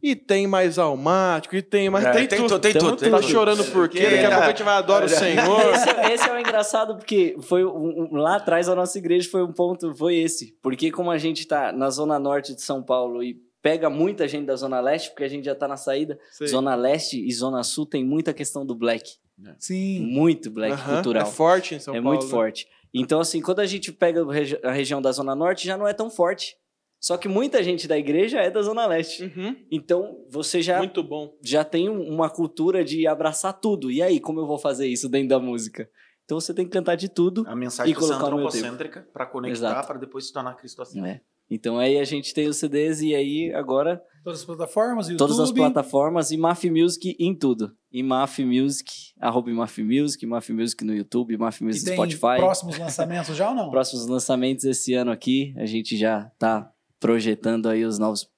E 0.00 0.14
tem 0.14 0.46
mais 0.46 0.78
almático, 0.78 1.56
e 1.56 1.62
tem 1.62 1.90
mais. 1.90 2.04
É, 2.06 2.12
tem, 2.12 2.26
tem 2.28 2.38
tudo. 2.38 2.48
tudo, 2.50 2.60
tem 2.60 2.72
tudo. 2.72 2.96
tem 2.96 3.10
Tá 3.10 3.18
tudo. 3.18 3.28
chorando 3.30 3.64
por 3.72 3.88
quê? 3.88 3.98
Que- 3.98 4.10
Daqui 4.10 4.24
a 4.26 4.30
pouco 4.30 4.44
a 4.44 4.48
gente 4.50 4.62
vai 4.62 4.74
adora 4.76 5.06
o 5.06 5.08
Senhor. 5.08 5.60
Esse, 5.74 6.12
esse 6.12 6.28
é 6.28 6.32
o 6.32 6.38
engraçado, 6.38 6.96
porque 6.96 7.36
foi 7.42 7.64
um- 7.64 8.08
um- 8.12 8.16
lá 8.16 8.36
atrás 8.36 8.68
a 8.68 8.74
nossa 8.76 8.96
igreja 8.96 9.28
foi 9.28 9.42
um 9.42 9.52
ponto, 9.52 9.92
foi 9.96 10.14
esse. 10.16 10.56
Porque 10.62 10.92
como 10.92 11.10
a 11.10 11.18
gente 11.18 11.46
tá 11.48 11.72
na 11.72 11.90
zona 11.90 12.16
norte 12.18 12.54
de 12.54 12.62
São 12.62 12.80
Paulo 12.82 13.22
e 13.24 13.36
pega 13.60 13.90
muita 13.90 14.28
gente 14.28 14.46
da 14.46 14.54
zona 14.54 14.78
leste, 14.80 15.10
porque 15.10 15.24
a 15.24 15.28
gente 15.28 15.44
já 15.44 15.54
tá 15.54 15.66
na 15.66 15.76
saída, 15.76 16.16
Sei. 16.30 16.46
zona 16.46 16.76
leste 16.76 17.20
e 17.26 17.32
zona 17.32 17.64
sul 17.64 17.84
tem 17.84 18.04
muita 18.04 18.32
questão 18.32 18.64
do 18.64 18.76
black. 18.76 19.10
Sim. 19.58 20.00
Muito 20.00 20.48
black 20.50 20.74
Aham, 20.74 20.94
cultural. 20.94 21.22
É 21.26 21.30
forte 21.30 21.74
em 21.74 21.80
São 21.80 21.94
é 21.94 22.00
Paulo. 22.00 22.16
muito 22.16 22.24
né? 22.26 22.30
forte. 22.30 22.66
Então, 22.94 23.20
assim, 23.20 23.40
quando 23.42 23.60
a 23.60 23.66
gente 23.66 23.92
pega 23.92 24.24
a 24.64 24.70
região 24.72 25.02
da 25.02 25.12
Zona 25.12 25.34
Norte, 25.34 25.66
já 25.66 25.76
não 25.76 25.86
é 25.86 25.92
tão 25.92 26.08
forte. 26.08 26.56
Só 27.00 27.16
que 27.16 27.28
muita 27.28 27.62
gente 27.62 27.86
da 27.86 27.96
igreja 27.96 28.38
é 28.40 28.50
da 28.50 28.60
Zona 28.60 28.86
Leste. 28.86 29.24
Uhum. 29.24 29.54
Então, 29.70 30.24
você 30.28 30.60
já, 30.60 30.78
Muito 30.78 31.02
bom. 31.02 31.32
já 31.42 31.62
tem 31.64 31.88
um- 31.88 32.08
uma 32.12 32.28
cultura 32.28 32.84
de 32.84 33.06
abraçar 33.06 33.52
tudo. 33.52 33.90
E 33.90 34.02
aí, 34.02 34.18
como 34.18 34.40
eu 34.40 34.46
vou 34.46 34.58
fazer 34.58 34.86
isso 34.88 35.08
dentro 35.08 35.28
da 35.28 35.38
música? 35.38 35.88
Então, 36.24 36.38
você 36.40 36.52
tem 36.52 36.64
que 36.64 36.72
cantar 36.72 36.96
de 36.96 37.08
tudo. 37.08 37.44
A 37.46 37.54
mensagem 37.56 37.92
E 37.92 37.94
colocar 37.96 38.16
antropocêntrica 38.26 39.08
para 39.12 39.24
conectar, 39.26 39.82
para 39.86 39.98
depois 39.98 40.26
se 40.26 40.32
tornar 40.32 40.54
cristocêntrica. 40.56 41.06
Né? 41.06 41.20
Então, 41.50 41.78
aí 41.78 41.98
a 41.98 42.04
gente 42.04 42.34
tem 42.34 42.46
os 42.48 42.58
CDs 42.58 43.00
e 43.00 43.14
aí, 43.14 43.50
agora, 43.54 44.02
Todas 44.22 44.40
as 44.40 44.44
plataformas, 44.44 45.06
YouTube. 45.08 45.18
todas 45.18 45.40
as 45.40 45.50
plataformas 45.50 46.30
e 46.30 46.36
Maf 46.36 46.64
Music 46.68 47.16
em 47.18 47.34
tudo. 47.34 47.72
E 47.90 48.02
Maf 48.02 48.40
Music, 48.44 48.92
arroba 49.18 49.50
Maf 49.52 49.78
Music, 49.82 50.26
Maf 50.26 50.50
Music 50.52 50.84
no 50.84 50.94
YouTube, 50.94 51.38
Maf 51.38 51.62
E 51.62 51.64
Music 51.64 51.84
tem 51.86 51.96
no 51.96 52.10
Spotify. 52.10 52.36
próximos 52.38 52.76
lançamentos 52.76 53.34
já 53.34 53.48
ou 53.48 53.54
não? 53.54 53.70
próximos 53.70 54.06
lançamentos 54.06 54.64
esse 54.66 54.92
ano 54.92 55.10
aqui. 55.10 55.54
A 55.56 55.64
gente 55.64 55.96
já 55.96 56.30
tá 56.38 56.70
projetando 57.00 57.68
aí 57.68 57.84
os 57.84 57.98
novos, 57.98 58.28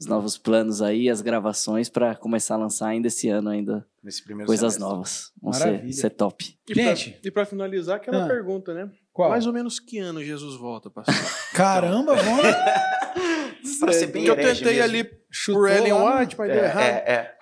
os 0.00 0.06
novos 0.06 0.36
planos 0.38 0.82
aí, 0.82 1.08
as 1.08 1.20
gravações 1.20 1.88
para 1.88 2.14
começar 2.14 2.54
a 2.54 2.58
lançar 2.58 2.88
ainda 2.88 3.08
esse 3.08 3.28
ano 3.28 3.48
ainda 3.50 3.86
Nesse 4.02 4.22
primeiro 4.22 4.46
coisas 4.46 4.74
semestre. 4.74 4.94
novas. 4.94 5.32
Vão 5.40 5.52
ser, 5.52 5.64
Maravilha. 5.66 5.92
ser 5.92 6.10
top. 6.10 6.58
E 6.68 6.74
Gente. 6.74 7.10
Pra, 7.12 7.20
e 7.24 7.30
pra 7.30 7.46
finalizar, 7.46 7.96
aquela 7.96 8.24
Ah. 8.24 8.28
pergunta, 8.28 8.74
né? 8.74 8.90
Qual? 9.12 9.30
Mais 9.30 9.46
ou 9.46 9.52
menos 9.52 9.78
que 9.80 9.98
ano 9.98 10.22
Jesus 10.22 10.56
volta, 10.58 10.90
pastor? 10.90 11.14
Caramba, 11.54 12.14
vamos. 12.16 12.42
Pra 13.80 13.92
ser 13.92 14.06
bem 14.08 14.24
Porque 14.24 14.30
eu 14.30 14.34
herege 14.44 14.60
tentei 14.64 14.74
mesmo. 14.80 14.84
ali 14.98 15.10
Chutou 15.30 15.62
por 15.62 15.70
Ellen 15.70 15.92
né? 15.94 16.20
White, 16.20 16.36
mas 16.38 16.50
deu 16.52 16.60
É, 16.62 16.64
errado. 16.66 16.82
é, 16.82 16.88
é. 17.06 17.34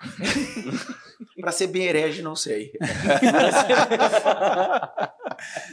pra 1.41 1.51
ser 1.51 1.67
bem 1.67 1.83
herege, 1.83 2.21
não 2.21 2.35
sei. 2.35 2.71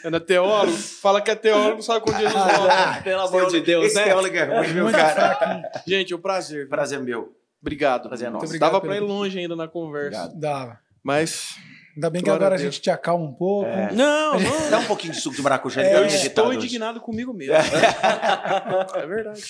É 0.03 0.11
na 0.11 0.19
teólogo. 0.19 0.73
Fala 0.77 1.21
que 1.21 1.31
é 1.31 1.35
teólogo, 1.35 1.83
sabe 1.83 2.01
quando 2.01 2.17
Jesus 2.19 2.33
volta. 2.35 3.01
Pelo 3.05 3.85
Esse 3.85 4.03
teólogo 4.03 4.37
é 4.37 4.45
ruim, 4.45 4.73
meu 4.73 4.85
Muito 4.85 4.97
cara. 4.97 5.63
Gente, 5.87 6.13
é 6.13 6.17
um 6.17 6.21
prazer. 6.21 6.61
viu? 6.61 6.69
Prazer 6.69 6.99
meu. 7.01 7.33
Obrigado. 7.61 8.09
Prazer 8.09 8.29
é 8.29 8.31
nosso. 8.31 8.47
obrigado 8.47 8.73
Dava 8.73 8.81
pra 8.85 8.97
ir 8.97 9.01
longe 9.01 9.39
ainda 9.39 9.55
na 9.55 9.69
conversa. 9.69 10.23
Obrigado. 10.25 10.41
Dava. 10.41 10.79
Mas. 11.05 11.57
Ainda 11.95 12.09
bem 12.11 12.21
que 12.23 12.25
Glória 12.27 12.47
agora 12.47 12.55
a 12.55 12.57
a, 12.57 12.59
Deus. 12.61 12.75
gente 12.75 12.83
te 12.83 12.91
acalma 12.91 13.25
um 13.25 13.33
pouco. 13.35 13.69
É. 13.69 13.93
Não, 13.93 14.41
não. 14.41 14.71
Dá 14.71 14.79
um 14.79 14.85
pouquinho 14.87 15.13
de 15.13 15.21
suco 15.21 15.37
de 15.37 15.43
maracujá. 15.43 15.83
É, 15.83 15.91
tá 15.93 15.99
Eu 15.99 16.07
estou 16.07 16.19
agitado 16.21 16.49
hoje. 16.49 16.59
indignado 16.59 17.01
comigo 17.01 17.33
mesmo. 17.35 17.55
é 18.97 19.07
verdade. 19.07 19.43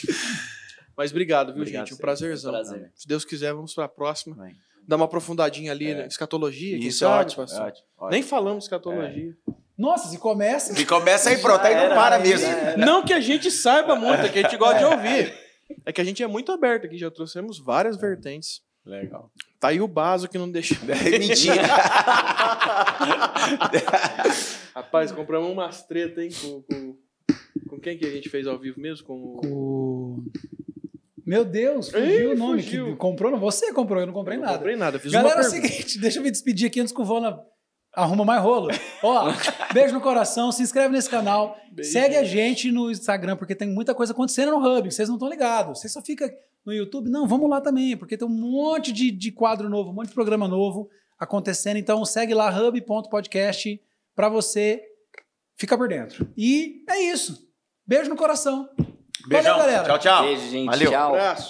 Mas 1.01 1.13
obrigado, 1.13 1.55
viu, 1.55 1.63
Obrigado, 1.63 1.87
gente? 1.87 1.95
Um 1.95 1.97
prazerzão. 1.97 2.53
Prazer. 2.53 2.93
Se 2.95 3.09
Deus 3.09 3.25
quiser, 3.25 3.55
vamos 3.55 3.73
pra 3.73 3.89
próxima. 3.89 4.37
Bem. 4.37 4.55
Dar 4.87 4.97
uma 4.97 5.07
aprofundadinha 5.07 5.73
ali 5.73 5.93
É. 5.93 5.95
na 5.95 6.05
escatologia. 6.07 6.77
Isso 6.77 7.07
é 7.07 7.09
sabe, 7.09 7.21
ótimo. 7.23 7.43
é 7.43 7.63
ótimo. 7.63 7.87
Nem 8.11 8.23
falamos 8.23 8.65
escatologia. 8.65 9.35
Nossa, 9.79 10.11
se 10.11 10.19
começa. 10.19 10.79
E 10.79 10.85
começa 10.85 11.31
aí, 11.31 11.39
pronto. 11.39 11.65
Aí 11.65 11.75
não 11.75 11.97
para 11.97 12.17
aí 12.17 12.23
mesmo. 12.23 12.47
Não 12.77 13.03
que 13.03 13.15
a 13.15 13.21
gente 13.21 13.51
saiba 13.51 13.97
muito, 13.97 14.27
é 14.27 14.29
que 14.29 14.41
a 14.41 14.43
gente 14.43 14.59
gosta 14.59 14.79
de 14.79 14.85
ouvir. 14.85 15.33
É 15.87 15.93
que 15.93 16.03
a 16.03 16.05
gente 16.05 16.23
é 16.23 16.27
muito 16.27 16.53
aberto 16.53 16.85
aqui, 16.85 16.99
já 16.99 17.11
trouxemos 17.11 17.59
várias 17.59 17.97
vertentes. 17.97 18.61
Legal. 18.85 19.33
Tá 19.59 19.69
aí 19.69 19.81
o 19.81 19.89
básico 19.89 20.33
que 20.33 20.39
não 20.39 20.51
deixa. 20.51 20.75
É 20.85 21.19
mentira. 21.19 21.63
Rapaz, 24.77 25.11
compramos 25.13 25.51
umas 25.51 25.83
treta, 25.83 26.23
hein? 26.23 26.29
Com, 26.43 26.61
com, 26.63 26.95
com 27.71 27.81
quem 27.81 27.97
que 27.97 28.05
a 28.05 28.11
gente 28.11 28.29
fez 28.29 28.47
ao 28.47 28.59
vivo 28.59 28.79
mesmo? 28.79 29.07
Com 29.07 29.41
o. 29.43 30.25
Meu 31.31 31.45
Deus, 31.45 31.89
fugiu 31.89 32.31
Ih, 32.31 32.35
o 32.35 32.37
nome. 32.37 32.61
fugiu. 32.61 32.87
Que 32.87 32.97
comprou? 32.97 33.39
Você 33.39 33.73
comprou, 33.73 34.01
eu 34.01 34.07
não 34.09 34.13
comprei 34.13 34.37
Não 34.37 34.47
nada. 34.47 34.57
comprei 34.59 34.75
nada, 34.75 34.99
fiz 34.99 35.13
Galera, 35.13 35.43
é 35.43 35.47
o 35.47 35.49
seguinte, 35.49 35.97
deixa 36.03 36.19
eu 36.19 36.25
me 36.25 36.31
despedir 36.33 36.67
aqui 36.67 36.81
antes 36.81 36.93
que 36.93 37.01
o 37.01 37.05
Vona 37.05 37.41
arruma 37.95 38.25
mais 38.25 38.43
rolo. 38.43 38.69
Ó, 39.01 39.31
beijo 39.73 39.95
no 39.95 40.01
coração, 40.01 40.51
se 40.51 40.61
inscreve 40.61 40.93
nesse 40.93 41.09
canal, 41.09 41.57
Beijo. 41.71 41.93
segue 41.93 42.17
a 42.17 42.25
gente 42.25 42.73
no 42.73 42.91
Instagram, 42.91 43.37
porque 43.37 43.55
tem 43.55 43.69
muita 43.69 43.95
coisa 43.95 44.13
acontecendo 44.13 44.51
no 44.51 44.59
Hub, 44.59 44.91
vocês 44.91 45.09
não 45.09 45.15
estão 45.15 45.29
ligados. 45.29 45.79
Vocês 45.79 45.93
só 45.93 46.03
ficam 46.03 46.29
no 46.67 46.73
YouTube, 46.73 47.09
não, 47.09 47.29
vamos 47.29 47.49
lá 47.49 47.61
também, 47.61 47.97
porque 47.97 48.17
tem 48.17 48.27
um 48.27 48.33
monte 48.33 48.91
de, 48.91 49.13
de 49.13 49.31
quadro 49.31 49.69
novo, 49.69 49.91
um 49.91 49.95
monte 49.95 50.09
de 50.09 50.15
programa 50.15 50.49
novo 50.49 50.89
acontecendo. 51.17 51.77
Então 51.77 52.05
segue 52.05 52.35
lá, 52.35 52.51
hub.podcast, 52.51 53.81
pra 54.17 54.29
você 54.29 54.83
ficar 55.57 55.79
por 55.79 55.87
dentro. 55.87 56.29
E 56.37 56.83
é 56.89 57.01
isso. 57.03 57.49
Beijo 57.87 58.11
no 58.11 58.17
coração. 58.17 58.69
Beijão. 59.27 59.57
Valeu, 59.59 59.67
galera. 59.67 59.85
Tchau, 59.85 59.99
tchau. 59.99 60.23
Beijo, 60.23 60.51
gente. 60.51 60.67
Valeu. 60.67 60.91
Tchau. 60.91 61.09
Abraço. 61.15 61.49